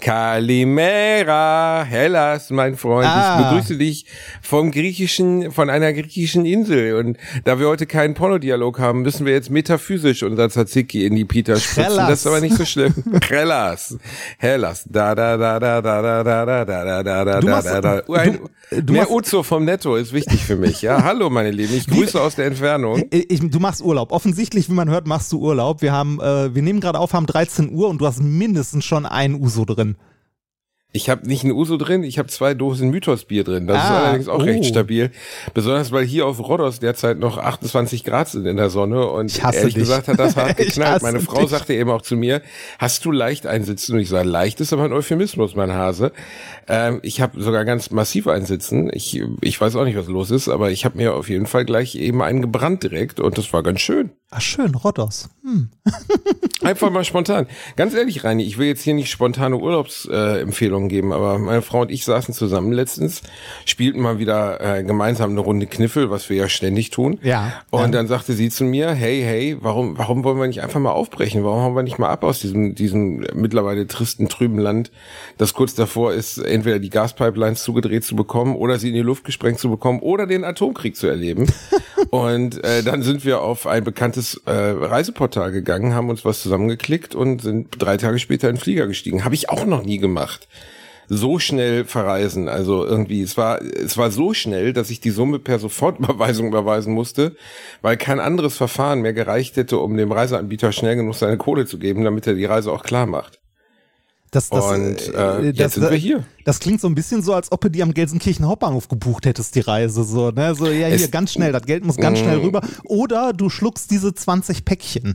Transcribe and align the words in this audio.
Kalimera, 0.00 1.84
Hellas, 1.84 2.50
mein 2.50 2.76
Freund. 2.76 3.06
Ah. 3.08 3.38
Ich 3.40 3.46
begrüße 3.48 3.78
dich 3.78 4.06
vom 4.42 4.70
griechischen, 4.70 5.50
von 5.52 5.70
einer 5.70 5.92
griechischen 5.92 6.44
Insel. 6.44 6.94
Und 6.96 7.16
da 7.44 7.58
wir 7.58 7.68
heute 7.68 7.86
keinen 7.86 8.14
Pornodialog 8.14 8.78
haben, 8.78 9.02
müssen 9.02 9.26
wir 9.26 9.32
jetzt 9.32 9.50
metaphysisch 9.50 10.22
unser 10.22 10.48
Tzatziki 10.48 11.04
in 11.06 11.14
die 11.16 11.24
Pita 11.24 11.56
spritzen. 11.56 11.96
Das 11.96 12.20
ist 12.20 12.26
aber 12.26 12.40
nicht 12.40 12.56
so 12.56 12.64
schlimm. 12.64 12.94
Hellas. 13.28 13.96
Hellas. 14.38 14.84
Da, 14.88 15.14
da, 15.14 15.36
da, 15.36 15.58
da, 15.58 15.80
da, 15.80 16.02
da, 16.02 16.22
da, 16.24 16.44
da, 16.44 16.64
da, 16.64 17.02
da, 17.02 17.24
da, 17.24 17.40
Du 17.40 17.46
da, 17.46 17.52
machst- 17.56 17.66
da, 17.68 17.80
da. 17.80 18.00
du- 18.00 18.12
Ein, 18.14 18.38
du 18.70 18.92
mehr 18.92 19.10
Uzo 19.10 19.42
vom 19.42 19.64
Netto 19.64 19.96
ist 19.96 20.12
wichtig 20.12 20.44
für 20.44 20.56
mich. 20.56 20.82
Ja, 20.82 21.02
hallo, 21.04 21.30
meine 21.30 21.50
Lieben. 21.50 21.74
Ich 21.74 21.86
grüße 21.86 22.20
aus 22.20 22.34
der 22.34 22.46
Entfernung. 22.46 23.04
Ich, 23.10 23.40
du 23.40 23.60
machst 23.60 23.82
Urlaub. 23.82 24.12
Offensichtlich, 24.12 24.68
wie 24.68 24.74
man 24.74 24.88
hört, 24.90 25.06
machst 25.06 25.32
du 25.32 25.38
Urlaub. 25.40 25.82
Wir 25.82 25.92
haben, 25.92 26.20
äh, 26.20 26.54
wir 26.54 26.62
nehmen 26.62 26.80
gerade 26.80 26.98
auf, 26.98 27.12
haben 27.12 27.26
13 27.26 27.70
Uhr 27.72 27.88
und 27.88 27.98
du 28.00 28.06
hast 28.06 28.20
mindestens 28.22 28.84
schon 28.84 29.06
ein 29.06 29.34
Uso 29.34 29.64
drin. 29.64 29.87
Ich 30.90 31.10
habe 31.10 31.28
nicht 31.28 31.44
ein 31.44 31.52
Uso 31.52 31.76
drin, 31.76 32.02
ich 32.02 32.18
habe 32.18 32.28
zwei 32.28 32.54
Dosen 32.54 32.88
Mythos-Bier 32.88 33.44
drin. 33.44 33.66
Das 33.66 33.76
ist 33.84 33.90
Ah, 33.90 34.04
allerdings 34.04 34.26
auch 34.28 34.38
oh. 34.38 34.42
recht 34.44 34.64
stabil. 34.64 35.10
Besonders, 35.52 35.92
weil 35.92 36.06
hier 36.06 36.26
auf 36.26 36.38
Rhodos 36.40 36.80
derzeit 36.80 37.18
noch 37.18 37.36
28 37.36 38.04
Grad 38.04 38.28
sind 38.30 38.46
in 38.46 38.56
der 38.56 38.70
Sonne. 38.70 39.06
Und 39.06 39.30
Ich 39.30 39.42
ehrlich 39.42 39.74
dich. 39.74 39.74
gesagt 39.74 40.08
hat 40.08 40.18
das 40.18 40.34
hart 40.36 40.56
geknallt. 40.56 41.02
Meine 41.02 41.20
Frau 41.20 41.40
dich. 41.42 41.50
sagte 41.50 41.74
eben 41.74 41.90
auch 41.90 42.00
zu 42.00 42.16
mir, 42.16 42.40
hast 42.78 43.04
du 43.04 43.12
leicht 43.12 43.46
einsitzen? 43.46 43.96
Und 43.96 44.00
ich 44.00 44.08
sage, 44.08 44.26
leicht 44.26 44.60
ist 44.62 44.72
aber 44.72 44.84
ein 44.84 44.94
Euphemismus, 44.94 45.54
mein 45.54 45.72
Hase. 45.74 46.10
Ähm, 46.66 47.00
ich 47.02 47.20
habe 47.20 47.38
sogar 47.42 47.66
ganz 47.66 47.90
massiv 47.90 48.26
einsitzen. 48.26 48.88
Ich, 48.90 49.22
ich 49.42 49.60
weiß 49.60 49.76
auch 49.76 49.84
nicht, 49.84 49.98
was 49.98 50.08
los 50.08 50.30
ist, 50.30 50.48
aber 50.48 50.70
ich 50.70 50.86
habe 50.86 50.96
mir 50.96 51.12
auf 51.14 51.28
jeden 51.28 51.46
Fall 51.46 51.66
gleich 51.66 51.96
eben 51.96 52.22
einen 52.22 52.40
gebrannt 52.40 52.82
direkt 52.82 53.20
und 53.20 53.36
das 53.36 53.52
war 53.52 53.62
ganz 53.62 53.80
schön. 53.82 54.10
Ach 54.30 54.42
schön, 54.42 54.74
Rhodos. 54.74 55.30
Hm. 55.42 55.70
Einfach 56.62 56.90
mal 56.90 57.04
spontan. 57.04 57.46
Ganz 57.76 57.94
ehrlich, 57.94 58.24
Reini, 58.24 58.42
ich 58.42 58.58
will 58.58 58.66
jetzt 58.66 58.82
hier 58.82 58.92
nicht 58.92 59.10
spontane 59.10 59.56
Urlaubsempfehlungen 59.56 60.90
äh, 60.90 60.92
geben, 60.92 61.12
aber 61.14 61.38
meine 61.38 61.62
Frau 61.62 61.80
und 61.80 61.90
ich 61.90 62.04
saßen 62.04 62.34
zusammen 62.34 62.72
letztens, 62.72 63.22
spielten 63.64 64.00
mal 64.00 64.18
wieder 64.18 64.60
äh, 64.60 64.84
gemeinsam 64.84 65.30
eine 65.30 65.40
Runde 65.40 65.66
Kniffel, 65.66 66.10
was 66.10 66.28
wir 66.28 66.36
ja 66.36 66.48
ständig 66.50 66.90
tun. 66.90 67.18
Ja, 67.22 67.54
Und 67.70 67.80
ja. 67.80 67.88
dann 67.88 68.06
sagte 68.06 68.34
sie 68.34 68.50
zu 68.50 68.64
mir, 68.64 68.90
hey, 68.90 69.22
hey, 69.22 69.56
warum, 69.60 69.96
warum 69.96 70.24
wollen 70.24 70.38
wir 70.38 70.46
nicht 70.46 70.62
einfach 70.62 70.80
mal 70.80 70.92
aufbrechen? 70.92 71.42
Warum 71.42 71.62
hauen 71.62 71.74
wir 71.74 71.82
nicht 71.82 71.98
mal 71.98 72.10
ab 72.10 72.22
aus 72.22 72.40
diesem, 72.40 72.74
diesem 72.74 73.24
mittlerweile 73.32 73.86
tristen, 73.86 74.28
trüben 74.28 74.58
Land, 74.58 74.90
das 75.38 75.54
kurz 75.54 75.74
davor 75.74 76.12
ist, 76.12 76.36
entweder 76.36 76.80
die 76.80 76.90
Gaspipelines 76.90 77.62
zugedreht 77.62 78.04
zu 78.04 78.14
bekommen 78.14 78.56
oder 78.56 78.78
sie 78.78 78.88
in 78.88 78.94
die 78.94 79.00
Luft 79.00 79.24
gesprengt 79.24 79.58
zu 79.58 79.70
bekommen 79.70 80.00
oder 80.00 80.26
den 80.26 80.44
Atomkrieg 80.44 80.96
zu 80.96 81.06
erleben. 81.06 81.46
und 82.10 82.62
äh, 82.62 82.82
dann 82.82 83.02
sind 83.02 83.24
wir 83.24 83.40
auf 83.40 83.66
ein 83.66 83.84
bekanntes 83.84 84.17
äh, 84.46 84.50
Reiseportal 84.50 85.52
gegangen, 85.52 85.94
haben 85.94 86.10
uns 86.10 86.24
was 86.24 86.42
zusammengeklickt 86.42 87.14
und 87.14 87.42
sind 87.42 87.68
drei 87.78 87.96
Tage 87.96 88.18
später 88.18 88.48
in 88.48 88.56
den 88.56 88.60
Flieger 88.60 88.86
gestiegen. 88.86 89.24
Habe 89.24 89.34
ich 89.34 89.50
auch 89.50 89.64
noch 89.64 89.84
nie 89.84 89.98
gemacht 89.98 90.48
so 91.08 91.38
schnell 91.38 91.84
verreisen. 91.84 92.48
Also 92.48 92.84
irgendwie, 92.84 93.22
es 93.22 93.36
war, 93.36 93.60
es 93.62 93.96
war 93.96 94.10
so 94.10 94.34
schnell, 94.34 94.72
dass 94.72 94.90
ich 94.90 95.00
die 95.00 95.10
Summe 95.10 95.38
per 95.38 95.58
Sofortüberweisung 95.58 96.46
überweisen 96.48 96.92
musste, 96.92 97.36
weil 97.82 97.96
kein 97.96 98.20
anderes 98.20 98.56
Verfahren 98.56 99.00
mehr 99.00 99.14
gereicht 99.14 99.56
hätte, 99.56 99.78
um 99.78 99.96
dem 99.96 100.12
Reiseanbieter 100.12 100.72
schnell 100.72 100.96
genug 100.96 101.14
seine 101.14 101.38
Kohle 101.38 101.66
zu 101.66 101.78
geben, 101.78 102.04
damit 102.04 102.26
er 102.26 102.34
die 102.34 102.44
Reise 102.44 102.72
auch 102.72 102.82
klar 102.82 103.06
macht. 103.06 103.40
Das, 104.30 104.50
das, 104.50 104.64
Und, 104.64 105.14
äh, 105.14 105.40
jetzt 105.40 105.60
das, 105.60 105.74
sind 105.74 105.90
wir 105.90 105.96
hier. 105.96 106.24
Das 106.44 106.60
klingt 106.60 106.80
so 106.82 106.88
ein 106.88 106.94
bisschen 106.94 107.22
so, 107.22 107.32
als 107.32 107.50
ob 107.50 107.62
du 107.62 107.70
die 107.70 107.82
am 107.82 107.94
Gelsenkirchen 107.94 108.46
Hauptbahnhof 108.46 108.88
gebucht 108.88 109.24
hättest, 109.24 109.54
die 109.54 109.60
Reise. 109.60 110.04
So, 110.04 110.30
ne? 110.30 110.54
so 110.54 110.66
ja, 110.66 110.86
hier 110.88 110.96
Es- 110.96 111.10
ganz 111.10 111.32
schnell, 111.32 111.52
das 111.52 111.62
Geld 111.62 111.84
muss 111.84 111.96
ganz 111.96 112.18
schnell 112.18 112.38
rüber. 112.38 112.60
Oder 112.84 113.32
du 113.32 113.48
schluckst 113.48 113.90
diese 113.90 114.14
20 114.14 114.64
Päckchen. 114.66 115.14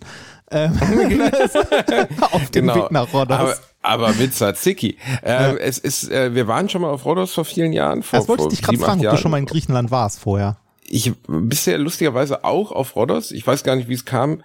Ähm, 0.49 0.71
auf 2.31 2.49
dem 2.49 2.67
Weg 2.67 2.91
nach. 2.91 3.11
Genau. 3.11 3.21
Aber, 3.21 3.55
aber 3.81 4.13
mit 4.13 4.33
Tzatziki. 4.33 4.97
Ähm, 5.23 5.57
Es 5.59 5.77
ist, 5.77 6.09
äh, 6.09 6.33
wir 6.33 6.47
waren 6.47 6.69
schon 6.69 6.81
mal 6.81 6.89
auf 6.89 7.05
Rhodos 7.05 7.33
vor 7.33 7.45
vielen 7.45 7.71
Jahren. 7.73 8.01
Vor, 8.03 8.19
das 8.19 8.27
wollte 8.27 8.43
ich 8.43 8.49
dich 8.49 8.61
gerade 8.63 8.77
fragen, 8.79 9.05
ob 9.05 9.11
du 9.11 9.17
schon 9.21 9.31
mal 9.31 9.37
in 9.37 9.45
Griechenland 9.45 9.91
warst 9.91 10.19
vorher. 10.19 10.57
ich 10.87 11.13
bisher 11.27 11.77
lustigerweise 11.77 12.43
auch 12.43 12.71
auf 12.71 12.95
Rhodos. 12.95 13.31
Ich 13.31 13.45
weiß 13.45 13.63
gar 13.63 13.75
nicht, 13.75 13.89
wie 13.89 13.93
es 13.93 14.05
kam, 14.05 14.41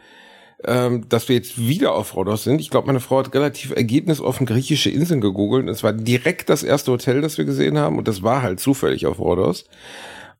ähm, 0.65 1.09
dass 1.09 1.29
wir 1.29 1.37
jetzt 1.37 1.59
wieder 1.59 1.95
auf 1.95 2.17
Rhodos 2.17 2.45
sind. 2.45 2.61
Ich 2.61 2.71
glaube, 2.71 2.89
meine 2.89 3.01
Frau 3.01 3.19
hat 3.19 3.35
relativ 3.35 3.71
ergebnisoffen 3.71 4.47
griechische 4.47 4.91
Inseln 4.91 5.21
gegoogelt. 5.21 5.69
Es 5.69 5.85
war 5.85 5.93
direkt 5.93 6.49
das 6.49 6.63
erste 6.63 6.91
Hotel, 6.91 7.21
das 7.21 7.39
wir 7.39 7.45
gesehen 7.45 7.79
haben. 7.79 7.99
Und 7.99 8.09
das 8.09 8.23
war 8.23 8.43
halt 8.43 8.59
zufällig 8.59 9.07
auf 9.07 9.21
Rhodos. 9.21 9.67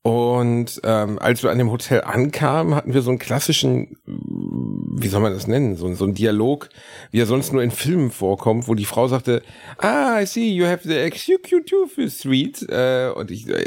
Und 0.03 0.81
ähm, 0.85 1.19
als 1.19 1.43
wir 1.43 1.51
an 1.51 1.59
dem 1.59 1.71
Hotel 1.71 2.03
ankamen, 2.03 2.75
hatten 2.75 2.95
wir 2.95 3.03
so 3.03 3.11
einen 3.11 3.19
klassischen, 3.19 3.99
wie 4.07 5.09
soll 5.09 5.21
man 5.21 5.33
das 5.35 5.47
nennen, 5.47 5.77
so, 5.77 5.93
so 5.95 6.05
einen 6.05 6.15
Dialog, 6.15 6.69
wie 7.11 7.21
er 7.21 7.27
sonst 7.27 7.53
nur 7.53 7.63
in 7.63 7.71
Filmen 7.71 8.11
vorkommt, 8.11 8.69
wo 8.69 8.75
die 8.75 8.85
Frau 8.87 9.09
sagte, 9.09 9.43
ah, 9.79 10.21
I 10.21 10.27
see, 10.27 10.51
you 10.55 10.65
have 10.67 10.87
the 10.89 10.95
executive 10.97 12.09
suite. 12.11 12.63
Äh, 12.71 13.11
und 13.15 13.31
ich, 13.31 13.49
äh, 13.49 13.67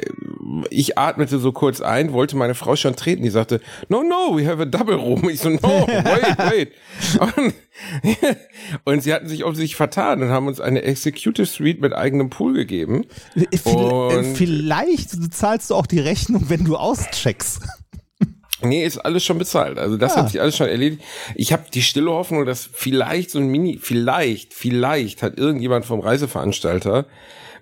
ich 0.69 0.97
atmete 0.97 1.37
so 1.37 1.51
kurz 1.51 1.81
ein, 1.81 2.11
wollte 2.13 2.35
meine 2.37 2.55
Frau 2.55 2.75
schon 2.75 2.95
treten. 2.95 3.23
Die 3.23 3.29
sagte, 3.29 3.59
no, 3.89 4.01
no, 4.01 4.35
we 4.35 4.47
have 4.47 4.61
a 4.61 4.65
double 4.65 4.95
room. 4.95 5.29
Ich 5.29 5.41
so, 5.41 5.49
no, 5.49 5.59
wait, 5.87 6.37
wait. 6.49 6.71
Und, 7.19 7.53
und 8.85 9.03
sie 9.03 9.13
hatten 9.13 9.27
sich 9.27 9.43
offensichtlich 9.43 9.75
vertan 9.75 10.21
und 10.23 10.29
haben 10.29 10.47
uns 10.47 10.59
eine 10.59 10.81
Executive 10.83 11.45
Suite 11.45 11.81
mit 11.81 11.93
eigenem 11.93 12.29
Pool 12.29 12.53
gegeben. 12.53 13.05
Viel- 13.35 13.47
äh, 13.65 14.17
Und- 14.17 14.37
Vielleicht 14.37 15.33
zahlst 15.33 15.69
du 15.69 15.75
auch 15.75 15.85
die 15.87 15.99
Rechnung, 15.99 16.30
wenn 16.49 16.63
du 16.65 16.77
auscheckst. 16.77 17.61
Nee, 18.63 18.85
ist 18.85 18.99
alles 18.99 19.23
schon 19.23 19.39
bezahlt. 19.39 19.79
Also 19.79 19.97
das 19.97 20.13
Ah. 20.13 20.17
hat 20.17 20.29
sich 20.29 20.39
alles 20.39 20.55
schon 20.55 20.67
erledigt. 20.67 21.01
Ich 21.35 21.51
habe 21.51 21.63
die 21.73 21.81
stille 21.81 22.11
Hoffnung, 22.11 22.45
dass 22.45 22.69
vielleicht 22.71 23.31
so 23.31 23.39
ein 23.39 23.47
Mini, 23.47 23.79
vielleicht, 23.81 24.53
vielleicht 24.53 25.23
hat 25.23 25.37
irgendjemand 25.39 25.85
vom 25.85 25.99
Reiseveranstalter 25.99 27.05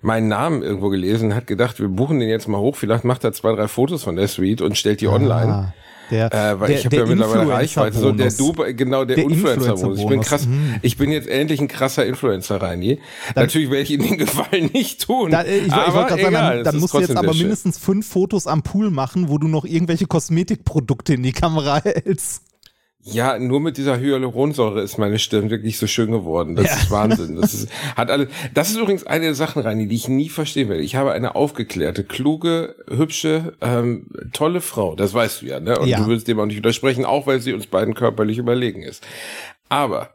meinen 0.02 0.28
Namen 0.28 0.62
irgendwo 0.62 0.88
gelesen, 0.90 1.34
hat 1.34 1.46
gedacht, 1.46 1.78
wir 1.80 1.88
buchen 1.88 2.20
den 2.20 2.28
jetzt 2.28 2.48
mal 2.48 2.58
hoch, 2.58 2.76
vielleicht 2.76 3.04
macht 3.04 3.24
er 3.24 3.32
zwei, 3.32 3.54
drei 3.54 3.66
Fotos 3.68 4.02
von 4.02 4.16
der 4.16 4.28
Suite 4.28 4.60
und 4.62 4.76
stellt 4.76 5.00
die 5.00 5.08
online. 5.08 5.72
Der, 6.10 6.32
Äh, 6.32 6.60
weil 6.60 6.68
der, 6.68 6.78
ich 6.78 6.84
habe 6.86 6.96
ja 6.96 7.06
mittlerweile 7.06 7.48
Reichweite. 7.48 7.98
So 7.98 8.12
der 8.12 8.30
du, 8.30 8.52
genau, 8.76 9.04
der, 9.04 9.16
Der 9.16 9.24
Influencer-Bonus. 9.24 9.98
Ich 10.00 10.06
bin 10.06 10.20
krass, 10.20 10.46
Mhm. 10.46 10.74
ich 10.82 10.96
bin 10.96 11.10
jetzt 11.12 11.28
endlich 11.28 11.60
ein 11.60 11.68
krasser 11.68 12.04
Influencer, 12.06 12.60
Reini. 12.60 12.98
Natürlich 13.34 13.70
werde 13.70 13.82
ich 13.82 13.90
Ihnen 13.90 14.08
den 14.08 14.18
Gefallen 14.26 14.70
nicht 14.72 15.02
tun. 15.06 15.30
Da, 15.30 15.42
äh, 15.42 15.58
ich, 15.58 15.66
ich 15.66 15.72
aber 15.72 15.94
wollte 15.94 16.08
gerade 16.08 16.22
sagen, 16.22 16.34
egal, 16.34 16.56
dann, 16.56 16.64
dann 16.72 16.80
musst 16.80 16.94
du 16.94 16.98
jetzt 17.00 17.16
aber 17.16 17.34
mindestens 17.34 17.78
fünf 17.78 18.06
Fotos 18.08 18.46
am 18.46 18.62
Pool 18.62 18.90
machen, 18.90 19.28
wo 19.28 19.38
du 19.38 19.48
noch 19.48 19.64
irgendwelche 19.64 20.06
Kosmetikprodukte 20.06 21.14
in 21.14 21.22
die 21.22 21.32
Kamera 21.32 21.80
hältst. 21.84 22.42
Ja, 23.02 23.38
nur 23.38 23.60
mit 23.60 23.78
dieser 23.78 23.98
Hyaluronsäure 23.98 24.82
ist 24.82 24.98
meine 24.98 25.18
Stirn 25.18 25.48
wirklich 25.48 25.78
so 25.78 25.86
schön 25.86 26.10
geworden. 26.10 26.54
Das 26.54 26.70
ist 26.82 26.90
Wahnsinn. 26.90 27.36
Das 27.40 27.54
ist, 27.54 27.68
hat 27.96 28.10
alle, 28.10 28.28
das 28.52 28.70
ist 28.70 28.76
übrigens 28.76 29.06
eine 29.06 29.24
der 29.24 29.34
Sachen, 29.34 29.62
Reini, 29.62 29.88
die 29.88 29.96
ich 29.96 30.08
nie 30.08 30.28
verstehen 30.28 30.68
werde. 30.68 30.82
Ich 30.82 30.96
habe 30.96 31.12
eine 31.12 31.34
aufgeklärte, 31.34 32.04
kluge, 32.04 32.76
hübsche, 32.88 33.54
ähm, 33.62 34.06
tolle 34.34 34.60
Frau. 34.60 34.94
Das 34.96 35.14
weißt 35.14 35.40
du 35.42 35.46
ja, 35.46 35.60
ne? 35.60 35.78
Und 35.78 35.88
Ja. 35.88 35.98
du 35.98 36.08
willst 36.08 36.28
dem 36.28 36.38
auch 36.40 36.46
nicht 36.46 36.58
widersprechen, 36.58 37.06
auch 37.06 37.26
weil 37.26 37.40
sie 37.40 37.54
uns 37.54 37.66
beiden 37.66 37.94
körperlich 37.94 38.36
überlegen 38.36 38.82
ist. 38.82 39.06
Aber 39.70 40.10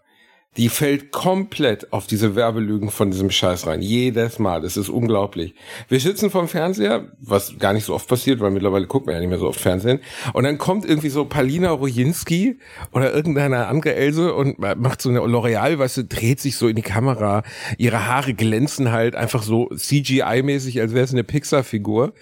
die 0.57 0.69
fällt 0.69 1.11
komplett 1.11 1.91
auf 1.91 2.07
diese 2.07 2.35
Werbelügen 2.35 2.89
von 2.89 3.11
diesem 3.11 3.29
Scheiß 3.29 3.67
rein. 3.67 3.81
Jedes 3.81 4.39
Mal. 4.39 4.61
Das 4.61 4.77
ist 4.77 4.89
unglaublich. 4.89 5.53
Wir 5.90 5.99
sitzen 5.99 6.29
vorm 6.29 6.47
Fernseher, 6.47 7.11
was 7.19 7.57
gar 7.59 7.73
nicht 7.73 7.85
so 7.85 7.93
oft 7.93 8.07
passiert, 8.07 8.40
weil 8.40 8.52
mittlerweile 8.52 8.87
gucken 8.87 9.07
wir 9.07 9.16
ja 9.16 9.19
nicht 9.19 9.29
mehr 9.29 9.40
so 9.40 9.47
oft 9.47 9.59
Fernsehen. 9.59 9.99
Und 10.34 10.46
dann 10.46 10.57
kommt 10.57 10.85
irgendwie 10.85 11.09
so 11.09 11.25
Palina 11.25 11.72
Rojinski 11.72 12.59
oder 12.91 13.13
irgendeine 13.13 13.67
andere 13.67 13.96
Else 13.96 14.34
und 14.34 14.59
macht 14.59 15.02
so 15.02 15.09
eine 15.09 15.19
L'Oreal, 15.19 15.78
weißt 15.78 15.97
du, 15.97 16.03
dreht 16.05 16.40
sich 16.40 16.55
so 16.55 16.67
in 16.67 16.75
die 16.75 16.81
Kamera. 16.81 17.43
Ihre 17.78 18.08
Haare 18.08 18.34
glänzen 18.34 18.91
halt 18.91 19.16
einfach 19.16 19.43
so 19.43 19.69
CGI-mäßig, 19.69 20.79
als 20.79 20.93
wäre 20.93 21.03
es 21.03 21.11
eine 21.11 21.23
Pixar-Figur. 21.23 22.13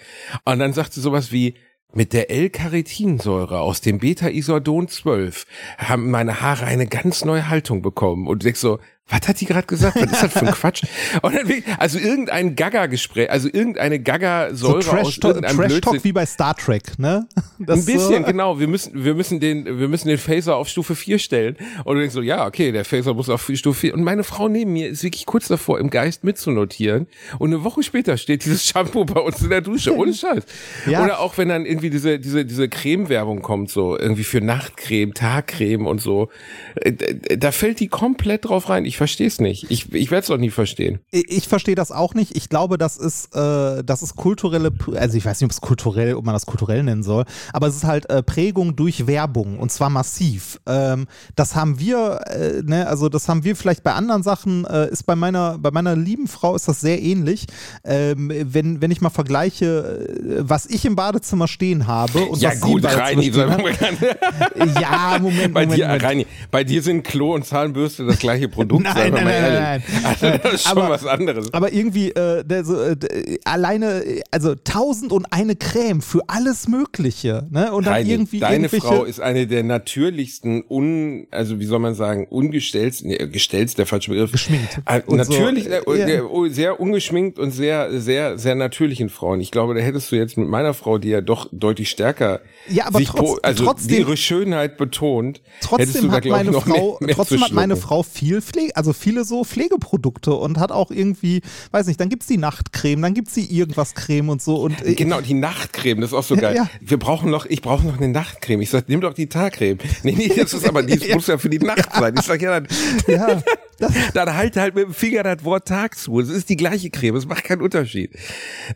Und 0.45 0.59
dann 0.59 0.73
sagt 0.73 0.93
sie 0.93 1.01
sowas 1.01 1.31
wie, 1.31 1.55
mit 1.95 2.13
der 2.13 2.29
L-Carnitinsäure 2.29 3.59
aus 3.59 3.81
dem 3.81 3.99
Beta-Isodon 3.99 4.87
12 4.87 5.45
haben 5.77 6.09
meine 6.09 6.41
Haare 6.41 6.65
eine 6.65 6.87
ganz 6.87 7.23
neue 7.23 7.49
Haltung 7.49 7.81
bekommen. 7.81 8.27
Und 8.27 8.43
denkst 8.43 8.59
so, 8.59 8.79
was 9.09 9.27
hat 9.27 9.41
die 9.41 9.45
gerade 9.45 9.67
gesagt? 9.67 9.97
Was 9.97 10.11
ist 10.11 10.23
das 10.23 10.33
für 10.33 10.47
ein 10.47 10.53
Quatsch? 10.53 10.83
Und 11.21 11.35
dann, 11.35 11.63
also 11.77 11.99
irgendein 11.99 12.55
Gaga-Gespräch, 12.55 13.29
also 13.29 13.49
irgendeine 13.51 13.99
Gaga-Säure 13.99 14.81
so 14.81 14.91
Trash, 14.91 15.01
aus 15.01 15.17
irgendeinem 15.17 15.57
Trash 15.57 15.67
Blödsinn. 15.67 15.81
Talk 15.81 16.03
wie 16.03 16.11
bei 16.13 16.25
Star 16.25 16.55
Trek, 16.55 16.97
ne? 16.97 17.27
Das 17.59 17.79
ein 17.79 17.85
bisschen, 17.85 18.23
so, 18.23 18.31
genau. 18.31 18.59
Wir 18.59 18.67
müssen, 18.67 19.03
wir 19.03 19.13
müssen 19.13 19.41
den, 19.41 19.65
wir 19.65 19.87
müssen 19.89 20.07
den 20.07 20.17
Phaser 20.17 20.55
auf 20.55 20.69
Stufe 20.69 20.95
4 20.95 21.19
stellen. 21.19 21.57
Und 21.83 21.95
du 21.95 21.99
denkst 21.99 22.15
so, 22.15 22.21
ja, 22.21 22.47
okay, 22.47 22.71
der 22.71 22.85
Phaser 22.85 23.13
muss 23.13 23.29
auf 23.29 23.49
Stufe 23.53 23.79
4. 23.79 23.93
Und 23.93 24.03
meine 24.03 24.23
Frau 24.23 24.47
neben 24.47 24.71
mir 24.71 24.87
ist 24.87 25.03
wirklich 25.03 25.25
kurz 25.25 25.49
davor, 25.49 25.79
im 25.79 25.89
Geist 25.89 26.23
mitzunotieren. 26.23 27.07
Und 27.39 27.53
eine 27.53 27.63
Woche 27.63 27.83
später 27.83 28.17
steht 28.17 28.45
dieses 28.45 28.65
Shampoo 28.67 29.03
bei 29.03 29.19
uns 29.19 29.41
in 29.41 29.49
der 29.49 29.61
Dusche. 29.61 29.95
Ohne 29.95 30.13
Scheiß. 30.13 30.43
Ja. 30.87 31.03
Oder 31.03 31.19
auch 31.19 31.37
wenn 31.37 31.49
dann 31.49 31.65
irgendwie 31.65 31.89
diese, 31.89 32.19
diese, 32.19 32.45
diese 32.45 32.69
Creme-Werbung 32.69 33.41
kommt, 33.41 33.69
so 33.69 33.97
irgendwie 33.97 34.23
für 34.23 34.39
Nachtcreme, 34.41 35.13
Tagcreme 35.13 35.85
und 35.85 36.01
so. 36.01 36.29
Äh, 36.75 36.93
da 37.37 37.51
fällt 37.51 37.79
die 37.81 37.89
komplett 37.89 38.45
drauf 38.45 38.69
rein. 38.69 38.85
Ich 38.85 38.92
verstehe 38.97 39.27
es 39.27 39.39
nicht. 39.39 39.69
Ich, 39.69 39.93
ich 39.93 40.11
werde 40.11 40.23
es 40.23 40.31
auch 40.31 40.37
nie 40.37 40.49
verstehen. 40.49 40.99
Ich, 41.11 41.29
ich 41.29 41.47
verstehe 41.47 41.75
das 41.75 41.91
auch 41.91 42.13
nicht. 42.13 42.35
Ich 42.35 42.49
glaube, 42.49 42.77
das 42.77 42.97
ist, 42.97 43.35
äh, 43.35 43.83
das 43.83 44.01
ist 44.01 44.15
kulturelle, 44.15 44.71
also 44.95 45.17
ich 45.17 45.25
weiß 45.25 45.39
nicht, 45.41 45.45
ob 45.45 45.51
es 45.51 45.61
kulturell, 45.61 46.15
ob 46.15 46.25
man 46.25 46.33
das 46.33 46.45
kulturell 46.45 46.83
nennen 46.83 47.03
soll, 47.03 47.25
aber 47.51 47.67
es 47.67 47.75
ist 47.75 47.83
halt 47.83 48.09
äh, 48.09 48.23
Prägung 48.23 48.75
durch 48.75 49.07
Werbung 49.07 49.59
und 49.59 49.71
zwar 49.71 49.89
massiv. 49.89 50.59
Ähm, 50.67 51.07
das 51.35 51.55
haben 51.55 51.79
wir, 51.79 52.21
äh, 52.27 52.61
ne, 52.63 52.87
also 52.87 53.09
das 53.09 53.27
haben 53.29 53.43
wir 53.43 53.55
vielleicht 53.55 53.83
bei 53.83 53.93
anderen 53.93 54.23
Sachen, 54.23 54.65
äh, 54.65 54.89
ist 54.89 55.03
bei 55.03 55.15
meiner, 55.15 55.57
bei 55.57 55.71
meiner 55.71 55.95
lieben 55.95 56.27
Frau 56.27 56.55
ist 56.55 56.67
das 56.67 56.81
sehr 56.81 57.01
ähnlich. 57.01 57.47
Ähm, 57.83 58.31
wenn, 58.33 58.81
wenn 58.81 58.91
ich 58.91 59.01
mal 59.01 59.09
vergleiche, 59.09 59.65
äh, 59.65 60.37
was 60.39 60.65
ich 60.65 60.85
im 60.85 60.95
Badezimmer 60.95 61.47
stehen 61.47 61.87
habe 61.87 62.25
und 62.25 62.41
ja, 62.41 62.51
was 62.51 62.61
gut, 62.61 62.83
Reini, 62.85 63.29
Ja, 63.29 65.17
Moment, 65.19 65.53
bei 65.53 65.63
Moment, 65.63 65.77
dir, 65.77 65.85
Moment. 65.85 66.03
Reini, 66.03 66.27
bei 66.51 66.63
dir 66.63 66.81
sind 66.81 67.03
Klo 67.03 67.33
und 67.33 67.45
Zahnbürste 67.45 68.05
das 68.05 68.19
gleiche 68.19 68.47
Produkt. 68.49 68.82
Nein, 68.83 69.13
nein, 69.13 69.25
nein, 69.25 69.53
nein, 69.53 69.83
nein. 70.21 70.39
Das 70.43 70.53
ist 70.53 70.67
schon 70.67 70.77
aber, 70.77 70.89
was 70.89 71.05
anderes. 71.05 71.53
Aber 71.53 71.73
irgendwie 71.73 72.11
äh, 72.11 72.43
der, 72.43 72.63
so, 72.65 72.81
äh, 72.81 72.95
alleine, 73.45 74.03
also 74.31 74.55
tausend 74.55 75.11
und 75.11 75.25
eine 75.31 75.55
Creme 75.55 76.01
für 76.01 76.21
alles 76.27 76.67
Mögliche. 76.67 77.47
Ne? 77.49 77.71
Und 77.71 77.85
dann 77.85 77.93
Reini, 77.93 78.11
irgendwie 78.11 78.39
deine 78.39 78.69
Frau 78.69 79.03
ist 79.03 79.19
eine 79.19 79.47
der 79.47 79.63
natürlichsten, 79.63 80.63
un, 80.69 81.27
also 81.31 81.59
wie 81.59 81.65
soll 81.65 81.79
man 81.79 81.95
sagen, 81.95 82.27
ungestellst, 82.29 83.05
nee, 83.05 83.17
gestellt 83.27 83.77
der 83.77 83.85
falsche 83.85 84.11
Begriff. 84.11 84.31
Geschminkt. 84.31 84.79
Äh, 84.85 85.01
natürlich, 85.07 85.69
so, 85.85 85.95
ja. 85.95 86.49
sehr 86.49 86.79
ungeschminkt 86.79 87.39
und 87.39 87.51
sehr, 87.51 87.99
sehr, 87.99 88.37
sehr 88.37 88.55
natürlichen 88.55 89.09
Frauen. 89.09 89.39
Ich 89.39 89.51
glaube, 89.51 89.73
da 89.73 89.79
hättest 89.79 90.11
du 90.11 90.15
jetzt 90.15 90.37
mit 90.37 90.47
meiner 90.47 90.73
Frau, 90.73 90.97
die 90.97 91.09
ja 91.09 91.21
doch 91.21 91.47
deutlich 91.51 91.89
stärker 91.89 92.41
ja, 92.67 92.87
aber 92.87 92.99
sich 92.99 93.09
trotz, 93.09 93.39
also 93.41 93.65
trotzdem, 93.65 93.99
ihre 93.99 94.17
Schönheit 94.17 94.77
betont. 94.77 95.41
Trotzdem 95.61 96.09
da, 96.09 96.19
meine 96.25 96.51
ich, 96.51 96.57
Frau, 96.57 96.97
mehr, 96.99 97.07
mehr 97.07 97.15
trotzdem 97.15 97.41
hat 97.41 97.51
meine 97.51 97.75
Frau 97.75 98.03
viel 98.03 98.41
Pflege, 98.41 98.72
also 98.75 98.93
viele 98.93 99.25
so 99.25 99.43
Pflegeprodukte 99.43 100.33
und 100.33 100.59
hat 100.59 100.71
auch 100.71 100.91
irgendwie, 100.91 101.41
weiß 101.71 101.87
nicht, 101.87 101.99
dann 101.99 102.09
gibt's 102.09 102.27
die 102.27 102.37
Nachtcreme, 102.37 103.01
dann 103.01 103.13
gibt's 103.13 103.33
die 103.33 103.55
irgendwas 103.55 103.93
Creme 103.93 104.29
und 104.29 104.41
so 104.41 104.57
und 104.57 104.85
äh, 104.85 104.95
genau 104.95 105.21
die 105.21 105.33
Nachtcreme, 105.33 106.01
das 106.01 106.11
ist 106.11 106.17
auch 106.17 106.23
so 106.23 106.35
geil. 106.35 106.55
Ja. 106.55 106.69
Wir 106.81 106.97
brauchen 106.97 107.29
noch, 107.29 107.45
ich 107.45 107.61
brauche 107.61 107.85
noch 107.85 107.97
eine 107.97 108.09
Nachtcreme. 108.09 108.61
Ich 108.61 108.69
sag, 108.69 108.89
nimm 108.89 109.01
doch 109.01 109.13
die 109.13 109.27
Tagcreme. 109.27 109.77
Nee, 110.03 110.13
nee, 110.17 110.31
das 110.35 110.53
ist 110.53 110.67
aber 110.67 110.83
die 110.83 110.99
muss 111.13 111.27
ja 111.27 111.37
für 111.37 111.49
die 111.49 111.59
Nacht 111.59 111.93
sein. 111.93 112.15
Ich 112.17 112.25
sag 112.25 112.41
ja, 112.41 112.59
dann, 112.59 112.67
ja. 113.07 113.43
dann 114.13 114.33
halt 114.33 114.57
halt 114.57 114.75
mit 114.75 114.85
dem 114.85 114.93
Finger 114.93 115.23
das 115.23 115.43
Wort 115.43 115.67
Tag 115.67 115.97
zu. 115.97 116.19
Es 116.19 116.29
ist 116.29 116.49
die 116.49 116.55
gleiche 116.55 116.89
Creme, 116.89 117.15
es 117.15 117.25
macht 117.25 117.43
keinen 117.43 117.61
Unterschied. 117.61 118.11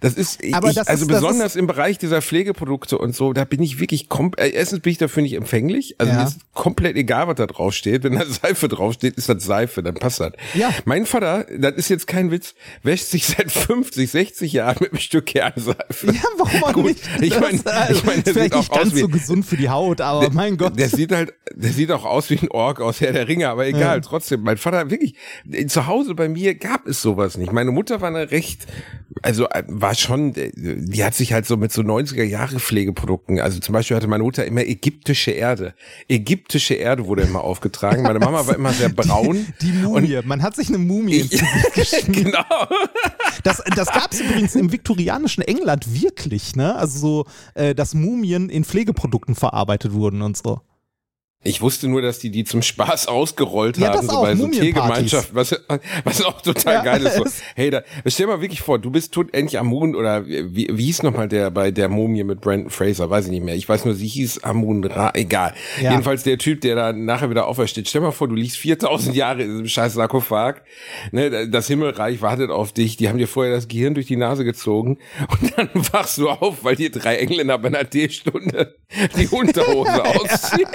Das 0.02 0.14
ist, 0.14 0.44
ich, 0.44 0.54
das 0.54 0.88
also 0.88 1.06
ist, 1.06 1.08
besonders 1.08 1.56
im 1.56 1.68
Bereich 1.68 1.98
dieser 1.98 2.22
Pflegeprodukte 2.22 2.98
und 2.98 3.16
so, 3.16 3.34
da 3.34 3.46
bin 3.46 3.62
ich 3.62 3.80
wirklich, 3.80 4.08
äh, 4.38 4.50
erstens 4.50 4.82
bin 4.82 4.92
ich 4.92 4.98
dafür 4.98 5.24
nicht 5.24 5.34
empfänglich. 5.34 5.96
Also 6.00 6.14
ist 6.24 6.40
komplett 6.54 6.96
egal, 6.96 7.28
was 7.28 7.36
da 7.36 7.46
draufsteht. 7.46 8.04
Wenn 8.04 8.14
da 8.14 8.26
Seife 8.26 8.68
draufsteht, 8.68 9.16
ist 9.16 9.30
das 9.30 9.44
Seife, 9.44 9.84
dann 9.88 9.96
passt 9.96 10.20
das. 10.20 10.34
Ja. 10.54 10.70
Mein 10.86 11.06
Vater, 11.06 11.46
das 11.58 11.76
ist 11.76 11.90
jetzt 11.90 12.08
kein 12.08 12.32
Witz, 12.32 12.54
wäscht 12.84 13.08
sich 13.08 13.26
seit 13.26 13.52
50, 13.52 14.10
60 14.10 14.54
Jahren 14.54 14.78
mit 14.80 14.92
einem 14.92 15.00
Stück 15.00 15.26
Kernseife. 15.26 16.08
Ja, 16.08 16.24
warum 16.38 16.64
auch 16.64 16.74
Gut, 16.74 16.86
nicht? 16.86 17.04
Ich 17.22 17.40
meine, 17.40 17.58
ich 17.90 18.04
mein, 18.04 18.24
das 18.24 18.34
der 18.34 18.44
sieht 18.44 18.54
auch 18.54 18.70
ganz 18.70 18.94
wie, 18.94 19.00
so 19.00 19.08
gesund 19.08 19.46
für 19.46 19.58
die 19.58 19.70
Haut, 19.70 20.02
aber 20.02 20.22
der, 20.22 20.34
mein 20.34 20.58
Gott. 20.58 20.78
Der 20.78 20.90
sieht 20.90 21.12
halt, 21.12 21.34
der 21.54 21.72
sieht 21.72 21.92
auch 21.92 22.06
aus 22.06 22.30
wie 22.30 22.38
ein 22.40 22.50
Ork 22.50 22.82
aus 22.82 23.02
Herr 23.02 23.14
der 23.14 23.28
Ringe, 23.28 23.50
aber 23.50 23.68
egal, 23.68 23.98
ja. 23.98 24.00
trotzdem. 24.00 24.42
Mein 24.42 24.58
Vater, 24.58 24.90
wirklich, 24.90 25.16
zu 25.68 25.88
Hause 25.88 26.16
bei 26.16 26.30
mir 26.30 26.56
gab 26.56 26.88
es 26.88 27.02
sowas 27.02 27.38
nicht. 27.38 27.52
Meine 27.52 27.72
Mutter 27.72 28.02
war 28.02 28.10
eine 28.10 28.32
recht, 28.32 28.68
also 29.22 29.48
äh, 29.50 29.64
war 29.68 29.96
schon, 29.96 30.34
die 30.34 31.04
hat 31.04 31.16
sich 31.16 31.34
halt 31.34 31.46
so 31.46 31.58
mit 31.58 31.72
so 31.72 31.82
90er 31.82 32.24
Jahre 32.24 32.60
Pflegeprodukten, 32.60 33.40
also 33.40 33.60
zum 33.60 33.74
Beispiel 33.74 33.98
hatte 33.98 34.08
meine 34.08 34.24
Mutter 34.24 34.46
immer 34.46 34.62
ägyptische 34.62 35.32
Erde. 35.32 35.74
Ägyptische 36.08 36.76
Erde 36.76 37.06
wurde 37.06 37.24
immer 37.24 37.44
aufgetragen. 37.44 38.04
Meine 38.04 38.20
Mama 38.20 38.48
war 38.48 38.56
immer 38.56 38.74
sehr 38.74 38.90
braun. 38.90 39.46
Die, 39.62 39.72
die 39.72 39.77
Mumie. 39.84 40.20
Man 40.26 40.42
hat 40.42 40.56
sich 40.56 40.70
eine 40.70 40.78
Mumie 40.78 41.20
ins 41.20 41.30
Gesicht 41.32 41.74
geschmiert. 41.74 42.26
Genau. 42.26 42.68
Das, 43.44 43.64
das 43.76 43.88
gab 43.92 44.12
es 44.12 44.22
übrigens 44.22 44.56
im 44.56 44.72
viktorianischen 44.72 45.44
England 45.44 45.86
wirklich, 46.02 46.56
ne? 46.56 46.76
Also 46.76 47.00
so, 47.00 47.26
äh, 47.54 47.74
dass 47.74 47.94
Mumien 47.94 48.50
in 48.50 48.64
Pflegeprodukten 48.64 49.36
verarbeitet 49.36 49.94
wurden 49.94 50.22
und 50.22 50.38
so. 50.38 50.62
Ich 51.44 51.62
wusste 51.62 51.88
nur, 51.88 52.02
dass 52.02 52.18
die 52.18 52.32
die 52.32 52.44
zum 52.44 52.64
Spaß 52.64 53.08
ausgerollt 53.08 53.78
ja, 53.78 53.94
haben, 53.94 54.08
so 54.08 54.18
auch, 54.18 54.24
bei 54.24 54.36
so 54.36 54.48
Teegemeinschaften, 54.48 55.36
was, 55.36 55.56
was 56.04 56.24
auch 56.26 56.42
total 56.42 56.74
ja, 56.74 56.84
geil 56.84 57.06
ist. 57.06 57.16
So, 57.16 57.26
hey, 57.56 57.70
da, 57.70 57.84
stell 58.08 58.26
mal 58.26 58.42
wirklich 58.42 58.62
vor, 58.62 58.80
du 58.80 58.90
bist 58.90 59.14
tot 59.14 59.34
endlich 59.34 59.60
Amun 59.60 59.96
oder 59.96 60.26
wie, 60.26 60.68
wie 60.72 60.86
hieß 60.86 61.04
nochmal 61.04 61.28
der 61.28 61.52
bei 61.52 61.70
der 61.70 61.90
Mumie 61.90 62.24
mit 62.24 62.42
Brandon 62.42 62.72
Fraser, 62.72 63.10
weiß 63.10 63.26
ich 63.26 63.32
nicht 63.32 63.46
mehr. 63.46 63.56
Ich 63.56 63.70
weiß 63.70 63.86
nur, 63.86 63.94
sie 63.94 64.08
hieß 64.08 64.44
Amun 64.44 64.84
Ra, 64.84 65.12
egal. 65.14 65.54
Ja. 65.82 65.92
Jedenfalls 65.92 66.24
der 66.24 66.40
Typ, 66.40 66.62
der 66.62 66.76
da 66.76 66.92
nachher 66.92 67.30
wieder 67.30 67.46
aufersteht. 67.46 67.88
Stell 67.88 68.02
mal 68.02 68.12
vor, 68.12 68.28
du 68.28 68.36
liegst 68.36 68.58
4000 68.58 69.16
Jahre 69.16 69.44
in 69.44 69.50
diesem 69.50 69.68
scheiß 69.68 69.94
Sarkophag, 69.94 70.64
ne, 71.12 71.48
das 71.48 71.68
Himmelreich 71.68 72.22
wartet 72.22 72.50
auf 72.50 72.74
dich, 72.74 72.98
die 72.98 73.10
haben 73.10 73.20
dir 73.20 73.28
vorher 73.28 73.54
das 73.54 73.68
Gehirn 73.68 73.94
durch 73.94 74.08
die 74.08 74.18
Nase 74.18 74.44
gezogen 74.44 74.98
und 75.30 75.58
dann 75.58 75.70
wachst 75.94 76.18
du 76.18 76.30
auf, 76.30 76.64
weil 76.64 76.76
dir 76.76 76.92
drei 76.92 77.18
Engländer 77.18 77.60
bei 77.60 77.68
einer 77.68 77.88
Teestunde 77.88 78.76
die 79.16 79.28
Unterhose 79.28 80.04
ausziehen. 80.06 80.68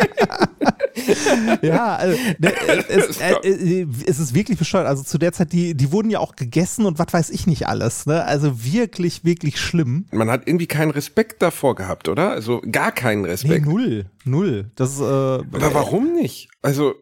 ja, 1.63 1.97
also, 1.97 2.19
ne, 2.39 2.53
es, 2.89 3.21
äh, 3.21 3.33
äh, 3.43 3.87
es, 4.07 4.19
ist 4.19 4.35
wirklich 4.35 4.59
bescheuert. 4.59 4.87
Also 4.87 5.03
zu 5.03 5.19
der 5.19 5.33
Zeit, 5.33 5.53
die, 5.53 5.75
die 5.75 5.93
wurden 5.93 6.11
ja 6.11 6.19
auch 6.19 6.37
gegessen 6.37 6.87
und 6.87 6.99
was 6.99 7.13
weiß 7.13 7.31
ich 7.31 7.47
nicht 7.47 7.67
alles. 7.67 8.07
Ne? 8.07 8.25
Also 8.25 8.65
wirklich, 8.65 9.25
wirklich 9.25 9.61
schlimm. 9.61 10.07
Man 10.11 10.31
hat 10.31 10.47
irgendwie 10.47 10.67
keinen 10.67 10.91
Respekt 10.91 11.43
davor 11.43 11.75
gehabt, 11.75 12.09
oder? 12.09 12.31
Also 12.31 12.63
gar 12.71 12.93
keinen 12.93 13.25
Respekt. 13.25 13.67
Nee, 13.67 13.73
null, 13.73 14.07
null. 14.25 14.71
Das, 14.77 15.01
äh, 15.01 15.03
Aber 15.03 15.75
warum 15.75 16.13
nicht? 16.13 16.49
Also 16.63 16.95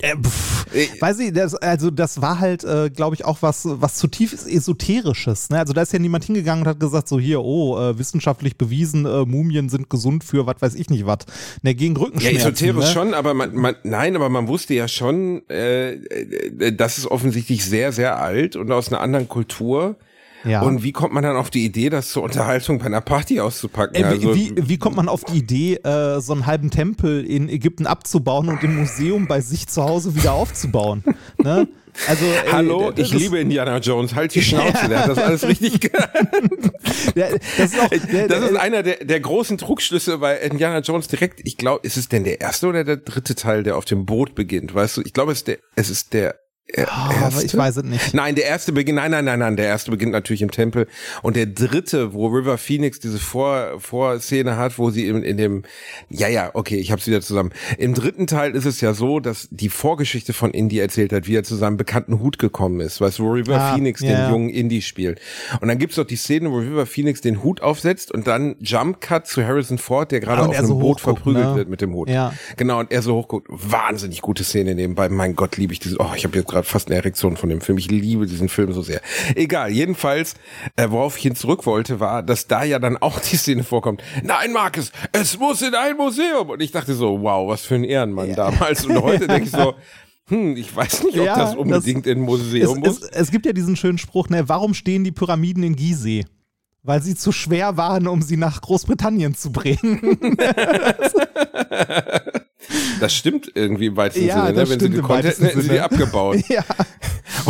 äh, 0.00 0.16
pff, 0.16 0.66
weiß 1.00 1.18
ich, 1.20 1.32
das, 1.32 1.54
also 1.54 1.90
das 1.90 2.20
war 2.20 2.40
halt, 2.40 2.64
äh, 2.64 2.90
glaube 2.90 3.14
ich, 3.14 3.24
auch 3.24 3.38
was, 3.42 3.62
was 3.64 3.96
zutiefst 3.96 4.48
Esoterisches. 4.48 5.50
Ne? 5.50 5.58
Also 5.58 5.72
da 5.72 5.82
ist 5.82 5.92
ja 5.92 5.98
niemand 5.98 6.24
hingegangen 6.24 6.64
und 6.64 6.68
hat 6.68 6.80
gesagt, 6.80 7.08
so 7.08 7.20
hier, 7.20 7.42
oh, 7.42 7.78
äh, 7.78 7.98
wissenschaftlich 7.98 8.56
bewiesen, 8.56 9.04
äh, 9.06 9.24
Mumien 9.24 9.68
sind 9.68 9.90
gesund 9.90 10.24
für 10.24 10.46
was 10.46 10.56
weiß 10.60 10.74
ich 10.74 10.90
nicht 10.90 11.06
was. 11.06 11.18
Ne, 11.62 11.74
gegen 11.74 11.96
Rückenschmerzen. 11.96 12.40
Ja, 12.40 12.48
esoterisch 12.48 12.86
ne? 12.86 12.92
schon, 12.92 13.14
aber 13.14 13.34
man, 13.34 13.54
man, 13.54 13.76
nein, 13.82 14.16
aber 14.16 14.28
man 14.28 14.48
wusste 14.48 14.74
ja 14.74 14.88
schon, 14.88 15.42
äh, 15.48 15.92
äh 15.92 16.72
das 16.72 16.98
ist 16.98 17.06
offensichtlich 17.06 17.64
sehr, 17.64 17.92
sehr 17.92 18.18
alt 18.18 18.56
und 18.56 18.70
aus 18.70 18.88
einer 18.88 19.00
anderen 19.00 19.28
Kultur. 19.28 19.96
Ja. 20.44 20.62
Und 20.62 20.82
wie 20.82 20.92
kommt 20.92 21.12
man 21.12 21.22
dann 21.22 21.36
auf 21.36 21.50
die 21.50 21.64
Idee, 21.64 21.90
das 21.90 22.10
zur 22.10 22.22
Unterhaltung 22.22 22.78
bei 22.78 22.86
einer 22.86 23.00
Party 23.00 23.40
auszupacken? 23.40 23.94
Äh, 23.96 24.04
also, 24.04 24.34
wie, 24.34 24.54
wie 24.56 24.78
kommt 24.78 24.96
man 24.96 25.08
auf 25.08 25.24
die 25.24 25.38
Idee, 25.38 25.74
äh, 25.76 26.20
so 26.20 26.32
einen 26.32 26.46
halben 26.46 26.70
Tempel 26.70 27.24
in 27.24 27.48
Ägypten 27.48 27.86
abzubauen 27.86 28.48
und 28.48 28.62
im 28.62 28.76
Museum 28.76 29.26
bei 29.26 29.40
sich 29.40 29.68
zu 29.68 29.82
Hause 29.82 30.14
wieder 30.14 30.32
aufzubauen? 30.32 31.04
ne? 31.38 31.68
Also, 32.08 32.24
ey, 32.24 32.50
Hallo, 32.50 32.92
ich 32.96 33.12
liebe 33.12 33.38
Indiana 33.38 33.78
Jones, 33.78 34.14
halt 34.14 34.34
die 34.34 34.40
Schnauze, 34.40 34.88
der 34.88 35.00
hat 35.00 35.10
das 35.10 35.18
alles 35.18 35.46
richtig 35.46 35.80
gelernt. 35.80 36.10
Ja, 37.14 37.26
das 37.30 37.72
ist, 37.72 37.80
auch, 37.80 37.88
der, 37.88 38.28
das 38.28 38.50
ist 38.50 38.56
einer 38.56 38.82
der, 38.82 39.04
der 39.04 39.20
großen 39.20 39.58
Trugschlüsse 39.58 40.18
bei 40.18 40.38
Indiana 40.38 40.80
Jones 40.80 41.08
direkt. 41.08 41.40
Ich 41.44 41.56
glaube, 41.56 41.86
ist 41.86 41.96
es 41.96 42.08
denn 42.08 42.24
der 42.24 42.40
erste 42.40 42.66
oder 42.66 42.84
der 42.84 42.96
dritte 42.96 43.34
Teil, 43.34 43.62
der 43.62 43.76
auf 43.76 43.84
dem 43.84 44.06
Boot 44.06 44.34
beginnt? 44.34 44.74
Weißt 44.74 44.96
du, 44.96 45.02
ich 45.02 45.12
glaube, 45.12 45.32
es 45.32 45.38
ist 45.38 45.48
der, 45.48 45.58
es 45.74 45.90
ist 45.90 46.12
der 46.12 46.36
Oh, 46.74 46.80
aber 46.86 47.42
ich 47.42 47.54
weiß 47.54 47.78
es 47.78 47.84
nicht. 47.84 48.14
Nein, 48.14 48.34
der 48.34 48.46
erste 48.46 48.72
beginnt, 48.72 48.96
nein, 48.96 49.10
nein, 49.10 49.24
nein, 49.24 49.40
nein, 49.40 49.56
der 49.56 49.66
erste 49.66 49.90
beginnt 49.90 50.12
natürlich 50.12 50.40
im 50.40 50.50
Tempel. 50.50 50.86
Und 51.20 51.36
der 51.36 51.46
dritte, 51.46 52.14
wo 52.14 52.28
River 52.28 52.56
Phoenix 52.56 52.98
diese 52.98 53.18
Vor 53.18 53.78
Vorszene 53.78 54.56
hat, 54.56 54.78
wo 54.78 54.90
sie 54.90 55.06
in, 55.06 55.22
in 55.22 55.36
dem, 55.36 55.64
ja, 56.08 56.28
ja, 56.28 56.50
okay, 56.54 56.76
ich 56.76 56.90
hab's 56.90 57.06
wieder 57.06 57.20
zusammen. 57.20 57.50
Im 57.76 57.94
dritten 57.94 58.26
Teil 58.26 58.54
ist 58.54 58.64
es 58.64 58.80
ja 58.80 58.94
so, 58.94 59.20
dass 59.20 59.48
die 59.50 59.68
Vorgeschichte 59.68 60.32
von 60.32 60.52
Indy 60.52 60.78
erzählt 60.78 61.12
hat, 61.12 61.26
wie 61.26 61.36
er 61.36 61.44
zu 61.44 61.56
seinem 61.56 61.76
bekannten 61.76 62.20
Hut 62.20 62.38
gekommen 62.38 62.80
ist, 62.80 63.00
weißt 63.00 63.18
du, 63.18 63.24
wo 63.24 63.32
River 63.32 63.60
ah, 63.60 63.74
Phoenix 63.74 64.00
ja. 64.00 64.26
den 64.26 64.30
jungen 64.30 64.48
Indy 64.48 64.80
spielt. 64.80 65.20
Und 65.60 65.68
dann 65.68 65.78
gibt's 65.78 65.96
doch 65.96 66.06
die 66.06 66.16
Szene, 66.16 66.50
wo 66.50 66.58
River 66.58 66.86
Phoenix 66.86 67.20
den 67.20 67.42
Hut 67.42 67.60
aufsetzt 67.60 68.12
und 68.12 68.26
dann 68.26 68.56
Jump 68.60 69.00
Cut 69.02 69.26
zu 69.26 69.44
Harrison 69.44 69.76
Ford, 69.76 70.10
der 70.10 70.20
gerade 70.20 70.42
ah, 70.42 70.46
auf 70.46 70.56
einem 70.56 70.66
so 70.66 70.78
Boot 70.78 71.00
verprügelt 71.00 71.48
ne? 71.48 71.56
wird 71.56 71.68
mit 71.68 71.82
dem 71.82 71.92
Hut. 71.92 72.08
Ja. 72.08 72.32
Genau, 72.56 72.80
und 72.80 72.90
er 72.92 73.02
so 73.02 73.16
hochguckt. 73.16 73.48
Wahnsinnig 73.50 74.22
gute 74.22 74.44
Szene 74.44 74.74
nebenbei. 74.74 75.10
Mein 75.10 75.36
Gott, 75.36 75.58
liebe 75.58 75.74
ich 75.74 75.80
diese, 75.80 75.98
oh, 75.98 76.12
ich 76.16 76.24
habe 76.24 76.38
jetzt 76.38 76.51
gerade 76.52 76.66
fast 76.66 76.88
eine 76.88 76.96
Erektion 76.96 77.36
von 77.36 77.48
dem 77.48 77.60
Film. 77.60 77.78
Ich 77.78 77.90
liebe 77.90 78.26
diesen 78.26 78.48
Film 78.48 78.72
so 78.72 78.82
sehr. 78.82 79.00
Egal, 79.34 79.70
jedenfalls, 79.72 80.34
äh, 80.76 80.88
worauf 80.90 81.16
ich 81.16 81.22
hin 81.22 81.34
zurück 81.34 81.66
wollte, 81.66 81.98
war, 82.00 82.22
dass 82.22 82.46
da 82.46 82.64
ja 82.64 82.78
dann 82.78 82.96
auch 82.96 83.18
die 83.30 83.36
Szene 83.36 83.64
vorkommt. 83.64 84.02
Nein, 84.22 84.52
Marcus, 84.52 84.92
es 85.12 85.38
muss 85.38 85.62
in 85.62 85.74
ein 85.74 85.96
Museum. 85.96 86.50
Und 86.50 86.62
ich 86.62 86.70
dachte 86.70 86.94
so, 86.94 87.20
wow, 87.22 87.48
was 87.48 87.62
für 87.62 87.74
ein 87.74 87.84
Ehrenmann 87.84 88.28
ja. 88.28 88.36
damals. 88.36 88.84
Und 88.84 89.02
heute 89.02 89.26
denke 89.26 89.44
ich 89.44 89.50
so, 89.50 89.74
Hm, 90.28 90.56
ich 90.56 90.74
weiß 90.74 91.04
nicht, 91.04 91.18
ob 91.18 91.26
Ja, 91.26 91.36
das 91.36 91.54
unbedingt 91.56 92.06
in 92.06 92.18
ein 92.18 92.24
Museum 92.24 92.78
Es, 92.82 92.88
muss. 92.88 93.02
es, 93.02 93.08
es 93.10 93.30
gibt 93.30 93.44
ja 93.44 93.52
diesen 93.52 93.76
schönen 93.76 93.98
Spruch, 93.98 94.28
ne, 94.28 94.48
warum 94.48 94.72
stehen 94.72 95.04
die 95.04 95.12
Pyramiden 95.12 95.62
in 95.62 95.76
Gizeh? 95.76 96.24
Weil 96.84 97.02
sie 97.02 97.14
zu 97.14 97.32
schwer 97.32 97.76
waren, 97.76 98.08
um 98.08 98.22
sie 98.22 98.36
nach 98.36 98.60
Großbritannien 98.60 99.34
zu 99.34 99.52
bringen. 99.52 100.18
Das 103.00 103.14
stimmt 103.14 103.50
irgendwie 103.54 103.86
im 103.86 103.96
weitesten 103.96 104.26
Ja, 104.26 104.46
Sinne. 104.46 104.58
Ne? 104.58 104.68
Wenn 104.68 104.80
sie 104.80 104.90
gekonnt 104.90 105.24
hätten, 105.24 105.44
hätten 105.44 105.62
sie 105.62 105.68
die 105.68 105.80
abgebaut. 105.80 106.38
ja. 106.48 106.64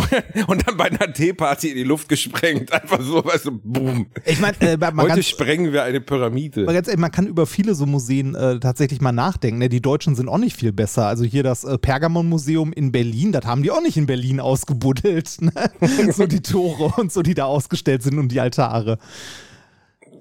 Und 0.47 0.67
dann 0.67 0.77
bei 0.77 0.85
einer 0.85 1.11
Teeparty 1.11 1.69
in 1.69 1.75
die 1.75 1.83
Luft 1.83 2.09
gesprengt. 2.09 2.71
Einfach 2.71 3.01
so, 3.01 3.23
weißt 3.23 3.45
du, 3.45 3.59
boom. 3.63 4.07
Ich 4.25 4.39
meine, 4.39 4.59
äh, 4.61 4.77
Heute 4.79 5.07
kann, 5.07 5.23
sprengen 5.23 5.73
wir 5.73 5.83
eine 5.83 6.01
Pyramide. 6.01 6.63
Aber 6.63 6.73
ganz 6.73 6.87
ehrlich, 6.87 7.01
man 7.01 7.11
kann 7.11 7.27
über 7.27 7.45
viele 7.45 7.75
so 7.75 7.85
Museen 7.85 8.35
äh, 8.35 8.59
tatsächlich 8.59 9.01
mal 9.01 9.11
nachdenken. 9.11 9.59
Ne? 9.59 9.69
Die 9.69 9.81
Deutschen 9.81 10.15
sind 10.15 10.29
auch 10.29 10.37
nicht 10.37 10.55
viel 10.55 10.71
besser. 10.71 11.07
Also 11.07 11.23
hier 11.23 11.43
das 11.43 11.63
äh, 11.63 11.77
Pergamon-Museum 11.77 12.73
in 12.73 12.91
Berlin, 12.91 13.31
das 13.31 13.45
haben 13.45 13.63
die 13.63 13.71
auch 13.71 13.81
nicht 13.81 13.97
in 13.97 14.05
Berlin 14.05 14.39
ausgebuddelt. 14.39 15.37
Ne? 15.43 15.51
so 16.13 16.25
die 16.25 16.41
Tore 16.41 16.99
und 17.01 17.11
so, 17.11 17.21
die 17.21 17.33
da 17.33 17.45
ausgestellt 17.45 18.01
sind 18.01 18.17
und 18.17 18.29
die 18.29 18.39
Altare. 18.39 18.97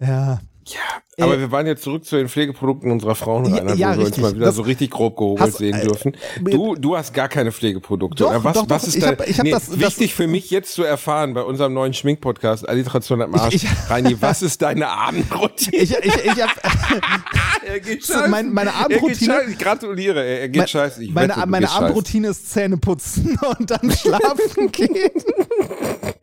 Ja. 0.01 0.41
Ja, 0.67 1.25
aber 1.25 1.35
Äh, 1.35 1.41
wir 1.41 1.51
waren 1.51 1.67
jetzt 1.67 1.83
zurück 1.83 2.05
zu 2.05 2.17
den 2.17 2.29
Pflegeprodukten 2.29 2.91
unserer 2.91 3.15
Frauen, 3.15 3.53
Rainer, 3.53 3.75
ja, 3.75 3.95
wo 3.95 4.01
wir 4.01 4.07
uns 4.07 4.17
mal 4.19 4.35
wieder 4.35 4.47
Das- 4.47 4.55
so 4.57 4.63
richtig 4.63 4.91
grob 4.91 5.17
gehobelt 5.17 5.55
sehen 5.55 5.75
äh, 5.75 5.83
dürfen. 5.85 6.17
Du, 6.41 6.75
du 6.77 6.97
hast 6.97 7.13
gar 7.13 7.29
keine 7.29 7.51
Pflegeprodukte. 7.53 8.23
Doch, 8.25 8.45
was, 8.45 8.55
doch, 8.55 8.65
was 8.71 8.85
ist 8.87 8.97
Ich 8.97 9.05
hab- 9.07 9.29
ich 9.29 9.39
hab 9.39 9.47
das- 9.51 9.67
das- 9.71 9.79
wichtig 9.81 10.15
für 10.15 10.27
mich 10.27 10.51
jetzt 10.51 10.73
zu 10.75 10.85
erfahren 10.85 11.35
bei 11.35 11.43
unserem 11.43 11.75
neuen 11.75 11.95
Schminkpodcast, 11.95 12.69
Alliteration 12.69 13.21
am 13.23 13.35
Arsch. 13.35 13.55
Ich- 13.57 13.65
ich- 13.65 13.91
Reini, 13.91 14.17
was 14.21 14.43
ist 14.43 14.63
deine 14.63 14.89
Abendroutine? 14.89 15.77
Ich, 15.83 15.91
ich, 15.97 16.25
ich 16.25 16.43
hab, 16.43 16.51
er 17.67 17.81
geht 17.81 18.05
So, 18.05 18.15
mein- 18.29 18.53
meine 18.53 18.71
Er 18.71 18.89
geht 18.89 18.97
Abendroutine-. 19.01 19.43
Ich 19.51 19.59
gratuliere, 19.59 20.25
er, 20.25 20.41
er 20.43 20.49
geht 20.49 20.59
mein- 20.61 20.69
scheißen. 20.69 21.03
Ich 21.03 21.13
meine, 21.13 21.37
wette, 21.37 21.47
meine. 21.49 21.71
Abendroutine 21.71 22.29
ist 22.29 22.51
Zähne 22.53 22.77
putzen 22.77 23.37
und 23.59 23.71
dann 23.71 23.91
schlafen 23.91 24.71
gehen. 24.71 25.11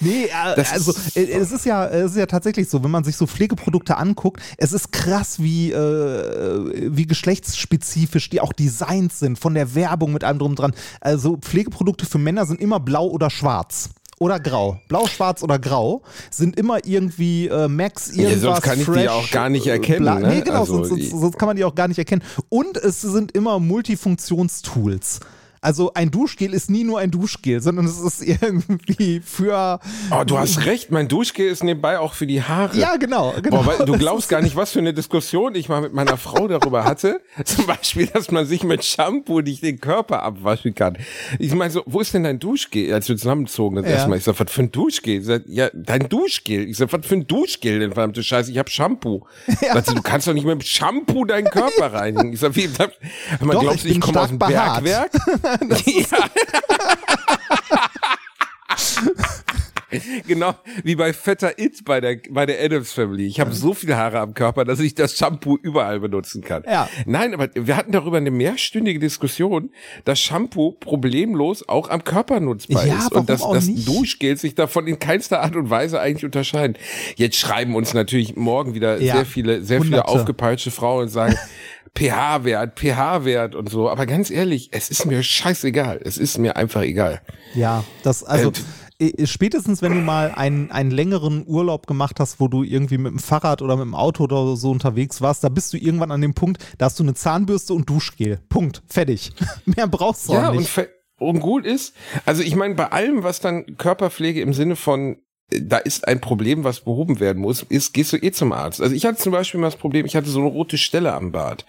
Nee, 0.00 0.24
äh, 0.24 0.56
Das 0.56 0.72
also 0.72 0.92
ist- 0.92 1.16
äh, 1.16 1.26
es 1.30 1.52
ist 1.52 1.64
ja, 1.66 1.86
es 1.86 2.12
ist 2.12 2.16
ja 2.16 2.26
tatsächlich 2.26 2.68
so, 2.68 2.82
wenn 2.84 2.90
man 2.90 3.04
sich 3.04 3.16
so 3.16 3.26
Pflegeprodukte 3.26 3.96
anguckt, 3.96 4.40
es 4.58 4.72
ist 4.72 4.92
krass, 4.92 5.40
wie, 5.42 5.72
äh, 5.72 6.96
wie 6.96 7.06
geschlechtsspezifisch 7.06 8.30
die 8.30 8.40
auch 8.40 8.52
designt 8.52 9.12
sind, 9.12 9.38
von 9.38 9.54
der 9.54 9.74
Werbung 9.74 10.12
mit 10.12 10.24
allem 10.24 10.38
drum 10.38 10.54
dran. 10.54 10.72
Also 11.00 11.36
Pflegeprodukte 11.36 12.06
für 12.06 12.18
Männer 12.18 12.46
sind 12.46 12.60
immer 12.60 12.80
blau 12.80 13.06
oder 13.08 13.30
schwarz. 13.30 13.90
Oder 14.18 14.38
grau. 14.38 14.78
Blau, 14.86 15.08
schwarz 15.08 15.42
oder 15.42 15.58
grau 15.58 16.02
sind 16.30 16.56
immer 16.56 16.84
irgendwie 16.86 17.48
äh, 17.48 17.66
Max, 17.66 18.10
irgendwas 18.10 18.40
sonst 18.40 18.62
kann 18.62 18.78
ich 18.78 18.84
die 18.86 18.92
fresh, 18.92 19.08
auch 19.08 19.30
gar 19.32 19.48
nicht 19.48 19.66
äh, 19.66 19.70
erkennen, 19.70 20.02
bla- 20.02 20.20
ne? 20.20 20.28
Nee, 20.28 20.40
genau, 20.42 20.60
Also 20.60 20.74
sonst, 20.76 20.88
sonst, 20.90 21.00
die- 21.02 21.08
sonst 21.08 21.38
kann 21.38 21.48
man 21.48 21.56
die 21.56 21.64
auch 21.64 21.74
gar 21.74 21.88
nicht 21.88 21.98
erkennen. 21.98 22.22
Und 22.48 22.76
es 22.76 23.00
sind 23.00 23.32
immer 23.32 23.58
Multifunktionstools. 23.58 25.18
Also 25.64 25.92
ein 25.94 26.10
Duschgel 26.10 26.54
ist 26.54 26.70
nie 26.70 26.82
nur 26.82 26.98
ein 26.98 27.12
Duschgel, 27.12 27.60
sondern 27.60 27.86
es 27.86 28.00
ist 28.00 28.20
irgendwie 28.20 29.20
für. 29.24 29.78
Oh, 30.10 30.24
du 30.24 30.36
hast 30.36 30.66
recht, 30.66 30.90
mein 30.90 31.06
Duschgel 31.06 31.46
ist 31.46 31.62
nebenbei 31.62 32.00
auch 32.00 32.14
für 32.14 32.26
die 32.26 32.42
Haare. 32.42 32.76
Ja, 32.76 32.96
genau. 32.96 33.32
genau. 33.40 33.62
Boah, 33.62 33.86
du 33.86 33.96
glaubst 33.96 34.28
gar 34.28 34.42
nicht, 34.42 34.56
was 34.56 34.72
für 34.72 34.80
eine 34.80 34.92
Diskussion 34.92 35.54
ich 35.54 35.68
mal 35.68 35.80
mit 35.80 35.94
meiner 35.94 36.16
Frau 36.16 36.48
darüber 36.48 36.84
hatte. 36.84 37.20
Zum 37.44 37.66
Beispiel, 37.66 38.08
dass 38.08 38.32
man 38.32 38.44
sich 38.44 38.64
mit 38.64 38.84
Shampoo 38.84 39.40
nicht 39.40 39.62
den 39.62 39.78
Körper 39.80 40.24
abwaschen 40.24 40.74
kann. 40.74 40.98
Ich 41.38 41.54
meine 41.54 41.70
so, 41.70 41.84
wo 41.86 42.00
ist 42.00 42.12
denn 42.12 42.24
dein 42.24 42.40
Duschgel? 42.40 42.92
Als 42.92 43.08
wir 43.08 43.16
zusammenzogen 43.16 43.76
das 43.76 43.84
Ja. 43.86 43.92
erste 43.92 44.10
Mal. 44.10 44.16
Ich 44.18 44.24
sag, 44.24 44.40
was 44.40 44.50
für 44.50 44.62
ein 44.62 44.72
Duschgel? 44.72 45.20
Ich 45.20 45.26
sag, 45.26 45.42
ja, 45.46 45.70
dein 45.74 46.08
Duschgel. 46.08 46.68
Ich 46.68 46.76
sag, 46.76 46.92
was 46.92 47.06
für 47.06 47.14
ein 47.14 47.28
Duschgel 47.28 47.78
denn, 47.78 47.92
verdammte 47.92 48.24
Scheiße? 48.24 48.50
Ich 48.50 48.58
hab 48.58 48.68
Shampoo. 48.68 49.26
Sagt 49.72 49.86
sie, 49.86 49.94
du 49.94 50.02
kannst 50.02 50.26
doch 50.26 50.34
nicht 50.34 50.44
mit 50.44 50.66
Shampoo 50.66 51.24
deinen 51.24 51.48
Körper 51.48 51.92
reinigen. 51.92 52.32
Ich 52.32 52.40
sag, 52.40 52.56
wie, 52.56 52.68
man 53.40 53.50
Doch, 53.52 53.60
glaubst, 53.60 53.84
ich 53.84 53.92
ich, 53.92 54.00
komme 54.00 54.20
aus 54.20 54.28
dem 54.28 54.40
stark 54.40 54.82
behaart. 55.58 55.86
Bergwerk? 55.86 56.32
ja. 58.76 59.08
Genau 60.26 60.54
wie 60.84 60.94
bei 60.96 61.12
Vetter 61.12 61.58
It 61.58 61.84
bei 61.84 62.00
der, 62.00 62.18
bei 62.30 62.46
der 62.46 62.62
Adams 62.62 62.92
Family. 62.92 63.26
Ich 63.26 63.40
habe 63.40 63.52
so 63.52 63.74
viele 63.74 63.96
Haare 63.96 64.20
am 64.20 64.34
Körper, 64.34 64.64
dass 64.64 64.80
ich 64.80 64.94
das 64.94 65.16
Shampoo 65.16 65.56
überall 65.62 66.00
benutzen 66.00 66.42
kann. 66.42 66.62
Ja. 66.66 66.88
Nein, 67.06 67.34
aber 67.34 67.48
wir 67.54 67.76
hatten 67.76 67.92
darüber 67.92 68.16
eine 68.16 68.30
mehrstündige 68.30 68.98
Diskussion, 68.98 69.70
dass 70.04 70.20
Shampoo 70.20 70.72
problemlos 70.72 71.68
auch 71.68 71.90
am 71.90 72.04
Körper 72.04 72.40
nutzbar 72.40 72.86
Ja, 72.86 72.98
ist 72.98 73.12
und 73.12 73.28
dass 73.28 73.40
das? 73.40 73.66
Duschgel 73.84 74.36
sich 74.36 74.54
davon 74.54 74.86
in 74.86 74.98
keinster 74.98 75.42
Art 75.42 75.56
und 75.56 75.70
Weise 75.70 76.00
eigentlich 76.00 76.24
unterscheiden. 76.24 76.76
Jetzt 77.16 77.36
schreiben 77.36 77.74
uns 77.74 77.94
natürlich 77.94 78.36
morgen 78.36 78.74
wieder 78.74 79.00
Ja, 79.00 79.16
sehr 79.16 79.26
viele, 79.26 79.62
sehr 79.62 79.80
viele 79.82 79.98
Hunderte. 79.98 80.08
aufgepeitschte 80.08 80.70
Frauen 80.70 81.02
und 81.04 81.08
sagen, 81.08 81.36
pH-Wert, 81.94 82.78
pH-Wert 82.78 83.54
und 83.54 83.68
so. 83.68 83.90
Aber 83.90 84.06
ganz 84.06 84.30
ehrlich, 84.30 84.70
es 84.72 84.90
ist 84.90 85.04
mir 85.06 85.22
scheißegal. 85.22 86.00
Es 86.02 86.16
ist 86.16 86.38
mir 86.38 86.56
einfach 86.56 86.82
egal. 86.82 87.20
Ja, 87.54 87.84
das, 88.02 88.24
also 88.24 88.52
spätestens, 89.24 89.82
wenn 89.82 89.92
du 89.94 90.00
mal 90.00 90.32
einen, 90.34 90.70
einen 90.70 90.90
längeren 90.90 91.44
Urlaub 91.46 91.86
gemacht 91.86 92.20
hast, 92.20 92.40
wo 92.40 92.48
du 92.48 92.62
irgendwie 92.62 92.98
mit 92.98 93.12
dem 93.12 93.18
Fahrrad 93.18 93.62
oder 93.62 93.76
mit 93.76 93.84
dem 93.84 93.94
Auto 93.94 94.24
oder 94.24 94.56
so 94.56 94.70
unterwegs 94.70 95.20
warst, 95.20 95.44
da 95.44 95.48
bist 95.48 95.72
du 95.72 95.76
irgendwann 95.78 96.10
an 96.10 96.20
dem 96.20 96.34
Punkt, 96.34 96.64
da 96.78 96.86
hast 96.86 96.98
du 96.98 97.02
eine 97.02 97.14
Zahnbürste 97.14 97.74
und 97.74 97.88
Duschgel. 97.88 98.40
Punkt. 98.48 98.82
Fertig. 98.86 99.32
Mehr 99.64 99.86
brauchst 99.86 100.28
du 100.28 100.34
Ja, 100.34 100.48
auch 100.48 100.52
und, 100.52 100.58
nicht. 100.58 100.70
fe- 100.70 100.90
und 101.18 101.40
gut 101.40 101.64
ist, 101.66 101.94
also 102.26 102.42
ich 102.42 102.56
meine, 102.56 102.74
bei 102.74 102.90
allem, 102.90 103.22
was 103.22 103.40
dann 103.40 103.76
Körperpflege 103.76 104.40
im 104.40 104.52
Sinne 104.54 104.76
von 104.76 105.16
äh, 105.50 105.60
da 105.62 105.78
ist 105.78 106.08
ein 106.08 106.20
Problem, 106.20 106.64
was 106.64 106.80
behoben 106.80 107.20
werden 107.20 107.40
muss, 107.42 107.62
ist, 107.62 107.92
gehst 107.94 108.12
du 108.12 108.16
eh 108.16 108.32
zum 108.32 108.52
Arzt. 108.52 108.80
Also 108.80 108.94
ich 108.94 109.04
hatte 109.04 109.18
zum 109.18 109.32
Beispiel 109.32 109.60
mal 109.60 109.66
das 109.68 109.76
Problem, 109.76 110.06
ich 110.06 110.16
hatte 110.16 110.28
so 110.30 110.40
eine 110.40 110.48
rote 110.48 110.78
Stelle 110.78 111.12
am 111.12 111.30
Bart. 111.32 111.64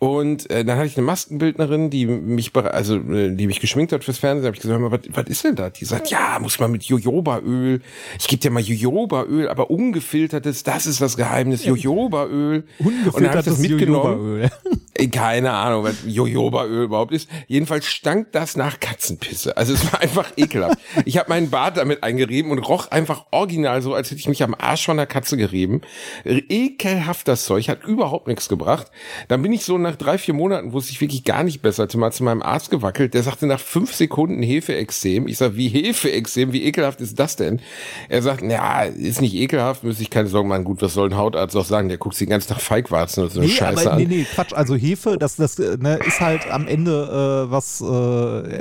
Und 0.00 0.48
äh, 0.50 0.64
dann 0.64 0.78
hatte 0.78 0.86
ich 0.86 0.96
eine 0.96 1.04
Maskenbildnerin, 1.06 1.90
die 1.90 2.06
mich, 2.06 2.54
also 2.54 2.96
äh, 2.96 3.34
die 3.34 3.48
mich 3.48 3.58
geschminkt 3.58 3.92
hat 3.92 4.04
fürs 4.04 4.18
Fernsehen. 4.18 4.46
Hab 4.46 4.54
ich 4.54 4.60
gesagt, 4.60 4.80
was, 4.80 5.00
was 5.10 5.26
ist 5.26 5.42
denn 5.42 5.56
da? 5.56 5.70
Die 5.70 5.84
sagt, 5.84 6.10
ja, 6.10 6.38
muss 6.40 6.60
man 6.60 6.70
mit 6.70 6.84
Jojobaöl. 6.84 7.80
Ich 8.18 8.28
gebe 8.28 8.40
dir 8.40 8.52
mal 8.52 8.62
Jojobaöl, 8.62 9.48
aber 9.48 9.70
ungefiltertes. 9.70 10.62
Das 10.62 10.86
ist 10.86 11.00
das 11.00 11.16
Geheimnis, 11.16 11.64
Jojobaöl. 11.64 12.64
Und 12.78 12.86
dann 12.86 13.30
hab 13.30 13.40
ich 13.40 13.44
das 13.44 13.58
Ungefiltertes 13.58 13.58
mitgenommen. 13.58 14.50
Ey, 14.94 15.08
Keine 15.08 15.52
Ahnung, 15.52 15.84
was 15.84 15.96
Jojobaöl 16.06 16.84
überhaupt 16.84 17.12
ist. 17.12 17.28
Jedenfalls 17.48 17.86
stank 17.86 18.32
das 18.32 18.56
nach 18.56 18.78
Katzenpisse. 18.78 19.56
Also 19.56 19.72
es 19.72 19.92
war 19.92 20.00
einfach 20.00 20.32
ekelhaft. 20.36 20.78
Ich 21.06 21.18
habe 21.18 21.28
meinen 21.28 21.50
Bart 21.50 21.76
damit 21.76 22.04
eingerieben 22.04 22.52
und 22.52 22.58
roch 22.60 22.90
einfach 22.90 23.26
original 23.32 23.82
so, 23.82 23.94
als 23.94 24.10
hätte 24.10 24.20
ich 24.20 24.28
mich 24.28 24.44
am 24.44 24.54
Arsch 24.54 24.86
von 24.86 24.98
einer 24.98 25.06
Katze 25.06 25.36
gerieben. 25.36 25.82
Ekelhaft 26.24 27.26
das 27.26 27.44
Zeug, 27.44 27.68
hat 27.68 27.84
überhaupt 27.84 28.28
nichts 28.28 28.48
gebracht. 28.48 28.90
Dann 29.28 29.42
bin 29.42 29.52
ich 29.52 29.64
so 29.64 29.76
nach 29.90 29.96
drei, 29.96 30.18
vier 30.18 30.34
Monaten, 30.34 30.72
wo 30.72 30.78
es 30.78 30.88
sich 30.88 31.00
wirklich 31.00 31.24
gar 31.24 31.42
nicht 31.44 31.62
besser, 31.62 31.88
mal 31.96 32.12
zu 32.12 32.24
meinem 32.24 32.42
Arzt 32.42 32.70
gewackelt. 32.70 33.14
Der 33.14 33.22
sagte 33.22 33.46
nach 33.46 33.60
fünf 33.60 33.94
Sekunden 33.94 34.42
Hefeexem. 34.42 35.28
Ich 35.28 35.38
sag, 35.38 35.56
wie 35.56 35.68
Hefeexem? 35.68 36.52
Wie 36.52 36.64
ekelhaft 36.64 37.00
ist 37.00 37.18
das 37.18 37.36
denn? 37.36 37.60
Er 38.08 38.22
sagt, 38.22 38.42
ja, 38.42 38.82
ist 38.82 39.20
nicht 39.20 39.34
ekelhaft, 39.34 39.84
müsste 39.84 40.02
ich 40.02 40.10
keine 40.10 40.28
Sorgen 40.28 40.48
machen. 40.48 40.64
Gut, 40.64 40.82
was 40.82 40.94
soll 40.94 41.10
ein 41.10 41.16
Hautarzt 41.16 41.56
auch 41.56 41.64
sagen? 41.64 41.88
Der 41.88 41.98
guckt 41.98 42.14
sich 42.14 42.26
den 42.26 42.30
ganzen 42.30 42.48
Tag 42.48 42.60
Feigwarzen 42.60 43.24
und 43.24 43.32
so 43.32 43.40
eine 43.40 43.48
Nee, 43.48 43.54
Scheiße 43.54 43.90
aber 43.90 43.98
nee, 43.98 44.04
an. 44.04 44.10
nee, 44.10 44.26
Quatsch. 44.32 44.52
Also 44.52 44.74
Hefe, 44.76 45.16
das, 45.18 45.36
das 45.36 45.58
äh, 45.58 45.76
ne, 45.78 45.98
ist 46.06 46.20
halt 46.20 46.50
am 46.50 46.66
Ende 46.66 47.46
äh, 47.46 47.50
was, 47.50 47.80
äh, 47.80 47.84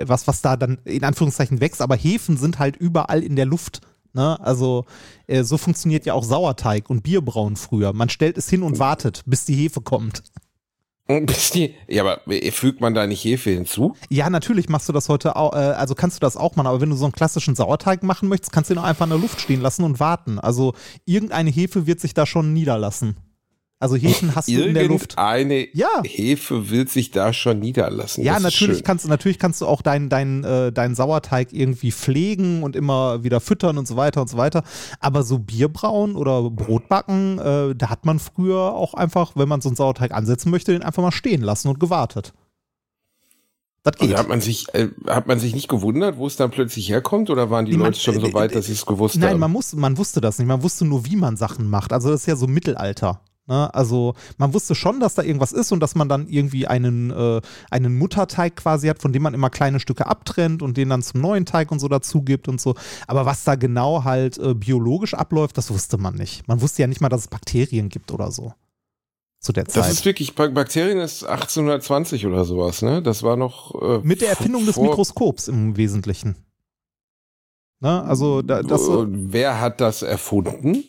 was, 0.07 0.27
was 0.27 0.41
da 0.41 0.57
dann 0.57 0.77
in 0.85 1.03
Anführungszeichen 1.03 1.59
wächst. 1.61 1.81
Aber 1.81 1.95
Hefen 1.95 2.37
sind 2.37 2.59
halt 2.59 2.77
überall 2.77 3.23
in 3.23 3.35
der 3.35 3.45
Luft. 3.45 3.81
Ne? 4.13 4.39
Also 4.41 4.85
äh, 5.27 5.43
so 5.43 5.57
funktioniert 5.57 6.05
ja 6.05 6.13
auch 6.13 6.23
Sauerteig 6.23 6.89
und 6.89 7.03
Bierbrauen 7.03 7.55
früher. 7.55 7.93
Man 7.93 8.09
stellt 8.09 8.37
es 8.37 8.49
hin 8.49 8.63
und 8.63 8.79
wartet, 8.79 9.21
bis 9.25 9.45
die 9.45 9.55
Hefe 9.55 9.81
kommt. 9.81 10.23
Ja, 11.87 12.03
aber 12.03 12.21
fügt 12.51 12.81
man 12.81 12.93
da 12.93 13.07
nicht 13.07 13.23
Hefe 13.23 13.51
hinzu? 13.51 13.95
Ja, 14.09 14.29
natürlich 14.29 14.69
machst 14.69 14.89
du 14.89 14.93
das 14.93 15.09
heute 15.09 15.35
auch, 15.35 15.53
äh, 15.53 15.57
also 15.57 15.95
kannst 15.95 16.17
du 16.17 16.19
das 16.19 16.35
auch 16.35 16.55
machen, 16.55 16.67
aber 16.67 16.81
wenn 16.81 16.89
du 16.89 16.95
so 16.95 17.05
einen 17.05 17.13
klassischen 17.13 17.55
Sauerteig 17.55 18.03
machen 18.03 18.27
möchtest, 18.29 18.51
kannst 18.51 18.69
du 18.69 18.75
ihn 18.75 18.79
auch 18.79 18.83
einfach 18.83 19.05
in 19.05 19.11
der 19.11 19.19
Luft 19.19 19.39
stehen 19.41 19.61
lassen 19.61 19.83
und 19.83 19.99
warten. 19.99 20.39
Also 20.39 20.73
irgendeine 21.05 21.49
Hefe 21.49 21.87
wird 21.87 21.99
sich 21.99 22.13
da 22.13 22.25
schon 22.25 22.53
niederlassen. 22.53 23.15
Also 23.79 23.95
Hefen 23.95 24.33
hast 24.35 24.47
du 24.47 24.53
in 24.63 24.73
der 24.73 24.85
Luft. 24.87 25.13
Irgendeine 25.13 25.67
Ja. 25.75 26.01
Hefe 26.03 26.71
will 26.71 26.87
sich 26.87 27.11
da 27.11 27.31
schon 27.31 27.59
niederlassen. 27.59 28.23
Ja, 28.23 28.33
Das 28.33 28.41
natürlich 28.43 28.83
kannst, 28.83 29.05
du- 29.05 29.09
natürlich 29.09 29.37
kannst 29.37 29.61
du 29.61 29.67
auch 29.67 29.83
deinen 29.83 30.09
dein, 30.09 30.43
äh, 30.43 30.71
deinen 30.71 30.95
Sauerteig 30.95 31.53
irgendwie 31.53 31.91
pflegen 31.91 32.63
und 32.63 32.75
immer 32.75 33.23
wieder 33.23 33.39
füttern 33.39 33.77
und 33.77 33.87
so 33.87 33.95
weiter 33.95 34.21
und 34.21 34.29
so 34.31 34.37
weiter. 34.37 34.63
Aber 34.99 35.21
so 35.21 35.37
Bierbrauen 35.37 36.15
oder 36.15 36.49
Brotbacken, 36.49 37.37
äh, 37.37 37.75
da 37.75 37.89
hat 37.91 38.03
man 38.03 38.17
früher 38.17 38.73
auch 38.73 38.95
einfach, 38.95 39.33
wenn 39.35 39.47
man 39.47 39.61
so 39.61 39.69
einen 39.69 39.75
Sauerteig 39.75 40.11
ansetzen 40.11 40.49
möchte, 40.49 40.71
den 40.71 40.81
einfach 40.81 41.03
mal 41.03 41.11
stehen 41.11 41.41
lassen 41.41 41.67
und 41.67 41.79
gewartet. 41.79 42.33
Das 43.83 44.01
Und 44.01 44.07
geht. 44.07 44.17
hat 44.17 44.27
man 44.27 44.41
sich, 44.41 44.73
äh, 44.73 44.89
hat 45.05 45.27
man 45.27 45.39
sich 45.39 45.53
nicht 45.53 45.67
gewundert, 45.69 46.17
wo 46.17 46.25
es 46.25 46.35
dann 46.35 46.49
plötzlich 46.49 46.89
herkommt, 46.89 47.29
oder 47.29 47.51
waren 47.51 47.65
die 47.65 47.73
Nee, 47.73 47.77
man- 47.77 47.87
Leute 47.87 47.99
schon 47.99 48.15
so 48.19 48.25
äh, 48.25 48.33
weit, 48.33 48.51
äh, 48.51 48.55
dass 48.55 48.65
sie 48.65 48.73
es 48.73 48.87
gewusst 48.87 49.17
Nein, 49.17 49.33
haben? 49.33 49.39
man, 49.39 49.51
muss, 49.51 49.73
man 49.73 49.97
wusste 49.99 50.19
das 50.19 50.39
nicht. 50.39 50.47
Man 50.47 50.63
wusste 50.63 50.83
nur, 50.83 51.05
wie 51.05 51.15
man 51.15 51.37
Sachen 51.37 51.69
macht. 51.69 51.93
Also 51.93 52.09
das 52.09 52.21
ist 52.21 52.25
ja 52.25 52.35
so 52.35 52.47
Mittelalter. 52.47 53.21
Ne? 53.47 53.73
Also 53.73 54.13
man 54.37 54.53
wusste 54.53 54.75
schon, 54.75 54.99
dass 54.99 55.15
da 55.15 55.23
irgendwas 55.23 55.53
ist 55.53 55.71
und 55.71 55.79
dass 55.79 55.95
man 55.95 56.09
dann 56.09 56.27
irgendwie 56.27 56.67
einen, 56.67 57.11
äh, 57.11 57.41
einen 57.71 57.97
Mutterteig 57.97 58.57
quasi 58.57 58.87
hat, 58.87 59.01
von 59.01 59.13
dem 59.13 59.23
man 59.23 59.33
immer 59.33 59.49
kleine 59.49 59.79
Stücke 59.79 60.05
abtrennt 60.05 60.61
und 60.61 60.77
den 60.77 60.89
dann 60.89 61.01
zum 61.01 61.21
neuen 61.21 61.45
Teig 61.45 61.71
und 61.71 61.79
so 61.79 61.87
dazu 61.87 62.21
gibt 62.21 62.47
und 62.47 62.59
so. 62.59 62.75
Aber 63.07 63.25
was 63.25 63.43
da 63.43 63.55
genau 63.55 64.03
halt 64.03 64.37
äh, 64.37 64.53
biologisch 64.53 65.13
abläuft, 65.13 65.57
das 65.57 65.71
wusste 65.71 65.97
man 65.97 66.15
nicht. 66.15 66.47
Man 66.47 66.61
wusste 66.61 66.81
ja 66.81 66.87
nicht 66.87 67.01
mal, 67.01 67.09
dass 67.09 67.21
es 67.21 67.27
Bakterien 67.27 67.89
gibt 67.89 68.11
oder 68.11 68.31
so. 68.31 68.53
zu 69.39 69.53
der 69.53 69.65
Zeit. 69.65 69.83
Das 69.83 69.91
ist 69.91 70.05
wirklich, 70.05 70.35
Bakterien 70.35 70.99
ist 70.99 71.23
1820 71.23 72.25
oder 72.25 72.43
sowas, 72.43 72.81
ne? 72.81 73.01
Das 73.01 73.23
war 73.23 73.37
noch. 73.37 73.81
Äh, 73.81 73.99
Mit 74.03 74.21
der 74.21 74.29
Erfindung 74.29 74.65
des 74.65 74.77
Mikroskops 74.77 75.47
im 75.47 75.77
Wesentlichen. 75.77 76.35
Ne? 77.79 78.03
Also, 78.03 78.41
da, 78.41 78.63
das. 78.63 78.81
Und 78.81 79.31
wer 79.31 79.61
hat 79.61 79.79
das 79.79 80.01
erfunden? 80.01 80.83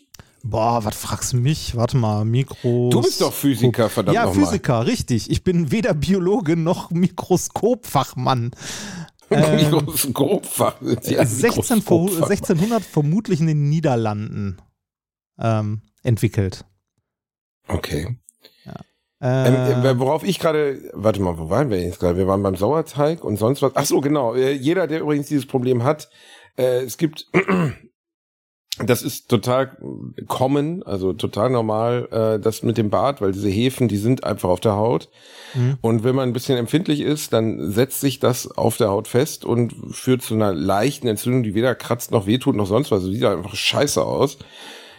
Boah, 0.45 0.85
was 0.85 0.97
fragst 0.97 1.33
du 1.33 1.37
mich? 1.38 1.76
Warte 1.76 1.97
mal, 1.97 2.25
Mikro. 2.25 2.90
Du 2.90 3.00
bist 3.02 3.21
doch 3.21 3.33
Physiker, 3.33 3.88
verdammt 3.90 4.14
Ja. 4.14 4.30
Physiker, 4.30 4.87
richtig. 4.87 5.30
Ich 5.30 5.42
bin 5.45 5.71
weder 5.73 5.95
Biologe 5.95 6.57
noch 6.57 6.90
Mikroskopfachmann. 6.90 8.50
Ähm, 9.30 9.57
Mikroskopfach. 9.57 10.76
sind 10.80 11.04
sie 11.04 11.16
Äh, 11.16 11.18
ein 11.18 11.26
16 11.26 11.83
vor, 11.83 12.04
Mikroskopfach. 12.04 12.30
1600 12.30 12.83
vermutlich 12.83 13.40
in 13.40 13.47
den 13.47 13.68
Niederlanden 13.68 14.57
ähm, 15.38 15.83
entwickelt. 16.02 16.64
Okay. 17.66 18.16
Äh, 19.21 19.83
Ähm, 19.83 19.99
worauf 19.99 20.25
ich 20.25 20.38
gerade, 20.38 20.80
warte 20.95 21.21
mal, 21.21 21.37
wo 21.38 21.50
waren 21.50 21.68
wir 21.68 21.78
jetzt 21.83 22.00
gerade? 22.00 22.16
Wir 22.16 22.26
waren 22.26 22.42
beim 22.42 22.57
Sauerteig 22.57 23.23
und 23.23 23.37
sonst 23.37 23.61
was. 23.61 23.73
Ach 23.75 23.85
so, 23.85 24.00
genau. 24.00 24.35
Äh, 24.35 24.52
Jeder, 24.52 24.87
der 24.87 25.00
übrigens 25.00 25.26
dieses 25.26 25.45
Problem 25.45 25.83
hat, 25.83 26.09
äh, 26.57 26.85
es 26.85 26.97
gibt, 26.97 27.26
das 28.85 29.02
ist 29.02 29.28
total 29.28 29.76
common, 30.26 30.82
also 30.85 31.12
total 31.12 31.50
normal, 31.50 32.08
äh, 32.11 32.40
das 32.40 32.62
mit 32.62 32.78
dem 32.78 32.90
Bart, 32.90 33.20
weil 33.20 33.32
diese 33.32 33.49
Hefen, 33.49 33.88
die 33.88 33.97
sind 33.97 34.25
einfach 34.25 34.49
auf 34.49 34.61
der 34.61 34.76
Haut. 34.76 35.08
Mhm. 35.54 35.78
Und 35.80 36.04
wenn 36.04 36.14
man 36.14 36.28
ein 36.28 36.32
bisschen 36.32 36.58
empfindlich 36.58 37.00
ist, 37.00 37.32
dann 37.32 37.70
setzt 37.70 38.00
sich 38.00 38.20
das 38.20 38.50
auf 38.50 38.76
der 38.76 38.88
Haut 38.88 39.08
fest 39.08 39.44
und 39.44 39.75
führt 39.90 40.23
zu 40.23 40.35
einer 40.35 40.52
leichten 40.52 41.08
Entzündung, 41.08 41.42
die 41.42 41.54
weder 41.54 41.75
kratzt 41.75 42.11
noch 42.11 42.26
wehtut 42.26 42.56
noch 42.56 42.66
sonst 42.66 42.90
was. 42.90 43.00
Also 43.00 43.12
sieht 43.12 43.25
einfach 43.25 43.54
scheiße 43.54 44.02
aus. 44.02 44.38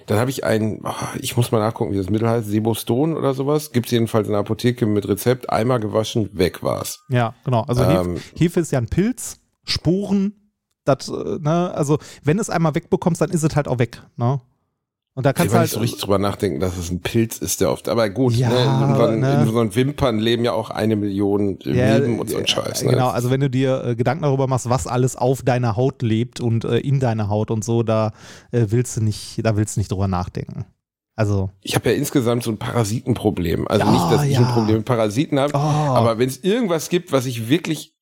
Dann 0.08 0.18
habe 0.18 0.32
ich 0.32 0.44
ein, 0.44 0.80
ah, 0.84 1.10
ich 1.22 1.38
muss 1.38 1.52
mal 1.52 1.60
nachgucken, 1.60 1.94
wie 1.94 1.98
das 1.98 2.10
Mittel 2.10 2.28
heißt, 2.28 2.48
Seboston 2.48 3.16
oder 3.16 3.36
sowas. 3.36 3.72
Gibt's 3.72 3.92
jedenfalls 3.92 4.28
in 4.28 4.32
der 4.32 4.40
Apotheke 4.40 4.88
mit 4.88 5.08
Rezept, 5.08 5.52
einmal 5.52 5.80
gewaschen, 5.80 6.30
weg 6.34 6.64
war's. 6.64 7.04
ja, 7.10 7.36
genau. 7.44 7.64
Also 7.68 7.84
ähm, 7.84 8.16
Hefe, 8.16 8.22
Hefe 8.36 8.60
ist 8.62 8.72
ja 8.72 8.80
ein 8.80 8.88
Pilz, 8.88 9.40
Sporen, 9.66 10.34
das, 10.90 11.08
äh, 11.10 11.40
ne, 11.40 11.72
also 11.74 11.98
wenn 12.24 12.40
es 12.40 12.50
einmal 12.50 12.76
wegbekommst, 12.76 13.22
dann 13.22 13.30
ist 13.30 13.44
es 13.44 13.56
halt 13.56 13.68
auch 13.68 13.80
weg, 13.80 14.02
ne? 14.18 14.42
Und 15.16 15.26
da 15.26 15.34
Kann 15.34 15.50
kannst 15.50 15.54
man 15.54 15.60
du 15.60 15.64
nicht 15.64 15.72
halt. 15.72 15.74
so 15.74 15.80
richtig 15.82 16.02
drüber 16.02 16.20
nachdenken, 16.20 16.60
dass 16.62 16.78
es 16.78 16.92
ein 16.92 17.02
Pilz 17.02 17.40
ist, 17.40 17.60
der 17.60 17.72
oft, 17.72 17.90
aber 17.90 18.10
gut, 18.10 18.34
Ja, 18.36 18.48
ne, 18.50 18.62
in, 18.64 18.90
unseren, 18.92 19.20
ne. 19.20 19.34
in 19.42 19.48
unseren 19.50 19.76
Wimpern 19.76 20.20
leben 20.20 20.46
ja 20.46 20.54
auch 20.54 20.70
eine 20.70 20.96
Million 20.96 21.58
Ja, 21.64 21.98
Milben 21.98 22.20
und 22.20 22.30
so 22.30 22.38
ein 22.38 22.48
Scheiß. 22.48 22.84
Ne? 22.84 22.92
Genau, 22.92 23.10
also 23.10 23.30
wenn 23.30 23.42
du 23.42 23.50
dir 23.50 23.84
äh, 23.84 23.96
Gedanken 23.96 24.24
darüber 24.24 24.48
machst, 24.48 24.70
was 24.70 24.88
alles 24.88 25.18
auf 25.18 25.42
deiner 25.42 25.76
Haut 25.76 26.04
lebt 26.04 26.40
und 26.40 26.64
äh, 26.64 26.78
in 26.78 27.02
deiner 27.02 27.28
Haut 27.28 27.52
und 27.52 27.66
so, 27.66 27.84
da 27.84 28.14
äh, 28.52 28.68
willst 28.70 28.96
du 28.96 29.02
nicht, 29.04 29.42
da 29.44 29.58
willst 29.58 29.76
du 29.76 29.82
nicht 29.82 29.92
drüber 29.92 30.08
nachdenken. 30.08 30.66
Also, 31.18 31.50
Ich 31.64 31.76
habe 31.76 31.90
ja 31.90 31.96
insgesamt 31.98 32.44
so 32.44 32.52
ein 32.52 32.58
Parasitenproblem. 32.58 33.68
Also 33.68 33.86
Ah, 33.88 33.92
nicht, 33.92 34.12
dass 34.12 34.24
ich 34.24 34.34
ja. 34.36 34.40
ein 34.40 34.54
Problem 34.54 34.78
mit 34.78 34.86
Parasiten 34.86 35.38
habe, 35.38 35.52
oh, 35.54 35.58
aber 35.58 36.18
wenn 36.18 36.30
es 36.30 36.38
irgendwas 36.46 36.88
gibt, 36.88 37.12
was 37.12 37.26
ich 37.26 37.50
wirklich 37.50 37.94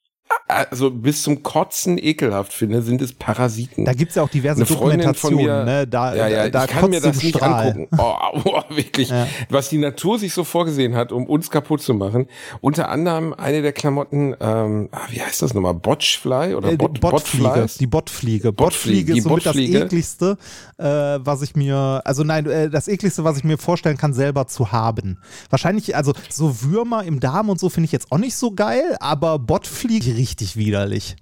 also 0.48 0.92
bis 0.92 1.24
zum 1.24 1.44
Kotzen 1.44 1.98
ekelhaft 1.98 2.54
finde, 2.54 2.82
sind 2.82 3.02
es 3.02 3.12
Parasiten. 3.14 3.84
da 3.86 3.94
gibt 3.94 4.10
es 4.12 4.16
ja 4.16 4.24
auch 4.24 4.30
diverse 4.30 4.62
Eine 4.62 4.66
Freundin 4.66 5.14
von 5.16 5.32
Dokumentationen, 5.32 5.66
mir- 5.66 5.80
ne? 5.82 5.88
Da, 5.88 6.16
ja, 6.16 6.28
ja, 6.28 6.50
da, 6.50 6.66
ich 6.66 6.70
kann 6.72 6.90
mir 6.90 7.02
das 7.02 7.22
nicht 7.22 7.36
Strahl. 7.36 7.68
angucken. 7.72 7.88
Oh, 7.98 8.14
oh, 8.46 8.62
wirklich. 8.76 9.10
Ja. 9.10 9.28
Was 9.50 9.70
die 9.70 9.78
Natur 9.78 10.20
sich 10.20 10.34
so 10.34 10.44
vorgesehen 10.44 10.96
hat, 10.96 11.12
um 11.12 11.26
uns 11.26 11.50
kaputt 11.52 11.82
zu 11.82 11.94
machen. 11.94 12.28
Unter 12.62 12.90
anderem 12.90 13.34
eine 13.34 13.62
der 13.62 13.74
Klamotten, 13.74 14.36
ähm, 14.40 14.90
ah, 14.92 15.00
wie 15.10 15.22
heißt 15.22 15.42
das 15.42 15.54
nochmal? 15.54 15.74
Botchfly 15.74 16.54
oder 16.56 16.70
Äh, 16.70 16.72
die 16.72 16.78
Bot, 16.78 17.00
Bottfliege, 17.02 17.44
Botflies? 17.50 17.78
die. 17.78 17.88
Bottfliege, 17.88 18.52
Bottfliege 18.54 19.12
die 19.14 19.18
ist 19.20 19.24
somit 19.26 19.40
das 19.46 19.54
Bottfliege. 19.54 19.80
ekligste, 19.84 20.38
äh, 20.78 20.84
was 20.86 21.42
ich 21.42 21.56
mir, 21.56 22.02
also 22.06 22.24
nein, 22.24 22.46
äh, 22.46 22.70
das 22.70 22.88
ekligste, 22.88 23.24
was 23.24 23.38
ich 23.38 23.44
mir 23.44 23.58
vorstellen 23.58 23.98
kann, 23.98 24.14
selber 24.14 24.48
zu 24.48 24.72
haben. 24.72 25.18
Wahrscheinlich, 25.50 25.96
also 25.96 26.14
so 26.30 26.62
Würmer 26.62 27.04
im 27.04 27.20
Darm 27.20 27.50
und 27.50 27.60
so 27.60 27.70
finde 27.70 27.86
ich 27.86 27.92
jetzt 27.92 28.12
auch 28.12 28.18
nicht 28.18 28.36
so 28.36 28.52
geil, 28.52 28.96
aber 29.00 29.40
Bottfliege 29.40 30.12
richtig 30.38 30.56
widerlich. 30.56 31.16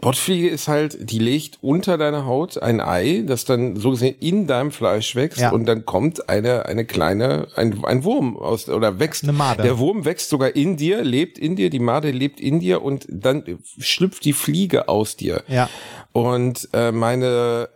Bottfliege 0.00 0.48
ist 0.48 0.68
halt, 0.68 1.10
die 1.10 1.18
legt 1.18 1.58
unter 1.60 1.98
deiner 1.98 2.24
Haut 2.24 2.60
ein 2.60 2.80
Ei, 2.80 3.24
das 3.26 3.44
dann 3.44 3.76
so 3.76 3.90
gesehen 3.90 4.16
in 4.20 4.46
deinem 4.46 4.70
Fleisch 4.70 5.14
wächst 5.14 5.38
Ja. 5.40 5.50
und 5.52 5.66
dann 5.66 5.84
kommt 5.84 6.30
eine, 6.30 6.64
eine 6.64 6.86
kleine, 6.86 7.48
ein, 7.56 7.84
ein 7.84 8.02
Wurm 8.02 8.38
aus, 8.38 8.70
oder 8.70 8.98
wächst. 8.98 9.24
Eine 9.24 9.34
Made. 9.34 9.62
Der 9.62 9.78
Wurm 9.78 10.06
wächst 10.06 10.30
sogar 10.30 10.56
in 10.56 10.78
dir, 10.78 11.04
lebt 11.04 11.38
in 11.38 11.56
dir, 11.56 11.68
die 11.68 11.78
Made 11.78 12.10
lebt 12.10 12.40
in 12.40 12.58
dir 12.58 12.82
und 12.82 13.06
dann 13.10 13.44
schlüpft 13.78 14.24
die 14.24 14.32
Fliege 14.32 14.88
aus 14.88 15.16
dir. 15.16 15.44
Ja. 15.46 15.68
Und 16.12 16.70
äh, 16.72 16.90
meine 16.90 17.68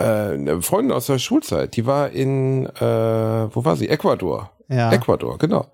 äh, 0.00 0.02
äh, 0.02 0.62
Freundin 0.62 0.92
aus 0.92 1.06
der 1.06 1.18
Schulzeit, 1.18 1.76
die 1.76 1.84
war 1.84 2.10
in, 2.10 2.64
äh, 2.64 2.80
wo 2.80 3.62
war 3.62 3.76
sie? 3.76 3.90
Ecuador. 3.90 4.50
Ja. 4.68 4.90
Ecuador, 4.90 5.36
genau. 5.36 5.66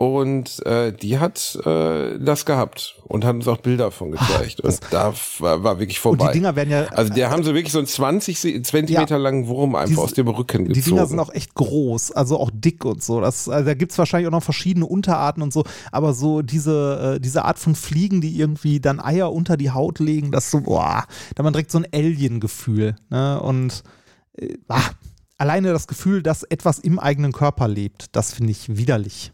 Und 0.00 0.64
äh, 0.64 0.92
die 0.92 1.18
hat 1.18 1.58
äh, 1.66 2.20
das 2.20 2.46
gehabt 2.46 2.94
und 3.08 3.24
hat 3.24 3.34
uns 3.34 3.48
auch 3.48 3.56
Bilder 3.56 3.86
davon 3.86 4.12
gezeigt. 4.12 4.60
und 4.60 4.78
da 4.92 5.12
war, 5.40 5.64
war 5.64 5.80
wirklich 5.80 5.98
Und 6.04 6.18
vorbei. 6.18 6.28
die 6.32 6.38
Dinger 6.38 6.54
werden 6.54 6.70
ja, 6.70 6.84
also 6.84 7.12
der 7.12 7.30
haben 7.30 7.42
so 7.42 7.52
wirklich 7.52 7.72
so 7.72 7.78
einen 7.78 7.88
20 7.88 8.38
Se- 8.38 8.62
Zentimeter 8.62 9.18
langen 9.18 9.48
Wurm 9.48 9.74
einfach 9.74 9.88
Diese- 9.88 10.00
aus 10.00 10.12
dem 10.14 10.28
Rücken 10.28 10.66
die 10.66 10.74
gezogen. 10.74 10.94
Dinger 10.98 11.06
sind 11.08 11.18
auch 11.18 11.34
echt 11.34 11.52
groß, 11.56 12.12
also 12.12 12.38
auch 12.38 12.52
dick 12.54 12.84
und 12.84 13.02
so. 13.02 13.20
Das, 13.20 13.48
also 13.48 13.66
da 13.66 13.74
gibt 13.74 13.90
es 13.90 13.98
wahrscheinlich 13.98 14.28
auch 14.28 14.32
noch 14.32 14.44
verschiedene 14.44 14.86
Unterarten 14.86 15.42
und 15.42 15.52
so, 15.52 15.64
aber 15.90 16.14
so 16.14 16.42
diese, 16.42 17.16
äh, 17.16 17.20
diese 17.20 17.44
Art 17.44 17.58
von 17.58 17.74
Fliegen, 17.74 18.20
die 18.20 18.38
irgendwie 18.38 18.78
dann 18.78 19.00
Eier 19.00 19.32
unter 19.32 19.56
die 19.56 19.72
Haut 19.72 19.98
legen, 19.98 20.30
das 20.30 20.52
so, 20.52 20.60
boah, 20.60 21.06
da 21.34 21.42
man 21.42 21.52
direkt 21.52 21.72
so 21.72 21.78
ein 21.78 21.86
Alien-Gefühl. 21.92 22.94
Ne? 23.10 23.40
Und 23.40 23.82
äh, 24.40 24.54
ah, 24.68 24.80
alleine 25.38 25.72
das 25.72 25.88
Gefühl, 25.88 26.22
dass 26.22 26.44
etwas 26.44 26.78
im 26.78 27.00
eigenen 27.00 27.32
Körper 27.32 27.66
lebt, 27.66 28.14
das 28.14 28.32
finde 28.32 28.52
ich 28.52 28.76
widerlich. 28.76 29.32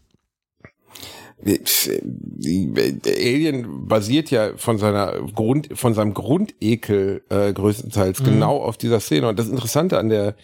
Alien 3.05 3.87
basiert 3.87 4.31
ja 4.31 4.51
von 4.55 4.77
seiner 4.77 5.13
Grund, 5.35 5.69
von 5.73 5.93
seinem 5.93 6.13
Grundekel 6.13 7.23
äh, 7.29 7.51
größtenteils 7.51 8.21
Mhm. 8.21 8.25
genau 8.25 8.57
auf 8.57 8.77
dieser 8.77 8.99
Szene. 8.99 9.27
Und 9.27 9.37
das 9.37 9.49
Interessante 9.49 9.99
an 9.99 10.09
der 10.09 10.35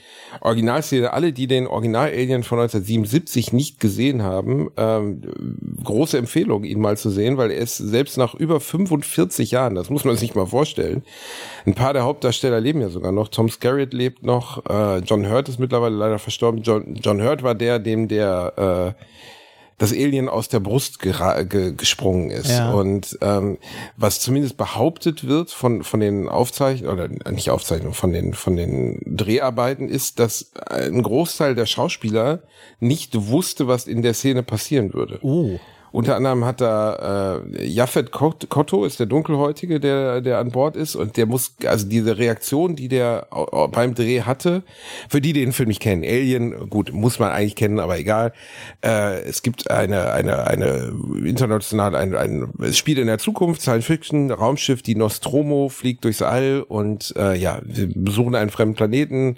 Originalszene, 0.42 1.14
alle, 1.14 1.32
die 1.34 1.48
den 1.48 1.66
Original-Alien 1.66 2.44
von 2.44 2.60
1977 2.60 3.54
nicht 3.54 3.80
gesehen 3.80 4.22
haben, 4.22 4.70
ähm, 4.78 5.22
große 5.84 6.18
Empfehlung, 6.18 6.66
ihn 6.66 6.82
mal 6.82 6.98
zu 6.98 7.10
sehen, 7.10 7.38
weil 7.38 7.52
er 7.52 7.60
ist 7.62 7.78
selbst 7.78 8.18
nach 8.18 8.36
über 8.36 8.60
45 8.60 9.52
Jahren, 9.52 9.76
das 9.76 9.90
muss 9.90 10.04
man 10.06 10.18
sich 10.18 10.36
mal 10.36 10.46
vorstellen. 10.46 11.04
Ein 11.66 11.74
paar 11.74 11.94
der 11.94 12.04
Hauptdarsteller 12.04 12.60
leben 12.60 12.82
ja 12.82 12.90
sogar 12.90 13.14
noch. 13.14 13.30
Tom 13.30 13.50
Skerritt 13.50 13.94
lebt 13.94 14.24
noch, 14.24 14.66
äh, 14.70 14.98
John 15.00 15.28
Hurt 15.30 15.48
ist 15.50 15.60
mittlerweile 15.60 15.96
leider 15.96 16.20
verstorben. 16.20 16.62
John, 16.64 16.96
John 17.02 17.24
Hurt 17.24 17.44
war 17.44 17.56
der, 17.56 17.80
dem 17.80 18.08
der 18.08 18.96
äh, 18.98 19.04
das 19.82 19.92
Alien 19.92 20.30
aus 20.30 20.48
der 20.48 20.60
Brust 20.60 21.00
ge 21.00 21.12
gesprungen 21.76 22.30
ist. 22.30 22.52
Ja. 22.52 22.72
Und 22.72 23.18
ähm, 23.22 23.58
was 23.98 24.20
zumindest 24.20 24.56
behauptet 24.56 25.28
wird 25.28 25.50
von, 25.50 25.84
von 25.84 26.00
den 26.00 26.30
Aufzeichnungen, 26.30 26.94
oder 26.94 27.32
nicht 27.32 27.50
Aufzeichnungen, 27.50 27.96
von 27.96 28.14
den, 28.14 28.36
von 28.36 28.56
den 28.56 29.02
Dreharbeiten, 29.08 29.90
ist, 29.90 30.20
dass 30.20 30.52
ein 30.70 31.02
Großteil 31.02 31.56
der 31.56 31.66
Schauspieler 31.66 32.44
nicht 32.80 33.28
wusste, 33.28 33.68
was 33.68 33.88
in 33.88 34.04
der 34.04 34.14
Szene 34.14 34.44
passieren 34.44 34.94
würde. 34.94 35.18
Oh. 35.24 35.58
Unter 35.92 36.16
anderem 36.16 36.46
hat 36.46 36.62
da 36.62 37.42
äh, 37.56 37.66
Jaffet 37.66 38.12
Kot- 38.12 38.50
Kotto 38.50 38.86
ist 38.86 39.00
der 39.00 39.08
Dunkelhäutige, 39.08 39.80
der 39.80 40.22
der 40.22 40.40
an 40.40 40.52
Bord 40.52 40.76
ist 40.76 40.96
und 40.96 41.18
der 41.18 41.26
muss 41.26 41.56
also 41.66 41.88
diese 41.88 42.18
Reaktion, 42.18 42.76
die 42.76 42.88
der 42.88 43.28
beim 43.72 43.94
Dreh 43.94 44.22
hatte, 44.22 44.64
für 45.10 45.20
die 45.20 45.34
die 45.34 45.42
den 45.42 45.54
Film 45.54 45.70
nicht 45.70 45.82
kennen, 45.82 46.04
Alien, 46.04 46.70
gut 46.70 46.94
muss 46.94 47.20
man 47.20 47.32
eigentlich 47.32 47.56
kennen, 47.56 47.80
aber 47.80 47.98
egal. 47.98 48.34
Äh, 48.84 49.22
es 49.24 49.42
gibt 49.44 49.70
eine 49.70 50.12
eine 50.12 50.48
eine 50.48 50.94
international 51.26 51.96
ein, 51.96 52.16
ein 52.16 52.50
es 52.62 52.78
spielt 52.78 52.98
in 52.98 53.08
der 53.08 53.18
Zukunft 53.18 53.62
Science 53.62 53.86
Fiction 53.86 54.32
Raumschiff, 54.32 54.82
die 54.82 54.96
Nostromo 54.96 55.70
fliegt 55.70 56.06
durchs 56.06 56.22
All 56.22 56.64
und 56.68 57.14
äh, 57.18 57.36
ja 57.36 57.60
wir 57.64 57.90
besuchen 57.94 58.36
einen 58.36 58.50
fremden 58.50 58.76
Planeten, 58.76 59.38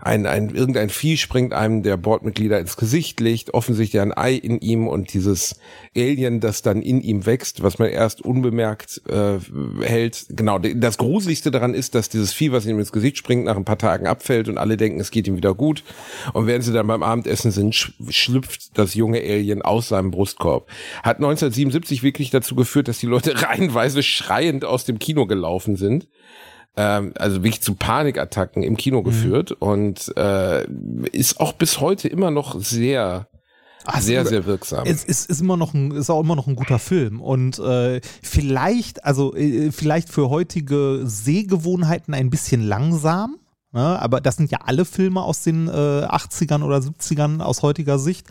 ein 0.00 0.26
ein 0.26 0.50
irgendein 0.50 0.90
Vieh 0.90 1.16
springt 1.16 1.52
einem 1.52 1.82
der 1.82 1.96
Bordmitglieder 1.96 2.58
ins 2.58 2.76
Gesicht, 2.76 3.20
legt 3.20 3.54
offensichtlich 3.54 4.00
ein 4.00 4.16
Ei 4.16 4.34
in 4.34 4.58
ihm 4.60 4.88
und 4.88 5.12
dieses 5.14 5.60
Alien, 5.96 6.40
das 6.40 6.62
dann 6.62 6.80
in 6.80 7.00
ihm 7.02 7.26
wächst, 7.26 7.62
was 7.62 7.78
man 7.78 7.88
erst 7.88 8.22
unbemerkt 8.22 9.02
äh, 9.08 9.38
hält. 9.82 10.26
Genau, 10.30 10.58
das 10.58 10.96
Gruseligste 10.96 11.50
daran 11.50 11.74
ist, 11.74 11.94
dass 11.94 12.08
dieses 12.08 12.32
Vieh, 12.32 12.50
was 12.52 12.64
ihm 12.64 12.78
ins 12.78 12.92
Gesicht 12.92 13.18
springt, 13.18 13.44
nach 13.44 13.56
ein 13.56 13.64
paar 13.64 13.78
Tagen 13.78 14.06
abfällt 14.06 14.48
und 14.48 14.56
alle 14.58 14.76
denken, 14.76 15.00
es 15.00 15.10
geht 15.10 15.26
ihm 15.26 15.36
wieder 15.36 15.54
gut. 15.54 15.84
Und 16.32 16.46
während 16.46 16.64
sie 16.64 16.72
dann 16.72 16.86
beim 16.86 17.02
Abendessen 17.02 17.50
sind, 17.50 17.74
sch 17.74 17.92
schlüpft 18.08 18.78
das 18.78 18.94
junge 18.94 19.20
Alien 19.20 19.62
aus 19.62 19.88
seinem 19.88 20.10
Brustkorb. 20.10 20.68
Hat 21.02 21.16
1977 21.16 22.02
wirklich 22.02 22.30
dazu 22.30 22.54
geführt, 22.54 22.88
dass 22.88 22.98
die 22.98 23.06
Leute 23.06 23.42
reihenweise 23.42 24.02
schreiend 24.02 24.64
aus 24.64 24.84
dem 24.84 24.98
Kino 24.98 25.26
gelaufen 25.26 25.76
sind 25.76 26.08
ähm, 26.76 27.12
also 27.18 27.42
wirklich 27.44 27.60
zu 27.60 27.74
Panikattacken 27.74 28.62
im 28.62 28.76
Kino 28.76 29.02
geführt 29.02 29.52
und 29.52 30.10
äh, 30.16 30.64
ist 31.12 31.38
auch 31.38 31.52
bis 31.52 31.80
heute 31.80 32.08
immer 32.08 32.30
noch 32.30 32.58
sehr, 32.60 33.28
Es- 33.98 34.06
sehr, 34.06 34.24
sehr 34.26 34.46
wirksam. 34.46 34.84
Es 34.86 35.04
ist, 35.04 35.28
ist 35.30 35.40
immer 35.40 35.56
noch 35.56 35.74
ein, 35.74 35.90
ist 35.92 36.10
auch 36.10 36.20
immer 36.20 36.36
noch 36.36 36.46
ein 36.46 36.56
guter 36.56 36.78
Film 36.78 37.20
und 37.20 37.58
äh, 37.58 38.00
vielleicht, 38.22 39.04
also 39.04 39.34
äh, 39.34 39.70
vielleicht 39.72 40.08
für 40.08 40.30
heutige 40.30 41.00
Sehgewohnheiten 41.04 42.14
ein 42.14 42.30
bisschen 42.30 42.62
langsam. 42.62 43.36
Ne? 43.74 43.80
Aber 44.00 44.20
das 44.20 44.36
sind 44.36 44.50
ja 44.50 44.58
alle 44.64 44.84
Filme 44.84 45.22
aus 45.22 45.42
den 45.42 45.66
äh, 45.66 45.70
80ern 45.72 46.62
oder 46.62 46.76
70ern 46.78 47.40
aus 47.40 47.62
heutiger 47.62 47.98
Sicht. 47.98 48.26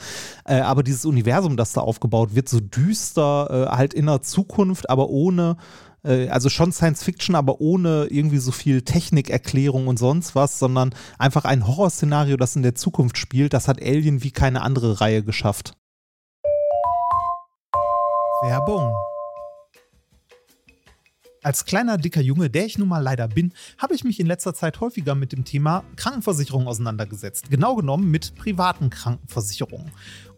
Äh, 0.46 0.60
aber 0.60 0.84
dieses 0.84 1.04
Universum, 1.06 1.58
das 1.58 1.74
da 1.74 1.82
aufgebaut 1.82 2.36
wird, 2.36 2.48
so 2.48 2.60
düster, 2.60 3.68
äh, 3.72 3.76
halt 3.76 3.94
in 3.96 4.06
der 4.06 4.22
Zukunft, 4.22 4.90
aber 4.90 5.10
ohne 5.10 5.58
äh, 6.04 6.28
also 6.30 6.50
schon 6.50 6.72
Science 6.72 7.04
Fiction, 7.04 7.36
aber 7.36 7.62
ohne 7.62 8.08
irgendwie 8.10 8.40
so 8.40 8.52
viel 8.52 8.82
Technikerklärung 8.82 9.88
und 9.88 9.98
sonst 9.98 10.36
was, 10.36 10.60
sondern 10.60 10.94
einfach 11.18 11.46
ein 11.46 11.68
Horrorszenario, 11.68 12.38
das 12.38 12.56
in 12.56 12.64
der 12.64 12.76
Zukunft 12.76 13.18
spielt. 13.18 13.54
Das 13.54 13.68
hat 13.68 13.82
Alien 13.82 14.24
wie 14.24 14.32
keine 14.32 14.62
andere 14.62 15.02
Reihe 15.02 15.24
geschafft. 15.24 15.74
Werbung. 18.44 18.92
Als 21.44 21.66
kleiner, 21.66 21.98
dicker 21.98 22.22
Junge, 22.22 22.52
der 22.52 22.68
ich 22.68 22.78
nun 22.78 22.88
mal 22.88 23.00
leider 23.00 23.28
bin, 23.28 23.54
habe 23.80 23.96
ich 23.96 24.04
mich 24.04 24.20
in 24.20 24.28
letzter 24.28 24.54
Zeit 24.54 24.80
häufiger 24.80 25.16
mit 25.16 25.32
dem 25.32 25.44
Thema 25.44 25.84
Krankenversicherung 25.96 26.68
auseinandergesetzt. 26.68 27.50
Genau 27.50 27.76
genommen 27.76 28.12
mit 28.12 28.36
privaten 28.36 28.92
Krankenversicherungen. 28.92 29.92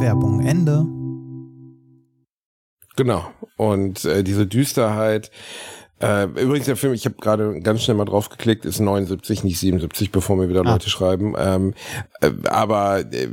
Werbung 0.00 0.40
Ende. 0.40 0.86
Genau. 2.96 3.24
Und 3.56 4.04
äh, 4.04 4.22
diese 4.22 4.46
Düsterheit. 4.46 5.30
Äh, 6.00 6.24
übrigens, 6.24 6.66
der 6.66 6.76
Film, 6.76 6.92
ich 6.92 7.04
habe 7.06 7.14
gerade 7.20 7.60
ganz 7.60 7.82
schnell 7.82 7.96
mal 7.96 8.04
drauf 8.04 8.28
geklickt, 8.28 8.66
ist 8.66 8.80
79, 8.80 9.44
nicht 9.44 9.58
77, 9.58 10.10
bevor 10.10 10.36
mir 10.36 10.48
wieder 10.48 10.60
ah. 10.60 10.72
Leute 10.72 10.90
schreiben. 10.90 11.34
Ähm, 11.38 11.72
äh, 12.20 12.30
aber 12.44 13.04
äh, 13.12 13.28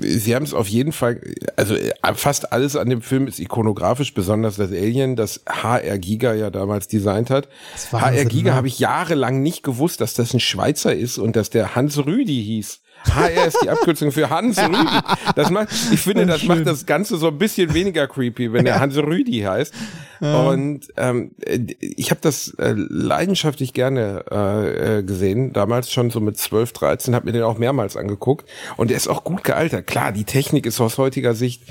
sie 0.00 0.34
haben 0.34 0.44
es 0.44 0.54
auf 0.54 0.66
jeden 0.68 0.92
Fall, 0.92 1.20
also 1.56 1.76
äh, 1.76 1.92
fast 2.14 2.52
alles 2.52 2.76
an 2.76 2.88
dem 2.88 3.02
Film 3.02 3.26
ist 3.26 3.38
ikonografisch, 3.38 4.14
besonders 4.14 4.56
das 4.56 4.70
Alien, 4.70 5.16
das 5.16 5.42
HR 5.46 5.98
Giga 5.98 6.32
ja 6.32 6.50
damals 6.50 6.88
designt 6.88 7.30
hat. 7.30 7.48
HR 7.92 8.24
Giga 8.24 8.52
ne? 8.52 8.56
habe 8.56 8.66
ich 8.66 8.78
jahrelang 8.78 9.42
nicht 9.42 9.62
gewusst, 9.62 10.00
dass 10.00 10.14
das 10.14 10.32
ein 10.34 10.40
Schweizer 10.40 10.94
ist 10.94 11.18
und 11.18 11.36
dass 11.36 11.50
der 11.50 11.76
Hans 11.76 11.98
Rüdi 12.04 12.42
hieß. 12.42 12.80
HR 13.04 13.46
ist 13.46 13.58
die 13.62 13.70
Abkürzung 13.70 14.12
für 14.12 14.30
Hans 14.30 14.58
Rüdi. 14.58 14.98
Das 15.34 15.50
macht, 15.50 15.68
ich 15.92 16.00
finde, 16.00 16.26
das 16.26 16.44
macht 16.44 16.66
das 16.66 16.86
Ganze 16.86 17.16
so 17.16 17.28
ein 17.28 17.38
bisschen 17.38 17.74
weniger 17.74 18.06
creepy, 18.06 18.52
wenn 18.52 18.66
er 18.66 18.80
Hans 18.80 18.96
Rüdi 18.96 19.40
heißt. 19.40 19.74
Und 20.20 20.88
ähm, 20.96 21.32
ich 21.80 22.10
habe 22.10 22.20
das 22.22 22.54
äh, 22.58 22.74
leidenschaftlich 22.76 23.74
gerne 23.74 24.24
äh, 24.30 25.02
gesehen, 25.02 25.52
damals 25.52 25.92
schon 25.92 26.10
so 26.10 26.20
mit 26.20 26.38
12, 26.38 26.72
13, 26.72 27.14
habe 27.14 27.26
mir 27.26 27.32
den 27.32 27.42
auch 27.42 27.58
mehrmals 27.58 27.96
angeguckt. 27.96 28.48
Und 28.76 28.90
er 28.90 28.96
ist 28.96 29.08
auch 29.08 29.24
gut 29.24 29.44
gealtert. 29.44 29.86
Klar, 29.86 30.12
die 30.12 30.24
Technik 30.24 30.66
ist 30.66 30.80
aus 30.80 30.98
heutiger 30.98 31.34
Sicht 31.34 31.62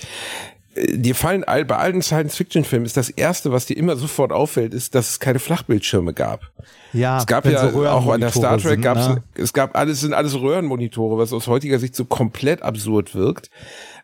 dir 0.76 1.16
fallen 1.16 1.44
all, 1.44 1.66
bei 1.66 1.78
allen 1.78 2.02
Science-Fiction-Filmen 2.02 2.86
ist 2.86 2.98
das 2.98 3.10
erste, 3.10 3.52
was 3.52 3.66
dir 3.66 3.78
immer 3.78 3.96
sofort 3.96 4.32
auffällt, 4.32 4.74
ist, 4.74 4.96
dass 4.96 5.10
es 5.12 5.20
keine 5.20 5.40
Flachbildschirme 5.40 6.14
gab. 6.14 6.52
Ja, 6.94 7.18
es 7.18 7.26
gab 7.26 7.46
ja 7.46 7.72
so 7.72 7.88
auch 7.88 8.08
an 8.12 8.22
der 8.22 8.32
Star 8.32 8.58
Trek 8.58 8.82
gab's, 8.82 9.08
ne? 9.08 9.24
es 9.36 9.54
gab 9.54 9.76
alles, 9.76 10.02
sind 10.02 10.14
alles 10.14 10.40
Röhrenmonitore, 10.40 11.18
was 11.18 11.34
aus 11.34 11.48
heutiger 11.48 11.80
Sicht 11.80 11.96
so 11.96 12.06
komplett 12.06 12.62
absurd 12.62 13.16
wirkt. 13.16 13.50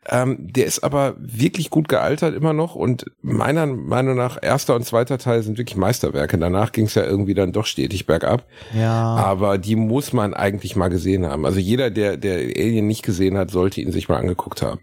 Ähm, 0.08 0.38
der 0.40 0.66
ist 0.66 0.80
aber 0.80 1.16
wirklich 1.20 1.70
gut 1.70 1.90
gealtert 1.90 2.34
immer 2.34 2.54
noch 2.54 2.74
und 2.74 3.06
meiner 3.22 3.66
Meinung 3.66 4.16
nach 4.16 4.38
erster 4.42 4.76
und 4.76 4.86
zweiter 4.86 5.18
Teil 5.18 5.44
sind 5.44 5.58
wirklich 5.58 5.76
Meisterwerke. 5.76 6.38
Danach 6.38 6.72
ging 6.72 6.86
es 6.86 6.96
ja 6.96 7.04
irgendwie 7.04 7.34
dann 7.34 7.52
doch 7.52 7.66
stetig 7.66 8.06
bergab. 8.06 8.46
Ja. 8.74 9.16
Aber 9.16 9.58
die 9.58 9.76
muss 9.76 10.14
man 10.14 10.34
eigentlich 10.34 10.78
mal 10.78 10.88
gesehen 10.88 11.26
haben. 11.26 11.46
Also 11.46 11.60
jeder, 11.60 11.92
der 11.92 12.16
der 12.16 12.38
Alien 12.38 12.88
nicht 12.88 13.04
gesehen 13.04 13.38
hat, 13.38 13.52
sollte 13.52 13.82
ihn 13.82 13.92
sich 13.92 14.08
mal 14.08 14.18
angeguckt 14.18 14.62
haben. 14.62 14.80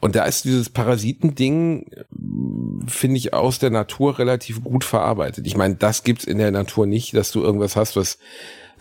Und 0.00 0.14
da 0.14 0.24
ist 0.24 0.44
dieses 0.44 0.70
Parasitending, 0.70 1.86
finde 2.86 3.16
ich, 3.16 3.34
aus 3.34 3.58
der 3.58 3.70
Natur 3.70 4.20
relativ 4.20 4.62
gut 4.62 4.84
verarbeitet. 4.84 5.46
Ich 5.48 5.56
meine, 5.56 5.74
das 5.74 6.04
gibt's 6.04 6.24
in 6.24 6.38
der 6.38 6.52
Natur 6.52 6.86
nicht, 6.86 7.14
dass 7.16 7.32
du 7.32 7.42
irgendwas 7.42 7.74
hast, 7.74 7.96
was 7.96 8.18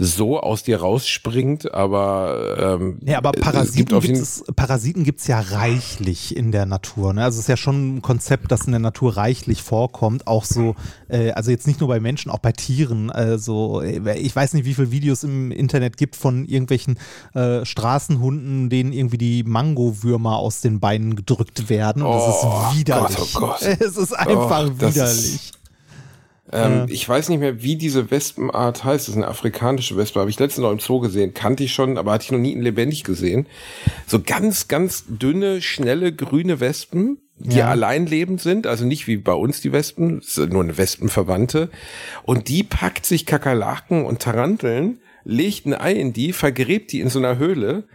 so 0.02 0.40
aus 0.40 0.64
dir 0.64 0.80
rausspringt, 0.80 1.74
aber 1.74 2.78
ähm, 2.80 3.00
ja, 3.06 3.18
aber 3.18 3.34
Parasiten 3.34 4.00
gibt 4.00 4.18
es, 4.18 4.46
Parasiten 4.56 5.04
gibt's 5.04 5.28
ja 5.28 5.42
reichlich 5.42 6.38
in 6.38 6.54
der 6.54 6.66
Natur. 6.66 7.14
Ne? 7.14 7.22
Also 7.22 7.36
es 7.36 7.44
ist 7.44 7.50
ja 7.50 7.58
schon 7.58 7.98
ein 7.98 8.02
Konzept, 8.02 8.50
das 8.50 8.62
in 8.62 8.72
der 8.72 8.80
Natur 8.80 9.18
reichlich 9.18 9.62
vorkommt, 9.62 10.26
auch 10.26 10.46
so, 10.46 10.76
äh, 11.10 11.32
also 11.32 11.52
jetzt 11.52 11.68
nicht 11.68 11.82
nur 11.82 11.90
bei 11.90 12.00
Menschen, 12.00 12.32
auch 12.32 12.40
bei 12.40 12.54
Tieren. 12.54 13.12
Also 13.12 13.82
ich 13.82 14.34
weiß 14.34 14.54
nicht, 14.54 14.64
wie 14.64 14.74
viele 14.74 14.92
Videos 14.92 15.26
im 15.26 15.52
Internet 15.52 15.98
gibt 15.98 16.16
von 16.16 16.46
irgendwelchen 16.46 16.98
äh, 17.34 17.66
Straßenhunden, 17.66 18.70
denen 18.70 18.94
irgendwie 18.94 19.18
die 19.18 19.44
Mangowürmer 19.44 20.38
aus 20.38 20.62
den 20.62 20.80
Beinen 20.80 21.18
gedrückt 21.18 21.70
werden. 21.70 22.04
Und 22.04 22.14
das 22.14 22.44
oh, 22.44 22.64
ist 22.72 22.78
widerlich. 22.78 23.18
Gott, 23.18 23.30
oh 23.36 23.40
Gott. 23.40 23.62
Es 23.64 23.98
ist 23.98 24.14
einfach 24.14 24.66
oh, 24.66 24.82
widerlich. 24.82 25.52
Ähm, 26.52 26.88
äh. 26.88 26.92
Ich 26.92 27.08
weiß 27.08 27.30
nicht 27.30 27.40
mehr, 27.40 27.62
wie 27.62 27.76
diese 27.76 28.10
Wespenart 28.12 28.84
heißt. 28.84 29.08
Das 29.08 29.16
ist 29.16 29.18
eine 29.18 29.28
afrikanische 29.28 29.98
Wespe. 29.98 30.20
Habe 30.20 30.30
ich 30.30 30.40
letztens 30.40 30.64
noch 30.64 30.72
im 30.72 30.80
Zoo 30.80 31.00
gesehen. 31.00 31.34
Kannte 31.34 31.64
ich 31.64 31.74
schon, 31.74 31.98
aber 31.98 32.12
hatte 32.12 32.26
ich 32.26 32.32
noch 32.32 32.40
nie 32.40 32.54
in 32.54 32.62
lebendig 32.62 33.04
gesehen. 33.04 33.48
So 34.08 34.22
ganz, 34.22 34.68
ganz 34.68 35.06
dünne, 35.08 35.62
schnelle, 35.62 36.14
grüne 36.14 36.60
Wespen, 36.60 37.20
die 37.38 37.58
ja. 37.58 37.70
allein 37.70 38.06
lebend 38.06 38.42
sind. 38.42 38.68
Also 38.68 38.86
nicht 38.86 39.08
wie 39.08 39.18
bei 39.18 39.34
uns 39.34 39.62
die 39.62 39.72
Wespen. 39.72 40.22
Nur 40.50 40.64
eine 40.64 40.78
Wespenverwandte. 40.78 41.70
Und 42.24 42.48
die 42.50 42.64
packt 42.64 43.06
sich 43.06 43.26
Kakerlaken 43.26 44.06
und 44.06 44.22
Taranteln, 44.22 45.00
legt 45.24 45.66
ein 45.66 45.74
Ei 45.74 45.94
in 45.94 46.14
die, 46.14 46.34
vergräbt 46.34 46.92
die 46.92 47.00
in 47.00 47.10
so 47.10 47.20
einer 47.20 47.38
Höhle 47.38 47.86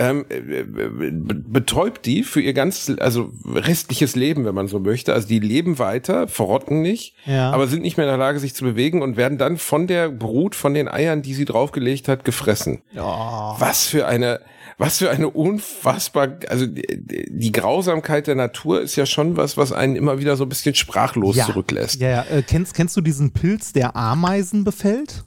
ähm, 0.00 0.24
äh, 0.30 0.64
betäubt 0.64 2.06
die 2.06 2.22
für 2.22 2.40
ihr 2.40 2.54
ganzes, 2.54 2.98
also 2.98 3.32
restliches 3.44 4.16
Leben, 4.16 4.46
wenn 4.46 4.54
man 4.54 4.66
so 4.66 4.80
möchte. 4.80 5.12
Also 5.12 5.28
die 5.28 5.40
leben 5.40 5.78
weiter, 5.78 6.26
verrotten 6.26 6.80
nicht, 6.80 7.14
ja. 7.26 7.50
aber 7.50 7.66
sind 7.66 7.82
nicht 7.82 7.98
mehr 7.98 8.06
in 8.06 8.10
der 8.10 8.18
Lage, 8.18 8.40
sich 8.40 8.54
zu 8.54 8.64
bewegen 8.64 9.02
und 9.02 9.18
werden 9.18 9.36
dann 9.36 9.58
von 9.58 9.86
der 9.86 10.08
Brut, 10.08 10.54
von 10.54 10.72
den 10.72 10.88
Eiern, 10.88 11.20
die 11.20 11.34
sie 11.34 11.44
draufgelegt 11.44 12.08
hat, 12.08 12.24
gefressen. 12.24 12.80
Oh. 12.96 13.54
Was 13.58 13.88
für 13.88 14.06
eine, 14.06 14.40
was 14.78 14.96
für 14.96 15.10
eine 15.10 15.28
unfassbar, 15.28 16.38
also 16.48 16.66
die, 16.66 17.28
die, 17.28 17.52
Grausamkeit 17.52 18.26
der 18.26 18.36
Natur 18.36 18.80
ist 18.80 18.96
ja 18.96 19.04
schon 19.04 19.36
was, 19.36 19.58
was 19.58 19.70
einen 19.70 19.96
immer 19.96 20.18
wieder 20.18 20.38
so 20.38 20.46
ein 20.46 20.48
bisschen 20.48 20.74
sprachlos 20.74 21.36
ja. 21.36 21.44
zurücklässt. 21.44 22.00
Ja, 22.00 22.08
ja. 22.08 22.22
Äh, 22.30 22.42
kennst, 22.42 22.72
kennst 22.72 22.96
du 22.96 23.02
diesen 23.02 23.32
Pilz, 23.32 23.74
der 23.74 23.94
Ameisen 23.96 24.64
befällt? 24.64 25.24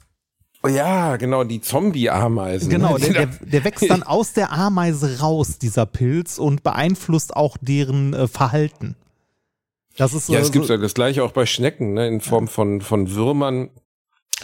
Oh 0.64 0.68
ja, 0.68 1.16
genau, 1.16 1.44
die 1.44 1.60
Zombie-Ameisen. 1.60 2.70
Genau, 2.70 2.96
der, 2.98 3.12
der, 3.12 3.26
der, 3.26 3.64
wächst 3.64 3.88
dann 3.90 4.02
aus 4.02 4.32
der 4.32 4.50
Ameise 4.50 5.20
raus, 5.20 5.58
dieser 5.58 5.84
Pilz, 5.84 6.38
und 6.38 6.62
beeinflusst 6.62 7.36
auch 7.36 7.58
deren 7.60 8.14
äh, 8.14 8.26
Verhalten. 8.26 8.96
Das 9.98 10.14
ist 10.14 10.26
so, 10.26 10.32
ja, 10.32 10.40
es 10.40 10.52
gibt 10.52 10.66
ja 10.68 10.78
das 10.78 10.94
gleiche 10.94 11.22
auch 11.22 11.32
bei 11.32 11.44
Schnecken, 11.44 11.92
ne, 11.92 12.08
in 12.08 12.22
Form 12.22 12.48
von, 12.48 12.80
von 12.80 13.10
Würmern, 13.10 13.68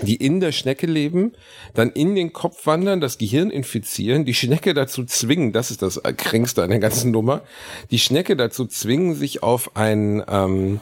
die 0.02 0.16
in 0.16 0.40
der 0.40 0.52
Schnecke 0.52 0.86
leben, 0.86 1.32
dann 1.72 1.90
in 1.90 2.14
den 2.14 2.34
Kopf 2.34 2.66
wandern, 2.66 3.00
das 3.00 3.16
Gehirn 3.16 3.50
infizieren, 3.50 4.26
die 4.26 4.34
Schnecke 4.34 4.74
dazu 4.74 5.04
zwingen, 5.04 5.52
das 5.52 5.70
ist 5.70 5.80
das 5.80 6.02
Kränkste 6.18 6.62
an 6.62 6.70
der 6.70 6.78
ganzen 6.80 7.10
Nummer, 7.10 7.42
die 7.90 7.98
Schnecke 7.98 8.36
dazu 8.36 8.66
zwingen, 8.66 9.14
sich 9.14 9.42
auf 9.42 9.74
ein, 9.74 10.22
ähm, 10.28 10.80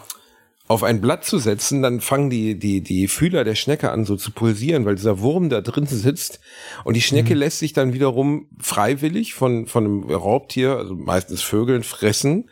auf 0.69 0.83
ein 0.83 1.01
Blatt 1.01 1.25
zu 1.25 1.39
setzen, 1.39 1.83
dann 1.83 2.01
fangen 2.01 2.29
die, 2.29 2.59
die, 2.59 2.83
die 2.83 3.09
Fühler 3.09 3.43
der 3.43 3.55
Schnecke 3.55 3.91
an 3.91 4.05
so 4.05 4.17
zu 4.17 4.31
pulsieren, 4.31 4.85
weil 4.85 4.97
dieser 4.97 5.21
Wurm 5.21 5.49
da 5.49 5.63
drin 5.63 5.87
sitzt 5.87 6.41
und 6.85 6.95
die 6.95 7.01
Schnecke 7.01 7.35
mhm. 7.35 7.41
lässt 7.41 7.59
sich 7.59 7.73
dann 7.73 7.95
wiederum 7.95 8.47
freiwillig 8.61 9.35
von, 9.35 9.67
von 9.67 9.85
einem 9.85 10.03
Raubtier, 10.05 10.77
also 10.77 10.95
meistens 10.95 11.43
Vögeln, 11.43 11.83
fressen. 11.83 12.51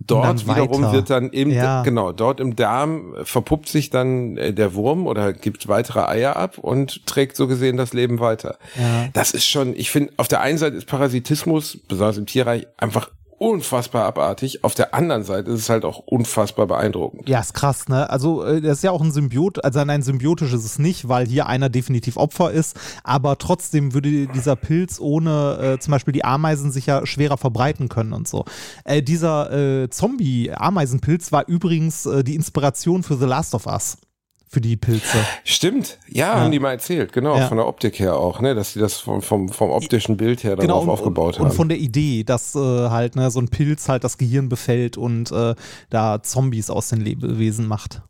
Dort 0.00 0.46
wiederum 0.46 0.82
weiter. 0.82 0.92
wird 0.92 1.10
dann 1.10 1.30
im, 1.30 1.50
ja. 1.50 1.82
genau, 1.82 2.12
dort 2.12 2.40
im 2.40 2.56
Darm 2.56 3.14
verpuppt 3.22 3.68
sich 3.68 3.90
dann 3.90 4.36
äh, 4.36 4.52
der 4.52 4.74
Wurm 4.74 5.06
oder 5.06 5.32
gibt 5.32 5.68
weitere 5.68 6.00
Eier 6.00 6.36
ab 6.36 6.58
und 6.58 7.06
trägt 7.06 7.36
so 7.36 7.46
gesehen 7.46 7.76
das 7.76 7.92
Leben 7.92 8.18
weiter. 8.18 8.58
Ja. 8.76 9.08
Das 9.12 9.30
ist 9.30 9.46
schon, 9.46 9.74
ich 9.76 9.90
finde, 9.90 10.12
auf 10.16 10.26
der 10.26 10.40
einen 10.40 10.58
Seite 10.58 10.76
ist 10.76 10.86
Parasitismus, 10.86 11.78
besonders 11.88 12.18
im 12.18 12.26
Tierreich, 12.26 12.66
einfach 12.76 13.10
unfassbar 13.44 14.06
abartig. 14.06 14.64
Auf 14.64 14.74
der 14.74 14.94
anderen 14.94 15.22
Seite 15.22 15.50
ist 15.50 15.60
es 15.60 15.68
halt 15.68 15.84
auch 15.84 15.98
unfassbar 15.98 16.66
beeindruckend. 16.66 17.28
Ja, 17.28 17.40
ist 17.40 17.52
krass, 17.52 17.88
ne? 17.88 18.08
Also, 18.08 18.42
äh, 18.42 18.62
das 18.62 18.78
ist 18.78 18.84
ja 18.84 18.90
auch 18.90 19.02
ein 19.02 19.12
Symbiot, 19.12 19.62
also 19.62 19.84
nein, 19.84 20.00
symbiotisch 20.02 20.54
ist 20.54 20.64
es 20.64 20.78
nicht, 20.78 21.08
weil 21.08 21.26
hier 21.26 21.46
einer 21.46 21.68
definitiv 21.68 22.16
Opfer 22.16 22.52
ist, 22.52 22.76
aber 23.02 23.36
trotzdem 23.36 23.92
würde 23.92 24.26
dieser 24.28 24.56
Pilz 24.56 24.98
ohne 24.98 25.74
äh, 25.74 25.78
zum 25.78 25.90
Beispiel 25.90 26.12
die 26.12 26.24
Ameisen 26.24 26.72
sich 26.72 26.86
ja 26.86 27.04
schwerer 27.04 27.36
verbreiten 27.36 27.90
können 27.90 28.14
und 28.14 28.26
so. 28.26 28.46
Äh, 28.84 29.02
dieser 29.02 29.52
äh, 29.52 29.90
Zombie-Ameisenpilz 29.90 31.30
war 31.30 31.46
übrigens 31.46 32.06
äh, 32.06 32.24
die 32.24 32.36
Inspiration 32.36 33.02
für 33.02 33.16
The 33.16 33.26
Last 33.26 33.54
of 33.54 33.66
Us 33.66 33.98
für 34.54 34.60
die 34.60 34.76
Pilze. 34.76 35.18
Stimmt, 35.42 35.98
ja, 36.08 36.26
ja, 36.26 36.40
haben 36.40 36.52
die 36.52 36.60
mal 36.60 36.70
erzählt, 36.70 37.12
genau, 37.12 37.36
ja. 37.36 37.48
von 37.48 37.56
der 37.56 37.66
Optik 37.66 37.98
her 37.98 38.16
auch, 38.16 38.40
ne, 38.40 38.54
dass 38.54 38.72
sie 38.72 38.80
das 38.80 39.00
vom, 39.00 39.20
vom, 39.20 39.48
vom 39.48 39.70
optischen 39.70 40.16
Bild 40.16 40.44
her 40.44 40.54
genau, 40.56 40.68
darauf 40.68 40.84
und, 40.84 40.90
aufgebaut 40.90 41.38
haben. 41.38 41.46
Und 41.46 41.54
von 41.54 41.68
der 41.68 41.78
Idee, 41.78 42.22
dass 42.22 42.54
äh, 42.54 42.58
halt 42.58 43.16
ne, 43.16 43.30
so 43.30 43.40
ein 43.40 43.48
Pilz 43.48 43.88
halt 43.88 44.04
das 44.04 44.16
Gehirn 44.16 44.48
befällt 44.48 44.96
und 44.96 45.32
äh, 45.32 45.54
da 45.90 46.22
Zombies 46.22 46.70
aus 46.70 46.88
den 46.88 47.00
Lebewesen 47.00 47.66
macht. 47.66 48.02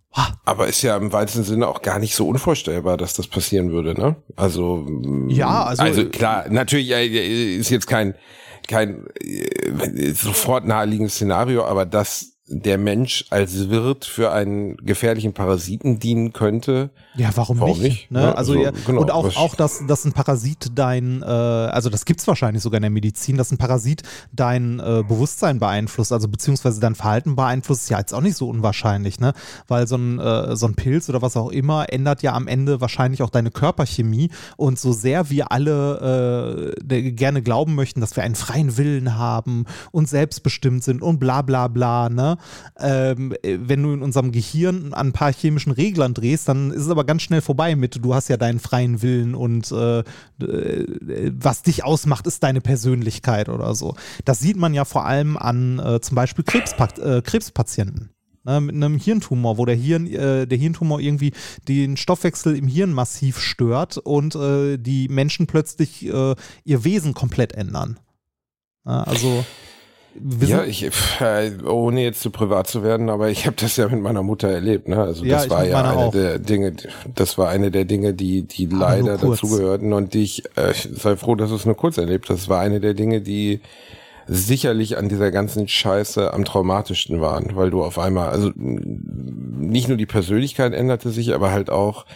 Aber 0.45 0.69
ist 0.69 0.83
ja 0.83 0.97
im 0.97 1.13
weitesten 1.13 1.43
Sinne 1.43 1.67
auch 1.67 1.83
gar 1.83 1.99
nicht 1.99 2.15
so 2.15 2.29
unvorstellbar, 2.29 2.97
dass 2.97 3.15
das 3.15 3.27
passieren 3.27 3.73
würde, 3.73 3.95
ne? 3.95 4.15
Also 4.37 4.87
ja, 5.29 5.65
also, 5.65 5.83
also 5.83 6.05
klar, 6.09 6.45
natürlich 6.51 6.93
äh, 6.93 7.57
ist 7.57 7.71
jetzt 7.71 7.89
kein 7.89 8.15
kein 8.69 9.07
äh, 9.21 10.13
sofort 10.13 10.67
naheliegendes 10.67 11.15
Szenario, 11.15 11.65
aber 11.65 11.85
das 11.85 12.34
der 12.47 12.77
Mensch 12.77 13.25
als 13.31 13.71
Wirt 13.71 14.05
für 14.05 14.31
einen 14.31 14.77
gefährlichen 14.77 15.33
Parasiten 15.33 15.99
dienen 15.99 16.35
könnte. 16.35 16.91
Ja, 17.17 17.31
warum, 17.37 17.59
warum 17.59 17.79
nicht? 17.79 17.91
nicht? 17.91 18.11
Ne? 18.11 18.21
Ja, 18.21 18.33
also, 18.33 18.53
also 18.53 18.65
ja, 18.65 18.71
genau, 18.87 19.01
und 19.01 19.11
auch, 19.11 19.35
auch 19.37 19.55
dass, 19.55 19.87
dass 19.87 20.05
ein 20.05 20.13
Parasit 20.13 20.73
dein, 20.75 21.23
äh, 21.23 21.25
also 21.25 21.89
das 21.89 22.05
gibt's 22.05 22.27
wahrscheinlich 22.27 22.63
sogar 22.63 22.77
in 22.77 22.83
der 22.83 22.91
Medizin, 22.91 23.39
dass 23.39 23.51
ein 23.51 23.57
Parasit 23.57 24.03
dein 24.33 24.79
äh, 24.79 25.03
Bewusstsein 25.09 25.59
beeinflusst, 25.59 26.13
also 26.13 26.29
beziehungsweise 26.29 26.81
dein 26.81 26.95
Verhalten 26.95 27.35
beeinflusst, 27.35 27.85
ist 27.85 27.89
ja 27.89 27.99
jetzt 27.99 28.13
auch 28.13 28.21
nicht 28.21 28.37
so 28.37 28.51
unwahrscheinlich, 28.51 29.21
ne? 29.21 29.33
Weil 29.67 29.87
so 29.87 29.97
ein, 29.97 30.19
äh, 30.19 30.55
so 30.55 30.67
ein 30.67 30.75
Pilz 30.75 31.09
oder 31.09 31.23
was 31.23 31.39
auch 31.39 31.51
immer 31.51 31.87
ändert 31.91 32.23
ja 32.23 32.35
am 32.35 32.47
Ende 32.47 32.83
wahrscheinlich 32.83 33.23
auch 33.23 33.31
deine 33.31 33.53
Körperchemie 33.53 34.31
und 34.59 34.79
so 34.79 34.93
sehr 34.93 35.31
wir 35.31 35.51
alle 35.51 36.75
äh, 36.85 37.13
gerne 37.13 37.41
glauben 37.41 37.75
möchten, 37.75 38.03
dass 38.03 38.17
wir 38.17 38.23
einen 38.23 38.35
freien 38.35 38.77
Willen 38.77 39.17
haben 39.17 39.65
und 39.93 40.11
selbstbestimmt 40.11 40.85
sind 40.85 41.01
und 41.01 41.19
bla 41.19 41.41
bla 41.41 41.69
bla, 41.69 42.11
ne? 42.11 42.34
Ähm, 42.79 43.35
wenn 43.43 43.83
du 43.83 43.93
in 43.93 44.03
unserem 44.03 44.33
Gehirn 44.33 44.93
an 44.93 45.09
ein 45.09 45.13
paar 45.13 45.33
chemischen 45.33 45.73
Reglern 45.73 46.15
drehst, 46.15 46.49
dann 46.49 46.71
ist 46.71 46.83
es 46.83 46.89
aber 46.89 47.05
ganz 47.05 47.23
schnell 47.23 47.41
vorbei 47.41 47.77
mit, 47.77 48.05
du 48.05 48.15
hast 48.15 48.29
ja 48.29 48.37
deinen 48.37 48.61
freien 48.61 49.03
Willen 49.03 49.35
und 49.35 49.71
äh, 49.73 50.01
äh, 50.01 50.05
was 51.33 51.63
dich 51.63 51.85
ausmacht, 51.85 52.27
ist 52.27 52.43
deine 52.43 52.61
Persönlichkeit 52.61 53.49
oder 53.49 53.75
so. 53.75 53.95
Das 54.25 54.41
sieht 54.41 54.57
man 54.57 54.75
ja 54.75 54.85
vor 54.85 55.05
allem 55.05 55.37
an 55.37 55.79
äh, 55.79 56.01
zum 56.01 56.15
Beispiel 56.15 56.45
Krebspa 56.45 56.89
äh, 57.01 57.23
Krebspatienten 57.23 58.11
ne, 58.45 58.61
mit 58.61 58.75
einem 58.75 58.99
Hirntumor, 58.99 59.59
wo 59.59 59.65
der, 59.65 59.75
Hirn, 59.75 60.07
äh, 60.07 60.47
der 60.47 60.59
Hirntumor 60.59 61.01
irgendwie 61.01 61.33
den 61.69 61.97
Stoffwechsel 61.97 62.57
im 62.57 62.69
Hirn 62.69 62.93
massiv 62.93 63.39
stört 63.39 63.99
und 63.99 64.35
äh, 64.35 64.77
die 64.79 65.09
Menschen 65.09 65.47
plötzlich 65.47 66.07
äh, 66.07 66.35
ihr 66.65 66.85
Wesen 66.85 67.15
komplett 67.15 67.53
ändern. 67.53 67.99
also 68.85 69.45
ja, 70.41 70.65
ich, 70.65 70.85
äh, 71.21 71.51
ohne 71.67 72.03
jetzt 72.03 72.21
zu 72.21 72.31
privat 72.31 72.69
zu 72.69 72.83
werden, 72.85 73.11
aber 73.11 73.31
ich 73.31 73.47
habe 73.47 73.57
das 73.59 73.77
ja 73.77 73.89
mit 73.89 74.01
meiner 74.01 74.23
Mutter 74.23 74.49
erlebt. 74.49 74.89
Ne? 74.89 75.03
Also 75.03 75.25
das 75.25 75.47
ja, 75.47 75.51
war 75.51 75.65
ja 75.65 75.83
eine 75.83 75.97
auch. 75.97 76.13
der 76.13 76.39
Dinge, 76.39 76.75
das 77.15 77.37
war 77.37 77.49
eine 77.49 77.71
der 77.71 77.85
Dinge, 77.85 78.15
die, 78.15 78.43
die 78.43 78.69
aber 78.69 78.79
leider 78.79 79.19
dazugehörten 79.19 79.93
und 79.93 80.15
die 80.15 80.23
ich, 80.23 80.45
äh, 80.57 80.73
sei 80.73 81.17
froh, 81.17 81.35
dass 81.35 81.51
du 81.51 81.57
es 81.57 81.67
nur 81.67 81.77
kurz 81.77 81.99
erlebt 81.99 82.29
hast. 82.29 82.43
Das 82.43 82.49
war 82.49 82.61
eine 82.61 82.81
der 82.81 82.95
Dinge, 82.95 83.21
die 83.21 83.61
sicherlich 84.27 84.97
an 84.97 85.09
dieser 85.09 85.31
ganzen 85.31 85.69
Scheiße 85.69 86.33
am 86.33 86.45
traumatischsten 86.45 87.21
waren, 87.21 87.57
weil 87.57 87.71
du 87.71 87.83
auf 87.83 87.99
einmal, 87.99 88.31
also 88.31 88.53
nicht 88.55 89.89
nur 89.89 89.97
die 89.97 90.07
Persönlichkeit 90.07 90.73
änderte 90.73 91.11
sich, 91.11 91.35
aber 91.35 91.51
halt 91.51 91.71
auch 91.71 92.07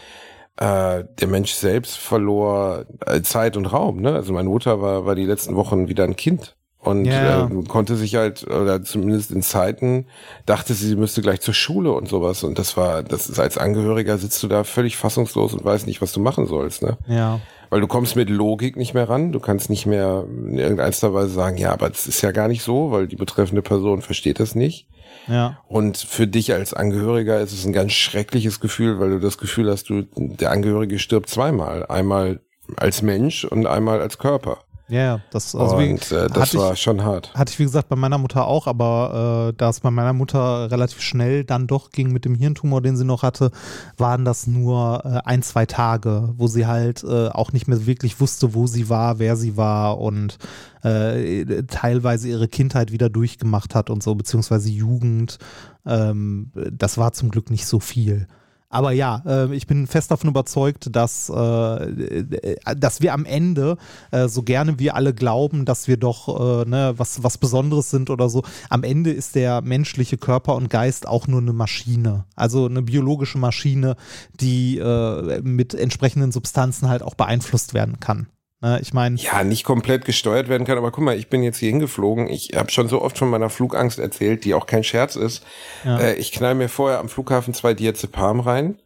äh, 0.56 1.04
der 1.20 1.28
Mensch 1.28 1.52
selbst 1.52 1.98
verlor 1.98 2.86
äh, 3.04 3.20
Zeit 3.22 3.56
und 3.56 3.66
Raum. 3.66 4.00
Ne? 4.00 4.14
Also 4.14 4.32
meine 4.32 4.48
Mutter 4.48 4.80
war, 4.80 5.04
war 5.04 5.14
die 5.14 5.26
letzten 5.26 5.56
Wochen 5.56 5.88
wieder 5.88 6.04
ein 6.04 6.16
Kind 6.16 6.56
und 6.80 7.06
ja. 7.06 7.46
äh, 7.46 7.64
konnte 7.66 7.96
sich 7.96 8.14
halt, 8.14 8.46
oder 8.46 8.82
zumindest 8.82 9.32
in 9.32 9.42
Zeiten, 9.42 10.06
dachte 10.46 10.74
sie, 10.74 10.86
sie 10.86 10.96
müsste 10.96 11.22
gleich 11.22 11.40
zur 11.40 11.54
Schule 11.54 11.92
und 11.92 12.08
sowas. 12.08 12.44
Und 12.44 12.58
das 12.58 12.76
war, 12.76 13.02
das 13.02 13.28
ist 13.28 13.40
als 13.40 13.58
Angehöriger 13.58 14.16
sitzt 14.16 14.42
du 14.42 14.48
da 14.48 14.62
völlig 14.64 14.96
fassungslos 14.96 15.54
und 15.54 15.64
weißt 15.64 15.86
nicht, 15.86 16.00
was 16.00 16.12
du 16.12 16.20
machen 16.20 16.46
sollst, 16.46 16.82
ne? 16.82 16.96
Ja. 17.08 17.40
Weil 17.70 17.80
du 17.80 17.86
kommst 17.86 18.16
mit 18.16 18.30
Logik 18.30 18.76
nicht 18.76 18.94
mehr 18.94 19.08
ran. 19.08 19.32
Du 19.32 19.40
kannst 19.40 19.68
nicht 19.68 19.84
mehr 19.84 20.24
in 20.26 20.56
irgendeiner 20.56 21.12
Weise 21.12 21.30
sagen, 21.30 21.58
ja, 21.58 21.72
aber 21.72 21.90
das 21.90 22.06
ist 22.06 22.22
ja 22.22 22.30
gar 22.30 22.48
nicht 22.48 22.62
so, 22.62 22.92
weil 22.92 23.08
die 23.08 23.16
betreffende 23.16 23.60
Person 23.60 24.00
versteht 24.00 24.40
das 24.40 24.54
nicht. 24.54 24.88
Ja. 25.26 25.58
Und 25.66 25.98
für 25.98 26.26
dich 26.26 26.54
als 26.54 26.72
Angehöriger 26.72 27.40
ist 27.40 27.52
es 27.52 27.66
ein 27.66 27.74
ganz 27.74 27.92
schreckliches 27.92 28.60
Gefühl, 28.60 28.98
weil 29.00 29.10
du 29.10 29.20
das 29.20 29.36
Gefühl 29.36 29.70
hast, 29.70 29.90
du, 29.90 30.04
der 30.16 30.50
Angehörige 30.50 30.98
stirbt 30.98 31.28
zweimal. 31.28 31.84
Einmal 31.86 32.40
als 32.76 33.02
Mensch 33.02 33.44
und 33.44 33.66
einmal 33.66 34.00
als 34.00 34.18
Körper. 34.18 34.58
Ja, 34.88 35.20
das, 35.30 35.54
also 35.54 35.76
und, 35.76 36.10
wie, 36.10 36.14
äh, 36.14 36.28
das 36.28 36.54
war 36.54 36.72
ich, 36.72 36.80
schon 36.80 37.04
hart. 37.04 37.34
Hatte 37.34 37.52
ich, 37.52 37.58
wie 37.58 37.64
gesagt, 37.64 37.90
bei 37.90 37.96
meiner 37.96 38.16
Mutter 38.16 38.46
auch, 38.46 38.66
aber 38.66 39.50
äh, 39.50 39.54
da 39.56 39.68
es 39.68 39.80
bei 39.80 39.90
meiner 39.90 40.14
Mutter 40.14 40.70
relativ 40.70 41.02
schnell 41.02 41.44
dann 41.44 41.66
doch 41.66 41.90
ging 41.90 42.10
mit 42.10 42.24
dem 42.24 42.34
Hirntumor, 42.34 42.80
den 42.80 42.96
sie 42.96 43.04
noch 43.04 43.22
hatte, 43.22 43.50
waren 43.98 44.24
das 44.24 44.46
nur 44.46 45.02
äh, 45.04 45.28
ein, 45.28 45.42
zwei 45.42 45.66
Tage, 45.66 46.32
wo 46.36 46.46
sie 46.46 46.66
halt 46.66 47.04
äh, 47.04 47.28
auch 47.28 47.52
nicht 47.52 47.68
mehr 47.68 47.84
wirklich 47.86 48.18
wusste, 48.18 48.54
wo 48.54 48.66
sie 48.66 48.88
war, 48.88 49.18
wer 49.18 49.36
sie 49.36 49.58
war 49.58 49.98
und 49.98 50.38
äh, 50.82 51.64
teilweise 51.64 52.28
ihre 52.28 52.48
Kindheit 52.48 52.90
wieder 52.90 53.10
durchgemacht 53.10 53.74
hat 53.74 53.90
und 53.90 54.02
so, 54.02 54.14
beziehungsweise 54.14 54.70
Jugend. 54.70 55.38
Ähm, 55.84 56.50
das 56.54 56.96
war 56.96 57.12
zum 57.12 57.30
Glück 57.30 57.50
nicht 57.50 57.66
so 57.66 57.78
viel. 57.78 58.26
Aber 58.70 58.92
ja, 58.92 59.22
äh, 59.26 59.54
ich 59.54 59.66
bin 59.66 59.86
fest 59.86 60.10
davon 60.10 60.28
überzeugt, 60.28 60.94
dass, 60.94 61.30
äh, 61.30 62.56
dass 62.76 63.00
wir 63.00 63.14
am 63.14 63.24
Ende, 63.24 63.78
äh, 64.10 64.28
so 64.28 64.42
gerne 64.42 64.78
wir 64.78 64.94
alle 64.94 65.14
glauben, 65.14 65.64
dass 65.64 65.88
wir 65.88 65.96
doch 65.96 66.28
äh, 66.28 66.68
ne, 66.68 66.92
was, 66.96 67.22
was 67.22 67.38
Besonderes 67.38 67.90
sind 67.90 68.10
oder 68.10 68.28
so, 68.28 68.42
am 68.68 68.82
Ende 68.82 69.10
ist 69.10 69.34
der 69.34 69.62
menschliche 69.62 70.18
Körper 70.18 70.54
und 70.54 70.68
Geist 70.68 71.08
auch 71.08 71.26
nur 71.26 71.40
eine 71.40 71.54
Maschine. 71.54 72.24
Also 72.36 72.66
eine 72.66 72.82
biologische 72.82 73.38
Maschine, 73.38 73.96
die 74.38 74.78
äh, 74.78 75.40
mit 75.40 75.72
entsprechenden 75.72 76.30
Substanzen 76.30 76.88
halt 76.88 77.02
auch 77.02 77.14
beeinflusst 77.14 77.72
werden 77.72 78.00
kann. 78.00 78.26
Ne, 78.60 78.80
ich 78.82 78.92
meine. 78.92 79.16
Ja, 79.16 79.44
nicht 79.44 79.62
komplett 79.62 80.04
gesteuert 80.04 80.48
werden 80.48 80.66
kann, 80.66 80.78
aber 80.78 80.90
guck 80.90 81.04
mal, 81.04 81.16
ich 81.16 81.28
bin 81.28 81.44
jetzt 81.44 81.58
hier 81.58 81.70
hingeflogen. 81.70 82.28
Ich 82.28 82.50
habe 82.56 82.70
schon 82.72 82.88
so 82.88 83.00
oft 83.02 83.16
von 83.16 83.30
meiner 83.30 83.50
Flugangst 83.50 84.00
erzählt, 84.00 84.44
die 84.44 84.54
auch 84.54 84.66
kein 84.66 84.82
Scherz 84.82 85.14
ist. 85.14 85.44
Ja. 85.84 85.98
Äh, 85.98 86.14
ich 86.14 86.32
knall 86.32 86.56
mir 86.56 86.68
vorher 86.68 86.98
am 86.98 87.08
Flughafen 87.08 87.54
zwei 87.54 87.74
Diazepam 87.74 88.40
rein 88.40 88.78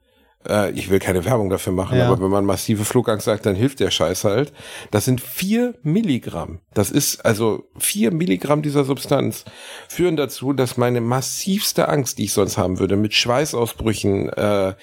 äh, 0.49 0.71
ich 0.73 0.91
will 0.91 0.99
keine 0.99 1.25
Werbung 1.25 1.51
dafür 1.51 1.73
machen, 1.73 1.99
ja. 1.99 2.07
aber 2.07 2.23
wenn 2.23 2.31
man 2.31 2.45
massive 2.45 2.85
Flugangst 2.85 3.27
sagt, 3.27 3.47
dann 3.47 3.55
hilft 3.55 3.81
der 3.81 3.91
Scheiß 3.91 4.25
halt. 4.25 4.53
Das 4.91 5.05
sind 5.05 5.21
vier 5.21 5.75
Milligramm. 5.83 6.61
Das 6.75 6.91
ist 6.91 7.25
also 7.25 7.65
vier 7.79 8.13
Milligramm 8.13 8.63
dieser 8.63 8.85
Substanz 8.85 9.45
führen 9.89 10.17
dazu, 10.17 10.53
dass 10.53 10.77
meine 10.77 11.01
massivste 11.01 11.89
Angst, 11.89 12.19
die 12.19 12.25
ich 12.25 12.33
sonst 12.33 12.59
haben 12.59 12.79
würde, 12.79 12.97
mit 12.97 13.15
Schweißausbrüchen, 13.15 14.31
äh, 14.31 14.75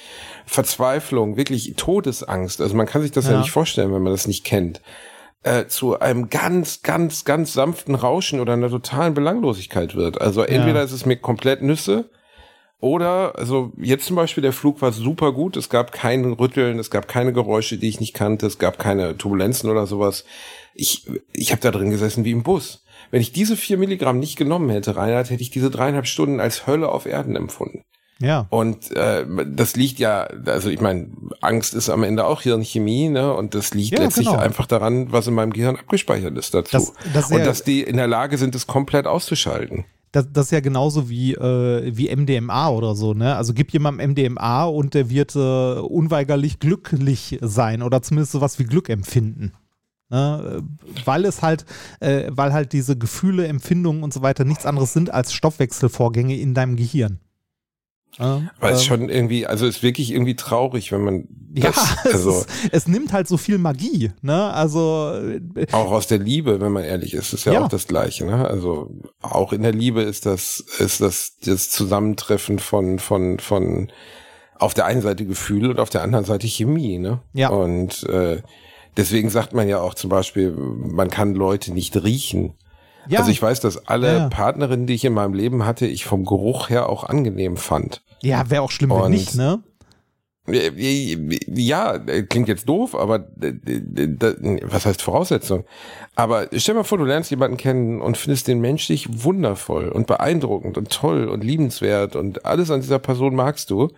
Verzweiflung, 0.45 1.37
wirklich 1.37 1.73
Todesangst. 1.75 2.61
Also 2.61 2.75
man 2.75 2.85
kann 2.85 3.01
sich 3.01 3.11
das 3.11 3.25
ja, 3.25 3.33
ja 3.33 3.39
nicht 3.39 3.51
vorstellen, 3.51 3.93
wenn 3.93 4.03
man 4.03 4.13
das 4.13 4.27
nicht 4.27 4.43
kennt. 4.43 4.81
Äh, 5.41 5.67
zu 5.67 5.99
einem 5.99 6.29
ganz, 6.29 6.81
ganz, 6.81 7.23
ganz 7.23 7.53
sanften 7.53 7.95
Rauschen 7.95 8.41
oder 8.41 8.53
einer 8.53 8.69
totalen 8.69 9.13
Belanglosigkeit 9.13 9.95
wird. 9.95 10.19
Also 10.19 10.41
entweder 10.41 10.79
ja. 10.79 10.83
ist 10.83 10.91
es 10.91 11.05
mir 11.05 11.15
komplett 11.15 11.61
Nüsse 11.61 12.09
oder, 12.81 13.37
also 13.37 13.73
jetzt 13.77 14.05
zum 14.05 14.15
Beispiel, 14.15 14.41
der 14.41 14.53
Flug 14.53 14.81
war 14.81 14.93
super 14.93 15.33
gut. 15.33 15.57
Es 15.57 15.69
gab 15.69 15.91
kein 15.91 16.31
Rütteln, 16.31 16.79
es 16.79 16.89
gab 16.89 17.09
keine 17.09 17.33
Geräusche, 17.33 17.77
die 17.77 17.89
ich 17.89 17.99
nicht 17.99 18.13
kannte, 18.13 18.45
es 18.45 18.57
gab 18.57 18.79
keine 18.79 19.17
Turbulenzen 19.17 19.69
oder 19.69 19.85
sowas. 19.85 20.23
Ich, 20.75 21.05
ich 21.33 21.51
habe 21.51 21.61
da 21.61 21.71
drin 21.71 21.89
gesessen 21.89 22.23
wie 22.23 22.31
im 22.31 22.43
Bus. 22.43 22.85
Wenn 23.11 23.21
ich 23.21 23.33
diese 23.33 23.57
vier 23.57 23.77
Milligramm 23.77 24.19
nicht 24.19 24.37
genommen 24.37 24.69
hätte, 24.69 24.95
Reinhard, 24.95 25.29
hätte 25.29 25.41
ich 25.41 25.49
diese 25.49 25.69
dreieinhalb 25.69 26.07
Stunden 26.07 26.39
als 26.39 26.67
Hölle 26.67 26.89
auf 26.89 27.05
Erden 27.05 27.35
empfunden. 27.35 27.83
Ja. 28.21 28.47
Und 28.49 28.91
äh, 28.95 29.25
das 29.45 29.75
liegt 29.75 29.99
ja, 29.99 30.27
also 30.45 30.69
ich 30.69 30.81
meine, 30.81 31.09
Angst 31.41 31.73
ist 31.73 31.89
am 31.89 32.03
Ende 32.03 32.25
auch 32.25 32.41
Hirnchemie, 32.41 33.09
ne? 33.09 33.33
Und 33.33 33.55
das 33.55 33.73
liegt 33.73 33.97
ja, 33.97 34.03
letztlich 34.03 34.27
genau. 34.27 34.39
einfach 34.39 34.65
daran, 34.65 35.11
was 35.11 35.27
in 35.27 35.33
meinem 35.33 35.53
Gehirn 35.53 35.77
abgespeichert 35.77 36.37
ist 36.37 36.53
dazu. 36.53 36.71
Das, 36.71 36.93
das 37.13 37.31
und 37.31 37.45
dass 37.45 37.63
die 37.63 37.81
in 37.81 37.95
der 37.95 38.07
Lage 38.07 38.37
sind, 38.37 38.55
es 38.55 38.67
komplett 38.67 39.07
auszuschalten. 39.07 39.85
Das, 40.11 40.27
das 40.31 40.45
ist 40.45 40.51
ja 40.51 40.59
genauso 40.59 41.09
wie, 41.09 41.33
äh, 41.33 41.91
wie 41.95 42.13
MDMA 42.15 42.69
oder 42.69 42.95
so, 42.95 43.13
ne? 43.13 43.35
Also 43.35 43.53
gib 43.53 43.71
jemandem 43.71 44.11
MDMA 44.11 44.65
und 44.65 44.93
der 44.93 45.09
wird 45.09 45.35
äh, 45.35 45.79
unweigerlich 45.79 46.59
glücklich 46.59 47.37
sein 47.41 47.81
oder 47.81 48.01
zumindest 48.01 48.31
sowas 48.31 48.59
wie 48.59 48.65
Glück 48.65 48.89
empfinden. 48.89 49.53
Ne? 50.09 50.63
Weil 51.05 51.25
es 51.25 51.41
halt, 51.41 51.65
äh, 51.99 52.31
weil 52.31 52.53
halt 52.53 52.73
diese 52.73 52.97
Gefühle, 52.97 53.47
Empfindungen 53.47 54.03
und 54.03 54.13
so 54.13 54.21
weiter 54.21 54.43
nichts 54.43 54.65
anderes 54.65 54.93
sind 54.93 55.13
als 55.13 55.33
Stoffwechselvorgänge 55.33 56.35
in 56.37 56.53
deinem 56.53 56.75
Gehirn. 56.75 57.19
Ja, 58.17 58.41
Aber 58.59 58.71
es 58.71 58.81
ähm, 58.81 58.87
schon 58.87 59.09
irgendwie, 59.09 59.45
also 59.45 59.65
es 59.65 59.77
ist 59.77 59.83
wirklich 59.83 60.11
irgendwie 60.11 60.35
traurig, 60.35 60.91
wenn 60.91 61.01
man 61.01 61.27
das, 61.29 61.75
ja, 61.75 61.97
es, 62.05 62.13
also 62.13 62.31
ist, 62.31 62.49
es 62.71 62.87
nimmt 62.87 63.13
halt 63.13 63.27
so 63.27 63.37
viel 63.37 63.57
Magie, 63.57 64.11
ne? 64.21 64.51
Also 64.53 65.13
äh, 65.55 65.67
auch 65.71 65.91
aus 65.91 66.07
der 66.07 66.17
Liebe, 66.17 66.59
wenn 66.59 66.71
man 66.71 66.83
ehrlich 66.83 67.13
ist, 67.13 67.33
ist 67.33 67.45
ja, 67.45 67.53
ja, 67.53 67.63
auch 67.63 67.69
das 67.69 67.87
Gleiche, 67.87 68.25
ne? 68.25 68.47
Also 68.47 68.91
auch 69.21 69.53
in 69.53 69.61
der 69.61 69.71
Liebe 69.71 70.01
ist 70.01 70.25
das 70.25 70.63
ist 70.79 71.01
das 71.01 71.37
das 71.45 71.69
Zusammentreffen 71.69 72.59
von 72.59 72.99
von 72.99 73.39
von 73.39 73.91
auf 74.55 74.73
der 74.73 74.85
einen 74.85 75.01
Seite 75.01 75.25
Gefühl 75.25 75.69
und 75.69 75.79
auf 75.79 75.89
der 75.89 76.03
anderen 76.03 76.25
Seite 76.25 76.47
Chemie, 76.47 76.99
ne? 76.99 77.21
Ja. 77.33 77.49
Und 77.49 78.03
äh, 78.03 78.41
deswegen 78.97 79.29
sagt 79.29 79.53
man 79.53 79.69
ja 79.69 79.79
auch 79.79 79.93
zum 79.93 80.09
Beispiel, 80.09 80.51
man 80.51 81.09
kann 81.09 81.33
Leute 81.33 81.73
nicht 81.73 81.95
riechen. 82.03 82.53
Ja. 83.07 83.19
Also 83.19 83.31
ich 83.31 83.41
weiß, 83.41 83.59
dass 83.59 83.87
alle 83.87 84.17
ja. 84.17 84.29
Partnerinnen, 84.29 84.85
die 84.85 84.93
ich 84.93 85.05
in 85.05 85.13
meinem 85.13 85.33
Leben 85.33 85.65
hatte, 85.65 85.87
ich 85.87 86.05
vom 86.05 86.25
Geruch 86.25 86.69
her 86.69 86.89
auch 86.89 87.03
angenehm 87.03 87.57
fand. 87.57 88.03
Ja, 88.21 88.49
wäre 88.49 88.61
auch 88.61 88.71
schlimm, 88.71 88.91
wenn 88.91 89.11
nicht, 89.11 89.35
ne? 89.35 89.63
Ja, 90.51 91.99
klingt 91.99 92.47
jetzt 92.47 92.67
doof, 92.67 92.95
aber 92.95 93.27
was 93.35 94.85
heißt 94.85 95.01
Voraussetzung? 95.01 95.65
Aber 96.15 96.47
stell 96.53 96.73
dir 96.73 96.79
mal 96.79 96.83
vor, 96.83 96.97
du 96.97 97.05
lernst 97.05 97.29
jemanden 97.29 97.57
kennen 97.57 98.01
und 98.01 98.17
findest 98.17 98.47
den 98.47 98.59
menschlich 98.59 99.23
wundervoll 99.23 99.89
und 99.89 100.07
beeindruckend 100.07 100.77
und 100.77 100.89
toll 100.89 101.27
und 101.27 101.43
liebenswert 101.43 102.15
und 102.15 102.45
alles 102.45 102.71
an 102.71 102.81
dieser 102.81 102.97
Person 102.97 103.35
magst 103.35 103.69
du. 103.69 103.89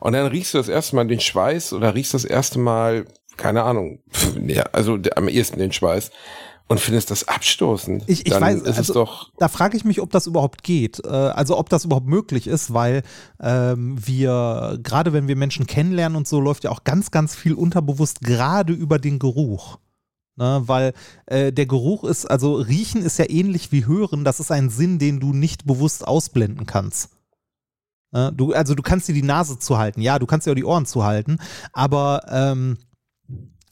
Und 0.00 0.14
dann 0.14 0.26
riechst 0.26 0.54
du 0.54 0.58
das 0.58 0.68
erste 0.68 0.96
Mal 0.96 1.06
den 1.06 1.20
Schweiß 1.20 1.74
oder 1.74 1.94
riechst 1.94 2.14
das 2.14 2.24
erste 2.24 2.58
Mal, 2.58 3.04
keine 3.36 3.64
Ahnung, 3.64 4.00
ja, 4.46 4.62
also 4.72 4.96
am 5.16 5.28
ehesten 5.28 5.58
den 5.58 5.72
Schweiß 5.72 6.10
und 6.70 6.78
findest 6.78 7.10
das 7.10 7.26
abstoßend, 7.26 8.04
ich, 8.06 8.26
ich 8.26 8.32
weiß, 8.32 8.62
also, 8.62 8.80
es 8.80 8.86
doch. 8.86 9.32
Da 9.38 9.48
frage 9.48 9.76
ich 9.76 9.84
mich, 9.84 10.00
ob 10.00 10.10
das 10.10 10.28
überhaupt 10.28 10.62
geht. 10.62 11.04
Äh, 11.04 11.08
also 11.08 11.58
ob 11.58 11.68
das 11.68 11.84
überhaupt 11.84 12.06
möglich 12.06 12.46
ist, 12.46 12.72
weil 12.72 13.02
ähm, 13.40 13.96
wir, 14.06 14.78
gerade 14.80 15.12
wenn 15.12 15.26
wir 15.26 15.34
Menschen 15.34 15.66
kennenlernen 15.66 16.14
und 16.14 16.28
so, 16.28 16.38
läuft 16.38 16.62
ja 16.62 16.70
auch 16.70 16.84
ganz, 16.84 17.10
ganz 17.10 17.34
viel 17.34 17.54
unterbewusst 17.54 18.20
gerade 18.20 18.72
über 18.72 19.00
den 19.00 19.18
Geruch. 19.18 19.78
Ne, 20.36 20.62
weil 20.66 20.92
äh, 21.26 21.52
der 21.52 21.66
Geruch 21.66 22.04
ist, 22.04 22.24
also 22.24 22.54
riechen 22.54 23.02
ist 23.02 23.18
ja 23.18 23.28
ähnlich 23.28 23.72
wie 23.72 23.86
hören, 23.86 24.22
das 24.22 24.38
ist 24.38 24.52
ein 24.52 24.70
Sinn, 24.70 25.00
den 25.00 25.18
du 25.18 25.32
nicht 25.32 25.66
bewusst 25.66 26.06
ausblenden 26.06 26.66
kannst. 26.66 27.10
Ne, 28.12 28.32
du, 28.32 28.52
also 28.52 28.76
du 28.76 28.82
kannst 28.84 29.08
dir 29.08 29.14
die 29.14 29.24
Nase 29.24 29.58
zuhalten, 29.58 30.00
ja, 30.00 30.20
du 30.20 30.26
kannst 30.26 30.46
dir 30.46 30.52
auch 30.52 30.54
die 30.54 30.64
Ohren 30.64 30.86
zuhalten, 30.86 31.40
aber 31.72 32.24
ähm, 32.30 32.78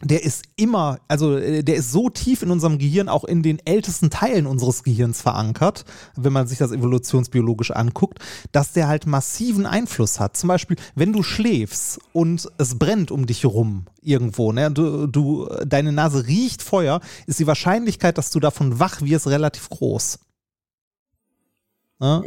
der 0.02 0.22
ist 0.22 0.44
immer, 0.56 0.98
also 1.08 1.36
äh, 1.36 1.62
der 1.62 1.76
ist 1.76 1.90
so 1.90 2.08
tief 2.08 2.42
in 2.42 2.50
unserem 2.50 2.78
Gehirn, 2.78 3.08
auch 3.08 3.24
in 3.24 3.42
den 3.42 3.58
ältesten 3.64 4.10
Teilen 4.10 4.46
unseres 4.46 4.84
Gehirns 4.84 5.22
verankert, 5.22 5.84
wenn 6.16 6.32
man 6.32 6.46
sich 6.46 6.58
das 6.58 6.70
evolutionsbiologisch 6.70 7.72
anguckt, 7.72 8.18
dass 8.52 8.72
der 8.72 8.86
halt 8.86 9.06
massiven 9.06 9.66
Einfluss 9.66 10.20
hat. 10.20 10.36
Zum 10.36 10.48
Beispiel, 10.48 10.76
wenn 10.94 11.12
du 11.12 11.22
schläfst 11.22 11.98
und 12.12 12.48
es 12.58 12.78
brennt 12.78 13.10
um 13.10 13.26
dich 13.26 13.44
rum 13.44 13.86
irgendwo, 14.00 14.52
ne, 14.52 14.70
du, 14.70 15.06
du, 15.06 15.48
deine 15.66 15.92
Nase 15.92 16.26
riecht 16.26 16.62
Feuer, 16.62 17.00
ist 17.26 17.40
die 17.40 17.46
Wahrscheinlichkeit, 17.46 18.18
dass 18.18 18.30
du 18.30 18.38
davon 18.38 18.78
wach 18.78 19.02
wirst, 19.02 19.26
relativ 19.26 19.68
groß. 19.68 20.20
Ne? 22.00 22.22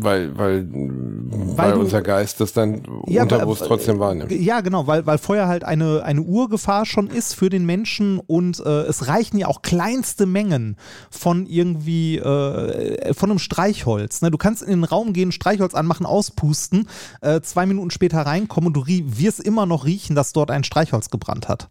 Weil, 0.00 0.36
weil, 0.36 0.68
weil, 0.70 1.56
weil 1.56 1.72
du, 1.72 1.80
unser 1.80 2.02
Geist 2.02 2.38
das 2.40 2.52
dann 2.52 2.82
ja, 3.06 3.22
unterbewusst 3.22 3.64
trotzdem 3.64 3.98
wahrnimmt. 3.98 4.30
Ja, 4.30 4.60
genau, 4.60 4.86
weil, 4.86 5.06
weil 5.06 5.16
Feuer 5.16 5.48
halt 5.48 5.64
eine, 5.64 6.02
eine 6.02 6.20
Urgefahr 6.20 6.84
schon 6.84 7.06
ist 7.06 7.34
für 7.34 7.48
den 7.48 7.64
Menschen 7.64 8.18
und 8.18 8.60
äh, 8.60 8.82
es 8.82 9.08
reichen 9.08 9.38
ja 9.38 9.46
auch 9.46 9.62
kleinste 9.62 10.26
Mengen 10.26 10.76
von 11.10 11.46
irgendwie, 11.46 12.18
äh, 12.18 13.14
von 13.14 13.30
einem 13.30 13.38
Streichholz. 13.38 14.20
Ne? 14.20 14.30
Du 14.30 14.36
kannst 14.36 14.62
in 14.62 14.68
den 14.68 14.84
Raum 14.84 15.14
gehen, 15.14 15.32
Streichholz 15.32 15.74
anmachen, 15.74 16.04
auspusten, 16.04 16.88
äh, 17.22 17.40
zwei 17.40 17.64
Minuten 17.64 17.90
später 17.90 18.20
reinkommen 18.20 18.68
und 18.68 18.74
du 18.74 18.86
wirst 18.86 19.40
immer 19.40 19.64
noch 19.64 19.86
riechen, 19.86 20.14
dass 20.14 20.34
dort 20.34 20.50
ein 20.50 20.62
Streichholz 20.62 21.08
gebrannt 21.08 21.48
hat. 21.48 21.70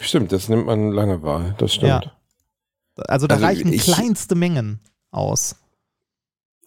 Stimmt, 0.00 0.32
das 0.32 0.48
nimmt 0.48 0.66
man 0.66 0.90
lange 0.90 1.22
wahr, 1.22 1.54
das 1.58 1.74
stimmt. 1.74 2.04
Ja. 2.04 2.12
Also 3.06 3.28
da 3.28 3.36
also 3.36 3.46
reichen 3.46 3.72
ich, 3.72 3.84
kleinste 3.84 4.34
Mengen 4.34 4.80
aus? 5.12 5.56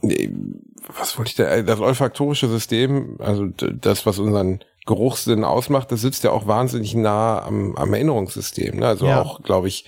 Was 0.01 1.17
wollte 1.17 1.29
ich 1.29 1.35
da? 1.35 1.61
Das 1.61 1.79
olfaktorische 1.79 2.47
System, 2.47 3.17
also 3.19 3.47
das, 3.47 4.05
was 4.05 4.19
unseren 4.19 4.59
Geruchssinn 4.85 5.43
ausmacht, 5.43 5.91
das 5.91 6.01
sitzt 6.01 6.23
ja 6.23 6.31
auch 6.31 6.47
wahnsinnig 6.47 6.93
nah 6.95 7.41
am, 7.41 7.75
am 7.75 7.93
Erinnerungssystem. 7.93 8.77
Ne? 8.77 8.87
Also 8.87 9.07
ja. 9.07 9.21
auch, 9.21 9.41
glaube 9.41 9.67
ich, 9.67 9.85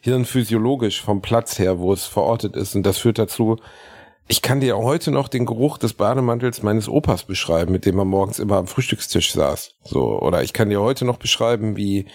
hirnphysiologisch 0.00 1.02
vom 1.02 1.20
Platz 1.20 1.58
her, 1.58 1.78
wo 1.78 1.92
es 1.92 2.06
verortet 2.06 2.56
ist. 2.56 2.74
Und 2.74 2.84
das 2.84 2.98
führt 2.98 3.18
dazu, 3.18 3.58
ich 4.28 4.42
kann 4.42 4.60
dir 4.60 4.78
heute 4.78 5.10
noch 5.10 5.28
den 5.28 5.44
Geruch 5.44 5.76
des 5.76 5.92
Bademantels 5.92 6.62
meines 6.62 6.88
Opas 6.88 7.24
beschreiben, 7.24 7.72
mit 7.72 7.84
dem 7.84 7.98
er 7.98 8.04
morgens 8.04 8.38
immer 8.38 8.56
am 8.56 8.68
Frühstückstisch 8.68 9.32
saß. 9.32 9.74
So, 9.84 10.20
oder 10.20 10.42
ich 10.42 10.52
kann 10.52 10.70
dir 10.70 10.80
heute 10.80 11.04
noch 11.04 11.16
beschreiben, 11.16 11.76
wie 11.76 12.06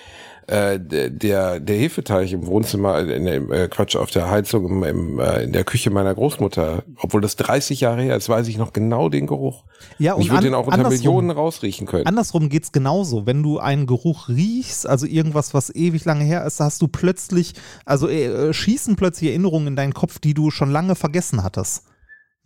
äh, 0.47 0.79
der, 0.79 1.59
der 1.59 1.75
Hefeteich 1.75 2.33
im 2.33 2.45
Wohnzimmer, 2.45 2.99
äh, 2.99 3.15
in 3.15 3.25
dem, 3.25 3.51
äh, 3.51 3.67
Quatsch, 3.67 3.95
auf 3.95 4.11
der 4.11 4.29
Heizung 4.29 4.65
im, 4.65 4.83
im, 4.83 5.19
äh, 5.19 5.43
in 5.43 5.53
der 5.53 5.63
Küche 5.63 5.89
meiner 5.89 6.13
Großmutter, 6.13 6.83
obwohl 6.97 7.21
das 7.21 7.35
30 7.35 7.81
Jahre 7.81 8.03
her 8.03 8.15
ist, 8.15 8.29
weiß 8.29 8.47
ich 8.47 8.57
noch 8.57 8.71
genau 8.73 9.09
den 9.09 9.27
Geruch. 9.27 9.63
Ja, 9.97 10.13
und 10.13 10.21
ich 10.21 10.29
würde 10.29 10.43
den 10.43 10.53
auch 10.53 10.67
unter 10.67 10.89
Millionen 10.89 11.31
rausriechen 11.31 11.87
können. 11.87 12.05
Andersrum 12.05 12.49
geht's 12.49 12.71
genauso. 12.71 13.25
Wenn 13.25 13.41
du 13.41 13.59
einen 13.59 13.87
Geruch 13.87 14.29
riechst, 14.29 14.87
also 14.87 15.05
irgendwas, 15.05 15.53
was 15.53 15.73
ewig 15.73 16.05
lange 16.05 16.23
her 16.23 16.45
ist, 16.45 16.59
hast 16.59 16.81
du 16.81 16.87
plötzlich, 16.87 17.53
also 17.85 18.07
äh, 18.07 18.53
schießen 18.53 18.95
plötzlich 18.95 19.31
Erinnerungen 19.31 19.67
in 19.67 19.75
deinen 19.75 19.93
Kopf, 19.93 20.19
die 20.19 20.33
du 20.33 20.51
schon 20.51 20.69
lange 20.71 20.95
vergessen 20.95 21.43
hattest. 21.43 21.83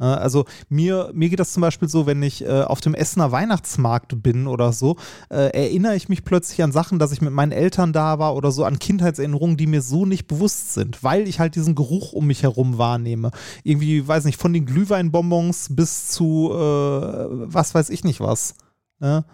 Also 0.06 0.46
mir, 0.70 1.12
mir 1.14 1.30
geht 1.30 1.40
das 1.40 1.52
zum 1.52 1.62
Beispiel 1.62 1.90
so, 1.90 2.06
wenn 2.06 2.24
ich 2.24 2.46
äh, 2.46 2.62
auf 2.62 2.80
dem 2.80 2.94
Essener 2.94 3.32
Weihnachtsmarkt 3.32 4.24
bin 4.24 4.48
oder 4.48 4.72
so, 4.72 4.96
äh, 5.30 5.50
erinnere 5.52 5.96
ich 5.96 6.08
mich 6.08 6.24
plötzlich 6.24 6.64
an 6.64 6.72
Sachen, 6.72 7.00
dass 7.00 7.12
ich 7.12 7.22
mit 7.22 7.34
meinen 7.34 7.52
Eltern 7.52 7.92
da 7.92 8.18
war 8.18 8.36
oder 8.36 8.52
so, 8.52 8.64
an 8.64 8.80
Kindheitserinnerungen, 8.80 9.58
die 9.58 9.68
mir 9.68 9.82
so 9.82 10.06
nicht 10.06 10.28
bewusst 10.28 10.74
sind, 10.74 11.04
weil 11.04 11.28
ich 11.28 11.40
halt 11.40 11.56
diesen 11.56 11.76
Geruch 11.76 12.14
um 12.14 12.28
mich 12.28 12.44
herum 12.44 12.78
wahrnehme. 12.78 13.32
Irgendwie, 13.64 14.08
weiß 14.08 14.24
nicht, 14.24 14.40
von 14.40 14.54
den 14.54 14.66
Glühweinbonbons 14.66 15.76
bis 15.76 16.08
zu 16.08 16.52
äh, 16.54 16.58
was 17.54 17.76
weiß 17.76 17.90
ich 17.90 18.06
nicht 18.06 18.22
was. 18.22 18.56
Ne? 19.00 19.26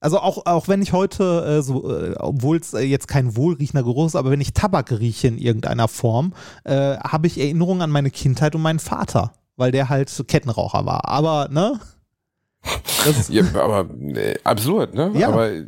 Also 0.00 0.18
auch, 0.18 0.46
auch 0.46 0.68
wenn 0.68 0.82
ich 0.82 0.92
heute, 0.92 1.58
äh, 1.58 1.62
so, 1.62 1.90
äh, 1.90 2.14
obwohl 2.18 2.58
es 2.58 2.74
äh, 2.74 2.80
jetzt 2.80 3.08
kein 3.08 3.36
wohlriechender 3.36 3.84
Geruch 3.84 4.06
ist, 4.08 4.16
aber 4.16 4.30
wenn 4.30 4.40
ich 4.40 4.52
Tabak 4.52 4.90
rieche 4.90 5.28
in 5.28 5.38
irgendeiner 5.38 5.86
Form, 5.86 6.34
äh, 6.64 6.96
habe 6.98 7.28
ich 7.28 7.38
Erinnerungen 7.38 7.82
an 7.82 7.90
meine 7.90 8.10
Kindheit 8.10 8.54
und 8.54 8.62
meinen 8.62 8.80
Vater 8.80 9.32
weil 9.56 9.72
der 9.72 9.88
halt 9.88 10.10
Kettenraucher 10.28 10.86
war. 10.86 11.08
Aber, 11.08 11.48
ne? 11.50 11.78
ja, 13.28 13.42
aber 13.54 13.88
äh, 14.14 14.38
absurd, 14.44 14.94
ne? 14.94 15.12
Ja. 15.14 15.28
Aber 15.28 15.50
äh, 15.50 15.66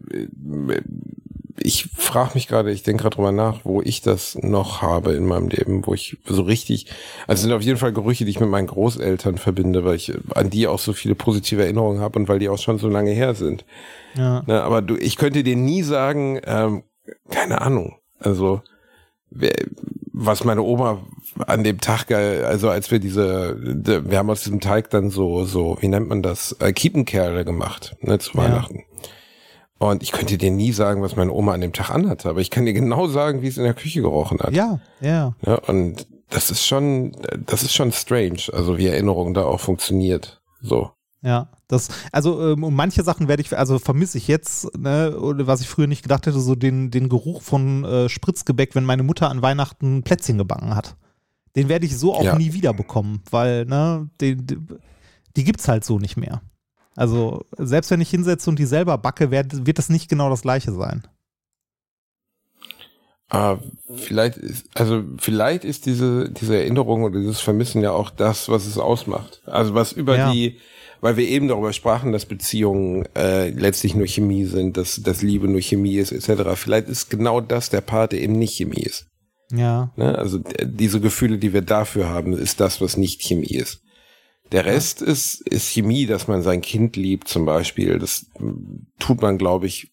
ich 1.56 1.88
frage 1.94 2.32
mich 2.34 2.48
gerade, 2.48 2.72
ich 2.72 2.82
denke 2.82 3.02
gerade 3.02 3.16
drüber 3.16 3.32
nach, 3.32 3.60
wo 3.64 3.80
ich 3.80 4.02
das 4.02 4.36
noch 4.40 4.82
habe 4.82 5.12
in 5.12 5.24
meinem 5.24 5.48
Leben, 5.48 5.86
wo 5.86 5.94
ich 5.94 6.18
so 6.26 6.42
richtig, 6.42 6.86
also 7.26 7.42
sind 7.42 7.52
auf 7.52 7.62
jeden 7.62 7.78
Fall 7.78 7.92
Gerüche, 7.92 8.24
die 8.24 8.30
ich 8.30 8.40
mit 8.40 8.48
meinen 8.48 8.66
Großeltern 8.66 9.38
verbinde, 9.38 9.84
weil 9.84 9.96
ich 9.96 10.12
an 10.34 10.50
die 10.50 10.66
auch 10.66 10.78
so 10.78 10.92
viele 10.92 11.14
positive 11.14 11.62
Erinnerungen 11.62 12.00
habe 12.00 12.18
und 12.18 12.28
weil 12.28 12.38
die 12.38 12.48
auch 12.48 12.58
schon 12.58 12.78
so 12.78 12.88
lange 12.88 13.12
her 13.12 13.34
sind. 13.34 13.64
Ja. 14.16 14.42
Ne, 14.46 14.62
aber 14.62 14.82
du, 14.82 14.96
ich 14.96 15.16
könnte 15.16 15.42
dir 15.42 15.56
nie 15.56 15.82
sagen, 15.82 16.40
ähm, 16.44 16.82
keine 17.30 17.60
Ahnung, 17.60 17.96
also 18.18 18.62
was 20.12 20.44
meine 20.44 20.62
Oma 20.62 21.00
an 21.46 21.64
dem 21.64 21.80
Tag, 21.80 22.10
also 22.10 22.70
als 22.70 22.90
wir 22.90 23.00
diese, 23.00 23.56
wir 24.08 24.18
haben 24.18 24.30
aus 24.30 24.44
diesem 24.44 24.60
Teig 24.60 24.90
dann 24.90 25.10
so, 25.10 25.44
so, 25.44 25.76
wie 25.80 25.88
nennt 25.88 26.08
man 26.08 26.22
das, 26.22 26.52
äh, 26.60 26.72
Kiepenkerle 26.72 27.44
gemacht, 27.44 27.96
ne, 28.00 28.18
zu 28.18 28.36
Weihnachten. 28.36 28.78
Ja. 28.78 29.88
Und 29.88 30.02
ich 30.02 30.12
könnte 30.12 30.38
dir 30.38 30.52
nie 30.52 30.72
sagen, 30.72 31.02
was 31.02 31.16
meine 31.16 31.32
Oma 31.32 31.52
an 31.52 31.60
dem 31.60 31.72
Tag 31.72 31.90
anhatte, 31.90 32.28
aber 32.28 32.40
ich 32.40 32.50
kann 32.50 32.64
dir 32.64 32.72
genau 32.72 33.08
sagen, 33.08 33.42
wie 33.42 33.48
es 33.48 33.58
in 33.58 33.64
der 33.64 33.74
Küche 33.74 34.02
gerochen 34.02 34.38
hat. 34.38 34.52
Ja, 34.52 34.80
ja. 35.00 35.34
ja 35.44 35.54
und 35.66 36.06
das 36.30 36.50
ist 36.50 36.64
schon, 36.64 37.12
das 37.44 37.62
ist 37.62 37.74
schon 37.74 37.92
strange, 37.92 38.42
also 38.52 38.78
wie 38.78 38.86
Erinnerung 38.86 39.34
da 39.34 39.44
auch 39.44 39.60
funktioniert. 39.60 40.40
So. 40.62 40.90
Ja, 41.22 41.48
das, 41.68 41.88
also 42.12 42.52
ähm, 42.52 42.66
manche 42.70 43.02
Sachen 43.02 43.28
werde 43.28 43.42
ich, 43.42 43.56
also 43.56 43.78
vermisse 43.78 44.18
ich 44.18 44.28
jetzt, 44.28 44.76
ne, 44.76 45.14
was 45.18 45.60
ich 45.60 45.68
früher 45.68 45.86
nicht 45.86 46.02
gedacht 46.02 46.26
hätte, 46.26 46.40
so 46.40 46.54
den, 46.54 46.90
den 46.90 47.08
Geruch 47.08 47.42
von 47.42 47.84
äh, 47.84 48.08
Spritzgebäck, 48.08 48.74
wenn 48.74 48.84
meine 48.84 49.02
Mutter 49.02 49.30
an 49.30 49.42
Weihnachten 49.42 50.02
Plätzchen 50.02 50.38
gebacken 50.38 50.74
hat. 50.74 50.96
Den 51.56 51.68
werde 51.68 51.86
ich 51.86 51.96
so 51.96 52.14
auch 52.14 52.24
ja. 52.24 52.36
nie 52.36 52.52
wieder 52.52 52.74
bekommen, 52.74 53.22
weil, 53.30 53.64
ne, 53.64 54.10
die, 54.20 54.36
die, 54.36 54.58
die 55.36 55.44
gibt's 55.44 55.68
halt 55.68 55.84
so 55.84 55.98
nicht 55.98 56.16
mehr. 56.16 56.42
Also, 56.96 57.44
selbst 57.56 57.90
wenn 57.90 58.00
ich 58.00 58.10
hinsetze 58.10 58.50
und 58.50 58.58
die 58.58 58.66
selber 58.66 58.98
backe, 58.98 59.30
wird, 59.30 59.66
wird 59.66 59.78
das 59.78 59.88
nicht 59.88 60.08
genau 60.08 60.30
das 60.30 60.42
gleiche 60.42 60.72
sein. 60.72 61.06
Ah, 63.30 63.58
vielleicht 63.96 64.36
ist, 64.36 64.66
also 64.74 65.02
vielleicht 65.18 65.64
ist 65.64 65.86
diese, 65.86 66.30
diese 66.30 66.56
Erinnerung 66.56 67.02
oder 67.02 67.18
dieses 67.18 67.40
Vermissen 67.40 67.82
ja 67.82 67.90
auch 67.90 68.10
das, 68.10 68.48
was 68.48 68.66
es 68.66 68.78
ausmacht. 68.78 69.42
Also 69.46 69.74
was 69.74 69.92
über 69.92 70.16
Ja. 70.16 70.30
die, 70.30 70.60
weil 71.04 71.18
wir 71.18 71.28
eben 71.28 71.48
darüber 71.48 71.74
sprachen, 71.74 72.12
dass 72.12 72.24
Beziehungen 72.24 73.06
äh, 73.14 73.50
letztlich 73.50 73.94
nur 73.94 74.06
Chemie 74.06 74.46
sind, 74.46 74.78
dass, 74.78 75.02
dass 75.02 75.20
Liebe 75.20 75.48
nur 75.48 75.60
Chemie 75.60 75.96
ist, 75.96 76.12
etc. 76.12 76.54
Vielleicht 76.54 76.88
ist 76.88 77.10
genau 77.10 77.42
das 77.42 77.68
der 77.68 77.82
Part, 77.82 78.12
der 78.12 78.22
eben 78.22 78.38
nicht 78.38 78.56
Chemie 78.56 78.80
ist. 78.80 79.06
Ja. 79.52 79.92
Ne? 79.96 80.16
Also 80.16 80.38
diese 80.62 81.02
Gefühle, 81.02 81.36
die 81.36 81.52
wir 81.52 81.60
dafür 81.60 82.08
haben, 82.08 82.32
ist 82.32 82.58
das, 82.58 82.80
was 82.80 82.96
nicht 82.96 83.20
Chemie 83.20 83.54
ist. 83.54 83.82
Der 84.50 84.64
Rest 84.64 85.02
ist, 85.02 85.42
ist 85.42 85.68
Chemie, 85.68 86.06
dass 86.06 86.26
man 86.26 86.40
sein 86.40 86.62
Kind 86.62 86.96
liebt 86.96 87.28
zum 87.28 87.44
Beispiel. 87.44 87.98
Das 87.98 88.24
tut 88.98 89.20
man, 89.20 89.36
glaube 89.36 89.66
ich, 89.66 89.92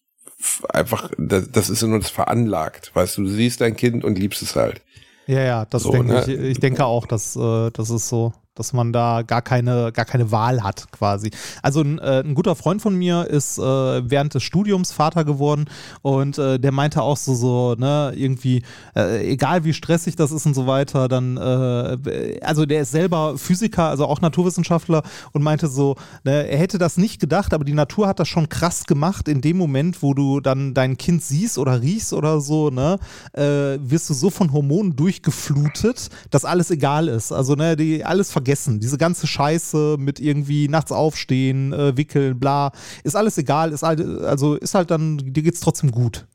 einfach, 0.70 1.10
das, 1.18 1.50
das 1.50 1.68
ist 1.68 1.82
in 1.82 1.92
uns 1.92 2.08
veranlagt. 2.08 2.90
Weißt 2.94 3.18
du, 3.18 3.24
du 3.24 3.28
siehst 3.28 3.60
dein 3.60 3.76
Kind 3.76 4.02
und 4.02 4.18
liebst 4.18 4.40
es 4.40 4.56
halt. 4.56 4.80
Ja, 5.26 5.42
ja, 5.42 5.64
das 5.66 5.82
So, 5.82 5.92
denke 5.92 6.14
ne? 6.14 6.24
ich. 6.26 6.40
Ich 6.52 6.60
denke 6.60 6.86
auch, 6.86 7.04
dass 7.04 7.36
äh, 7.36 7.70
das 7.70 7.90
ist 7.90 8.08
so, 8.08 8.32
dass 8.54 8.72
man 8.72 8.92
da 8.92 9.22
gar 9.22 9.40
keine, 9.40 9.92
gar 9.92 10.04
keine 10.04 10.30
Wahl 10.30 10.62
hat, 10.62 10.90
quasi. 10.92 11.30
Also 11.62 11.80
ein, 11.80 11.98
äh, 11.98 12.20
ein 12.20 12.34
guter 12.34 12.54
Freund 12.54 12.82
von 12.82 12.94
mir 12.94 13.26
ist 13.28 13.58
äh, 13.58 13.62
während 13.62 14.34
des 14.34 14.42
Studiums 14.42 14.92
Vater 14.92 15.24
geworden 15.24 15.64
und 16.02 16.36
äh, 16.36 16.58
der 16.58 16.72
meinte 16.72 17.02
auch 17.02 17.16
so, 17.16 17.34
so, 17.34 17.74
ne, 17.78 18.12
irgendwie, 18.14 18.62
äh, 18.94 19.30
egal 19.30 19.64
wie 19.64 19.72
stressig 19.72 20.16
das 20.16 20.32
ist 20.32 20.44
und 20.44 20.54
so 20.54 20.66
weiter, 20.66 21.08
dann, 21.08 21.38
äh, 21.38 22.40
also 22.42 22.66
der 22.66 22.82
ist 22.82 22.90
selber 22.90 23.38
Physiker, 23.38 23.88
also 23.88 24.06
auch 24.06 24.20
Naturwissenschaftler 24.20 25.02
und 25.32 25.42
meinte 25.42 25.68
so, 25.68 25.96
ne, 26.24 26.46
er 26.48 26.58
hätte 26.58 26.76
das 26.76 26.98
nicht 26.98 27.20
gedacht, 27.20 27.54
aber 27.54 27.64
die 27.64 27.72
Natur 27.72 28.06
hat 28.06 28.20
das 28.20 28.28
schon 28.28 28.50
krass 28.50 28.84
gemacht. 28.84 29.28
In 29.28 29.40
dem 29.40 29.56
Moment, 29.56 30.02
wo 30.02 30.12
du 30.12 30.40
dann 30.40 30.74
dein 30.74 30.98
Kind 30.98 31.22
siehst 31.22 31.56
oder 31.56 31.80
riechst 31.80 32.12
oder 32.12 32.40
so, 32.40 32.68
ne, 32.68 32.98
äh, 33.32 33.78
wirst 33.80 34.10
du 34.10 34.14
so 34.14 34.28
von 34.28 34.52
Hormonen 34.52 34.94
durchgeflutet, 34.94 36.10
dass 36.30 36.44
alles 36.44 36.70
egal 36.70 37.08
ist. 37.08 37.32
Also, 37.32 37.54
ne, 37.54 37.76
die 37.76 38.04
alles 38.04 38.30
vergessen. 38.42 38.80
Diese 38.80 38.98
ganze 38.98 39.26
Scheiße 39.26 39.96
mit 39.98 40.18
irgendwie 40.18 40.68
nachts 40.68 40.90
aufstehen, 40.92 41.72
äh, 41.72 41.96
wickeln, 41.96 42.38
bla, 42.38 42.72
ist 43.04 43.14
alles 43.16 43.38
egal, 43.38 43.72
ist 43.72 43.82
halt, 43.82 44.00
also 44.00 44.56
ist 44.56 44.74
halt 44.74 44.90
dann, 44.90 45.18
dir 45.18 45.42
geht's 45.42 45.60
trotzdem 45.60 45.92
gut. 45.92 46.26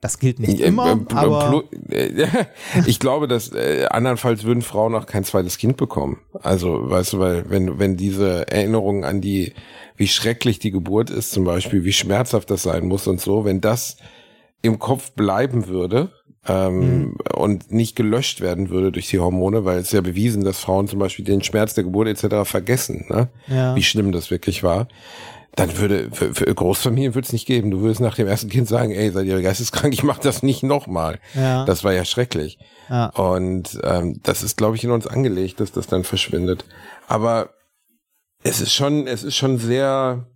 Das 0.00 0.20
gilt 0.20 0.38
nicht 0.38 0.60
immer, 0.60 0.92
äh, 0.92 1.14
aber 1.14 1.50
plu- 1.50 1.90
äh, 1.90 2.44
ich 2.86 3.00
glaube, 3.00 3.26
dass 3.26 3.50
äh, 3.52 3.86
andernfalls 3.90 4.44
würden 4.44 4.62
Frauen 4.62 4.94
auch 4.94 5.06
kein 5.06 5.24
zweites 5.24 5.58
Kind 5.58 5.76
bekommen. 5.76 6.20
Also, 6.40 6.88
weißt 6.88 7.14
du, 7.14 7.18
weil 7.18 7.50
wenn 7.50 7.80
wenn 7.80 7.96
diese 7.96 8.46
Erinnerungen 8.46 9.02
an 9.02 9.20
die, 9.20 9.54
wie 9.96 10.06
schrecklich 10.06 10.60
die 10.60 10.70
Geburt 10.70 11.10
ist, 11.10 11.32
zum 11.32 11.42
Beispiel, 11.42 11.82
wie 11.82 11.92
schmerzhaft 11.92 12.48
das 12.50 12.62
sein 12.62 12.86
muss 12.86 13.08
und 13.08 13.20
so, 13.20 13.44
wenn 13.44 13.60
das 13.60 13.96
im 14.62 14.78
Kopf 14.78 15.12
bleiben 15.12 15.66
würde 15.66 16.12
ähm, 16.48 17.16
und 17.34 17.70
nicht 17.70 17.96
gelöscht 17.96 18.40
werden 18.40 18.70
würde 18.70 18.92
durch 18.92 19.08
die 19.08 19.20
Hormone, 19.20 19.64
weil 19.64 19.78
es 19.78 19.92
ja 19.92 20.00
bewiesen, 20.00 20.44
dass 20.44 20.58
Frauen 20.58 20.88
zum 20.88 20.98
Beispiel 20.98 21.24
den 21.24 21.42
Schmerz 21.42 21.74
der 21.74 21.84
Geburt 21.84 22.08
etc. 22.08 22.48
vergessen, 22.48 23.06
ne? 23.08 23.28
Ja. 23.46 23.76
wie 23.76 23.82
schlimm 23.82 24.12
das 24.12 24.30
wirklich 24.30 24.62
war. 24.62 24.88
Dann 25.56 25.76
würde, 25.76 26.10
für, 26.12 26.34
für 26.34 26.54
Großfamilien 26.54 27.14
würde 27.16 27.26
es 27.26 27.32
nicht 27.32 27.46
geben. 27.46 27.72
Du 27.72 27.80
würdest 27.80 28.00
nach 28.00 28.14
dem 28.14 28.28
ersten 28.28 28.48
Kind 28.48 28.68
sagen, 28.68 28.92
ey, 28.92 29.10
seid 29.10 29.26
ihr 29.26 29.42
geisteskrank, 29.42 29.92
ich 29.92 30.04
mach 30.04 30.18
das 30.18 30.42
nicht 30.42 30.62
nochmal. 30.62 31.18
Ja. 31.34 31.64
Das 31.64 31.82
war 31.82 31.92
ja 31.92 32.04
schrecklich. 32.04 32.58
Ja. 32.88 33.06
Und 33.06 33.78
ähm, 33.82 34.20
das 34.22 34.44
ist, 34.44 34.56
glaube 34.56 34.76
ich, 34.76 34.84
in 34.84 34.92
uns 34.92 35.08
angelegt, 35.08 35.58
dass 35.58 35.72
das 35.72 35.88
dann 35.88 36.04
verschwindet. 36.04 36.64
Aber 37.08 37.50
es 38.44 38.60
ist 38.60 38.72
schon, 38.72 39.08
es 39.08 39.24
ist 39.24 39.34
schon 39.34 39.58
sehr, 39.58 40.26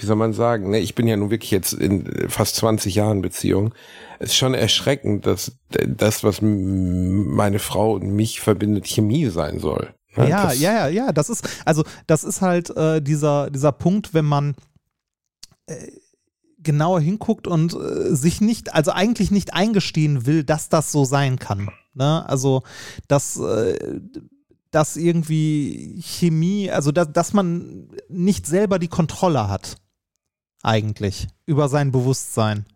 wie 0.00 0.06
soll 0.06 0.16
man 0.16 0.32
sagen, 0.32 0.70
ne? 0.70 0.78
ich 0.78 0.94
bin 0.94 1.06
ja 1.06 1.16
nun 1.16 1.30
wirklich 1.30 1.50
jetzt 1.50 1.72
in 1.72 2.28
fast 2.28 2.56
20 2.56 2.94
Jahren 2.94 3.20
Beziehung. 3.20 3.74
Es 4.18 4.30
ist 4.30 4.36
schon 4.36 4.54
erschreckend, 4.54 5.26
dass 5.26 5.52
das, 5.70 6.24
was 6.24 6.40
meine 6.40 7.58
Frau 7.58 7.94
und 7.94 8.12
mich 8.12 8.40
verbindet, 8.40 8.86
Chemie 8.86 9.26
sein 9.26 9.58
soll. 9.58 9.94
Ne? 10.16 10.28
Ja, 10.28 10.46
das, 10.46 10.60
ja, 10.60 10.72
ja, 10.72 10.88
ja, 10.88 11.12
das 11.12 11.28
ist, 11.28 11.48
also 11.64 11.84
das 12.06 12.24
ist 12.24 12.40
halt 12.40 12.70
äh, 12.76 13.02
dieser, 13.02 13.50
dieser 13.50 13.72
Punkt, 13.72 14.14
wenn 14.14 14.24
man 14.24 14.54
äh, 15.66 15.74
genauer 16.58 17.00
hinguckt 17.00 17.46
und 17.46 17.74
äh, 17.74 18.14
sich 18.14 18.40
nicht, 18.40 18.74
also 18.74 18.90
eigentlich 18.90 19.30
nicht 19.30 19.54
eingestehen 19.54 20.26
will, 20.26 20.44
dass 20.44 20.68
das 20.68 20.92
so 20.92 21.04
sein 21.04 21.38
kann. 21.38 21.70
Ne? 21.94 22.28
Also, 22.28 22.62
dass, 23.06 23.38
äh, 23.38 24.00
dass 24.70 24.96
irgendwie 24.96 26.00
Chemie, 26.02 26.70
also 26.70 26.92
dass, 26.92 27.12
dass 27.12 27.32
man 27.32 27.88
nicht 28.08 28.46
selber 28.46 28.78
die 28.78 28.88
Kontrolle 28.88 29.48
hat, 29.48 29.76
eigentlich, 30.62 31.28
über 31.46 31.68
sein 31.68 31.92
Bewusstsein. 31.92 32.66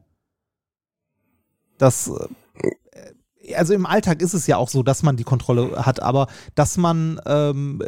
Das, 1.78 2.09
äh, 2.09 3.55
also 3.55 3.74
im 3.74 3.87
Alltag 3.87 4.22
ist 4.22 4.35
es 4.35 4.47
ja 4.47 4.57
auch 4.57 4.68
so, 4.68 4.83
dass 4.83 5.03
man 5.03 5.16
die 5.16 5.24
Kontrolle 5.24 5.85
hat, 5.85 6.01
aber 6.01 6.28
dass 6.55 6.76
man 6.76 7.20
ähm, 7.26 7.83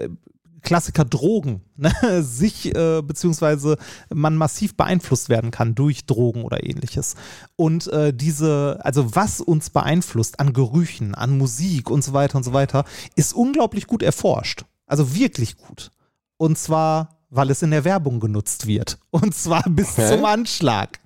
Klassiker 0.65 1.05
Drogen, 1.05 1.61
ne, 1.77 1.93
sich 2.23 2.75
äh, 2.75 3.03
beziehungsweise 3.03 3.77
man 4.13 4.37
massiv 4.37 4.77
beeinflusst 4.77 5.29
werden 5.29 5.51
kann 5.51 5.75
durch 5.75 6.07
Drogen 6.07 6.43
oder 6.43 6.65
ähnliches. 6.65 7.15
Und 7.55 7.87
äh, 7.89 8.13
diese, 8.13 8.81
also 8.83 9.15
was 9.15 9.41
uns 9.41 9.71
beeinflusst 9.71 10.41
an 10.41 10.53
Gerüchen, 10.53 11.15
an 11.15 11.39
Musik 11.39 11.91
und 11.91 12.03
so 12.03 12.15
weiter 12.15 12.39
und 12.39 12.45
so 12.45 12.53
weiter, 12.53 12.85
ist 13.15 13.35
unglaublich 13.35 13.87
gut 13.87 14.03
erforscht. 14.03 14.65
Also 14.87 15.15
wirklich 15.15 15.57
gut. 15.59 15.91
Und 16.39 16.59
zwar, 16.59 17.11
weil 17.35 17.51
es 17.51 17.63
in 17.63 17.71
der 17.71 17.85
Werbung 17.85 18.21
genutzt 18.21 18.67
wird. 18.67 18.99
Und 19.11 19.35
zwar 19.35 19.63
bis 19.69 19.97
Hä? 19.97 20.09
zum 20.09 20.25
Anschlag. 20.25 21.01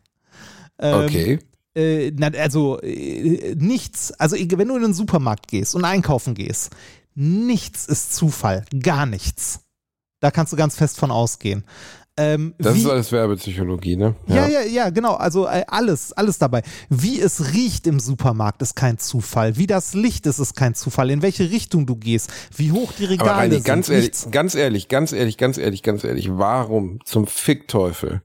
Ähm, 0.79 1.05
Okay. 1.05 1.39
äh, 1.75 2.13
also 2.39 2.81
äh, 2.81 3.55
nichts, 3.57 4.13
also 4.13 4.37
wenn 4.37 4.69
du 4.69 4.77
in 4.77 4.83
den 4.83 4.95
Supermarkt 4.95 5.49
gehst 5.49 5.75
und 5.75 5.85
einkaufen 5.85 6.35
gehst, 6.35 6.71
nichts 7.15 7.87
ist 7.87 8.15
Zufall, 8.15 8.65
gar 8.83 9.07
nichts. 9.07 9.61
Da 10.21 10.31
kannst 10.31 10.53
du 10.53 10.57
ganz 10.57 10.77
fest 10.77 10.99
von 10.99 11.11
ausgehen. 11.11 11.65
Ähm, 12.19 12.55
Das 12.59 12.75
wie, 12.75 12.81
ist 12.81 12.87
alles 12.87 13.13
Werbepsychologie, 13.13 13.97
ne? 13.97 14.17
ja, 14.27 14.49
ja, 14.49 14.63
ja, 14.63 14.91
genau. 14.91 15.15
Also 15.15 15.47
äh, 15.47 15.63
alles, 15.69 16.13
alles 16.13 16.39
dabei. 16.39 16.63
Wie 16.91 17.21
es 17.21 17.55
riecht 17.55 17.87
im 17.87 18.01
Supermarkt 18.01 18.61
ist 18.61 18.75
kein 18.75 18.99
Zufall. 18.99 19.57
Wie 19.57 19.69
das 19.69 19.95
Licht 19.95 20.27
ist, 20.27 20.41
ist 20.41 20.57
kein 20.57 20.75
Zufall. 20.75 21.11
In 21.11 21.23
welche 21.23 21.49
Richtung 21.51 21.87
du 21.87 21.95
gehst, 21.97 22.31
wie 22.57 22.73
hoch 22.73 22.93
die 22.99 23.05
Regale 23.05 23.31
Aber 23.31 23.39
Reini, 23.41 23.55
sind. 23.55 23.65
ganz 23.65 23.89
ehrlich, 23.89 24.05
nichts. 24.07 24.29
ganz 24.33 24.55
ehrlich, 24.57 24.89
ganz 24.89 25.13
ehrlich, 25.13 25.37
ganz 25.37 25.59
ehrlich, 25.59 25.83
ganz 25.85 26.03
ehrlich, 26.05 26.29
warum 26.33 26.99
zum 27.05 27.27
Fickteufel 27.27 28.23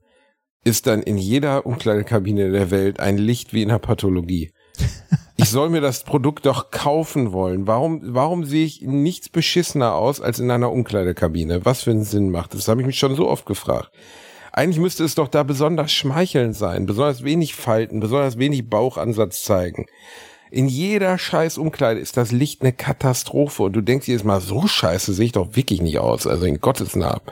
ist 0.64 0.86
dann 0.86 1.02
in 1.02 1.16
jeder 1.18 1.64
Umkleidekabine 1.66 2.50
der 2.50 2.70
Welt 2.70 2.98
ein 2.98 3.16
Licht 3.18 3.52
wie 3.52 3.62
in 3.62 3.68
der 3.68 3.78
Pathologie? 3.78 4.50
Ich 5.36 5.48
soll 5.50 5.68
mir 5.68 5.80
das 5.80 6.04
Produkt 6.04 6.46
doch 6.46 6.70
kaufen 6.70 7.32
wollen. 7.32 7.66
Warum, 7.66 8.00
warum 8.14 8.44
sehe 8.44 8.64
ich 8.64 8.82
nichts 8.82 9.28
beschissener 9.28 9.94
aus 9.94 10.20
als 10.20 10.38
in 10.38 10.48
einer 10.48 10.70
Umkleidekabine? 10.70 11.64
Was 11.64 11.82
für 11.82 11.90
einen 11.90 12.04
Sinn 12.04 12.30
macht 12.30 12.54
das? 12.54 12.60
Das 12.60 12.68
habe 12.68 12.80
ich 12.80 12.86
mich 12.86 12.98
schon 12.98 13.16
so 13.16 13.28
oft 13.28 13.44
gefragt. 13.44 13.90
Eigentlich 14.52 14.78
müsste 14.78 15.02
es 15.02 15.16
doch 15.16 15.26
da 15.26 15.42
besonders 15.42 15.90
schmeichelnd 15.90 16.54
sein, 16.54 16.86
besonders 16.86 17.24
wenig 17.24 17.56
Falten, 17.56 17.98
besonders 17.98 18.38
wenig 18.38 18.70
Bauchansatz 18.70 19.42
zeigen. 19.42 19.86
In 20.52 20.68
jeder 20.68 21.18
scheiß 21.18 21.58
Umkleide 21.58 21.98
ist 21.98 22.16
das 22.16 22.30
Licht 22.30 22.62
eine 22.62 22.72
Katastrophe 22.72 23.64
und 23.64 23.72
du 23.72 23.80
denkst 23.80 24.06
jedes 24.06 24.22
Mal, 24.22 24.40
so 24.40 24.68
scheiße 24.68 25.12
sehe 25.12 25.26
ich 25.26 25.32
doch 25.32 25.56
wirklich 25.56 25.82
nicht 25.82 25.98
aus, 25.98 26.28
also 26.28 26.46
in 26.46 26.60
Gottes 26.60 26.94
Namen. 26.94 27.22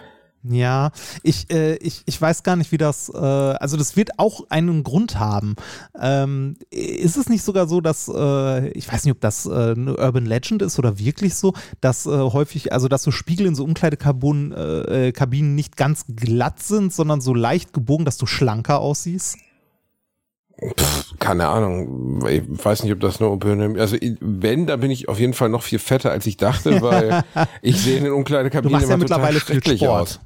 Ja, 0.44 0.90
ich, 1.22 1.48
äh, 1.52 1.76
ich, 1.76 2.02
ich 2.04 2.20
weiß 2.20 2.42
gar 2.42 2.56
nicht, 2.56 2.72
wie 2.72 2.76
das, 2.78 3.08
äh, 3.08 3.16
also 3.16 3.76
das 3.76 3.94
wird 3.96 4.18
auch 4.18 4.40
einen 4.50 4.82
Grund 4.82 5.20
haben. 5.20 5.54
Ähm, 6.00 6.56
ist 6.70 7.16
es 7.16 7.28
nicht 7.28 7.44
sogar 7.44 7.68
so, 7.68 7.80
dass, 7.80 8.08
äh, 8.12 8.68
ich 8.70 8.92
weiß 8.92 9.04
nicht, 9.04 9.12
ob 9.14 9.20
das 9.20 9.46
äh, 9.46 9.50
eine 9.76 9.96
Urban 9.96 10.26
Legend 10.26 10.62
ist 10.62 10.80
oder 10.80 10.98
wirklich 10.98 11.36
so, 11.36 11.52
dass 11.80 12.06
äh, 12.06 12.10
häufig, 12.10 12.72
also 12.72 12.88
dass 12.88 13.04
so 13.04 13.12
Spiegel 13.12 13.46
in 13.46 13.54
so 13.54 13.62
Umkleidekabinen 13.62 14.50
äh, 14.52 15.12
Kabinen 15.12 15.54
nicht 15.54 15.76
ganz 15.76 16.06
glatt 16.08 16.60
sind, 16.60 16.92
sondern 16.92 17.20
so 17.20 17.34
leicht 17.34 17.72
gebogen, 17.72 18.04
dass 18.04 18.16
du 18.16 18.26
schlanker 18.26 18.80
aussiehst? 18.80 19.36
Pff, 20.76 21.18
keine 21.18 21.48
Ahnung, 21.48 22.26
ich 22.28 22.42
weiß 22.46 22.82
nicht, 22.82 22.92
ob 22.92 23.00
das 23.00 23.20
nur 23.20 23.30
Urban- 23.30 23.78
also 23.78 23.96
wenn, 24.20 24.66
da 24.66 24.76
bin 24.76 24.90
ich 24.90 25.08
auf 25.08 25.18
jeden 25.18 25.34
Fall 25.34 25.48
noch 25.48 25.62
viel 25.62 25.78
fetter, 25.78 26.10
als 26.10 26.26
ich 26.26 26.36
dachte, 26.36 26.82
weil 26.82 27.24
ich 27.62 27.80
sehe 27.80 27.96
in 27.96 28.04
den 28.04 28.10
Du 28.10 28.16
Umkleidekabinen 28.18 28.72
machst 28.72 28.88
ja 28.90 28.96
mittlerweile 28.96 29.40
viel 29.40 29.54
schrecklich 29.56 29.80
Sport. 29.80 30.02
aus. 30.02 30.20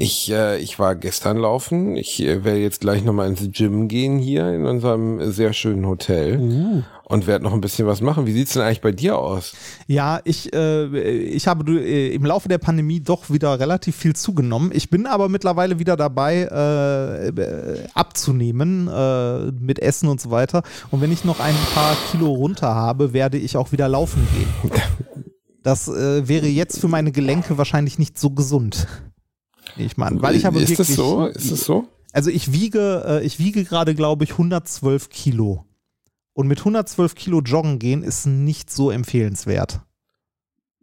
Ich, 0.00 0.30
äh, 0.30 0.58
ich 0.58 0.78
war 0.78 0.94
gestern 0.94 1.38
laufen. 1.38 1.96
Ich 1.96 2.22
äh, 2.22 2.44
werde 2.44 2.60
jetzt 2.60 2.82
gleich 2.82 3.02
nochmal 3.02 3.28
ins 3.28 3.42
Gym 3.50 3.88
gehen 3.88 4.20
hier 4.20 4.48
in 4.54 4.64
unserem 4.64 5.32
sehr 5.32 5.52
schönen 5.52 5.86
Hotel 5.88 6.38
Uh. 6.38 6.82
und 7.02 7.26
werde 7.26 7.42
noch 7.42 7.52
ein 7.52 7.60
bisschen 7.60 7.88
was 7.88 8.00
machen. 8.00 8.24
Wie 8.24 8.32
sieht's 8.32 8.52
denn 8.52 8.62
eigentlich 8.62 8.80
bei 8.80 8.92
dir 8.92 9.18
aus? 9.18 9.54
Ja, 9.88 10.20
ich, 10.22 10.52
äh, 10.54 10.86
ich 11.00 11.48
habe 11.48 11.68
äh, 11.80 12.14
im 12.14 12.24
Laufe 12.24 12.48
der 12.48 12.58
Pandemie 12.58 13.00
doch 13.00 13.28
wieder 13.28 13.58
relativ 13.58 13.96
viel 13.96 14.14
zugenommen. 14.14 14.70
Ich 14.72 14.88
bin 14.88 15.04
aber 15.04 15.28
mittlerweile 15.28 15.80
wieder 15.80 15.96
dabei, 15.96 16.48
äh, 16.48 17.28
äh, 17.30 17.86
abzunehmen 17.92 18.86
äh, 18.86 19.50
mit 19.50 19.80
Essen 19.80 20.08
und 20.08 20.20
so 20.20 20.30
weiter. 20.30 20.62
Und 20.92 21.00
wenn 21.00 21.10
ich 21.10 21.24
noch 21.24 21.40
ein 21.40 21.56
paar 21.74 21.96
Kilo 22.12 22.30
runter 22.30 22.72
habe, 22.72 23.12
werde 23.12 23.36
ich 23.36 23.56
auch 23.56 23.72
wieder 23.72 23.88
laufen 23.88 24.26
gehen. 24.32 24.70
Das 25.64 25.86
äh, 25.88 26.26
wäre 26.26 26.46
jetzt 26.46 26.80
für 26.80 26.88
meine 26.88 27.12
Gelenke 27.12 27.58
wahrscheinlich 27.58 27.98
nicht 27.98 28.18
so 28.18 28.30
gesund. 28.30 28.86
Ich 29.78 29.96
meine, 29.96 30.20
weil 30.22 30.36
ich 30.36 30.44
habe 30.44 30.60
Ist 30.60 30.70
wirklich, 30.70 30.88
das 30.88 30.96
so? 30.96 31.26
Ist 31.26 31.50
das 31.50 31.60
so? 31.60 31.88
also 32.12 32.30
ich 32.30 32.52
wiege, 32.52 33.04
äh, 33.06 33.24
ich 33.24 33.38
wiege 33.38 33.64
gerade, 33.64 33.94
glaube 33.94 34.24
ich, 34.24 34.32
112 34.32 35.08
Kilo. 35.08 35.64
Und 36.32 36.46
mit 36.48 36.58
112 36.60 37.14
Kilo 37.14 37.40
joggen 37.40 37.78
gehen 37.78 38.02
ist 38.02 38.26
nicht 38.26 38.70
so 38.70 38.90
empfehlenswert. 38.90 39.80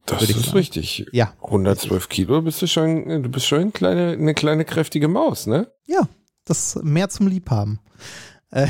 Das 0.05 0.21
ist 0.21 0.45
sagen. 0.45 0.57
richtig. 0.57 1.05
Ja. 1.11 1.33
112 1.41 2.09
Kilo, 2.09 2.41
bist 2.41 2.61
du 2.61 2.67
schon, 2.67 3.23
du 3.23 3.29
bist 3.29 3.47
schon 3.47 3.61
eine 3.61 3.71
kleine, 3.71 4.11
eine 4.11 4.33
kleine 4.33 4.65
kräftige 4.65 5.07
Maus, 5.07 5.47
ne? 5.47 5.71
Ja, 5.87 6.07
das 6.45 6.79
mehr 6.83 7.09
zum 7.09 7.27
Liebhaben. 7.27 7.79
Äh, 8.55 8.67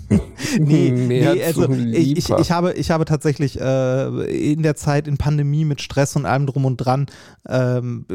nee, 0.60 0.92
Mehr 0.92 1.34
nee, 1.34 1.42
also 1.42 1.68
ich, 1.68 2.18
ich, 2.18 2.30
ich, 2.30 2.52
habe, 2.52 2.72
ich 2.74 2.92
habe 2.92 3.04
tatsächlich 3.04 3.60
äh, 3.60 4.52
in 4.52 4.62
der 4.62 4.76
Zeit 4.76 5.08
in 5.08 5.16
Pandemie 5.16 5.64
mit 5.64 5.82
Stress 5.82 6.14
und 6.14 6.24
allem 6.24 6.46
drum 6.46 6.64
und 6.64 6.76
dran 6.76 7.06
ähm, 7.48 8.06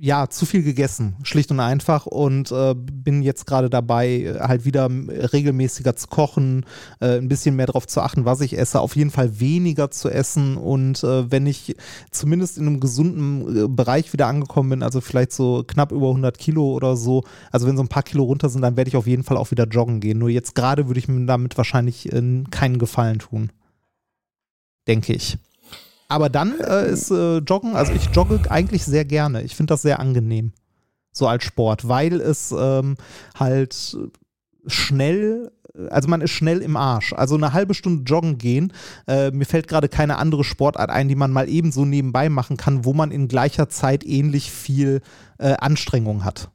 ja 0.00 0.28
zu 0.28 0.46
viel 0.46 0.64
gegessen, 0.64 1.14
schlicht 1.22 1.52
und 1.52 1.60
einfach. 1.60 2.06
Und 2.06 2.50
äh, 2.50 2.74
bin 2.74 3.22
jetzt 3.22 3.46
gerade 3.46 3.70
dabei, 3.70 4.34
halt 4.40 4.64
wieder 4.64 4.90
regelmäßiger 4.90 5.94
zu 5.94 6.08
kochen, 6.08 6.66
äh, 6.98 7.18
ein 7.18 7.28
bisschen 7.28 7.54
mehr 7.54 7.66
darauf 7.66 7.86
zu 7.86 8.00
achten, 8.00 8.24
was 8.24 8.40
ich 8.40 8.58
esse, 8.58 8.80
auf 8.80 8.96
jeden 8.96 9.10
Fall 9.10 9.38
weniger 9.38 9.92
zu 9.92 10.10
essen. 10.10 10.56
Und 10.56 11.04
äh, 11.04 11.30
wenn 11.30 11.46
ich 11.46 11.76
zumindest 12.10 12.58
in 12.58 12.66
einem 12.66 12.80
gesunden 12.80 13.66
äh, 13.66 13.68
Bereich 13.68 14.12
wieder 14.12 14.26
angekommen 14.26 14.70
bin, 14.70 14.82
also 14.82 15.00
vielleicht 15.00 15.32
so 15.32 15.62
knapp 15.64 15.92
über 15.92 16.08
100 16.08 16.36
Kilo 16.38 16.72
oder 16.72 16.96
so, 16.96 17.22
also 17.52 17.68
wenn 17.68 17.76
so 17.76 17.84
ein 17.84 17.88
paar 17.88 18.02
Kilo 18.02 18.24
runter 18.24 18.48
sind, 18.48 18.62
dann 18.62 18.76
werde 18.76 18.88
ich 18.88 18.96
auf 18.96 19.06
jeden 19.06 19.22
Fall 19.22 19.36
auch 19.36 19.52
wieder 19.52 19.68
joggen 19.68 20.00
gehen. 20.00 20.18
Nur 20.18 20.30
jetzt 20.30 20.39
gerade 20.54 20.86
würde 20.88 21.00
ich 21.00 21.08
mir 21.08 21.26
damit 21.26 21.56
wahrscheinlich 21.56 22.12
äh, 22.12 22.44
keinen 22.50 22.78
Gefallen 22.78 23.18
tun. 23.18 23.52
Denke 24.86 25.12
ich. 25.12 25.38
Aber 26.08 26.28
dann 26.28 26.58
äh, 26.58 26.90
ist 26.90 27.10
äh, 27.10 27.38
Joggen, 27.38 27.76
also 27.76 27.92
ich 27.92 28.06
jogge 28.12 28.50
eigentlich 28.50 28.84
sehr 28.84 29.04
gerne. 29.04 29.42
Ich 29.42 29.54
finde 29.54 29.72
das 29.72 29.82
sehr 29.82 30.00
angenehm. 30.00 30.52
So 31.12 31.28
als 31.28 31.44
Sport, 31.44 31.88
weil 31.88 32.20
es 32.20 32.52
ähm, 32.56 32.96
halt 33.38 33.96
schnell, 34.66 35.52
also 35.90 36.08
man 36.08 36.20
ist 36.20 36.32
schnell 36.32 36.62
im 36.62 36.76
Arsch. 36.76 37.12
Also 37.12 37.36
eine 37.36 37.52
halbe 37.52 37.74
Stunde 37.74 38.04
joggen 38.04 38.38
gehen, 38.38 38.72
äh, 39.06 39.30
mir 39.30 39.44
fällt 39.44 39.68
gerade 39.68 39.88
keine 39.88 40.18
andere 40.18 40.42
Sportart 40.42 40.90
ein, 40.90 41.08
die 41.08 41.14
man 41.14 41.30
mal 41.30 41.48
ebenso 41.48 41.84
nebenbei 41.84 42.28
machen 42.28 42.56
kann, 42.56 42.84
wo 42.84 42.92
man 42.92 43.12
in 43.12 43.28
gleicher 43.28 43.68
Zeit 43.68 44.04
ähnlich 44.04 44.50
viel 44.50 45.02
äh, 45.38 45.54
Anstrengung 45.54 46.24
hat. 46.24 46.50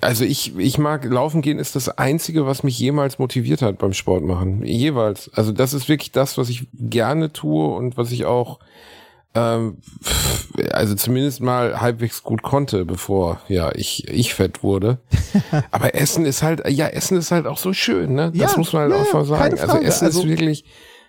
Also 0.00 0.24
ich, 0.24 0.56
ich 0.58 0.78
mag 0.78 1.04
laufen 1.04 1.42
gehen 1.42 1.58
ist 1.58 1.76
das 1.76 1.88
einzige, 1.88 2.46
was 2.46 2.62
mich 2.62 2.78
jemals 2.78 3.18
motiviert 3.18 3.62
hat 3.62 3.78
beim 3.78 3.92
Sport 3.92 4.22
machen. 4.24 4.64
Jeweils. 4.64 5.30
Also 5.34 5.52
das 5.52 5.72
ist 5.74 5.88
wirklich 5.88 6.12
das, 6.12 6.36
was 6.38 6.48
ich 6.48 6.66
gerne 6.74 7.32
tue 7.32 7.74
und 7.74 7.96
was 7.96 8.12
ich 8.12 8.24
auch 8.26 8.58
ähm, 9.36 9.78
also 10.72 10.94
zumindest 10.94 11.40
mal 11.40 11.80
halbwegs 11.80 12.22
gut 12.22 12.42
konnte, 12.42 12.84
bevor 12.84 13.40
ja 13.48 13.72
ich 13.74 14.06
ich 14.08 14.32
fett 14.34 14.62
wurde. 14.62 14.98
Aber 15.72 15.94
Essen 15.96 16.24
ist 16.24 16.42
halt 16.42 16.62
ja 16.68 16.86
Essen 16.86 17.18
ist 17.18 17.32
halt 17.32 17.46
auch 17.46 17.58
so 17.58 17.72
schön, 17.72 18.14
ne? 18.14 18.30
Das 18.32 18.52
Ja, 18.52 18.58
muss 18.58 18.72
man 18.72 18.82
halt 18.82 18.92
ja, 18.92 18.98
auch 19.02 19.12
mal 19.12 19.24
sagen. 19.24 19.58
Also. 19.58 19.78
Essen 19.78 20.04
Also- 20.06 20.20
ist 20.22 20.28
wirklich 20.28 20.64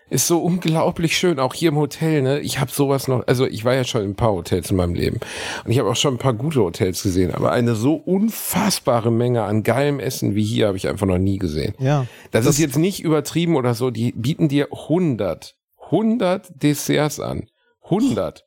ist 0.10 0.28
so 0.28 0.40
unglaublich 0.40 1.18
schön, 1.18 1.40
auch 1.40 1.54
hier 1.54 1.70
im 1.70 1.78
Hotel, 1.78 2.22
ne? 2.22 2.40
Ich 2.40 2.60
habe 2.60 2.72
sowas 2.72 3.08
noch, 3.08 3.26
also 3.28 3.48
ich 3.48 3.66
war 3.66 3.74
ja 3.74 3.84
schon 3.84 4.04
in 4.04 4.12
ein 4.12 4.16
paar 4.16 4.32
Hotels 4.32 4.70
in 4.70 4.78
meinem 4.78 4.94
Leben 4.94 5.20
und 5.64 5.72
ich 5.72 5.80
habe 5.80 5.90
auch 5.90 5.96
schon 5.96 6.16
ein 6.16 6.20
paar 6.20 6.34
gute 6.34 6.60
Hotels 6.60 7.02
gesehen, 7.02 7.34
aber 7.34 7.52
eine 7.52 7.76
so 7.76 7.96
unfassbare 7.96 9.12
Menge 9.12 9.44
an 9.44 9.64
geilem 9.64 10.00
Essen 10.00 10.36
wie 10.36 10.44
hier 10.44 10.68
habe 10.68 10.78
ich 10.78 10.88
einfach 10.88 11.08
noch 11.08 11.18
nie 11.18 11.40
gesehen. 11.40 11.74
Ja. 11.80 12.06
Das, 12.32 12.46
ist 12.46 12.60
jetzt 12.60 12.78
nicht 12.78 13.04
übertrieben 13.04 13.56
oder 13.56 13.74
so, 13.74 13.90
die 13.90 14.12
bieten 14.12 14.48
dir 14.48 14.68
100, 14.72 15.56
100 15.86 16.62
Desserts 16.62 17.20
an. 17.20 17.50
100. 17.86 18.46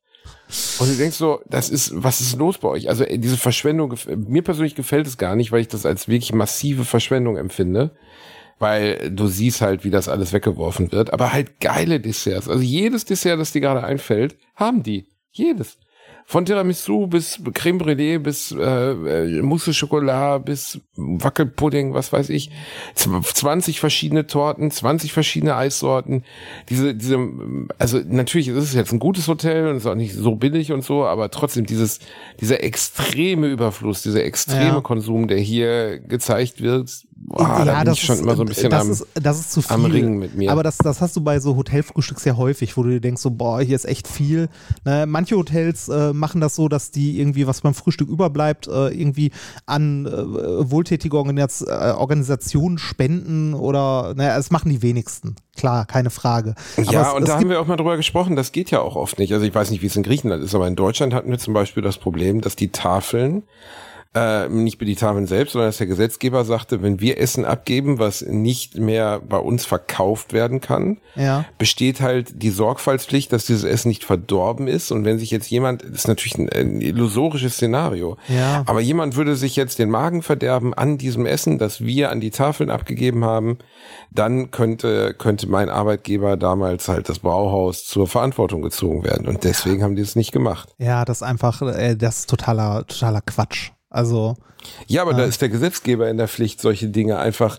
Und 0.78 0.90
du 0.90 0.96
denkst 0.96 1.16
so, 1.16 1.40
das 1.46 1.68
ist, 1.68 1.92
was 1.94 2.20
ist 2.20 2.36
los 2.36 2.58
bei 2.58 2.68
euch? 2.68 2.88
Also 2.88 3.04
ey, 3.04 3.18
diese 3.18 3.36
Verschwendung, 3.36 3.94
mir 4.16 4.42
persönlich 4.42 4.74
gefällt 4.74 5.06
es 5.06 5.18
gar 5.18 5.36
nicht, 5.36 5.52
weil 5.52 5.60
ich 5.60 5.68
das 5.68 5.84
als 5.84 6.08
wirklich 6.08 6.32
massive 6.32 6.84
Verschwendung 6.84 7.36
empfinde. 7.36 7.90
Weil 8.58 9.10
du 9.10 9.26
siehst 9.28 9.60
halt, 9.60 9.84
wie 9.84 9.90
das 9.90 10.08
alles 10.08 10.32
weggeworfen 10.32 10.90
wird. 10.90 11.12
Aber 11.12 11.32
halt 11.32 11.60
geile 11.60 12.00
Desserts. 12.00 12.48
Also 12.48 12.62
jedes 12.62 13.04
Dessert, 13.04 13.38
das 13.38 13.52
dir 13.52 13.60
gerade 13.60 13.84
einfällt, 13.84 14.36
haben 14.56 14.82
die. 14.82 15.06
Jedes. 15.30 15.78
Von 16.30 16.44
Tiramisu 16.44 17.06
bis 17.06 17.40
Creme 17.54 17.78
Brûlée 17.78 18.18
bis 18.18 18.52
äh, 18.52 18.60
äh, 18.60 19.40
Mousse 19.40 19.72
Schokolade 19.72 20.44
bis 20.44 20.78
Wackelpudding, 20.94 21.94
was 21.94 22.12
weiß 22.12 22.28
ich. 22.28 22.50
Z- 22.94 23.08
20 23.24 23.80
verschiedene 23.80 24.26
Torten, 24.26 24.70
20 24.70 25.14
verschiedene 25.14 25.56
Eissorten. 25.56 26.24
Diese, 26.68 26.94
diese, 26.94 27.18
also 27.78 27.98
natürlich 28.06 28.48
ist 28.48 28.56
es 28.62 28.74
jetzt 28.74 28.92
ein 28.92 28.98
gutes 28.98 29.26
Hotel 29.26 29.68
und 29.68 29.76
ist 29.76 29.86
auch 29.86 29.94
nicht 29.94 30.14
so 30.14 30.34
billig 30.36 30.70
und 30.70 30.84
so, 30.84 31.06
aber 31.06 31.30
trotzdem 31.30 31.64
dieses, 31.64 32.00
dieser 32.40 32.62
extreme 32.62 33.46
Überfluss, 33.46 34.02
dieser 34.02 34.22
extreme 34.22 34.64
Ja. 34.66 34.80
Konsum, 34.82 35.28
der 35.28 35.38
hier 35.38 35.98
gezeigt 35.98 36.60
wird, 36.60 36.90
boah, 37.16 37.62
da 37.64 37.82
bin 37.84 37.92
ich 37.94 38.00
schon 38.02 38.16
ist, 38.16 38.20
immer 38.20 38.36
so 38.36 38.42
ein 38.42 38.48
bisschen 38.48 38.68
das 38.70 38.82
am, 38.82 38.90
ist, 38.90 39.06
das 39.14 39.40
ist 39.40 39.52
zu 39.52 39.62
viel. 39.62 39.72
am 39.74 39.84
Ringen 39.86 40.18
mit 40.18 40.34
mir. 40.34 40.52
Aber 40.52 40.62
das, 40.62 40.76
das 40.76 41.00
hast 41.00 41.16
du 41.16 41.22
bei 41.22 41.40
so 41.40 41.56
Hotelfrühstücks 41.56 42.26
ja 42.26 42.36
häufig, 42.36 42.76
wo 42.76 42.82
du 42.82 42.90
dir 42.90 43.00
denkst, 43.00 43.22
so, 43.22 43.30
boah, 43.30 43.62
hier 43.62 43.76
ist 43.76 43.86
echt 43.86 44.06
viel. 44.06 44.50
Ne, 44.84 45.06
manche 45.08 45.34
Hotels 45.36 45.88
äh, 45.88 46.12
machen 46.18 46.40
das 46.40 46.54
so, 46.54 46.68
dass 46.68 46.90
die 46.90 47.18
irgendwie, 47.18 47.46
was 47.46 47.62
beim 47.62 47.74
Frühstück 47.74 48.08
überbleibt, 48.08 48.68
äh, 48.68 48.88
irgendwie 48.88 49.30
an 49.66 50.06
äh, 50.06 50.10
wohltätige 50.70 51.16
äh, 51.16 51.90
Organisationen 51.92 52.78
spenden 52.78 53.54
oder, 53.54 54.14
naja, 54.16 54.36
das 54.36 54.50
machen 54.50 54.70
die 54.70 54.82
wenigsten. 54.82 55.36
Klar, 55.56 55.86
keine 55.86 56.10
Frage. 56.10 56.54
Ja, 56.76 57.08
es, 57.08 57.14
und 57.14 57.22
es 57.22 57.28
da 57.28 57.36
haben 57.36 57.48
wir 57.48 57.60
auch 57.60 57.66
mal 57.66 57.76
drüber 57.76 57.96
gesprochen, 57.96 58.36
das 58.36 58.52
geht 58.52 58.70
ja 58.70 58.80
auch 58.80 58.96
oft 58.96 59.18
nicht. 59.18 59.32
Also 59.32 59.44
ich 59.44 59.54
weiß 59.54 59.70
nicht, 59.70 59.82
wie 59.82 59.86
es 59.86 59.96
in 59.96 60.02
Griechenland 60.02 60.42
ist, 60.42 60.54
aber 60.54 60.68
in 60.68 60.76
Deutschland 60.76 61.14
hatten 61.14 61.30
wir 61.30 61.38
zum 61.38 61.54
Beispiel 61.54 61.82
das 61.82 61.98
Problem, 61.98 62.40
dass 62.40 62.56
die 62.56 62.70
Tafeln, 62.70 63.42
äh, 64.14 64.48
nicht 64.48 64.80
die 64.80 64.96
Tafeln 64.96 65.26
selbst, 65.26 65.52
sondern 65.52 65.68
dass 65.68 65.76
der 65.78 65.86
Gesetzgeber 65.86 66.44
sagte, 66.44 66.82
wenn 66.82 66.98
wir 67.00 67.18
Essen 67.20 67.44
abgeben, 67.44 67.98
was 67.98 68.22
nicht 68.22 68.78
mehr 68.78 69.20
bei 69.20 69.36
uns 69.36 69.66
verkauft 69.66 70.32
werden 70.32 70.60
kann, 70.60 70.98
ja. 71.14 71.44
besteht 71.58 72.00
halt 72.00 72.42
die 72.42 72.50
Sorgfaltspflicht, 72.50 73.32
dass 73.32 73.44
dieses 73.46 73.64
Essen 73.64 73.88
nicht 73.88 74.04
verdorben 74.04 74.66
ist. 74.66 74.90
Und 74.92 75.04
wenn 75.04 75.18
sich 75.18 75.30
jetzt 75.30 75.50
jemand, 75.50 75.82
das 75.82 75.90
ist 75.90 76.08
natürlich 76.08 76.38
ein, 76.38 76.48
ein 76.48 76.80
illusorisches 76.80 77.54
Szenario, 77.54 78.16
Ja. 78.28 78.62
aber 78.66 78.80
jemand 78.80 79.16
würde 79.16 79.36
sich 79.36 79.56
jetzt 79.56 79.78
den 79.78 79.90
Magen 79.90 80.22
verderben 80.22 80.72
an 80.72 80.96
diesem 80.96 81.26
Essen, 81.26 81.58
das 81.58 81.82
wir 81.82 82.10
an 82.10 82.20
die 82.20 82.30
Tafeln 82.30 82.70
abgegeben 82.70 83.24
haben, 83.24 83.58
dann 84.10 84.50
könnte, 84.50 85.14
könnte 85.18 85.48
mein 85.48 85.68
Arbeitgeber 85.68 86.36
damals 86.38 86.88
halt 86.88 87.08
das 87.10 87.18
Brauhaus 87.18 87.84
zur 87.84 88.06
Verantwortung 88.08 88.62
gezogen 88.62 89.04
werden. 89.04 89.28
Und 89.28 89.44
deswegen 89.44 89.82
haben 89.82 89.96
die 89.96 90.02
es 90.02 90.16
nicht 90.16 90.32
gemacht. 90.32 90.70
Ja, 90.78 91.04
das 91.04 91.18
ist 91.18 91.22
einfach, 91.24 91.60
äh, 91.60 91.94
das 91.94 92.20
ist 92.20 92.30
totaler, 92.30 92.86
totaler 92.86 93.20
Quatsch. 93.20 93.70
Also, 93.90 94.36
Ja, 94.86 95.02
aber 95.02 95.14
da 95.14 95.24
ist 95.24 95.40
der 95.40 95.48
Gesetzgeber 95.48 96.08
in 96.10 96.16
der 96.18 96.28
Pflicht, 96.28 96.60
solche 96.60 96.88
Dinge 96.88 97.18
einfach 97.18 97.58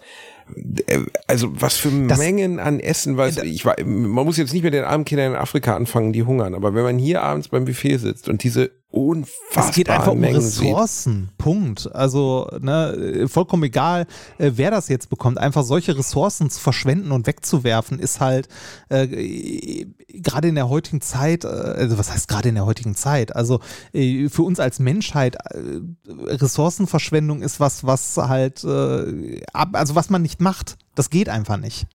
äh, 0.88 1.00
also 1.28 1.50
was 1.62 1.78
für 1.78 1.90
Mengen 1.90 2.60
an 2.60 2.80
Essen, 2.80 3.18
was 3.18 3.38
ich 3.38 3.66
war, 3.66 3.76
man 3.84 4.26
muss 4.26 4.38
jetzt 4.38 4.54
nicht 4.54 4.64
mit 4.64 4.74
den 4.74 4.84
armen 4.84 5.06
Kindern 5.06 5.34
in 5.34 5.38
Afrika 5.38 5.76
anfangen, 5.76 6.14
die 6.14 6.24
hungern, 6.24 6.56
aber 6.56 6.74
wenn 6.74 6.84
man 6.84 6.98
hier 6.98 7.24
abends 7.24 7.50
beim 7.50 7.66
Buffet 7.66 7.98
sitzt 7.98 8.30
und 8.30 8.44
diese 8.44 8.72
unfassbaren 8.92 9.70
Es 9.70 9.76
geht 9.76 9.90
einfach 9.90 10.12
um 10.12 10.24
sieht, 10.24 10.36
Ressourcen. 10.36 11.30
Punkt. 11.38 11.94
Also, 11.94 12.50
ne, 12.60 13.28
vollkommen 13.28 13.64
egal, 13.64 14.08
äh, 14.38 14.52
wer 14.56 14.72
das 14.72 14.88
jetzt 14.88 15.10
bekommt. 15.10 15.38
Einfach 15.38 15.64
solche 15.64 15.96
Ressourcen 15.98 16.50
zu 16.50 16.60
verschwenden 16.60 17.12
und 17.12 17.28
wegzuwerfen, 17.28 18.00
ist 18.00 18.20
halt 18.20 18.48
äh, 18.90 19.86
gerade 20.08 20.48
in 20.48 20.56
der 20.56 20.70
heutigen 20.70 21.02
Zeit, 21.02 21.44
äh, 21.44 21.48
also 21.48 21.98
was 21.98 22.12
heißt 22.12 22.28
gerade 22.28 22.50
in 22.50 22.56
der 22.56 22.66
heutigen 22.66 22.96
Zeit? 22.96 23.36
Also 23.36 23.60
äh, 23.94 24.28
für 24.30 24.44
uns 24.44 24.60
als 24.60 24.80
Menschheit, 24.80 25.36
äh, 25.36 25.82
Ressourcenverschwendung 26.08 27.42
ist 27.42 27.60
was, 27.60 27.84
was 27.84 28.18
halt, 28.18 28.64
äh, 28.64 29.42
also 29.54 29.96
was 29.96 30.10
man 30.10 30.24
nicht 30.24 30.42
macht. 30.42 30.78
Das 30.96 31.10
geht 31.12 31.30
einfach 31.30 31.58
nicht. 31.58 31.88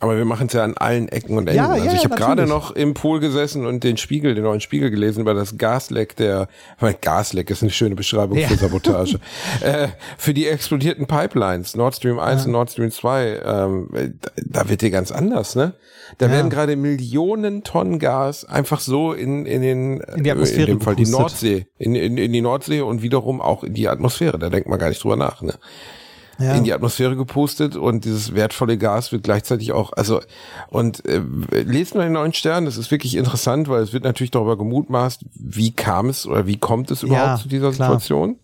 Aber 0.00 0.16
wir 0.16 0.24
machen 0.24 0.48
es 0.48 0.52
ja 0.52 0.62
an 0.64 0.76
allen 0.76 1.08
Ecken 1.08 1.38
und 1.38 1.48
Enden. 1.48 1.56
Ja, 1.56 1.68
also 1.70 1.86
ja, 1.86 1.92
ich 1.94 2.04
habe 2.04 2.16
gerade 2.16 2.46
noch 2.46 2.70
im 2.72 2.94
Pool 2.94 3.20
gesessen 3.20 3.66
und 3.66 3.82
den 3.82 3.96
Spiegel, 3.96 4.34
den 4.34 4.44
neuen 4.44 4.60
Spiegel 4.60 4.90
gelesen 4.90 5.20
über 5.20 5.34
das 5.34 5.56
Gasleck 5.56 6.16
der, 6.16 6.48
weil 6.78 6.94
Gasleck 6.94 7.50
ist 7.50 7.62
eine 7.62 7.70
schöne 7.70 7.94
Beschreibung 7.94 8.38
Ja. 8.38 8.48
für 8.48 8.56
Sabotage, 8.56 9.18
äh, 9.60 9.88
für 10.18 10.34
die 10.34 10.46
explodierten 10.46 11.06
Pipelines, 11.06 11.76
Nord 11.76 11.96
Stream 11.96 12.18
1 12.18 12.46
und 12.46 12.52
Nord 12.52 12.70
Stream 12.70 12.90
2, 12.90 13.40
ähm, 13.44 14.18
da, 14.44 14.68
wird 14.68 14.82
dir 14.82 14.90
ganz 14.90 15.10
anders, 15.10 15.56
ne? 15.56 15.74
Da 16.18 16.30
werden 16.30 16.50
gerade 16.50 16.76
Millionen 16.76 17.64
Tonnen 17.64 17.98
Gas 17.98 18.44
einfach 18.44 18.80
so 18.80 19.12
in, 19.12 19.44
in 19.44 19.62
den, 19.62 20.00
In 20.00 20.22
die 20.24 20.30
Atmosphäre 20.30 20.70
in 20.70 20.78
dem 20.78 20.80
Fall 20.80 20.94
die. 20.94 21.06
Nordsee, 21.06 21.66
in, 21.78 21.94
in, 21.94 22.16
in 22.16 22.32
die 22.32 22.42
Nordsee 22.42 22.80
und 22.80 23.02
wiederum 23.02 23.40
auch 23.40 23.64
in 23.64 23.74
die 23.74 23.88
Atmosphäre, 23.88 24.38
da 24.38 24.48
denkt 24.50 24.68
man 24.68 24.78
gar 24.78 24.88
nicht 24.88 25.02
drüber 25.02 25.16
nach, 25.16 25.42
ne? 25.42 25.54
Ja. 26.38 26.54
in 26.54 26.64
die 26.64 26.72
Atmosphäre 26.74 27.16
gepustet 27.16 27.76
und 27.76 28.04
dieses 28.04 28.34
wertvolle 28.34 28.76
Gas 28.76 29.10
wird 29.10 29.22
gleichzeitig 29.22 29.72
auch, 29.72 29.92
also 29.94 30.20
und 30.68 31.02
äh, 31.06 31.22
lest 31.50 31.94
mal 31.94 32.02
den 32.04 32.12
neuen 32.12 32.34
Stern, 32.34 32.66
das 32.66 32.76
ist 32.76 32.90
wirklich 32.90 33.16
interessant, 33.16 33.68
weil 33.68 33.82
es 33.82 33.92
wird 33.94 34.04
natürlich 34.04 34.32
darüber 34.32 34.58
gemutmaßt, 34.58 35.22
wie 35.34 35.72
kam 35.72 36.10
es 36.10 36.26
oder 36.26 36.46
wie 36.46 36.58
kommt 36.58 36.90
es 36.90 37.02
überhaupt 37.02 37.26
Ja, 37.26 37.36
zu 37.42 37.48
dieser 37.48 37.70
klar. 37.72 37.88
Situation. 37.98 38.36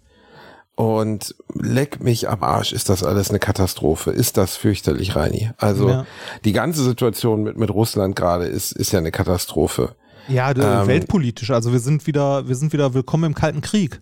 Und 0.74 1.34
leck 1.54 2.02
mich 2.02 2.30
am 2.30 2.42
Arsch, 2.42 2.72
ist 2.72 2.88
das 2.88 3.04
alles 3.04 3.28
eine 3.28 3.38
Katastrophe? 3.38 4.10
Ist 4.10 4.38
das 4.38 4.56
fürchterlich, 4.56 5.14
Reini? 5.14 5.50
Also 5.58 5.88
Ja. 5.90 6.06
die 6.46 6.52
ganze 6.52 6.82
Situation 6.82 7.42
mit, 7.42 7.58
mit 7.58 7.68
Russland 7.70 8.16
gerade 8.16 8.46
ist, 8.46 8.72
ist 8.72 8.90
ja 8.92 8.98
eine 9.00 9.10
Katastrophe. 9.12 9.94
Ja, 10.28 10.50
Ähm, 10.50 10.86
weltpolitisch. 10.86 11.50
Also 11.50 11.72
wir 11.72 11.78
sind 11.80 12.06
wieder, 12.06 12.48
wir 12.48 12.54
sind 12.54 12.72
wieder 12.72 12.94
willkommen 12.94 13.24
im 13.24 13.34
Kalten 13.34 13.60
Krieg. 13.60 14.00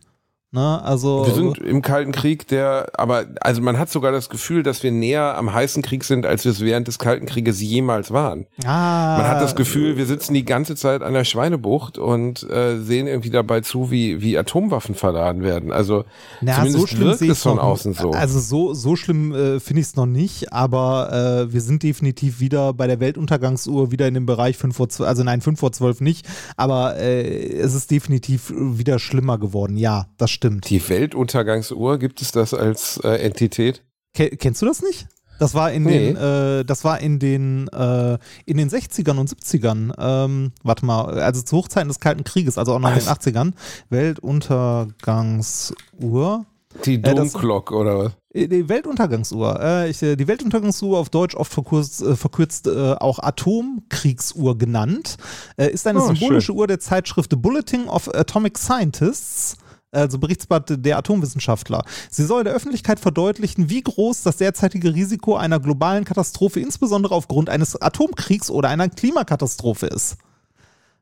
Ne, 0.53 0.83
also 0.83 1.25
wir 1.27 1.33
sind 1.35 1.59
im 1.59 1.81
Kalten 1.81 2.11
Krieg, 2.11 2.49
der, 2.49 2.89
aber 2.95 3.27
also 3.41 3.63
man 3.63 3.79
hat 3.79 3.89
sogar 3.89 4.11
das 4.11 4.29
Gefühl, 4.29 4.65
dass 4.65 4.83
wir 4.83 4.91
näher 4.91 5.37
am 5.39 5.55
heißen 5.55 5.81
Krieg 5.81 6.03
sind, 6.03 6.27
als 6.27 6.45
wir 6.45 6.51
es 6.51 6.61
während 6.61 6.89
des 6.89 6.99
Kalten 6.99 7.25
Krieges 7.27 7.61
jemals 7.63 8.11
waren. 8.11 8.47
ah, 8.65 9.19
Man 9.19 9.29
hat 9.29 9.41
das 9.41 9.55
Gefühl, 9.55 9.97
wir 9.97 10.07
sitzen 10.07 10.35
die 10.35 10.45
ganze 10.45 10.75
Zeit 10.75 11.03
an 11.03 11.13
der 11.15 11.23
Schweinebucht 11.23 11.99
und 11.99 12.43
äh, 12.51 12.79
sehen 12.81 13.07
irgendwie 13.07 13.31
dabei 13.31 13.61
zu, 13.61 13.93
wie, 13.93 14.23
wie 14.23 14.37
Atomwaffen 14.37 14.97
verladen 14.97 15.45
werden. 15.45 15.71
Also 15.71 16.03
Na, 16.41 16.55
zumindest 16.57 16.81
so 16.81 16.87
schlimm 16.89 17.09
wirkt 17.11 17.23
es 17.23 17.43
von 17.45 17.55
noch- 17.57 17.63
außen 17.63 17.95
so. 17.95 18.11
Also 18.11 18.41
so, 18.41 18.75
so 18.75 18.97
schlimm 18.97 19.33
äh, 19.33 19.61
finde 19.61 19.83
ich 19.83 19.87
es 19.87 19.95
noch 19.95 20.07
nicht, 20.07 20.53
aber 20.53 21.47
äh, 21.47 21.53
wir 21.53 21.61
sind 21.61 21.85
definitiv 21.85 22.41
wieder 22.41 22.73
bei 22.73 22.89
der 22.89 22.99
Weltuntergangsuhr 22.99 23.93
wieder 23.93 24.09
in 24.09 24.15
dem 24.15 24.27
Bereich 24.27 24.57
5 24.57 24.75
vor 24.77 24.89
12, 24.89 25.09
also 25.09 25.23
nein, 25.23 25.43
5 25.43 25.61
vor 25.61 25.71
12 25.71 26.01
nicht, 26.01 26.27
aber 26.57 26.97
äh, 26.97 27.53
es 27.53 27.73
ist 27.75 27.89
definitiv 27.93 28.53
wieder 28.53 28.99
schlimmer 28.99 29.39
geworden. 29.39 29.77
Ja, 29.77 30.07
das 30.19 30.31
stimmt. 30.33 30.40
Die 30.43 30.89
Weltuntergangsuhr, 30.89 31.99
gibt 31.99 32.23
es 32.23 32.33
das 32.33 32.55
als 32.55 32.99
äh, 33.05 33.17
Entität? 33.19 33.83
Ke 34.15 34.31
kennst 34.31 34.63
du 34.63 34.67
das 34.67 34.83
nicht? 34.83 35.07
Das 35.39 35.55
war 35.55 35.71
in 35.73 35.85
Nee. 35.85 36.13
den, 36.13 36.17
äh, 36.17 36.65
das 36.67 36.85
war 36.85 37.01
in 37.01 37.19
den, 37.19 37.67
äh, 37.69 38.19
in 38.45 38.59
den 38.59 38.69
60ern 38.69 39.17
und 39.19 39.31
70ern. 39.31 39.95
Ähm, 39.99 40.53
warte 40.63 40.85
mal, 40.85 41.19
also 41.21 41.41
zu 41.41 41.57
Hochzeiten 41.57 41.89
des 41.89 41.99
Kalten 41.99 42.25
Krieges, 42.25 42.59
also 42.59 42.75
auch 42.75 42.79
noch 42.79 42.91
in 42.91 42.97
den 42.97 43.07
Was? 43.07 43.21
80ern. 43.21 43.55
Weltuntergangsuhr. 43.89 46.45
Die 46.85 46.95
Äh, 46.95 46.99
Domglock 47.15 47.73
oder 47.73 47.99
was? 47.99 48.13
Äh, 48.33 48.47
Die 48.49 48.69
Weltuntergangsuhr. 48.69 49.59
Äh, 49.61 49.91
ich, 49.91 50.03
äh, 50.03 50.15
die 50.17 50.29
Weltuntergangsuhr 50.29 50.99
auf 50.99 51.11
Deutsch 51.11 51.35
oft 51.35 51.53
verkürzt, 51.53 52.01
äh, 52.03 52.15
verkürzt 52.17 52.67
äh, 52.69 52.93
auch 53.01 53.19
Atomkriegsuhr 53.19 54.57
genannt, 54.57 55.17
äh, 55.57 55.69
ist 55.71 55.87
eine 55.87 56.01
Oh, 56.03 56.07
symbolische 56.07 56.53
Uhr 56.53 56.67
der 56.67 56.81
Zeitschrift 56.81 57.31
The 57.31 57.37
Bulletin 57.37 57.89
of 57.89 58.09
Atomic 58.15 58.57
Scientists. 58.59 59.57
Also 59.93 60.19
Berichtsblatt 60.19 60.85
der 60.85 60.99
Atomwissenschaftler. 60.99 61.85
Sie 62.11 62.25
soll 62.25 62.45
der 62.45 62.53
Öffentlichkeit 62.53 63.01
verdeutlichen, 63.01 63.71
wie 63.71 63.83
groß 63.83 64.23
das 64.23 64.37
derzeitige 64.37 64.95
Risiko 64.95 65.37
einer 65.37 65.59
globalen 65.59 66.05
Katastrophe, 66.05 66.61
insbesondere 66.61 67.15
aufgrund 67.15 67.49
eines 67.49 67.81
Atomkriegs 67.81 68.51
oder 68.51 68.69
einer 68.69 68.89
Klimakatastrophe 68.89 69.87
ist. 69.87 70.17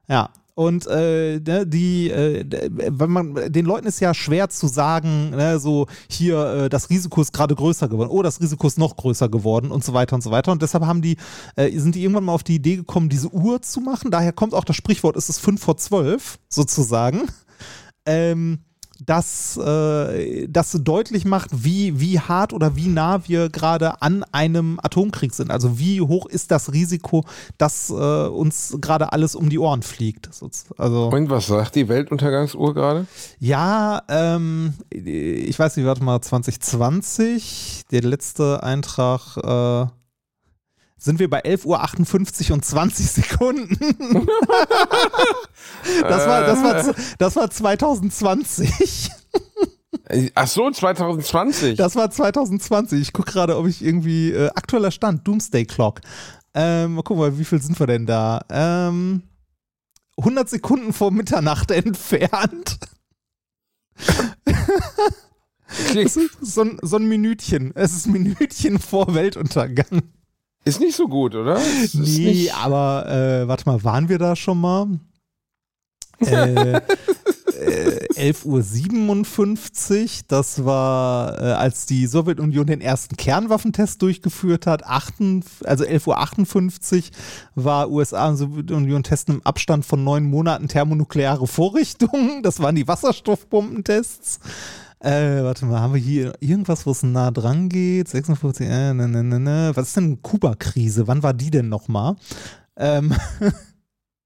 Ja. 0.09 0.31
Und 0.55 0.89
äh, 0.89 1.39
ne, 1.39 1.69
die, 1.69 2.11
äh, 2.11 2.45
wenn 2.69 3.11
man, 3.11 3.53
den 3.53 3.65
Leuten 3.65 3.87
ist 3.87 4.01
ja 4.01 4.13
schwer 4.13 4.49
zu 4.49 4.67
sagen, 4.67 5.31
ne, 5.31 5.61
so 5.61 5.87
hier, 6.11 6.65
äh, 6.65 6.69
das 6.69 6.91
Risiko 6.91 7.21
ist 7.21 7.33
gerade 7.33 7.55
größer 7.55 7.89
geworden, 7.89 8.11
oh, 8.11 8.23
das 8.23 8.41
Risiko 8.41 8.67
ist 8.67 8.77
noch 8.77 8.97
größer 8.97 9.29
geworden 9.29 9.71
und 9.71 9.85
so 9.85 9.95
weiter 9.95 10.17
und 10.17 10.23
so 10.23 10.33
weiter. 10.33 10.51
Und 10.51 10.63
deshalb 10.63 10.85
haben 10.85 11.01
die, 11.01 11.17
äh, 11.55 11.71
sind 11.79 11.95
die 11.95 12.03
irgendwann 12.03 12.25
mal 12.25 12.33
auf 12.33 12.43
die 12.43 12.57
Idee 12.57 12.75
gekommen, 12.75 13.09
diese 13.09 13.29
Uhr 13.29 13.63
zu 13.63 13.81
machen. 13.81 14.11
Daher 14.11 14.33
kommt 14.33 14.53
auch 14.53 14.65
das 14.65 14.75
Sprichwort, 14.75 15.15
es 15.15 15.29
ist 15.29 15.39
fünf 15.39 15.63
vor 15.63 15.77
zwölf, 15.77 16.41
sozusagen. 16.49 17.29
Ähm, 18.05 18.65
das, 19.09 19.57
äh, 19.57 20.47
das 20.49 20.73
deutlich 20.83 21.25
macht, 21.25 21.51
wie, 21.65 21.99
wie 21.99 22.21
hart 22.21 22.53
oder 22.53 22.77
wie 22.77 22.89
nah 22.89 23.27
wir 23.27 23.49
gerade 23.49 24.03
an 24.03 24.23
einem 24.33 24.79
Atomkrieg 24.83 25.33
sind. 25.33 25.51
Also 25.51 25.79
wie 25.79 26.03
hoch 26.03 26.27
ist 26.27 26.51
das 26.51 26.73
Risiko, 26.75 27.25
dass 27.57 27.89
äh, 27.89 27.95
uns 27.95 28.77
gerade 28.81 29.13
alles 29.13 29.35
um 29.35 29.49
die 29.49 29.59
Ohren 29.59 29.83
fliegt. 29.83 30.29
Also 30.77 31.09
Und 31.09 31.31
was 31.31 31.47
sagt 31.47 31.75
die 31.75 31.89
Weltuntergangsuhr 31.89 32.75
gerade? 32.75 33.07
ja, 33.39 34.03
ähm, 34.09 34.75
ich 34.91 35.59
weiß 35.59 35.77
nicht, 35.77 35.87
warte 35.87 36.05
mal, 36.05 36.21
2020, 36.21 37.85
der 37.91 38.03
letzte 38.03 38.63
Eintrag, 38.63 39.37
äh, 39.39 39.91
sind 40.99 41.21
wir 41.21 41.31
bei 41.31 41.45
11.58 41.45 42.51
Uhr 42.51 42.55
und 42.55 42.65
20 42.65 43.11
Sekunden. 43.11 43.79
das, 46.03 46.27
war, 46.27 46.43
das, 46.43 46.63
war, 46.63 46.95
das 47.19 47.37
war 47.37 47.51
2020. 47.51 49.11
Äh, 50.09 50.31
Ach 50.35 50.49
so, 50.49 50.71
2020. 50.71 51.77
Das 51.77 51.95
war 51.97 52.11
2020. 52.11 53.01
Ich 53.01 53.13
gucke 53.13 53.33
gerade, 53.33 53.57
ob 53.57 53.67
ich 53.67 53.83
irgendwie 53.83 54.33
äh, 54.33 54.49
aktueller 54.49 54.91
Stand, 54.91 55.27
Doomsday 55.27 55.65
Clock. 55.65 56.01
Ähm, 56.55 56.95
mal 56.95 57.03
gucken, 57.03 57.21
mal, 57.21 57.39
wie 57.39 57.45
viel 57.45 57.63
sind 57.63 57.79
wir 57.79 57.87
denn 57.87 58.07
da? 58.07 58.41
Ähm, 58.51 59.23
100 60.19 60.49
Sekunden 60.49 60.93
vor 60.93 61.13
Mitternacht 61.13 61.71
entfernt. 61.71 62.79
So 66.41 66.63
ein, 66.63 66.79
so 66.83 66.97
ein 66.97 67.09
Minütchen. 67.09 67.73
Es 67.77 67.93
ist 67.93 68.07
ein 68.07 68.13
Minütchen 68.13 68.79
vor 68.79 69.15
Weltuntergang. 69.15 70.03
Ist 70.69 70.81
nicht 70.81 70.97
so 70.97 71.09
gut, 71.09 71.35
oder? 71.35 71.57
Ist 71.57 71.95
Nee, 71.95 72.25
nicht, 72.25 72.55
aber 72.55 73.09
äh, 73.09 73.49
warte 73.49 73.65
mal, 73.67 73.83
waren 73.85 74.09
wir 74.09 74.19
da 74.19 74.37
schon 74.37 74.61
mal? 74.61 74.87
Äh, 76.21 76.81
äh, 77.59 78.33
11.57 78.33 80.03
Uhr, 80.03 80.09
das 80.29 80.65
war, 80.65 81.41
äh, 81.41 81.53
als 81.53 81.87
die 81.87 82.07
Sowjetunion 82.07 82.67
den 82.67 82.81
ersten 82.81 83.17
Kernwaffentest 83.17 84.03
durchgeführt 84.03 84.67
hat. 84.67 84.85
8, 84.85 85.15
also 85.65 85.85
11.58 85.85 86.97
Uhr 87.57 87.65
war 87.65 87.91
USA 87.91 88.29
und 88.29 88.37
Sowjetunion 88.37 89.03
testen 89.03 89.37
im 89.37 89.47
Abstand 89.47 89.85
von 89.85 90.03
neun 90.05 90.25
Monaten 90.25 90.69
thermonukleare 90.69 91.47
Vorrichtungen. 91.47 92.43
Das 92.43 92.61
waren 92.61 92.75
die 92.75 92.89
Wasserstoffbombentests. 92.89 94.41
Äh, 95.01 95.45
warte 95.45 95.65
mal, 95.65 95.81
haben 95.81 95.95
wir 95.95 96.01
hier 96.01 96.35
irgendwas, 96.41 96.85
wo 96.85 96.91
es 96.91 97.03
nah 97.05 97.31
dran 97.31 97.69
geht? 97.69 98.09
56, 98.09 98.67
äh, 98.67 98.95
ne, 98.95 99.07
ne, 99.09 99.23
ne, 99.23 99.39
ne. 99.39 99.71
Was 99.75 99.89
ist 99.89 99.97
denn 99.97 100.23
Kuba-Krise? 100.23 101.07
Wann 101.07 101.23
war 101.23 101.35
die 101.35 101.51
denn 101.51 101.69
nochmal? 101.69 102.17
Ähm, 102.77 103.15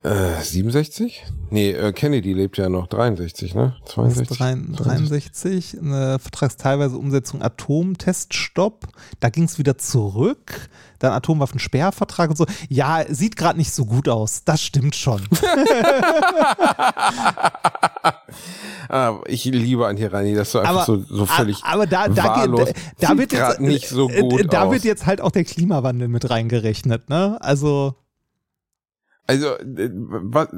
äh, 0.02 0.42
67? 0.42 1.24
Nee, 1.50 1.70
äh, 1.72 1.92
Kennedy 1.92 2.32
lebt 2.32 2.58
ja 2.58 2.68
noch 2.68 2.88
63, 2.88 3.54
ne? 3.54 3.76
62? 3.86 4.38
63, 4.76 5.78
eine 5.80 6.18
vertragsteilweise 6.18 6.96
Umsetzung 6.96 7.42
Atomteststopp. 7.42 8.86
Da 9.20 9.30
ging 9.30 9.44
es 9.44 9.58
wieder 9.58 9.78
zurück. 9.78 10.68
Dann 10.98 11.12
Atomwaffensperrvertrag 11.12 12.30
und 12.30 12.36
so. 12.36 12.46
Ja, 12.68 13.04
sieht 13.08 13.36
gerade 13.36 13.58
nicht 13.58 13.72
so 13.72 13.84
gut 13.84 14.08
aus. 14.08 14.44
Das 14.44 14.62
stimmt 14.62 14.96
schon. 14.96 15.22
ah, 18.88 19.18
ich 19.26 19.44
liebe 19.44 19.86
an 19.86 20.02
Rani, 20.02 20.34
dass 20.34 20.52
du 20.52 20.58
einfach 20.58 20.74
Aber, 20.74 20.84
so, 20.84 21.02
so 21.02 21.26
völlig 21.26 21.62
aber 21.64 21.86
da, 21.86 22.08
da, 22.08 22.24
wahllos. 22.24 22.66
geht, 22.66 22.76
da 23.00 23.08
Sieht 23.08 23.18
wird 23.18 23.32
jetzt, 23.32 23.60
nicht 23.60 23.88
so 23.88 24.08
äh, 24.10 24.20
gut 24.20 24.52
Da 24.52 24.64
aus. 24.64 24.72
wird 24.72 24.84
jetzt 24.84 25.06
halt 25.06 25.20
auch 25.20 25.30
der 25.30 25.44
Klimawandel 25.44 26.08
mit 26.08 26.28
reingerechnet, 26.30 27.08
ne? 27.08 27.38
Also. 27.40 27.94
Also, 29.32 29.56
äh, 29.58 29.90
was, 29.92 30.48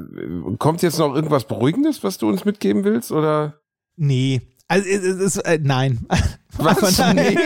kommt 0.59 0.81
jetzt 0.81 0.99
noch 0.99 1.15
irgendwas 1.15 1.45
Beruhigendes, 1.45 2.03
was 2.03 2.17
du 2.17 2.27
uns 2.27 2.43
mitgeben 2.43 2.83
willst, 2.83 3.11
oder? 3.11 3.61
Nee. 3.95 4.41
Also 4.67 4.87
es 4.87 5.03
ist, 5.03 5.37
äh, 5.37 5.59
nein. 5.61 6.05
Was? 6.57 6.97
Nein. 6.97 7.37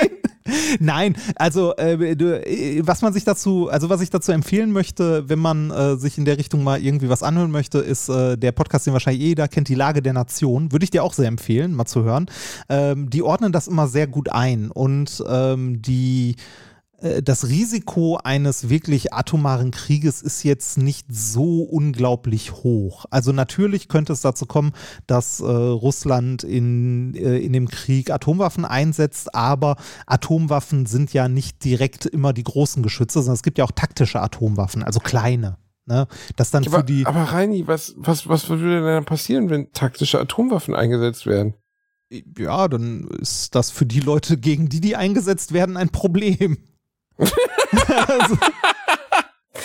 Nein, 0.79 1.15
also 1.35 1.75
äh, 1.75 2.15
du, 2.15 2.43
äh, 2.43 2.81
was 2.83 3.03
man 3.03 3.13
sich 3.13 3.23
dazu, 3.23 3.69
also 3.69 3.89
was 3.89 4.01
ich 4.01 4.09
dazu 4.09 4.31
empfehlen 4.31 4.71
möchte, 4.71 5.29
wenn 5.29 5.37
man 5.37 5.69
äh, 5.69 5.95
sich 5.95 6.17
in 6.17 6.25
der 6.25 6.39
Richtung 6.39 6.63
mal 6.63 6.81
irgendwie 6.81 7.09
was 7.09 7.21
anhören 7.21 7.51
möchte, 7.51 7.79
ist 7.79 8.09
äh, 8.09 8.35
der 8.35 8.51
Podcast, 8.51 8.87
den 8.87 8.93
wahrscheinlich 8.93 9.21
jeder 9.21 9.47
kennt, 9.47 9.67
die 9.67 9.75
Lage 9.75 10.01
der 10.01 10.13
Nation. 10.13 10.71
Würde 10.71 10.83
ich 10.83 10.91
dir 10.91 11.03
auch 11.03 11.13
sehr 11.13 11.27
empfehlen, 11.27 11.75
mal 11.75 11.85
zu 11.85 12.03
hören. 12.03 12.27
Ähm, 12.67 13.09
die 13.09 13.21
ordnen 13.21 13.51
das 13.51 13.67
immer 13.67 13.87
sehr 13.87 14.07
gut 14.07 14.31
ein 14.31 14.71
und 14.71 15.23
ähm, 15.27 15.81
die 15.81 16.35
das 17.23 17.47
Risiko 17.47 18.17
eines 18.23 18.69
wirklich 18.69 19.13
atomaren 19.13 19.71
Krieges 19.71 20.21
ist 20.21 20.43
jetzt 20.43 20.77
nicht 20.77 21.07
so 21.09 21.61
unglaublich 21.61 22.51
hoch. 22.51 23.05
Also 23.09 23.31
natürlich 23.31 23.87
könnte 23.87 24.13
es 24.13 24.21
dazu 24.21 24.45
kommen, 24.45 24.73
dass 25.07 25.39
äh, 25.39 25.45
Russland 25.45 26.43
in, 26.43 27.15
äh, 27.15 27.37
in 27.37 27.53
dem 27.53 27.67
Krieg 27.67 28.11
Atomwaffen 28.11 28.65
einsetzt, 28.65 29.33
aber 29.33 29.77
Atomwaffen 30.07 30.85
sind 30.85 31.13
ja 31.13 31.27
nicht 31.27 31.63
direkt 31.63 32.05
immer 32.05 32.33
die 32.33 32.43
großen 32.43 32.83
Geschütze, 32.83 33.19
sondern 33.19 33.35
es 33.35 33.43
gibt 33.43 33.57
ja 33.57 33.63
auch 33.63 33.71
taktische 33.71 34.21
Atomwaffen, 34.21 34.83
also 34.83 34.99
kleine. 34.99 35.57
Ne? 35.85 36.07
Das 36.35 36.51
dann 36.51 36.65
Aber, 36.67 36.79
für 36.79 36.83
die. 36.83 37.05
aber 37.05 37.23
Reini, 37.23 37.65
was, 37.65 37.95
was, 37.97 38.29
was 38.29 38.47
würde 38.47 38.75
denn 38.75 38.83
dann 38.83 39.05
passieren, 39.05 39.49
wenn 39.49 39.71
taktische 39.71 40.19
Atomwaffen 40.19 40.75
eingesetzt 40.75 41.25
werden? 41.25 41.55
Ja, 42.37 42.67
dann 42.67 43.07
ist 43.19 43.55
das 43.55 43.71
für 43.71 43.85
die 43.85 43.99
Leute, 43.99 44.37
gegen 44.37 44.69
die 44.69 44.81
die 44.81 44.95
eingesetzt 44.95 45.51
werden, 45.51 45.77
ein 45.77 45.89
Problem. 45.89 46.57
also, 47.89 48.35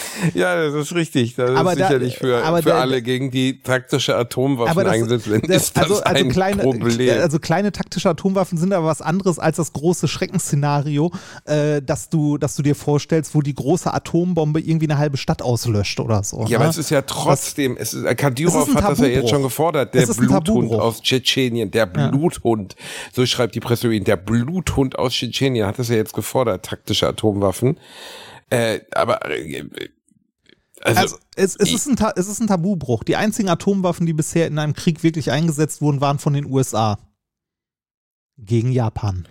Ja, 0.34 0.54
das 0.56 0.74
ist 0.74 0.94
richtig. 0.94 1.34
Das 1.36 1.50
Aber 1.50 1.72
ist 1.72 1.80
da- 1.80 1.86
sicherlich 1.88 2.16
für, 2.18 2.38
für 2.62 2.62
da- 2.62 2.80
alle, 2.80 3.02
gegen 3.02 3.30
die 3.30 3.60
taktische 3.62 4.16
Atomwaffen 4.16 4.84
das- 4.84 4.92
eingesetzt 4.92 5.30
werden, 5.30 5.48
Das, 5.48 5.62
ist 5.64 5.76
das 5.76 5.82
also, 5.84 6.02
also, 6.02 6.24
ein 6.24 6.30
kleine, 6.30 6.62
Problem. 6.62 7.20
also 7.20 7.38
kleine 7.38 7.72
taktische 7.72 8.08
Atomwaffen 8.10 8.58
sind 8.58 8.72
aber 8.72 8.86
was 8.86 9.02
anderes 9.02 9.38
als 9.38 9.56
das 9.56 9.72
große 9.72 10.08
Schreckensszenario, 10.08 11.12
äh, 11.44 11.82
dass, 11.82 12.08
du, 12.08 12.38
dass 12.38 12.54
du 12.56 12.62
dir 12.62 12.74
vorstellst, 12.74 13.34
wo 13.34 13.40
die 13.42 13.54
große 13.54 13.92
Atombombe 13.92 14.60
irgendwie 14.60 14.86
eine 14.86 14.98
halbe 14.98 15.16
Stadt 15.16 15.42
auslöscht 15.42 16.00
oder 16.00 16.22
so. 16.22 16.42
ja, 16.44 16.50
ne? 16.50 16.56
aber 16.56 16.68
es 16.68 16.78
ist 16.78 16.90
ja 16.90 17.02
trotzdem, 17.02 17.76
es 17.78 17.94
ist, 17.94 18.04
Es 18.04 18.16
Kadyrov 18.16 18.68
ist 18.68 18.76
ein 18.76 18.82
hat 18.84 18.90
das 18.92 18.98
ja 19.00 19.06
jetzt 19.06 19.30
schon 19.30 19.42
gefordert, 19.42 19.94
der 19.94 20.02
Es 20.02 20.08
ist 20.10 20.18
Bluthund 20.18 20.72
aus 20.72 21.02
Tschetschenien, 21.02 21.70
der 21.70 21.90
Ja. 21.96 22.08
Bluthund, 22.08 22.76
so 23.12 23.24
schreibt 23.26 23.54
die 23.54 23.60
Presse 23.60 23.86
über 23.88 23.94
ihn, 23.94 24.04
der 24.04 24.16
Bluthund 24.16 24.98
aus 24.98 25.12
Tschetschenien 25.12 25.66
hat 25.66 25.78
das 25.78 25.88
ja 25.88 25.96
jetzt 25.96 26.12
gefordert, 26.14 26.64
taktische 26.64 27.06
Atomwaffen. 27.08 27.76
Äh, 28.54 28.80
aber 28.94 29.30
äh, 29.30 29.64
also, 30.82 31.00
Also, 31.00 31.16
es, 31.36 31.56
es, 31.56 31.72
ist 31.72 31.86
ein, 31.86 31.96
Ta- 31.96 32.12
es 32.16 32.28
ist 32.28 32.40
ein 32.40 32.46
Tabubruch. 32.46 33.04
Die 33.04 33.16
einzigen 33.16 33.48
Atomwaffen, 33.48 34.06
die 34.06 34.12
bisher 34.12 34.46
in 34.46 34.58
einem 34.58 34.74
Krieg 34.74 35.02
wirklich 35.02 35.30
eingesetzt 35.30 35.80
wurden, 35.80 36.00
waren 36.00 36.18
von 36.18 36.32
den 36.34 36.46
USA. 36.46 36.98
gegen 38.36 38.72
Japan. 38.72 39.26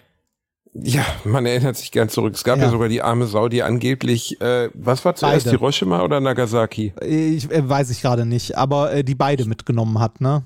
Ja, 0.74 1.05
man 1.24 1.45
erinnert 1.45 1.78
sich 1.78 1.91
gern 1.91 2.09
zurück. 2.09 2.34
Es 2.34 2.43
gab 2.43 2.57
ja, 2.57 2.65
Ja. 2.65 2.71
sogar 2.71 2.88
die 2.89 3.01
arme 3.03 3.28
Sau, 3.28 3.47
die 3.49 3.61
angeblich, 3.61 4.41
äh, 4.41 4.69
was 4.74 5.05
war 5.05 5.13
zuerst, 5.15 5.45
Beide. 5.45 5.57
Hiroshima 5.57 6.01
oder 6.01 6.19
Nagasaki? 6.19 6.93
Ich 7.05 7.51
äh, 7.51 7.69
weiß 7.69 7.91
ich 7.91 8.01
gerade 8.01 8.26
nicht, 8.26 8.57
aber 8.57 8.91
äh, 8.93 9.03
die 9.03 9.13
beide 9.13 9.45
mitgenommen 9.45 9.99
hat, 9.99 10.19
ne? 10.21 10.43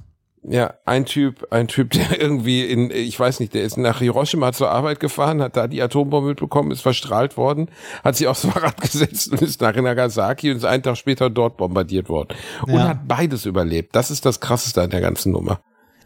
Ja, 0.49 0.75
ein 0.85 1.05
Typ, 1.05 1.45
ein 1.51 1.67
Typ, 1.67 1.91
der 1.91 2.21
irgendwie 2.21 2.63
in, 2.63 2.89
ich 2.89 3.19
weiß 3.19 3.39
nicht, 3.41 3.53
der 3.53 3.63
ist 3.63 3.77
nach 3.77 3.99
Hiroshima 3.99 4.53
zur 4.53 4.71
Arbeit 4.71 4.99
gefahren, 4.99 5.41
hat 5.41 5.57
da 5.57 5.67
die 5.67 5.81
Atombombe 5.81 6.29
mitbekommen, 6.29 6.71
ist 6.71 6.81
verstrahlt 6.81 7.35
worden, 7.35 7.69
hat 8.03 8.15
sich 8.15 8.27
aufs 8.27 8.45
Fahrrad 8.45 8.79
gesetzt 8.79 9.31
und 9.31 9.41
ist 9.41 9.59
nach 9.61 9.75
Nagasaki 9.75 10.49
und 10.51 10.57
ist 10.57 10.65
einen 10.65 10.83
Tag 10.83 10.97
später 10.97 11.29
dort 11.29 11.57
bombardiert 11.57 12.07
worden. 12.07 12.29
Und 12.65 12.73
Ja. 12.75 12.87
hat 12.87 13.07
beides 13.07 13.45
überlebt. 13.45 13.95
Das 13.95 14.09
ist 14.09 14.25
das 14.25 14.39
Krasseste 14.39 14.81
an 14.81 14.89
der 14.89 15.01
ganzen 15.01 15.33
Nummer. 15.33 15.59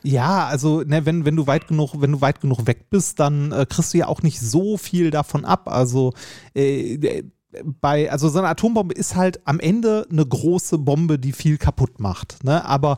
Ja, 0.03 0.47
also 0.47 0.81
ne, 0.81 1.05
wenn, 1.05 1.25
wenn 1.25 1.35
du 1.35 1.45
weit 1.45 1.67
genug, 1.67 1.93
wenn 2.01 2.11
du 2.11 2.21
weit 2.21 2.41
genug 2.41 2.65
weg 2.65 2.89
bist, 2.89 3.19
dann 3.19 3.51
äh, 3.51 3.67
kriegst 3.69 3.93
du 3.93 3.99
ja 3.99 4.07
auch 4.07 4.23
nicht 4.23 4.39
so 4.39 4.77
viel 4.77 5.11
davon 5.11 5.45
ab. 5.45 5.67
Also 5.67 6.13
äh, 6.55 6.95
äh, 6.95 7.23
bei, 7.63 8.11
also 8.11 8.27
so 8.29 8.39
eine 8.39 8.47
Atombombe 8.47 8.95
ist 8.95 9.15
halt 9.15 9.41
am 9.45 9.59
Ende 9.59 10.07
eine 10.09 10.25
große 10.25 10.79
Bombe, 10.79 11.19
die 11.19 11.33
viel 11.33 11.57
kaputt 11.59 11.99
macht. 11.99 12.43
Ne? 12.43 12.65
Aber 12.65 12.97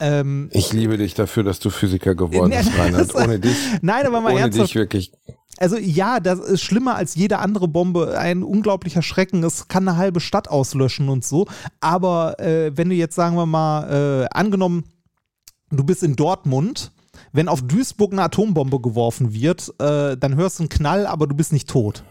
ähm, 0.00 0.48
Ich 0.52 0.72
liebe 0.72 0.96
dich 0.98 1.14
dafür, 1.14 1.42
dass 1.44 1.58
du 1.60 1.70
Physiker 1.70 2.14
geworden 2.14 2.50
bist, 2.50 2.70
Reinhard. 2.78 3.08
das- 3.08 3.14
Ohne 3.14 3.38
dich, 3.38 3.56
nein, 3.82 4.06
aber 4.06 4.20
mal 4.20 4.32
ohne 4.32 4.40
ernsthaft. 4.42 4.68
dich 4.70 4.74
wirklich. 4.74 5.12
Also 5.58 5.76
ja, 5.76 6.18
das 6.18 6.40
ist 6.40 6.62
schlimmer 6.62 6.96
als 6.96 7.14
jede 7.14 7.38
andere 7.38 7.68
Bombe, 7.68 8.18
ein 8.18 8.42
unglaublicher 8.42 9.02
Schrecken. 9.02 9.44
Es 9.44 9.68
kann 9.68 9.86
eine 9.88 9.96
halbe 9.96 10.18
Stadt 10.20 10.48
auslöschen 10.48 11.08
und 11.08 11.24
so. 11.24 11.46
Aber 11.80 12.40
äh, 12.40 12.76
wenn 12.76 12.88
du 12.88 12.94
jetzt, 12.96 13.14
sagen 13.14 13.36
wir 13.36 13.46
mal, 13.46 14.24
äh, 14.24 14.26
angenommen, 14.36 14.82
du 15.70 15.84
bist 15.84 16.02
in 16.02 16.16
Dortmund, 16.16 16.90
wenn 17.32 17.46
auf 17.48 17.62
Duisburg 17.62 18.12
eine 18.12 18.22
Atombombe 18.22 18.80
geworfen 18.80 19.32
wird, 19.32 19.72
äh, 19.80 20.16
dann 20.16 20.34
hörst 20.34 20.58
du 20.58 20.64
einen 20.64 20.70
Knall, 20.70 21.06
aber 21.06 21.28
du 21.28 21.36
bist 21.36 21.52
nicht 21.52 21.68
tot. 21.68 22.02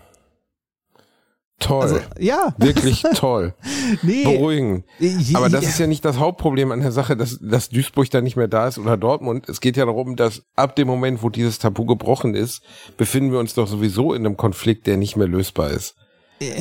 Toll. 1.64 1.82
Also, 1.82 2.00
ja, 2.20 2.54
wirklich 2.58 3.04
toll. 3.16 3.54
nee. 4.02 4.24
Beruhigen. 4.24 4.84
Je- 5.00 5.36
Aber 5.36 5.50
das 5.50 5.64
ist 5.66 5.80
ja 5.80 5.88
nicht 5.88 6.04
das 6.06 6.18
Hauptproblem 6.20 6.72
an 6.72 6.82
der 6.82 6.92
Sache, 6.92 7.16
dass, 7.16 7.40
dass 7.42 7.70
Duisburg 7.70 8.10
da 8.10 8.22
nicht 8.22 8.36
mehr 8.36 8.48
da 8.48 8.68
ist 8.68 8.78
oder 8.78 8.98
Dortmund. 8.98 9.48
Es 9.50 9.62
geht 9.62 9.78
ja 9.78 9.86
darum, 9.86 10.16
dass 10.16 10.44
ab 10.56 10.76
dem 10.76 10.88
Moment, 10.88 11.24
wo 11.24 11.30
dieses 11.30 11.60
Tabu 11.60 11.86
gebrochen 11.86 12.36
ist, 12.36 12.62
befinden 12.98 13.32
wir 13.32 13.40
uns 13.40 13.54
doch 13.54 13.68
sowieso 13.68 14.14
in 14.14 14.26
einem 14.26 14.38
Konflikt, 14.38 14.88
der 14.88 14.98
nicht 14.98 15.16
mehr 15.16 15.28
lösbar 15.28 15.70
ist. 15.72 15.96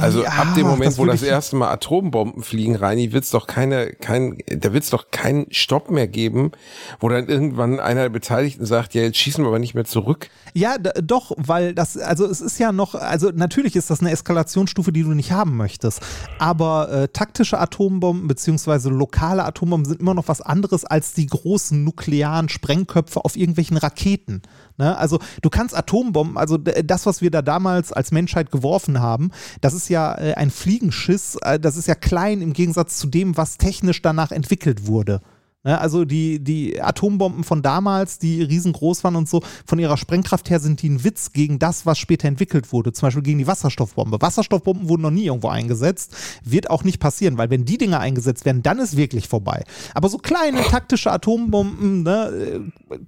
Also 0.01 0.23
Ja, 0.23 0.31
ab 0.31 0.55
dem 0.55 0.67
Moment, 0.67 0.93
das 0.93 0.99
wo 0.99 1.05
das 1.05 1.23
erste 1.23 1.57
Mal 1.57 1.71
Atombomben 1.71 2.43
fliegen, 2.43 2.77
Reini, 2.77 3.13
wird's 3.13 3.31
doch 3.31 3.47
keine, 3.47 3.93
kein, 3.93 4.39
da 4.47 4.73
wird's 4.73 4.91
doch 4.91 5.11
keinen 5.11 5.47
Stopp 5.51 5.91
mehr 5.91 6.09
geben, 6.09 6.53
wo 7.01 7.09
dann 7.09 7.29
irgendwann 7.29 7.81
einer 7.81 8.03
der 8.03 8.09
Beteiligten 8.11 8.67
sagt, 8.67 8.95
ja, 8.95 9.03
jetzt 9.03 9.19
schießen 9.19 9.45
wir 9.45 9.49
aber 9.49 9.59
nicht 9.59 9.75
mehr 9.75 9.85
zurück. 9.85 10.29
Ja, 10.55 10.77
doch, 10.79 11.33
weil 11.37 11.75
das, 11.75 11.97
also 11.97 12.27
es 12.27 12.41
ist 12.41 12.59
ja 12.59 12.73
noch, 12.73 12.95
also 12.95 13.31
natürlich 13.35 13.77
ist 13.77 13.91
das 13.91 14.01
eine 14.01 14.11
Eskalationsstufe, 14.11 14.93
die 14.93 15.03
du 15.03 15.11
nicht 15.11 15.33
haben 15.33 15.57
möchtest. 15.57 16.01
Aber 16.39 16.91
äh, 16.91 17.09
taktische 17.09 17.59
Atombomben 17.59 18.29
beziehungsweise 18.29 18.91
lokale 18.91 19.45
Atombomben 19.45 19.87
sind 19.87 20.01
immer 20.01 20.15
noch 20.15 20.29
was 20.29 20.41
anderes 20.41 20.85
als 20.85 21.15
die 21.15 21.27
großen 21.27 21.83
nuklearen 21.83 22.49
Sprengköpfe 22.49 23.25
auf 23.25 23.37
irgendwelchen 23.37 23.77
Raketen. 23.77 24.43
Ne? 24.79 24.97
Also 24.97 25.19
du 25.43 25.51
kannst 25.51 25.77
Atombomben, 25.77 26.37
also 26.37 26.57
das, 26.59 27.07
was 27.07 27.23
wir 27.23 27.31
da 27.31 27.43
damals 27.43 27.93
als 27.93 28.11
Menschheit 28.11 28.51
geworfen 28.51 29.01
haben, 29.01 29.31
das 29.61 29.72
ist 29.73 29.89
ja 29.89 30.15
äh, 30.19 30.35
ein 30.35 30.51
Fliegenschiss, 30.51 31.37
äh, 31.43 31.59
das 31.59 31.77
ist 31.77 31.89
ja 31.89 31.95
klein 31.95 32.41
im 32.43 32.53
Gegensatz 32.53 32.99
zu 32.99 33.07
dem, 33.07 33.37
was 33.37 33.59
technisch 33.59 34.03
danach 34.03 34.33
entwickelt 34.33 34.87
wurde. 34.87 35.21
Ne, 35.65 35.81
also 35.81 36.05
die, 36.05 36.43
die 36.43 36.83
Atombomben 36.83 37.45
von 37.45 37.63
damals, 37.63 38.19
die 38.19 38.43
riesengroß 38.43 39.05
waren 39.05 39.15
und 39.15 39.29
so, 39.29 39.43
von 39.65 39.79
ihrer 39.79 39.97
Sprengkraft 39.97 40.51
her 40.51 40.59
sind 40.59 40.83
die 40.83 40.89
ein 40.89 41.05
Witz 41.05 41.33
gegen 41.33 41.61
das, 41.61 41.87
was 41.87 41.99
später 41.99 42.27
entwickelt 42.27 42.73
wurde. 42.73 42.93
Zum 42.93 43.07
Beispiel 43.07 43.23
gegen 43.23 43.39
die 43.39 43.47
Wasserstoffbombe. 43.47 44.21
Wasserstoffbomben 44.21 44.89
wurden 44.89 45.03
noch 45.03 45.13
nie 45.13 45.27
irgendwo 45.27 45.49
eingesetzt. 45.49 46.17
Wird 46.43 46.69
auch 46.69 46.83
nicht 46.83 46.99
passieren, 46.99 47.39
weil 47.39 47.51
wenn 47.51 47.65
die 47.65 47.79
Dinger 47.79 48.01
eingesetzt 48.01 48.45
werden, 48.45 48.65
dann 48.65 48.81
ist 48.81 48.97
wirklich 48.97 49.29
vorbei. 49.29 49.65
Aber 49.95 50.09
so 50.09 50.19
kleine 50.19 50.63
taktische 50.63 51.13
Atombomben, 51.13 52.03
ne, 52.03 52.61
äh, 52.91 52.99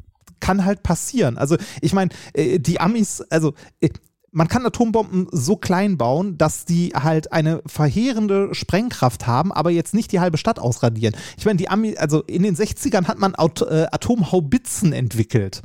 kann 0.44 0.64
halt 0.66 0.82
passieren. 0.82 1.38
Also 1.38 1.56
ich 1.80 1.94
meine, 1.94 2.10
äh, 2.34 2.58
die 2.58 2.78
Amis, 2.78 3.22
also 3.30 3.54
äh, 3.80 3.88
man 4.34 4.48
kann 4.48 4.66
Atombomben 4.66 5.28
so 5.30 5.56
klein 5.56 5.96
bauen, 5.96 6.36
dass 6.36 6.64
die 6.64 6.92
halt 6.94 7.32
eine 7.32 7.62
verheerende 7.66 8.52
Sprengkraft 8.52 9.26
haben, 9.26 9.52
aber 9.52 9.70
jetzt 9.70 9.94
nicht 9.94 10.12
die 10.12 10.20
halbe 10.20 10.38
Stadt 10.38 10.58
ausradieren. 10.58 11.14
Ich 11.38 11.46
meine, 11.46 11.56
die 11.56 11.68
Ami, 11.68 11.96
also 11.96 12.22
in 12.22 12.42
den 12.42 12.56
60ern 12.56 13.06
hat 13.06 13.18
man 13.18 13.34
Aut 13.36 13.62
äh, 13.62 13.86
Atomhaubitzen 13.92 14.92
entwickelt. 14.92 15.62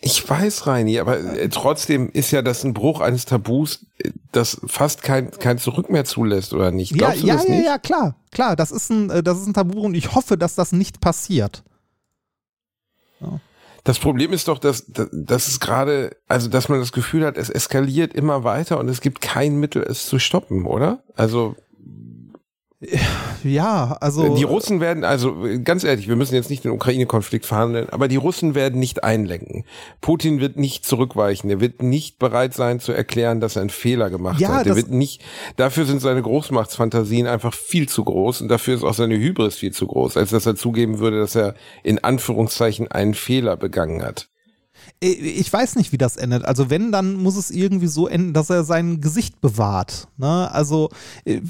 Ich 0.00 0.28
weiß, 0.28 0.66
Reini, 0.66 0.98
aber 0.98 1.18
äh, 1.18 1.48
trotzdem 1.48 2.10
ist 2.10 2.30
ja 2.30 2.42
das 2.42 2.64
ein 2.64 2.74
Bruch 2.74 3.00
eines 3.00 3.26
Tabus, 3.26 3.86
äh, 3.98 4.10
das 4.32 4.60
fast 4.66 5.02
kein, 5.02 5.30
kein 5.30 5.58
Zurück 5.58 5.90
mehr 5.90 6.04
zulässt, 6.04 6.54
oder 6.54 6.70
nicht? 6.70 6.92
Ja, 6.92 6.96
Glaubst 6.96 7.22
du 7.22 7.26
ja, 7.26 7.34
das 7.34 7.44
ja, 7.44 7.50
nicht? 7.50 7.66
ja, 7.66 7.78
klar, 7.78 8.16
klar, 8.30 8.56
das 8.56 8.70
ist 8.70 8.90
ein, 8.90 9.08
das 9.24 9.38
ist 9.38 9.46
ein 9.46 9.54
Tabu 9.54 9.80
und 9.80 9.94
ich 9.94 10.14
hoffe, 10.14 10.38
dass 10.38 10.54
das 10.54 10.72
nicht 10.72 11.00
passiert. 11.00 11.62
Das 13.84 13.98
Problem 13.98 14.32
ist 14.32 14.48
doch, 14.48 14.58
dass, 14.58 14.86
dass, 14.86 15.46
es 15.46 15.60
gerade, 15.60 16.16
also 16.26 16.48
dass 16.48 16.70
man 16.70 16.80
das 16.80 16.92
Gefühl 16.92 17.24
hat, 17.24 17.36
es 17.36 17.50
eskaliert 17.50 18.14
immer 18.14 18.42
weiter 18.42 18.78
und 18.78 18.88
es 18.88 19.02
gibt 19.02 19.20
kein 19.20 19.56
Mittel, 19.56 19.82
es 19.82 20.06
zu 20.06 20.18
stoppen, 20.18 20.64
oder? 20.64 21.02
Also 21.14 21.54
Ja, 23.42 23.96
also 24.00 24.34
die 24.36 24.42
Russen 24.42 24.80
werden, 24.80 25.04
also 25.04 25.36
ganz 25.62 25.84
ehrlich, 25.84 26.08
wir 26.08 26.16
müssen 26.16 26.34
jetzt 26.34 26.50
nicht 26.50 26.64
den 26.64 26.72
Ukraine-Konflikt 26.72 27.44
verhandeln, 27.46 27.88
aber 27.90 28.08
die 28.08 28.16
Russen 28.16 28.54
werden 28.54 28.80
nicht 28.80 29.04
einlenken. 29.04 29.64
Putin 30.00 30.40
wird 30.40 30.56
nicht 30.56 30.84
zurückweichen. 30.86 31.50
Er 31.50 31.60
wird 31.60 31.82
nicht 31.82 32.18
bereit 32.18 32.54
sein 32.54 32.80
zu 32.80 32.92
erklären, 32.92 33.40
dass 33.40 33.56
er 33.56 33.62
einen 33.62 33.70
Fehler 33.70 34.10
gemacht 34.10 34.40
Ja, 34.40 34.54
hat. 34.54 34.66
Er 34.66 34.76
wird 34.76 34.90
nicht, 34.90 35.22
dafür 35.56 35.84
sind 35.84 36.00
seine 36.00 36.22
Großmachtsfantasien 36.22 37.26
einfach 37.26 37.54
viel 37.54 37.88
zu 37.88 38.04
groß 38.04 38.40
und 38.42 38.48
dafür 38.48 38.74
ist 38.74 38.84
auch 38.84 38.94
seine 38.94 39.16
Hybris 39.16 39.56
viel 39.56 39.72
zu 39.72 39.86
groß, 39.86 40.16
als 40.16 40.30
dass 40.30 40.46
er 40.46 40.56
zugeben 40.56 40.98
würde, 40.98 41.20
dass 41.20 41.34
er 41.34 41.54
in 41.82 42.02
Anführungszeichen 42.02 42.90
einen 42.90 43.14
Fehler 43.14 43.56
begangen 43.56 44.02
hat. 44.02 44.28
Äh, 45.02 45.08
ich 45.08 45.52
weiß 45.52 45.76
nicht, 45.76 45.92
wie 45.92 45.98
das 45.98 46.16
endet. 46.16 46.44
Also 46.44 46.70
wenn, 46.70 46.92
dann 46.92 47.14
muss 47.14 47.36
es 47.36 47.50
irgendwie 47.50 47.86
so 47.86 48.08
enden, 48.08 48.32
dass 48.32 48.50
er 48.50 48.64
sein 48.64 49.00
Gesicht 49.00 49.40
bewahrt. 49.40 50.08
Ne? 50.16 50.50
Also 50.52 50.90
äh, 51.24 51.40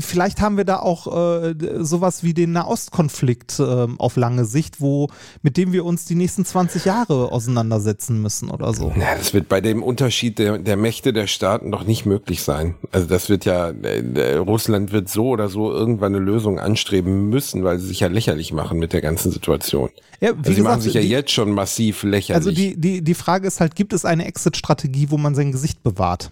vielleicht 0.00 0.40
haben 0.40 0.56
wir 0.56 0.64
da 0.64 0.78
auch 0.80 1.06
äh, 1.46 1.54
sowas 1.78 2.22
wie 2.22 2.34
den 2.34 2.52
Nahostkonflikt 2.52 3.58
ähm, 3.60 3.98
auf 3.98 4.16
lange 4.16 4.44
Sicht, 4.44 4.80
wo 4.80 5.08
mit 5.42 5.56
dem 5.56 5.72
wir 5.72 5.84
uns 5.84 6.04
die 6.04 6.14
nächsten 6.14 6.44
20 6.44 6.84
Jahre 6.84 7.32
auseinandersetzen 7.32 8.20
müssen 8.20 8.50
oder 8.50 8.72
so. 8.74 8.92
Ja, 8.98 9.16
das 9.16 9.32
wird 9.34 9.48
bei 9.48 9.60
dem 9.60 9.82
Unterschied 9.82 10.38
der, 10.38 10.58
der 10.58 10.76
Mächte 10.76 11.12
der 11.12 11.26
Staaten 11.26 11.70
doch 11.70 11.84
nicht 11.84 12.06
möglich 12.06 12.42
sein. 12.42 12.74
Also 12.92 13.06
das 13.06 13.28
wird 13.28 13.44
ja, 13.44 13.70
äh, 13.70 14.00
äh, 14.00 14.36
Russland 14.36 14.92
wird 14.92 15.08
so 15.08 15.28
oder 15.28 15.48
so 15.48 15.72
irgendwann 15.72 16.14
eine 16.14 16.24
Lösung 16.24 16.58
anstreben 16.58 17.28
müssen, 17.28 17.64
weil 17.64 17.78
sie 17.78 17.86
sich 17.88 18.00
ja 18.00 18.08
lächerlich 18.08 18.52
machen 18.52 18.78
mit 18.78 18.92
der 18.92 19.00
ganzen 19.00 19.32
Situation. 19.32 19.90
Ja, 20.20 20.34
wie 20.34 20.38
Also 20.40 20.52
sie 20.52 20.60
machen 20.62 20.80
gesagt, 20.80 20.82
sich 20.82 20.94
ja 20.94 21.00
die- 21.00 21.08
jetzt 21.08 21.30
schon 21.30 21.52
massiv 21.52 22.02
lächerlich. 22.02 22.34
Also 22.36 22.50
die, 22.50 22.78
die, 22.78 23.02
die 23.02 23.14
Frage 23.14 23.46
ist 23.46 23.60
halt, 23.60 23.74
gibt 23.74 23.92
es 23.92 24.04
eine 24.04 24.26
Exit-Strategie, 24.26 25.06
wo 25.10 25.16
man 25.16 25.34
sein 25.34 25.52
Gesicht 25.52 25.82
bewahrt? 25.82 26.30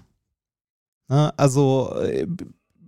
Ne? 1.08 1.32
Also 1.38 1.94
äh, 2.02 2.26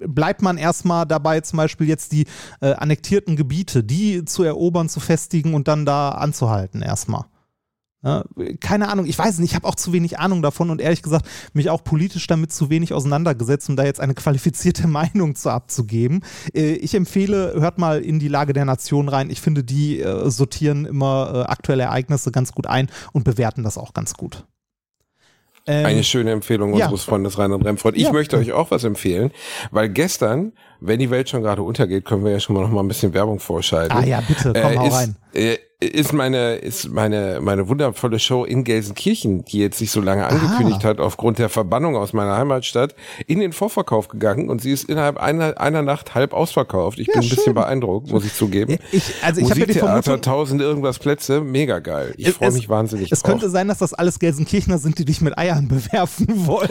bleibt 0.07 0.43
man 0.43 0.59
erstmal 0.59 1.07
dabei, 1.07 1.41
zum 1.41 1.57
Beispiel 1.57 1.89
jetzt 1.89 2.13
die 2.13 2.27
äh, 2.61 2.73
annektierten 2.73 3.37
Gebiete, 3.37 3.85
die 3.85 4.25
zu 4.25 4.43
erobern, 4.43 4.89
zu 4.89 5.01
festigen 5.01 5.55
und 5.55 5.69
dann 5.69 5.87
da 5.87 6.11
anzuhalten 6.11 6.83
erstmal. 6.83 7.25
Ne? 8.03 8.25
Keine 8.61 8.89
Ahnung, 8.89 9.05
ich 9.05 9.19
weiß 9.19 9.39
nicht, 9.39 9.51
ich 9.51 9.55
habe 9.55 9.67
auch 9.67 9.75
zu 9.75 9.93
wenig 9.93 10.19
Ahnung 10.19 10.41
davon 10.41 10.71
und 10.71 10.81
ehrlich 10.81 11.03
gesagt 11.03 11.29
mich 11.53 11.69
auch 11.69 11.85
politisch 11.85 12.27
damit 12.27 12.53
zu 12.53 12.71
wenig 12.71 12.95
auseinandergesetzt, 12.95 13.69
um 13.69 13.77
da 13.77 13.85
jetzt 13.85 14.01
eine 14.01 14.15
qualifizierte 14.21 14.87
Meinung 14.87 15.35
zu 15.35 15.51
abzugeben. 15.51 16.25
Äh, 16.55 16.73
ich 16.73 16.95
empfehle, 16.95 17.55
hört 17.59 17.79
mal 17.79 18.01
in 18.01 18.19
die 18.19 18.29
Lage 18.29 18.53
der 18.53 18.65
Nation 18.65 19.09
rein. 19.09 19.31
Ich 19.31 19.41
finde, 19.41 19.65
die 19.65 20.01
äh, 20.01 20.31
sortieren 20.31 20.87
immer 20.87 21.33
äh, 21.35 21.51
aktuelle 21.51 21.83
Ereignisse 21.85 22.33
ganz 22.33 22.53
gut 22.53 22.67
ein 22.67 22.89
und 23.13 23.25
bewerten 23.25 23.63
das 23.63 23.77
auch 23.77 23.93
ganz 23.93 24.15
gut. 24.15 24.47
Ähm, 25.67 25.87
Eine 25.87 26.05
schöne 26.05 26.31
Empfehlung 26.33 26.75
ja. 26.77 26.87
unseres 26.87 27.05
Freundes 27.05 27.39
Reinhard 27.39 27.65
Remford. 27.65 27.97
Ich 27.97 28.05
Ja. 28.05 28.13
möchte 28.13 28.37
euch 28.39 28.53
auch 28.53 28.71
was 28.71 28.85
empfehlen, 28.85 29.31
weil 29.71 29.89
gestern, 29.89 30.53
wenn 30.81 30.99
die 30.99 31.11
Welt 31.11 31.29
schon 31.29 31.43
gerade 31.43 31.63
untergeht, 31.63 32.05
können 32.05 32.25
wir 32.25 32.33
ja 32.33 32.41
schon 32.41 32.55
mal 32.57 32.63
noch 32.63 32.71
mal 32.71 32.81
ein 32.81 32.89
bisschen 32.89 33.13
Werbung 33.15 33.39
vorschalten. 33.41 33.97
ah 33.97 34.05
ja, 34.05 34.21
bitte, 34.27 34.53
komm, 34.53 34.73
Äh, 34.73 34.77
hau 34.77 34.87
ist, 34.87 34.95
rein. 34.95 35.17
äh, 35.35 35.57
ist 35.83 36.13
meine 36.13 36.57
ist 36.57 36.91
meine 36.91 37.39
meine 37.41 37.67
wundervolle 37.69 38.19
Show 38.19 38.45
in 38.45 38.65
Gelsenkirchen, 38.65 39.47
die 39.47 39.61
jetzt 39.61 39.79
sich 39.79 39.91
so 39.91 40.03
lange 40.03 40.27
angekündigt 40.27 40.85
hat 40.85 41.01
aufgrund 41.01 41.39
der 41.39 41.49
Verbannung 41.49 41.97
aus 41.97 42.13
meiner 42.13 42.37
Heimatstadt, 42.37 42.95
in 43.27 43.41
den 43.41 43.53
Vorverkauf 43.55 44.09
gegangen 44.09 44.51
und 44.51 44.61
sie 44.61 44.73
ist 44.73 44.85
innerhalb 44.91 45.17
einer, 45.17 45.59
einer 45.59 45.81
Nacht 45.81 46.15
halb 46.15 46.35
ausverkauft. 46.35 46.99
Ich 46.99 47.07
Ja, 47.07 47.15
bin 47.15 47.23
ein 47.23 47.29
bisschen 47.31 47.45
schön. 47.45 47.55
beeindruckt, 47.55 48.11
muss 48.11 48.27
ich 48.27 48.35
zugeben. 48.35 48.77
Ich, 48.93 49.15
also 49.23 49.41
ich 49.41 49.49
habe 49.51 49.61
ja 49.61 49.67
die 49.67 49.73
Musiktheater, 49.73 50.21
tausend 50.21 50.61
irgendwas 50.61 50.99
Plätze, 50.99 51.41
mega 51.41 51.79
geil. 51.79 52.13
Ich 52.19 52.31
freue 52.33 52.53
mich 52.53 52.69
wahnsinnig 52.69 53.11
es 53.11 53.21
drauf. 53.23 53.31
könnte 53.31 53.49
sein, 53.49 53.69
dass 53.69 53.79
das 53.79 53.95
alles 53.95 54.19
Gelsenkirchner 54.19 54.77
sind, 54.77 54.99
die 54.99 55.07
dich 55.07 55.23
mit 55.23 55.39
Eiern 55.39 55.67
bewerfen 55.69 56.47
wollen. 56.47 56.69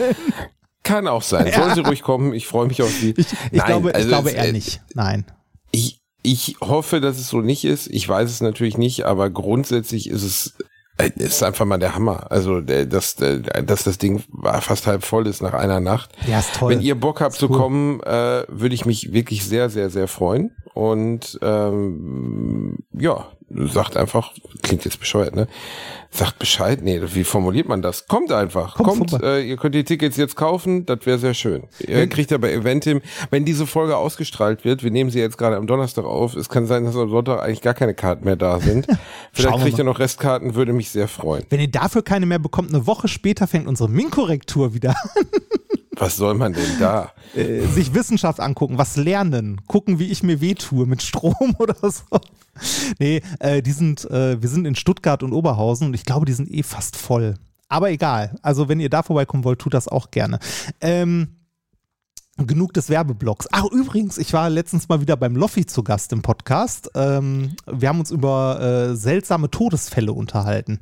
Kann 0.82 1.06
auch 1.08 1.22
sein. 1.22 1.52
Sollen 1.52 1.74
sie 1.74 1.80
ruhig 1.80 2.02
kommen. 2.02 2.32
Ich 2.32 2.46
freue 2.46 2.66
mich 2.66 2.82
auf 2.82 2.90
sie. 2.90 3.14
Ich, 3.16 3.26
ich 3.52 3.64
glaube, 3.64 3.90
ich 3.90 3.94
also 3.96 4.08
glaube 4.08 4.28
es- 4.30 4.34
eher 4.34 4.48
äh, 4.48 4.52
nicht. 4.52 4.80
Nein. 4.94 5.24
Ich, 5.72 6.00
ich 6.22 6.56
hoffe, 6.60 7.00
dass 7.00 7.18
es 7.18 7.28
so 7.28 7.40
nicht 7.40 7.64
ist. 7.64 7.86
Ich 7.88 8.08
weiß 8.08 8.28
es 8.30 8.40
natürlich 8.40 8.76
nicht, 8.78 9.04
aber 9.04 9.30
grundsätzlich 9.30 10.08
ist 10.08 10.22
es 10.22 10.54
äh, 10.98 11.10
ist 11.16 11.42
einfach 11.42 11.64
mal 11.64 11.78
der 11.78 11.94
Hammer. 11.94 12.30
Also, 12.30 12.60
dass, 12.60 13.16
dass 13.16 13.84
das 13.84 13.98
Ding 13.98 14.22
fast 14.60 14.86
halb 14.86 15.04
voll 15.04 15.26
ist 15.26 15.42
nach 15.42 15.54
einer 15.54 15.80
Nacht. 15.80 16.10
Ja, 16.26 16.40
ist 16.40 16.54
toll. 16.56 16.72
Wenn 16.72 16.80
ihr 16.80 16.94
Bock 16.98 17.20
habt 17.20 17.34
zu 17.34 17.48
cool. 17.50 17.56
kommen, 17.56 18.00
äh, 18.02 18.44
würde 18.48 18.74
ich 18.74 18.84
mich 18.84 19.12
wirklich 19.12 19.44
sehr, 19.44 19.70
sehr, 19.70 19.90
sehr 19.90 20.08
freuen. 20.08 20.50
Und 20.74 21.38
ähm, 21.42 22.78
ja, 22.92 23.26
sagt 23.50 23.96
einfach, 23.96 24.32
klingt 24.62 24.84
jetzt 24.84 25.00
bescheuert, 25.00 25.34
ne? 25.34 25.48
Sagt 26.12 26.38
Bescheid, 26.38 26.80
nee, 26.82 27.00
wie 27.04 27.24
formuliert 27.24 27.68
man 27.68 27.82
das? 27.82 28.06
Kommt 28.06 28.32
einfach, 28.32 28.76
Kommt 28.76 29.10
kommt, 29.10 29.22
äh, 29.22 29.40
ihr 29.42 29.56
könnt 29.56 29.74
die 29.74 29.84
Tickets 29.84 30.16
jetzt 30.16 30.34
kaufen, 30.36 30.86
das 30.86 31.04
wäre 31.04 31.18
sehr 31.18 31.34
schön. 31.34 31.64
Ihr 31.78 32.08
kriegt 32.08 32.30
ja 32.30 32.38
bei 32.38 32.52
Eventim, 32.52 33.00
wenn 33.30 33.44
diese 33.44 33.66
Folge 33.66 33.96
ausgestrahlt 33.96 34.64
wird, 34.64 34.82
wir 34.82 34.90
nehmen 34.90 35.10
sie 35.10 35.20
jetzt 35.20 35.38
gerade 35.38 35.56
am 35.56 35.66
Donnerstag 35.66 36.04
auf, 36.04 36.34
es 36.34 36.48
kann 36.48 36.66
sein, 36.66 36.84
dass 36.84 36.96
am 36.96 37.10
Sonntag 37.10 37.40
eigentlich 37.42 37.62
gar 37.62 37.74
keine 37.74 37.94
Karten 37.94 38.24
mehr 38.24 38.36
da 38.36 38.60
sind. 38.60 38.86
Vielleicht 39.32 39.58
kriegt 39.58 39.78
ihr 39.78 39.84
noch 39.84 39.98
Restkarten, 39.98 40.54
würde 40.54 40.72
mich 40.72 40.90
sehr 40.90 41.08
freuen. 41.08 41.44
Wenn 41.50 41.60
ihr 41.60 41.70
dafür 41.70 42.02
keine 42.02 42.26
mehr 42.26 42.40
bekommt, 42.40 42.74
eine 42.74 42.86
Woche 42.86 43.08
später 43.08 43.46
fängt 43.46 43.68
unsere 43.68 43.88
Min-Korrektur 43.88 44.74
wieder 44.74 44.90
an. 44.90 45.24
Was 45.96 46.16
soll 46.16 46.34
man 46.34 46.52
denn 46.52 46.78
da? 46.78 47.12
Äh, 47.34 47.66
sich 47.66 47.94
Wissenschaft 47.94 48.40
angucken, 48.40 48.78
was 48.78 48.96
lernen, 48.96 49.60
gucken, 49.66 49.98
wie 49.98 50.10
ich 50.10 50.22
mir 50.22 50.40
wehtue 50.40 50.86
mit 50.86 51.02
Strom 51.02 51.54
oder 51.58 51.76
so. 51.82 52.20
Nee, 52.98 53.22
äh, 53.38 53.62
die 53.62 53.72
sind, 53.72 54.08
äh, 54.10 54.40
wir 54.40 54.48
sind 54.48 54.66
in 54.66 54.74
Stuttgart 54.74 55.22
und 55.22 55.32
Oberhausen 55.32 55.88
und 55.88 55.94
ich 55.94 56.04
glaube, 56.04 56.26
die 56.26 56.32
sind 56.32 56.50
eh 56.50 56.62
fast 56.62 56.96
voll. 56.96 57.34
Aber 57.68 57.90
egal. 57.90 58.36
Also, 58.42 58.68
wenn 58.68 58.80
ihr 58.80 58.90
da 58.90 59.02
vorbeikommen 59.02 59.44
wollt, 59.44 59.60
tut 59.60 59.74
das 59.74 59.88
auch 59.88 60.10
gerne. 60.10 60.40
Ähm, 60.80 61.36
genug 62.36 62.72
des 62.72 62.88
Werbeblocks. 62.88 63.46
Ach, 63.52 63.64
übrigens, 63.70 64.18
ich 64.18 64.32
war 64.32 64.50
letztens 64.50 64.88
mal 64.88 65.00
wieder 65.00 65.16
beim 65.16 65.36
Loffi 65.36 65.66
zu 65.66 65.82
Gast 65.82 66.12
im 66.12 66.22
Podcast. 66.22 66.90
Ähm, 66.94 67.54
wir 67.66 67.88
haben 67.88 68.00
uns 68.00 68.10
über 68.10 68.60
äh, 68.60 68.96
seltsame 68.96 69.50
Todesfälle 69.50 70.12
unterhalten. 70.12 70.80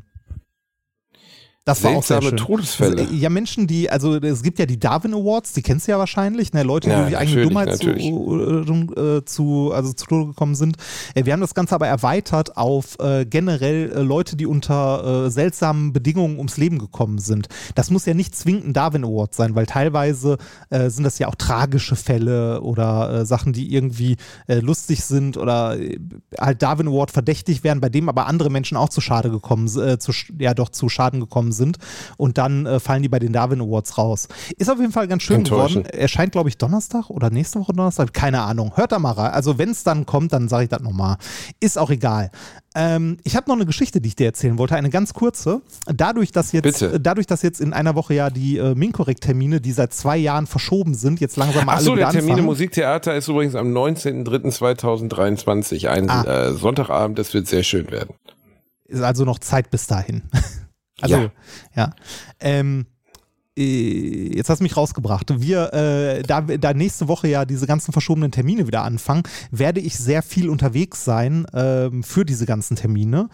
Das 1.68 1.84
war 1.84 1.90
auch 1.90 2.02
sehr 2.02 2.22
Seltsame 2.22 2.38
schön. 2.38 2.46
Todesfälle. 2.46 3.06
Ja, 3.12 3.28
Menschen, 3.28 3.66
die, 3.66 3.90
also 3.90 4.16
es 4.16 4.42
gibt 4.42 4.58
ja 4.58 4.64
die 4.64 4.80
Darwin 4.80 5.12
Awards, 5.12 5.52
die 5.52 5.60
kennst 5.60 5.86
du 5.86 5.92
ja 5.92 5.98
wahrscheinlich, 5.98 6.54
ne? 6.54 6.62
Leute, 6.62 6.88
Ja, 6.88 7.04
die 7.04 7.10
durch 7.10 7.18
eigene 7.18 7.44
natürlich, 7.44 8.08
Dummheit 8.08 8.88
zu, 8.96 8.96
äh, 8.96 9.24
zu, 9.26 9.72
also 9.74 9.92
zu 9.92 10.06
Tode 10.06 10.26
gekommen 10.28 10.54
sind. 10.54 10.78
Äh, 11.14 11.26
wir 11.26 11.34
haben 11.34 11.42
das 11.42 11.52
Ganze 11.52 11.74
aber 11.74 11.86
erweitert 11.86 12.56
auf 12.56 12.98
äh, 13.00 13.26
generell 13.26 13.92
äh, 13.92 14.00
Leute, 14.00 14.34
die 14.34 14.46
unter 14.46 15.26
äh, 15.26 15.30
seltsamen 15.30 15.92
Bedingungen 15.92 16.38
ums 16.38 16.56
Leben 16.56 16.78
gekommen 16.78 17.18
sind. 17.18 17.48
Das 17.74 17.90
muss 17.90 18.06
ja 18.06 18.14
nicht 18.14 18.34
zwingend 18.34 18.68
ein 18.68 18.72
Darwin 18.72 19.04
Award 19.04 19.34
sein, 19.34 19.54
weil 19.54 19.66
teilweise 19.66 20.38
äh, 20.70 20.88
sind 20.88 21.04
das 21.04 21.18
ja 21.18 21.28
auch 21.28 21.34
tragische 21.34 21.96
Fälle 21.96 22.62
oder 22.62 23.12
äh, 23.12 23.26
Sachen, 23.26 23.52
die 23.52 23.74
irgendwie 23.74 24.16
äh, 24.46 24.60
lustig 24.60 25.04
sind 25.04 25.36
oder 25.36 25.78
äh, 25.78 25.98
halt 26.40 26.62
Darwin 26.62 26.88
Award 26.88 27.10
verdächtig 27.10 27.62
werden, 27.62 27.82
bei 27.82 27.90
dem 27.90 28.08
aber 28.08 28.26
andere 28.26 28.48
Menschen 28.48 28.78
auch 28.78 28.88
zu 28.88 29.02
Schade 29.02 29.30
gekommen, 29.30 29.66
äh, 29.78 29.98
zu, 29.98 30.12
ja 30.38 30.54
doch 30.54 30.70
zu 30.70 30.88
Schaden 30.88 31.20
gekommen 31.20 31.52
sind 31.52 31.57
und 32.16 32.38
dann 32.38 32.66
äh, 32.66 32.80
fallen 32.80 33.02
die 33.02 33.08
bei 33.08 33.18
den 33.18 33.32
Darwin 33.32 33.60
Awards 33.60 33.98
raus. 33.98 34.28
Ist 34.56 34.70
auf 34.70 34.78
jeden 34.78 34.92
Fall 34.92 35.08
ganz 35.08 35.22
schön 35.22 35.44
geworden. 35.44 35.84
Erscheint, 35.86 36.32
glaube 36.32 36.48
ich, 36.48 36.58
Donnerstag 36.58 37.10
oder 37.10 37.30
nächste 37.30 37.60
Woche 37.60 37.72
Donnerstag. 37.72 38.12
Keine 38.12 38.42
Ahnung. 38.42 38.72
Hört 38.76 38.92
da 38.92 38.98
mal 38.98 39.12
rein. 39.12 39.32
Also, 39.32 39.58
wenn 39.58 39.70
es 39.70 39.82
dann 39.84 40.06
kommt, 40.06 40.32
dann 40.32 40.48
sage 40.48 40.64
ich 40.64 40.68
das 40.70 40.80
nochmal. 40.82 41.16
Ist 41.60 41.78
auch 41.78 41.90
egal. 41.90 42.30
Ähm, 42.74 43.16
ich 43.24 43.34
habe 43.34 43.48
noch 43.48 43.56
eine 43.56 43.66
Geschichte, 43.66 44.00
die 44.00 44.08
ich 44.08 44.16
dir 44.16 44.26
erzählen 44.26 44.58
wollte, 44.58 44.76
eine 44.76 44.90
ganz 44.90 45.14
kurze. 45.14 45.62
Dadurch, 45.86 46.32
dass 46.32 46.52
jetzt, 46.52 46.64
Bitte. 46.80 46.92
äh, 46.94 47.00
dadurch, 47.00 47.26
dass 47.26 47.42
jetzt 47.42 47.60
in 47.60 47.72
einer 47.72 47.94
Woche 47.94 48.14
ja 48.14 48.30
die 48.30 48.58
äh, 48.58 48.74
Minkorrekt-Termine, 48.74 49.60
die 49.60 49.72
seit 49.72 49.92
zwei 49.94 50.16
Jahren 50.16 50.46
verschoben 50.46 50.94
sind, 50.94 51.20
jetzt 51.20 51.36
langsam 51.36 51.66
mal 51.66 51.72
Ach 51.72 51.76
alle 51.78 51.84
so, 51.84 51.96
wieder 51.96 52.10
der 52.12 52.20
Termin 52.20 52.38
im. 52.38 52.44
Musiktheater 52.44 53.14
ist 53.16 53.28
übrigens 53.28 53.54
am 53.54 53.68
19.03.2023, 53.72 55.88
ein 55.88 56.08
Ah. 56.10 56.48
äh, 56.48 56.52
Sonntagabend, 56.54 57.18
das 57.18 57.32
wird 57.34 57.46
sehr 57.48 57.62
schön 57.62 57.90
werden. 57.90 58.14
Ist 58.86 59.02
also 59.02 59.24
noch 59.24 59.38
Zeit 59.38 59.70
bis 59.70 59.86
dahin. 59.86 60.22
also, 61.00 61.16
ja. 61.16 61.30
Ja. 61.74 61.94
Ähm, 62.40 62.86
äh, 63.58 64.36
jetzt 64.36 64.48
hast 64.48 64.60
du 64.60 64.62
mich 64.62 64.76
rausgebracht. 64.76 65.40
Wir, 65.40 65.72
äh, 65.72 66.22
da, 66.22 66.42
da 66.42 66.72
nächste 66.72 67.08
Woche 67.08 67.28
ja 67.28 67.44
diese 67.44 67.66
ganzen 67.66 67.92
verschobenen 67.92 68.30
Termine 68.30 68.66
wieder 68.66 68.84
anfangen, 68.84 69.24
werde 69.50 69.80
ich 69.80 69.98
sehr 69.98 70.22
viel 70.22 70.48
unterwegs 70.48 71.04
sein 71.04 71.46
ähm, 71.52 72.02
für 72.02 72.24
diese 72.24 72.46
ganzen 72.46 72.76
Termine. 72.76 73.28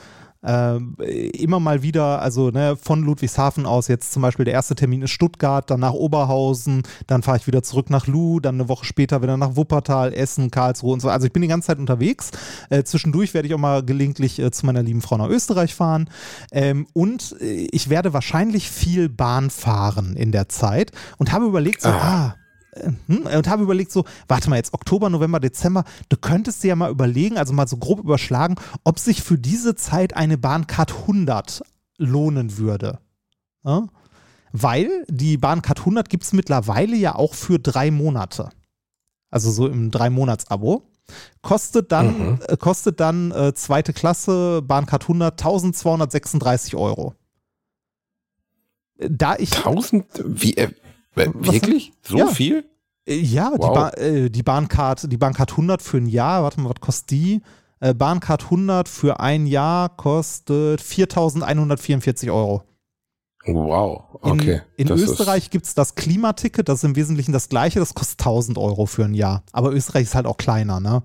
Ähm, 0.44 0.96
immer 0.98 1.60
mal 1.60 1.82
wieder, 1.82 2.20
also 2.20 2.50
ne, 2.50 2.76
von 2.80 3.02
Ludwigshafen 3.02 3.66
aus 3.66 3.88
jetzt 3.88 4.12
zum 4.12 4.22
Beispiel 4.22 4.44
der 4.44 4.54
erste 4.54 4.74
Termin 4.74 5.02
ist 5.02 5.10
Stuttgart, 5.10 5.70
dann 5.70 5.80
nach 5.80 5.92
Oberhausen, 5.92 6.82
dann 7.06 7.22
fahre 7.22 7.38
ich 7.38 7.46
wieder 7.46 7.62
zurück 7.62 7.90
nach 7.90 8.06
Lu, 8.06 8.40
dann 8.40 8.56
eine 8.56 8.68
Woche 8.68 8.84
später 8.84 9.22
wieder 9.22 9.36
nach 9.36 9.56
Wuppertal, 9.56 10.12
Essen, 10.12 10.50
Karlsruhe 10.50 10.92
und 10.92 11.00
so. 11.00 11.08
Also 11.08 11.26
ich 11.26 11.32
bin 11.32 11.42
die 11.42 11.48
ganze 11.48 11.68
Zeit 11.68 11.78
unterwegs. 11.78 12.30
Äh, 12.70 12.84
zwischendurch 12.84 13.34
werde 13.34 13.48
ich 13.48 13.54
auch 13.54 13.58
mal 13.58 13.82
gelegentlich 13.82 14.38
äh, 14.38 14.50
zu 14.50 14.66
meiner 14.66 14.82
lieben 14.82 15.00
Frau 15.00 15.16
nach 15.16 15.28
Österreich 15.28 15.74
fahren. 15.74 16.08
Ähm, 16.52 16.86
und 16.92 17.36
äh, 17.40 17.68
ich 17.70 17.88
werde 17.88 18.12
wahrscheinlich 18.12 18.70
viel 18.70 19.08
Bahn 19.08 19.50
fahren 19.50 20.16
in 20.16 20.32
der 20.32 20.48
Zeit 20.48 20.92
und 21.18 21.32
habe 21.32 21.46
überlegt, 21.46 21.82
so, 21.82 21.88
ah, 21.88 22.34
äh, 22.38 22.43
hm, 23.06 23.26
und 23.26 23.48
habe 23.48 23.62
überlegt 23.62 23.92
so, 23.92 24.04
warte 24.28 24.50
mal, 24.50 24.56
jetzt 24.56 24.74
Oktober, 24.74 25.10
November, 25.10 25.40
Dezember, 25.40 25.84
du 26.08 26.16
könntest 26.16 26.62
dir 26.62 26.68
ja 26.68 26.76
mal 26.76 26.90
überlegen, 26.90 27.38
also 27.38 27.52
mal 27.52 27.68
so 27.68 27.76
grob 27.76 28.00
überschlagen, 28.00 28.56
ob 28.84 28.98
sich 28.98 29.22
für 29.22 29.38
diese 29.38 29.74
Zeit 29.74 30.16
eine 30.16 30.38
Bahncard 30.38 30.92
100 31.02 31.62
lohnen 31.98 32.56
würde. 32.58 32.98
Ja? 33.64 33.86
Weil 34.52 35.04
die 35.08 35.36
Bahncard 35.36 35.80
100 35.80 36.08
gibt 36.08 36.24
es 36.24 36.32
mittlerweile 36.32 36.96
ja 36.96 37.14
auch 37.14 37.34
für 37.34 37.58
drei 37.58 37.90
Monate. 37.90 38.50
Also 39.30 39.50
so 39.50 39.66
im 39.66 39.90
Drei-Monats-Abo. 39.90 40.82
Kostet 41.42 41.90
dann, 41.90 42.06
Mhm. 42.34 42.38
äh, 42.46 42.56
kostet 42.56 43.00
dann 43.00 43.32
äh, 43.32 43.52
zweite 43.52 43.92
Klasse 43.92 44.62
Bahncard 44.62 45.02
100 45.02 45.32
1236 45.40 46.76
Euro. 46.76 47.14
Äh, 48.98 49.08
Da 49.10 49.34
ich 49.36 49.50
1000? 49.56 50.06
Wie, 50.24 50.56
äh, 50.56 50.70
wirklich? 51.16 51.92
So 52.02 52.18
Ja. 52.18 52.26
viel? 52.26 52.64
Äh, 53.06 53.16
Ja, 53.16 53.50
die, 53.54 53.58
Wow. 53.58 53.74
ba 53.74 53.88
äh, 53.90 54.30
die 54.30 54.42
Bahncard, 54.42 55.10
die 55.12 55.16
Bahncard 55.16 55.50
100 55.52 55.82
für 55.82 55.98
ein 55.98 56.06
Jahr, 56.06 56.42
warte 56.42 56.60
mal, 56.60 56.70
was 56.70 56.80
kostet 56.80 57.10
die? 57.10 57.42
Äh, 57.80 57.92
Bahncard 57.94 58.44
100 58.44 58.88
für 58.88 59.20
ein 59.20 59.46
Jahr 59.46 59.90
kostet 59.96 60.80
4.144 60.80 62.32
Euro. 62.32 62.62
Wow, 63.46 64.04
In, 64.24 64.30
okay. 64.32 64.60
in 64.76 64.88
ist- 64.88 65.02
Österreich 65.02 65.50
gibt 65.50 65.66
es 65.66 65.74
das 65.74 65.94
Klimaticket, 65.96 66.66
das 66.68 66.78
ist 66.78 66.84
im 66.84 66.96
Wesentlichen 66.96 67.32
das 67.32 67.50
gleiche, 67.50 67.78
das 67.78 67.92
kostet 67.94 68.18
1000 68.20 68.56
Euro 68.56 68.86
für 68.86 69.04
ein 69.04 69.12
Jahr. 69.12 69.42
Aber 69.52 69.72
Österreich 69.72 70.04
ist 70.04 70.14
halt 70.14 70.24
auch 70.26 70.38
kleiner. 70.38 70.80
Ne? 70.80 71.02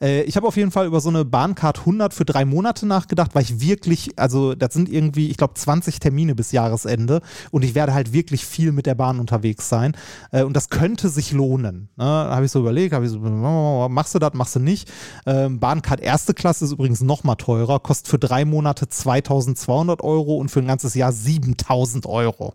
Äh, 0.00 0.22
ich 0.22 0.36
habe 0.36 0.46
auf 0.46 0.56
jeden 0.56 0.70
Fall 0.70 0.86
über 0.86 1.00
so 1.00 1.08
eine 1.08 1.24
Bahncard 1.24 1.80
100 1.80 2.14
für 2.14 2.24
drei 2.24 2.44
Monate 2.44 2.86
nachgedacht, 2.86 3.34
weil 3.34 3.42
ich 3.42 3.60
wirklich, 3.60 4.16
also 4.18 4.54
das 4.54 4.72
sind 4.72 4.88
irgendwie, 4.88 5.30
ich 5.30 5.36
glaube, 5.36 5.54
20 5.54 5.98
Termine 5.98 6.36
bis 6.36 6.52
Jahresende 6.52 7.22
und 7.50 7.64
ich 7.64 7.74
werde 7.74 7.92
halt 7.92 8.12
wirklich 8.12 8.46
viel 8.46 8.70
mit 8.70 8.86
der 8.86 8.94
Bahn 8.94 9.18
unterwegs 9.18 9.68
sein. 9.68 9.96
Äh, 10.30 10.44
und 10.44 10.54
das 10.54 10.68
könnte 10.70 11.08
sich 11.08 11.32
lohnen. 11.32 11.88
Ne? 11.96 12.04
Da 12.04 12.30
habe 12.36 12.44
ich 12.44 12.52
so 12.52 12.60
überlegt, 12.60 12.94
habe 12.94 13.04
ich 13.06 13.10
so, 13.10 13.18
machst 13.18 14.14
du 14.14 14.20
das, 14.20 14.32
machst 14.34 14.54
du 14.54 14.60
nicht. 14.60 14.88
Ähm, 15.26 15.58
Bahncard 15.58 16.00
erste 16.00 16.34
Klasse 16.34 16.66
ist 16.66 16.72
übrigens 16.72 17.00
noch 17.00 17.24
mal 17.24 17.34
teurer, 17.34 17.80
kostet 17.80 18.06
für 18.06 18.18
drei 18.20 18.44
Monate 18.44 18.88
2200 18.88 20.02
Euro 20.02 20.36
und 20.36 20.50
für 20.50 20.60
ein 20.60 20.68
ganzes 20.68 20.94
Jahr 20.94 21.10
7000 21.10 21.79
Euro. 22.06 22.54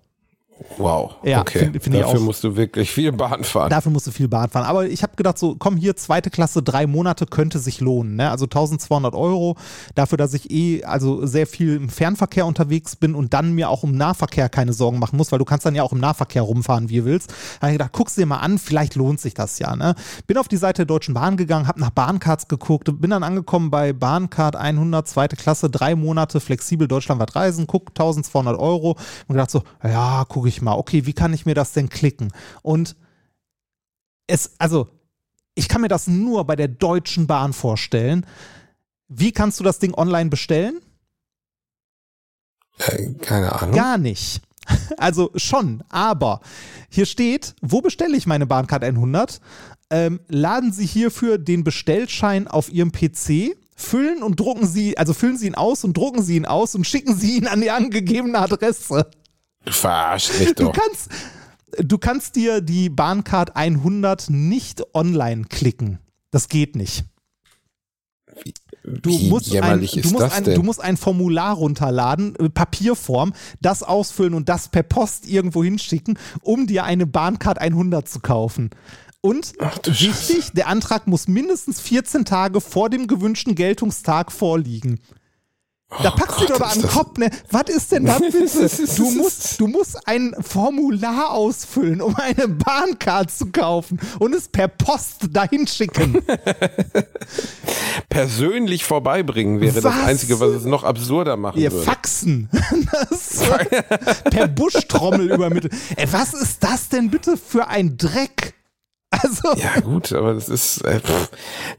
Wow, 0.78 1.16
Ja, 1.24 1.42
okay. 1.42 1.60
find- 1.60 1.84
find 1.84 1.96
Dafür 1.98 2.20
musst 2.22 2.44
du 2.44 2.56
wirklich 2.56 2.90
viel 2.90 3.12
Bahn 3.12 3.44
fahren. 3.44 3.70
Dafür 3.70 3.92
musst 3.92 4.08
du 4.08 4.12
viel 4.12 4.30
Bahn 4.30 4.50
fahren. 4.50 4.66
Aber 4.66 4.86
ich 4.88 5.04
habe 5.04 5.14
gedacht, 5.18 5.38
so, 5.38 5.56
komm 5.60 5.76
hier, 5.76 5.96
zweite 5.98 6.30
Klasse, 6.30 6.64
drei 6.64 6.88
Monate 6.88 7.26
könnte 7.26 7.60
sich 7.60 7.82
lohnen. 7.82 8.16
Ne? 8.16 8.30
Also 8.32 8.46
1200 8.46 9.16
Euro 9.16 9.58
dafür, 9.96 10.18
dass 10.18 10.34
ich 10.34 10.50
eh 10.52 10.84
also 10.86 11.26
sehr 11.26 11.46
viel 11.46 11.76
im 11.76 11.90
Fernverkehr 11.90 12.46
unterwegs 12.46 12.96
bin 12.96 13.16
und 13.16 13.34
dann 13.34 13.52
mir 13.54 13.70
auch 13.70 13.84
im 13.84 13.98
Nahverkehr 13.98 14.48
keine 14.48 14.72
Sorgen 14.72 14.98
machen 15.00 15.18
muss, 15.18 15.32
weil 15.34 15.40
du 15.40 15.46
kannst 15.46 15.66
dann 15.66 15.76
ja 15.76 15.84
auch 15.84 15.92
im 15.92 16.00
Nahverkehr 16.00 16.42
rumfahren, 16.42 16.88
wie 16.90 17.00
du 17.00 17.06
willst. 17.06 17.32
Da 17.60 17.64
habe 17.68 17.72
ich 17.74 17.78
gedacht, 17.78 17.92
guck's 17.94 18.16
dir 18.16 18.26
mal 18.26 18.38
an, 18.38 18.58
vielleicht 18.58 18.96
lohnt 18.96 19.20
sich 19.20 19.34
das 19.34 19.60
ja. 19.60 19.76
Ne? 19.76 19.94
Bin 20.26 20.38
auf 20.38 20.48
die 20.48 20.58
Seite 20.58 20.86
der 20.86 20.86
Deutschen 20.86 21.14
Bahn 21.14 21.36
gegangen, 21.36 21.68
habe 21.68 21.82
nach 21.82 21.90
Bahncards 21.90 22.48
geguckt, 22.48 22.90
bin 23.02 23.10
dann 23.10 23.24
angekommen 23.24 23.72
bei 23.72 23.92
Bahncard 23.92 24.56
100, 24.56 25.06
zweite 25.08 25.36
Klasse, 25.36 25.70
drei 25.70 25.96
Monate 25.96 26.40
flexibel 26.40 26.88
deutschlandweit 26.88 27.36
reisen, 27.36 27.68
guck 27.68 27.90
1200 27.90 28.58
Euro 28.58 28.92
und 29.28 29.34
gedacht 29.36 29.52
so, 29.52 29.64
ja, 29.84 30.24
gucke 30.46 30.56
ich 30.56 30.62
mal, 30.62 30.76
okay, 30.76 31.08
wie 31.08 31.14
kann 31.14 31.34
ich 31.34 31.48
mir 31.48 31.56
das 31.56 31.74
denn 31.74 31.90
klicken? 31.90 32.32
Und 32.62 32.96
es, 34.28 34.52
also, 34.60 34.90
ich 35.56 35.68
kann 35.68 35.82
mir 35.82 35.88
das 35.88 36.06
nur 36.06 36.46
bei 36.46 36.56
der 36.56 36.68
Deutschen 36.68 37.26
Bahn 37.26 37.52
vorstellen. 37.52 38.28
Wie 39.08 39.32
kannst 39.32 39.60
du 39.60 39.64
das 39.64 39.80
Ding 39.80 39.96
online 39.96 40.30
bestellen? 40.30 40.82
Äh, 42.78 43.14
keine 43.14 43.60
Ahnung. 43.60 43.76
Gar 43.76 43.98
nicht. 43.98 44.42
Also 44.98 45.32
schon, 45.36 45.84
aber 45.90 46.42
hier 46.90 47.06
steht, 47.06 47.56
wo 47.62 47.82
bestelle 47.82 48.18
ich 48.18 48.26
meine 48.26 48.48
Bahncard 48.48 48.84
100? 48.84 49.40
Ähm, 49.92 50.20
laden 50.28 50.74
Sie 50.74 50.88
hierfür 50.88 51.38
den 51.38 51.64
Bestellschein 51.64 52.48
auf 52.48 52.72
Ihrem 52.72 52.92
PC, 52.92 53.56
füllen 53.76 54.24
und 54.24 54.40
drucken 54.40 54.66
Sie, 54.66 54.98
also 54.98 55.14
füllen 55.14 55.38
Sie 55.38 55.46
ihn 55.46 55.56
aus 55.56 55.84
und 55.84 55.96
drucken 55.96 56.24
Sie 56.24 56.36
ihn 56.36 56.48
aus 56.48 56.74
und 56.74 56.88
schicken 56.88 57.16
Sie 57.16 57.38
ihn 57.38 57.48
an 57.48 57.62
die 57.62 57.70
angegebene 57.70 58.40
Adresse. 58.40 59.12
Du 59.66 59.72
verarschst 59.72 60.40
mich 60.40 60.56
Du 60.56 60.66
doch. 60.66 60.74
kannst, 60.74 61.10
du 61.78 61.98
kannst 61.98 62.36
dir 62.36 62.62
die 62.62 62.90
Bahncard 62.90 63.56
100 63.56 64.30
nicht 64.30 64.84
online 64.94 65.46
klicken. 65.46 66.00
Das 66.32 66.50
geht 66.50 66.76
nicht. 66.76 67.06
Du 68.84 69.10
Wie 69.10 69.30
musst, 69.30 69.56
ein, 69.56 69.80
du, 69.80 70.10
musst 70.10 70.20
das 70.20 70.34
ein, 70.34 70.44
du 70.44 70.62
musst 70.62 70.82
ein 70.82 70.98
Formular 70.98 71.56
runterladen, 71.56 72.36
äh, 72.36 72.50
Papierform, 72.50 73.34
das 73.60 73.82
ausfüllen 73.82 74.36
und 74.36 74.48
das 74.48 74.68
per 74.68 74.84
Post 74.84 75.28
irgendwo 75.28 75.64
hinschicken, 75.64 76.20
um 76.42 76.68
dir 76.68 76.84
eine 76.84 77.08
Bahncard 77.08 77.58
100 77.58 78.08
zu 78.08 78.20
kaufen. 78.20 78.70
Und 79.22 79.54
Ach 79.60 79.80
du 79.80 79.90
wichtig, 79.90 80.52
der 80.54 80.68
Antrag 80.68 81.08
muss 81.08 81.28
mindestens 81.28 81.82
14 81.82 82.26
Tage 82.26 82.62
vor 82.62 82.92
dem 82.92 83.08
gewünschten 83.08 83.56
Geltungstag 83.56 84.32
vorliegen. 84.32 85.00
Da 86.02 86.10
packst 86.12 86.40
du 86.42 86.46
Oh 86.46 86.48
Gott, 86.48 86.50
dir 86.50 86.56
aber 86.56 86.66
ist 86.66 86.72
an 86.72 86.80
den 86.80 86.82
das- 86.82 86.92
Kopf, 86.94 87.18
ne? 87.18 87.30
Was 87.52 87.64
ist 87.70 87.92
denn 87.92 88.06
da 88.06 88.18
bitte? 88.18 88.70
Du 88.98 89.12
musst, 89.12 89.60
du 89.62 89.68
musst 89.68 90.08
ein 90.08 90.36
Formular 90.42 91.30
ausfüllen, 91.32 92.02
um 92.02 92.16
eine 92.16 92.48
Bahncard 92.48 93.32
zu 93.32 93.46
kaufen 93.52 94.00
und 94.20 94.34
es 94.34 94.48
per 94.48 94.68
Post 94.68 95.28
dahin 95.32 95.68
schicken. 95.68 96.24
Persönlich 98.10 98.84
vorbeibringen 98.84 99.62
wäre 99.62 99.76
das 99.82 99.84
Was? 99.86 100.06
Einzige, 100.06 100.40
was 100.40 100.50
es 100.52 100.66
noch 100.66 100.84
absurder 100.84 101.38
machen 101.38 101.60
Ihr 101.60 101.72
würde. 101.72 101.86
Faxen. 101.86 102.50
Das, 103.10 103.42
per 104.30 104.48
Buschtrommel 104.48 105.32
übermittelt. 105.32 105.74
Ey, 105.96 106.12
was 106.12 106.34
ist 106.34 106.64
das 106.64 106.90
denn 106.90 107.10
bitte 107.10 107.38
für 107.38 107.68
ein 107.68 107.98
Dreck? 107.98 108.54
Also, 109.22 109.62
Ja 109.62 109.80
gut, 109.82 110.12
aber 110.14 110.34
das 110.34 110.50
ist, 110.50 110.82
äh, 110.82 111.00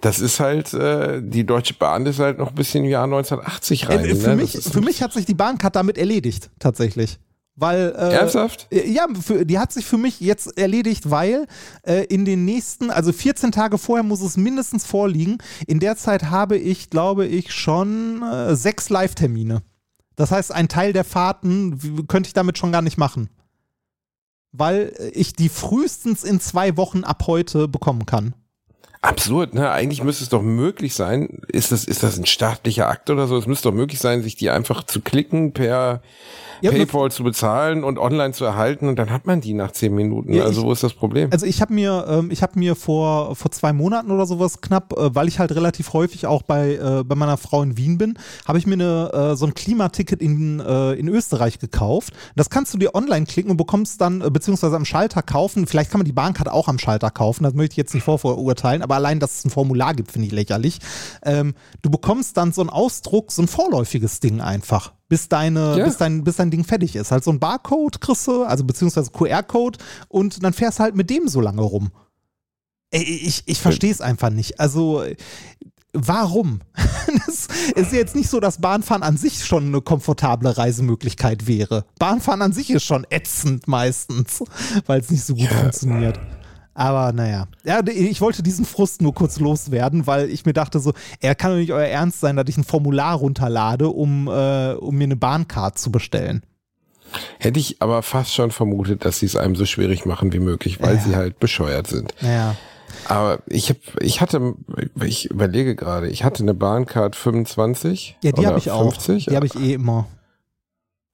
das 0.00 0.20
ist 0.20 0.40
halt, 0.40 0.72
äh, 0.74 1.20
die 1.22 1.44
Deutsche 1.44 1.74
Bahn 1.74 2.06
ist 2.06 2.18
halt 2.18 2.38
noch 2.38 2.48
ein 2.48 2.54
bisschen 2.54 2.84
im 2.84 2.90
Jahr 2.90 3.04
1980 3.04 3.88
rein. 3.88 4.04
äh, 4.04 4.14
für, 4.14 4.28
ne? 4.30 4.36
mich, 4.36 4.52
für 4.52 4.80
mich 4.80 5.02
hat 5.02 5.12
sich 5.12 5.26
die 5.26 5.34
Bahncard 5.34 5.76
damit 5.76 5.98
erledigt, 5.98 6.50
tatsächlich. 6.58 7.18
Weil, 7.56 7.94
äh, 7.96 8.14
Ernsthaft? 8.14 8.68
äh, 8.70 8.88
Ja, 8.88 9.06
für, 9.20 9.46
die 9.46 9.58
hat 9.58 9.72
sich 9.72 9.86
für 9.86 9.96
mich 9.96 10.20
jetzt 10.20 10.58
erledigt, 10.58 11.10
weil 11.10 11.46
äh, 11.82 12.04
in 12.04 12.26
den 12.26 12.44
nächsten, 12.44 12.90
also 12.90 13.12
14 13.12 13.50
Tage 13.50 13.78
vorher 13.78 14.04
muss 14.04 14.20
es 14.20 14.36
mindestens 14.36 14.84
vorliegen. 14.84 15.38
In 15.66 15.80
der 15.80 15.96
Zeit 15.96 16.24
habe 16.24 16.58
ich, 16.58 16.90
glaube 16.90 17.26
ich, 17.26 17.52
schon 17.52 18.22
äh, 18.22 18.54
sechs 18.54 18.90
Live-Termine. 18.90 19.62
Das 20.16 20.30
heißt, 20.30 20.52
ein 20.52 20.68
Teil 20.68 20.92
der 20.92 21.04
Fahrten 21.04 22.06
könnte 22.08 22.28
ich 22.28 22.34
damit 22.34 22.58
schon 22.58 22.72
gar 22.72 22.82
nicht 22.82 22.98
machen. 22.98 23.30
Weil 24.56 24.92
äh, 24.98 25.08
ich 25.08 25.34
die 25.34 25.48
frühestens 25.48 26.24
in 26.24 26.40
zwei 26.40 26.76
Wochen 26.76 27.04
ab 27.04 27.24
heute 27.26 27.68
bekommen 27.68 28.06
kann. 28.06 28.34
Absurd, 29.02 29.54
ne? 29.54 29.70
Eigentlich 29.70 30.02
müsste 30.02 30.24
es 30.24 30.30
doch 30.30 30.42
möglich 30.42 30.94
sein. 30.94 31.42
Ist 31.48 31.70
das, 31.70 31.84
ist 31.84 32.02
das 32.02 32.18
ein 32.18 32.26
staatlicher 32.26 32.88
Akt 32.88 33.08
oder 33.10 33.26
so? 33.26 33.36
Es 33.36 33.46
müsste 33.46 33.68
doch 33.68 33.74
möglich 33.74 34.00
sein, 34.00 34.22
sich 34.22 34.34
die 34.36 34.50
einfach 34.50 34.82
zu 34.82 35.00
klicken, 35.00 35.52
per 35.52 36.02
Ja, 36.62 36.70
PayPal 36.70 37.10
zu 37.10 37.22
bezahlen 37.24 37.84
und 37.84 37.98
online 37.98 38.32
zu 38.32 38.44
erhalten 38.44 38.88
und 38.88 38.98
dann 38.98 39.10
hat 39.10 39.26
man 39.26 39.40
die 39.40 39.54
nach 39.54 39.72
zehn 39.72 39.94
Minuten. 39.94 40.32
Ja, 40.32 40.44
also 40.44 40.60
ich- 40.62 40.66
wo 40.66 40.72
ist 40.72 40.82
das 40.82 40.94
Problem? 40.94 41.28
Also 41.32 41.46
ich 41.46 41.60
habe 41.60 41.72
mir, 41.74 42.06
ähm, 42.08 42.30
ich 42.30 42.42
habe 42.42 42.58
mir 42.58 42.74
vor, 42.74 43.34
vor 43.36 43.50
zwei 43.50 43.72
Monaten 43.72 44.10
oder 44.10 44.26
sowas 44.26 44.60
knapp, 44.60 44.92
äh, 44.96 45.14
weil 45.14 45.28
ich 45.28 45.38
halt 45.38 45.52
relativ 45.54 45.92
häufig 45.92 46.26
auch 46.26 46.42
bei, 46.42 46.74
äh, 46.76 47.04
bei 47.04 47.14
meiner 47.14 47.36
Frau 47.36 47.62
in 47.62 47.76
Wien 47.76 47.98
bin, 47.98 48.18
habe 48.46 48.58
ich 48.58 48.66
mir 48.66 48.74
eine, 48.74 49.10
äh, 49.32 49.36
so 49.36 49.46
ein 49.46 49.54
Klimaticket 49.54 50.20
in, 50.22 50.60
äh, 50.60 50.92
in 50.92 51.08
Österreich 51.08 51.58
gekauft. 51.58 52.12
Das 52.36 52.50
kannst 52.50 52.72
du 52.74 52.78
dir 52.78 52.94
online 52.94 53.26
klicken 53.26 53.50
und 53.50 53.56
bekommst 53.56 54.00
dann, 54.00 54.20
äh, 54.22 54.30
beziehungsweise 54.30 54.76
am 54.76 54.84
Schalter 54.84 55.22
kaufen. 55.22 55.66
Vielleicht 55.66 55.90
kann 55.90 55.98
man 56.00 56.06
die 56.06 56.12
Bahnkarte 56.12 56.52
auch 56.52 56.68
am 56.68 56.78
Schalter 56.78 57.10
kaufen, 57.10 57.44
das 57.44 57.54
möchte 57.54 57.74
ich 57.74 57.76
jetzt 57.78 57.94
nicht 57.94 58.04
vorverurteilen, 58.04 58.82
aber 58.82 58.94
allein, 58.96 59.20
dass 59.20 59.38
es 59.38 59.44
ein 59.44 59.50
Formular 59.50 59.94
gibt, 59.94 60.12
finde 60.12 60.26
ich 60.28 60.32
lächerlich. 60.32 60.78
Ähm, 61.24 61.54
du 61.82 61.90
bekommst 61.90 62.36
dann 62.36 62.52
so 62.52 62.60
einen 62.62 62.70
Ausdruck, 62.70 63.30
so 63.32 63.42
ein 63.42 63.48
vorläufiges 63.48 64.20
Ding 64.20 64.40
einfach. 64.40 64.92
Bis, 65.08 65.28
deine, 65.28 65.78
Ja. 65.78 65.84
bis, 65.84 65.96
dein, 65.98 66.24
bis 66.24 66.36
dein 66.36 66.50
Ding 66.50 66.64
fertig 66.64 66.96
ist. 66.96 67.10
Halt 67.12 67.22
so 67.24 67.30
ein 67.30 67.38
Barcode 67.38 68.00
kriegst 68.00 68.26
du, 68.26 68.42
also 68.44 68.64
beziehungsweise 68.64 69.10
QR-Code 69.10 69.78
und 70.08 70.42
dann 70.42 70.52
fährst 70.52 70.78
du 70.78 70.82
halt 70.82 70.96
mit 70.96 71.10
dem 71.10 71.28
so 71.28 71.40
lange 71.40 71.62
rum. 71.62 71.90
Ey, 72.90 73.02
Ich, 73.02 73.42
ich 73.46 73.60
verstehe 73.60 73.90
es 73.92 74.00
einfach 74.00 74.30
nicht. 74.30 74.58
Also, 74.60 75.04
warum? 75.92 76.60
Es 77.26 77.48
ist 77.74 77.92
jetzt 77.92 78.14
nicht 78.16 78.28
so, 78.28 78.40
dass 78.40 78.60
Bahnfahren 78.60 79.02
an 79.02 79.16
sich 79.16 79.44
schon 79.44 79.66
eine 79.66 79.80
komfortable 79.80 80.56
Reisemöglichkeit 80.56 81.46
wäre. 81.46 81.84
Bahnfahren 81.98 82.42
an 82.42 82.52
sich 82.52 82.70
ist 82.70 82.84
schon 82.84 83.06
ätzend 83.10 83.68
meistens, 83.68 84.42
weil 84.86 85.00
es 85.00 85.10
nicht 85.10 85.24
so 85.24 85.34
gut 85.34 85.48
funktioniert. 85.48 86.18
Aber 86.78 87.12
naja, 87.14 87.48
ja, 87.64 87.80
ich 87.86 88.20
wollte 88.20 88.42
diesen 88.42 88.66
Frust 88.66 89.00
nur 89.00 89.14
kurz 89.14 89.40
loswerden, 89.40 90.06
weil 90.06 90.28
ich 90.28 90.44
mir 90.44 90.52
dachte 90.52 90.78
so, 90.78 90.92
er 91.20 91.34
kann 91.34 91.52
doch 91.52 91.56
nicht 91.56 91.72
euer 91.72 91.86
Ernst 91.86 92.20
sein, 92.20 92.36
dass 92.36 92.44
ich 92.48 92.58
ein 92.58 92.64
Formular 92.64 93.14
runterlade, 93.16 93.88
um, 93.88 94.28
äh, 94.28 94.72
um 94.74 94.94
mir 94.94 95.04
eine 95.04 95.16
Bahncard 95.16 95.78
zu 95.78 95.90
bestellen. 95.90 96.42
Hätte 97.38 97.58
ich 97.60 97.80
aber 97.80 98.02
fast 98.02 98.34
schon 98.34 98.50
vermutet, 98.50 99.06
dass 99.06 99.20
sie 99.20 99.26
es 99.26 99.36
einem 99.36 99.56
so 99.56 99.64
schwierig 99.64 100.04
machen 100.04 100.34
wie 100.34 100.38
möglich, 100.38 100.82
weil 100.82 100.96
Ja. 100.96 101.00
sie 101.00 101.16
halt 101.16 101.40
bescheuert 101.40 101.86
sind. 101.86 102.12
Naja. 102.20 102.56
Aber 103.08 103.38
ich 103.46 103.70
hab, 103.70 103.76
ich 104.00 104.20
hatte, 104.20 104.54
ich 105.02 105.30
überlege 105.30 105.76
gerade, 105.76 106.08
ich 106.10 106.24
hatte 106.24 106.42
eine 106.42 106.52
Bahncard 106.52 107.16
25. 107.16 108.18
Ja, 108.22 108.32
die 108.32 108.46
habe 108.46 108.58
ich 108.58 108.70
auch. 108.70 108.92
50. 108.92 109.26
Die 109.26 109.36
habe 109.36 109.46
ich 109.46 109.54
eh 109.54 109.72
immer. 109.74 110.08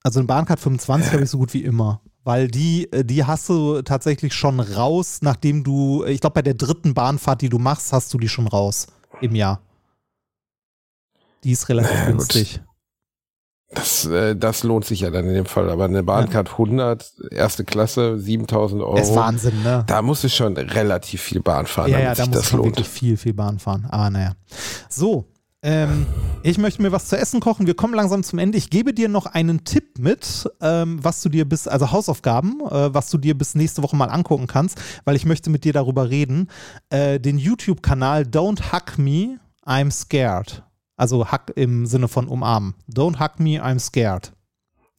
Also 0.03 0.19
eine 0.19 0.27
Bahncard 0.27 0.59
25 0.59 1.13
habe 1.13 1.23
ich 1.23 1.29
so 1.29 1.37
gut 1.37 1.53
wie 1.53 1.63
immer. 1.63 2.01
Weil 2.23 2.47
die, 2.47 2.91
äh, 2.93 3.03
die 3.03 3.25
hast 3.25 3.49
du 3.49 3.81
tatsächlich 3.81 4.33
schon 4.33 4.59
raus, 4.59 5.19
nachdem 5.21 5.63
du, 5.63 6.05
ich 6.05 6.21
glaube, 6.21 6.35
bei 6.35 6.41
der 6.41 6.53
dritten 6.53 6.93
Bahnfahrt, 6.93 7.41
die 7.41 7.49
du 7.49 7.59
machst, 7.59 7.91
hast 7.91 8.13
du 8.13 8.17
die 8.17 8.29
schon 8.29 8.47
raus 8.47 8.87
im 9.21 9.35
Jahr. 9.35 9.61
Die 11.43 11.51
ist 11.51 11.67
relativ 11.67 11.91
Naja, 11.91 12.05
gut. 12.05 12.11
günstig. 12.19 12.61
Das, 13.75 14.05
äh, 14.05 14.35
das 14.35 14.61
lohnt 14.63 14.85
sich 14.85 14.99
ja 15.01 15.09
dann 15.09 15.25
in 15.27 15.33
dem 15.33 15.45
Fall. 15.47 15.69
Aber 15.69 15.85
eine 15.85 16.03
Bahncard 16.03 16.51
100, 16.51 17.11
erste 17.31 17.65
Klasse, 17.65 18.19
7000 18.19 18.81
Euro. 18.83 18.97
ist 18.97 19.15
Wahnsinn, 19.15 19.63
ne? 19.63 19.83
Da 19.87 20.01
muss 20.03 20.23
ich 20.23 20.35
schon 20.35 20.55
relativ 20.55 21.21
viel 21.21 21.41
Bahn 21.41 21.65
fahren, 21.65 21.89
ja, 21.89 21.97
damit 21.97 22.05
ja, 22.05 22.15
da 22.15 22.23
sich 22.23 22.27
muss 22.27 22.37
das 22.37 22.51
lohnt. 22.51 22.65
wirklich 22.67 22.87
viel, 22.87 23.17
viel 23.17 23.33
Bahn 23.33 23.57
fahren. 23.59 23.87
Aber 23.89 24.09
naja. 24.11 24.33
So, 24.89 25.25
ähm, 25.63 26.05
ich 26.43 26.57
möchte 26.57 26.81
mir 26.81 26.91
was 26.91 27.07
zu 27.07 27.17
essen 27.17 27.39
kochen. 27.39 27.65
Wir 27.65 27.73
kommen 27.73 27.93
langsam 27.93 28.21
zum 28.21 28.37
Ende. 28.37 28.57
Ich 28.57 28.69
gebe 28.69 28.93
dir 28.93 29.07
noch 29.07 29.25
einen 29.25 29.63
Tipp 29.63 29.97
mit, 29.97 30.49
ähm, 30.59 30.99
was 31.01 31.21
du 31.21 31.29
dir 31.29 31.47
bis, 31.47 31.69
also 31.69 31.91
Hausaufgaben, 31.91 32.59
äh, 32.69 32.93
was 32.93 33.09
du 33.09 33.17
dir 33.17 33.37
bis 33.37 33.55
nächste 33.55 33.81
Woche 33.81 33.95
mal 33.95 34.07
angucken 34.07 34.47
kannst, 34.47 34.77
weil 35.05 35.15
ich 35.15 35.25
möchte 35.25 35.49
mit 35.49 35.63
dir 35.63 35.71
darüber 35.71 36.09
reden. 36.09 36.49
Äh, 36.89 37.19
den 37.19 37.37
YouTube-Kanal 37.37 38.23
Don't 38.23 38.73
Hug 38.73 38.97
Me, 38.97 39.39
I'm 39.65 39.89
Scared. 39.89 40.63
Also 40.97 41.31
Hug 41.31 41.53
im 41.55 41.85
Sinne 41.85 42.09
von 42.09 42.27
umarmen. 42.27 42.75
Don't 42.93 43.19
Hug 43.21 43.39
Me, 43.39 43.63
I'm 43.63 43.79
Scared. 43.79 44.33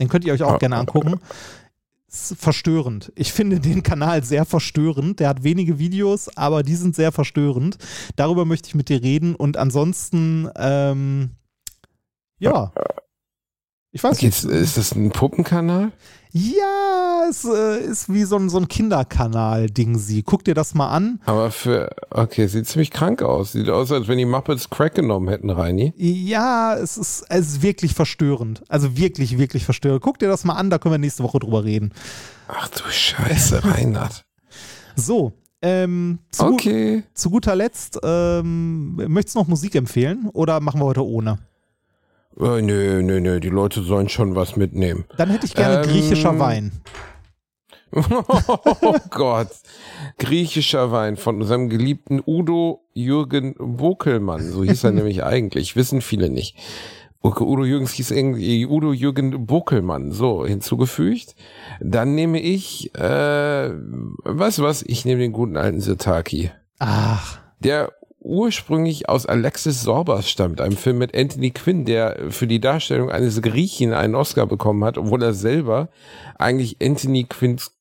Den 0.00 0.08
könnt 0.08 0.24
ihr 0.24 0.32
euch 0.32 0.42
auch 0.42 0.58
gerne 0.58 0.76
angucken. 0.76 1.20
Verstörend. 2.38 3.12
Ich 3.16 3.32
finde 3.32 3.60
den 3.60 3.82
Kanal 3.82 4.22
sehr 4.24 4.44
verstörend. 4.44 5.20
Der 5.20 5.28
hat 5.28 5.42
wenige 5.42 5.78
Videos, 5.78 6.34
aber 6.36 6.62
die 6.62 6.76
sind 6.76 6.94
sehr 6.94 7.12
verstörend. 7.12 7.76
Darüber 8.16 8.44
möchte 8.44 8.68
ich 8.68 8.74
mit 8.74 8.88
dir 8.88 9.02
reden. 9.02 9.34
Und 9.34 9.56
ansonsten, 9.56 10.48
ähm, 10.56 11.30
ja. 12.38 12.72
Ich 13.90 14.02
weiß 14.02 14.16
Okay, 14.16 14.26
nicht. 14.26 14.44
ist, 14.44 14.50
ist 14.50 14.76
das 14.76 14.92
ein 14.94 15.10
Puppenkanal? 15.10 15.92
Ja, 16.36 17.26
es 17.30 17.44
äh, 17.44 17.78
ist 17.78 18.12
wie 18.12 18.24
so 18.24 18.34
ein, 18.34 18.48
so 18.48 18.58
ein 18.58 18.66
Kinderkanal-Ding 18.66 19.98
sie. 19.98 20.24
Guck 20.24 20.42
dir 20.42 20.54
das 20.54 20.74
mal 20.74 20.88
an. 20.88 21.20
Aber 21.26 21.52
für, 21.52 21.94
okay, 22.10 22.48
sieht 22.48 22.66
ziemlich 22.66 22.90
krank 22.90 23.22
aus. 23.22 23.52
Sieht 23.52 23.68
aus, 23.68 23.92
als 23.92 24.08
wenn 24.08 24.18
die 24.18 24.24
Muppets 24.24 24.68
Crack 24.68 24.96
genommen 24.96 25.28
hätten, 25.28 25.48
Reini. 25.48 25.94
Ja, 25.96 26.74
es 26.74 26.98
ist, 26.98 27.24
es 27.28 27.46
ist 27.46 27.62
wirklich 27.62 27.94
verstörend. 27.94 28.64
Also 28.68 28.96
wirklich, 28.96 29.38
wirklich 29.38 29.64
verstörend. 29.64 30.02
Guck 30.02 30.18
dir 30.18 30.26
das 30.26 30.42
mal 30.42 30.54
an, 30.54 30.70
da 30.70 30.78
können 30.78 30.94
wir 30.94 30.98
nächste 30.98 31.22
Woche 31.22 31.38
drüber 31.38 31.62
reden. 31.62 31.92
Ach 32.48 32.66
du 32.66 32.82
Scheiße, 32.90 33.62
Reinhard. 33.72 34.24
So, 34.96 35.34
ähm, 35.62 36.18
zu, 36.32 36.46
Okay. 36.46 37.04
zu 37.14 37.30
guter 37.30 37.54
Letzt, 37.54 38.00
ähm, 38.02 38.96
möchtest 39.06 39.36
du 39.36 39.38
noch 39.38 39.46
Musik 39.46 39.76
empfehlen 39.76 40.28
oder 40.32 40.58
machen 40.58 40.80
wir 40.80 40.86
heute 40.86 41.06
ohne? 41.06 41.38
Äh, 42.40 42.62
nö, 42.62 43.02
nö, 43.02 43.20
nö, 43.20 43.40
die 43.40 43.48
Leute 43.48 43.82
sollen 43.82 44.08
schon 44.08 44.34
was 44.34 44.56
mitnehmen. 44.56 45.04
Dann 45.16 45.30
hätte 45.30 45.46
ich 45.46 45.54
gerne 45.54 45.84
Ähm, 45.84 45.90
griechischer 45.90 46.38
Wein. 46.38 46.72
Oh 47.96 48.96
Gott. 49.10 49.50
Griechischer 50.18 50.90
Wein 50.90 51.16
von 51.16 51.40
unserem 51.40 51.68
geliebten 51.68 52.20
Udo 52.26 52.80
Jürgen 52.92 53.54
Bokelmann. 53.56 54.50
So 54.50 54.64
hieß 54.64 54.82
er 54.84 54.90
nämlich 54.92 55.22
eigentlich. 55.22 55.76
Wissen 55.76 56.00
viele 56.00 56.28
nicht. 56.28 56.56
Udo 57.22 57.64
Jürgens 57.64 57.92
hieß 57.92 58.10
irgendwie 58.10 58.66
Udo 58.66 58.92
Jürgen 58.92 59.46
Bokelmann. 59.46 60.10
So, 60.10 60.44
hinzugefügt. 60.44 61.36
Dann 61.80 62.16
nehme 62.16 62.40
ich, 62.40 62.92
äh, 62.96 63.68
du 64.58 64.62
was? 64.64 64.82
Ich 64.82 65.04
nehme 65.04 65.20
den 65.20 65.32
guten 65.32 65.56
alten 65.56 65.80
Sirtaki. 65.80 66.50
Ach, 66.80 67.38
Der 67.60 67.92
ursprünglich 68.24 69.08
aus 69.08 69.26
Alexis 69.26 69.82
Sorbas 69.82 70.28
stammt, 70.28 70.60
einem 70.60 70.76
Film 70.76 70.98
mit 70.98 71.16
Anthony 71.16 71.50
Quinn, 71.50 71.84
der 71.84 72.30
für 72.30 72.46
die 72.46 72.60
Darstellung 72.60 73.10
eines 73.10 73.42
Griechen 73.42 73.92
einen 73.92 74.14
Oscar 74.14 74.46
bekommen 74.46 74.82
hat, 74.84 74.98
obwohl 74.98 75.22
er 75.22 75.34
selber 75.34 75.88
eigentlich 76.38 76.78
Anthony 76.82 77.24
Quinns 77.24 77.72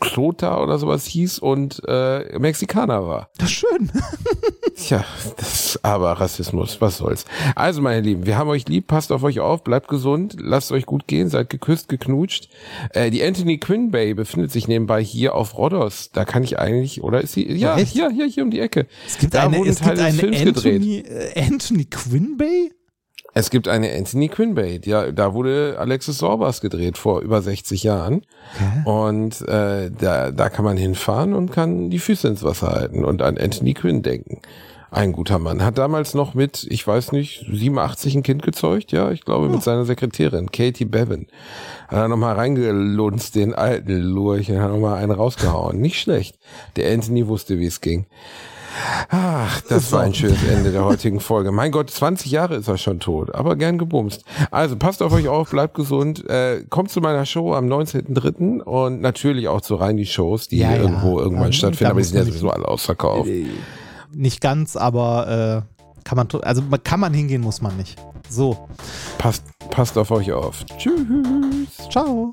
Klota 0.00 0.60
oder 0.60 0.78
sowas 0.78 1.06
hieß 1.06 1.38
und 1.38 1.80
äh, 1.86 2.38
Mexikaner 2.38 3.06
war. 3.06 3.30
das 3.38 3.48
ist 3.48 3.54
schön. 3.54 3.90
Tja, 4.74 5.04
das 5.36 5.54
ist 5.54 5.84
aber 5.84 6.12
Rassismus, 6.12 6.80
was 6.80 6.98
soll's. 6.98 7.24
Also, 7.54 7.82
meine 7.82 8.00
Lieben, 8.00 8.26
wir 8.26 8.36
haben 8.36 8.48
euch 8.48 8.68
lieb, 8.68 8.86
passt 8.86 9.12
auf 9.12 9.22
euch 9.22 9.40
auf, 9.40 9.64
bleibt 9.64 9.88
gesund, 9.88 10.36
lasst 10.38 10.72
euch 10.72 10.86
gut 10.86 11.06
gehen, 11.06 11.28
seid 11.28 11.50
geküsst, 11.50 11.88
geknutscht. 11.88 12.48
Äh, 12.90 13.10
die 13.10 13.22
Anthony 13.22 13.58
Quinn 13.58 13.90
Bay 13.90 14.14
befindet 14.14 14.50
sich 14.52 14.68
nebenbei 14.68 15.02
hier 15.02 15.34
auf 15.34 15.58
Rhodos. 15.58 16.10
Da 16.12 16.24
kann 16.24 16.42
ich 16.42 16.58
eigentlich, 16.58 17.02
oder 17.02 17.20
ist 17.20 17.32
sie? 17.32 17.50
Ja, 17.52 17.76
Echt? 17.76 17.92
hier, 17.92 18.10
hier, 18.10 18.26
hier 18.26 18.42
um 18.44 18.50
die 18.50 18.60
Ecke. 18.60 18.86
Es 19.06 19.18
gibt 19.18 19.34
da 19.34 19.44
eine, 19.44 19.58
es 19.58 19.80
gibt 19.80 19.98
Teile 19.98 20.12
des 20.12 20.22
eine. 20.22 20.48
Anthony, 20.48 20.98
äh, 20.98 21.40
Anthony 21.40 21.84
Quinn 21.84 22.36
Bay? 22.36 22.72
Es 23.34 23.50
gibt 23.50 23.66
eine 23.66 23.90
Anthony 23.92 24.28
Quinn 24.28 24.54
Bay. 24.54 24.80
Ja, 24.84 25.10
da 25.10 25.32
wurde 25.32 25.76
Alexis 25.78 26.18
Sorbas 26.18 26.60
gedreht 26.60 26.98
vor 26.98 27.20
über 27.20 27.40
60 27.40 27.82
Jahren. 27.82 28.26
Und 28.84 29.40
äh, 29.48 29.90
da, 29.90 30.30
da 30.30 30.48
kann 30.50 30.64
man 30.64 30.76
hinfahren 30.76 31.32
und 31.32 31.50
kann 31.50 31.88
die 31.88 31.98
Füße 31.98 32.28
ins 32.28 32.42
Wasser 32.42 32.68
halten 32.72 33.04
und 33.04 33.22
an 33.22 33.38
Anthony 33.38 33.72
Quinn 33.74 34.02
denken. 34.02 34.42
Ein 34.90 35.12
guter 35.12 35.38
Mann. 35.38 35.64
Hat 35.64 35.78
damals 35.78 36.12
noch 36.12 36.34
mit, 36.34 36.66
ich 36.68 36.86
weiß 36.86 37.12
nicht, 37.12 37.46
87 37.50 38.14
ein 38.14 38.22
Kind 38.22 38.42
gezeugt, 38.42 38.92
ja, 38.92 39.10
ich 39.10 39.22
glaube, 39.24 39.48
mit 39.48 39.62
seiner 39.62 39.86
Sekretärin, 39.86 40.50
Katie 40.52 40.84
Bevan. 40.84 41.28
Hat 41.88 41.98
er 41.98 42.08
nochmal 42.08 42.34
reingelunzt, 42.34 43.34
den 43.34 43.54
alten 43.54 44.02
Lurchen, 44.02 44.60
hat 44.60 44.70
nochmal 44.70 45.02
einen 45.02 45.12
rausgehauen. 45.12 45.80
Nicht 45.80 45.98
schlecht. 45.98 46.38
Der 46.76 46.92
Anthony 46.92 47.26
wusste, 47.26 47.58
wie 47.58 47.64
es 47.64 47.80
ging. 47.80 48.04
Ach, 49.10 49.60
das 49.68 49.92
war 49.92 50.00
ein 50.02 50.14
schönes 50.14 50.42
Ende 50.44 50.72
der 50.72 50.84
heutigen 50.84 51.20
Folge. 51.20 51.52
Mein 51.52 51.70
Gott, 51.72 51.90
20 51.90 52.30
Jahre 52.30 52.56
ist 52.56 52.68
er 52.68 52.78
schon 52.78 53.00
tot, 53.00 53.34
aber 53.34 53.56
gern 53.56 53.78
gebumst. 53.78 54.24
Also 54.50 54.76
passt 54.76 55.02
auf 55.02 55.12
euch 55.12 55.28
auf, 55.28 55.50
bleibt 55.50 55.74
gesund. 55.74 56.28
Äh, 56.28 56.64
kommt 56.70 56.90
zu 56.90 57.00
meiner 57.00 57.26
Show 57.26 57.54
am 57.54 57.66
19.03. 57.66 58.60
und 58.62 59.00
natürlich 59.00 59.48
auch 59.48 59.60
zu 59.60 59.74
rein 59.74 59.96
die 59.96 60.06
Shows, 60.06 60.48
die 60.48 60.58
Ja, 60.58 60.68
hier 60.68 60.76
ja. 60.78 60.82
irgendwo 60.82 61.18
irgendwann 61.20 61.46
Ähm, 61.46 61.52
stattfinden, 61.52 61.90
aber 61.90 62.00
die 62.00 62.06
sind 62.06 62.16
ja 62.18 62.24
sowieso 62.24 62.50
alle 62.50 62.66
ausverkauft. 62.66 63.28
Nicht 64.12 64.40
ganz, 64.40 64.76
aber 64.76 65.64
äh, 65.66 66.02
kann 66.04 66.16
man, 66.16 66.28
also 66.42 66.62
kann 66.82 67.00
man 67.00 67.14
hingehen, 67.14 67.42
muss 67.42 67.60
man 67.62 67.76
nicht. 67.76 67.96
So, 68.28 68.68
Passt, 69.18 69.44
passt 69.70 69.96
auf 69.98 70.10
euch 70.10 70.32
auf. 70.32 70.64
Tschüss. 70.78 70.96
ciao. 71.90 72.32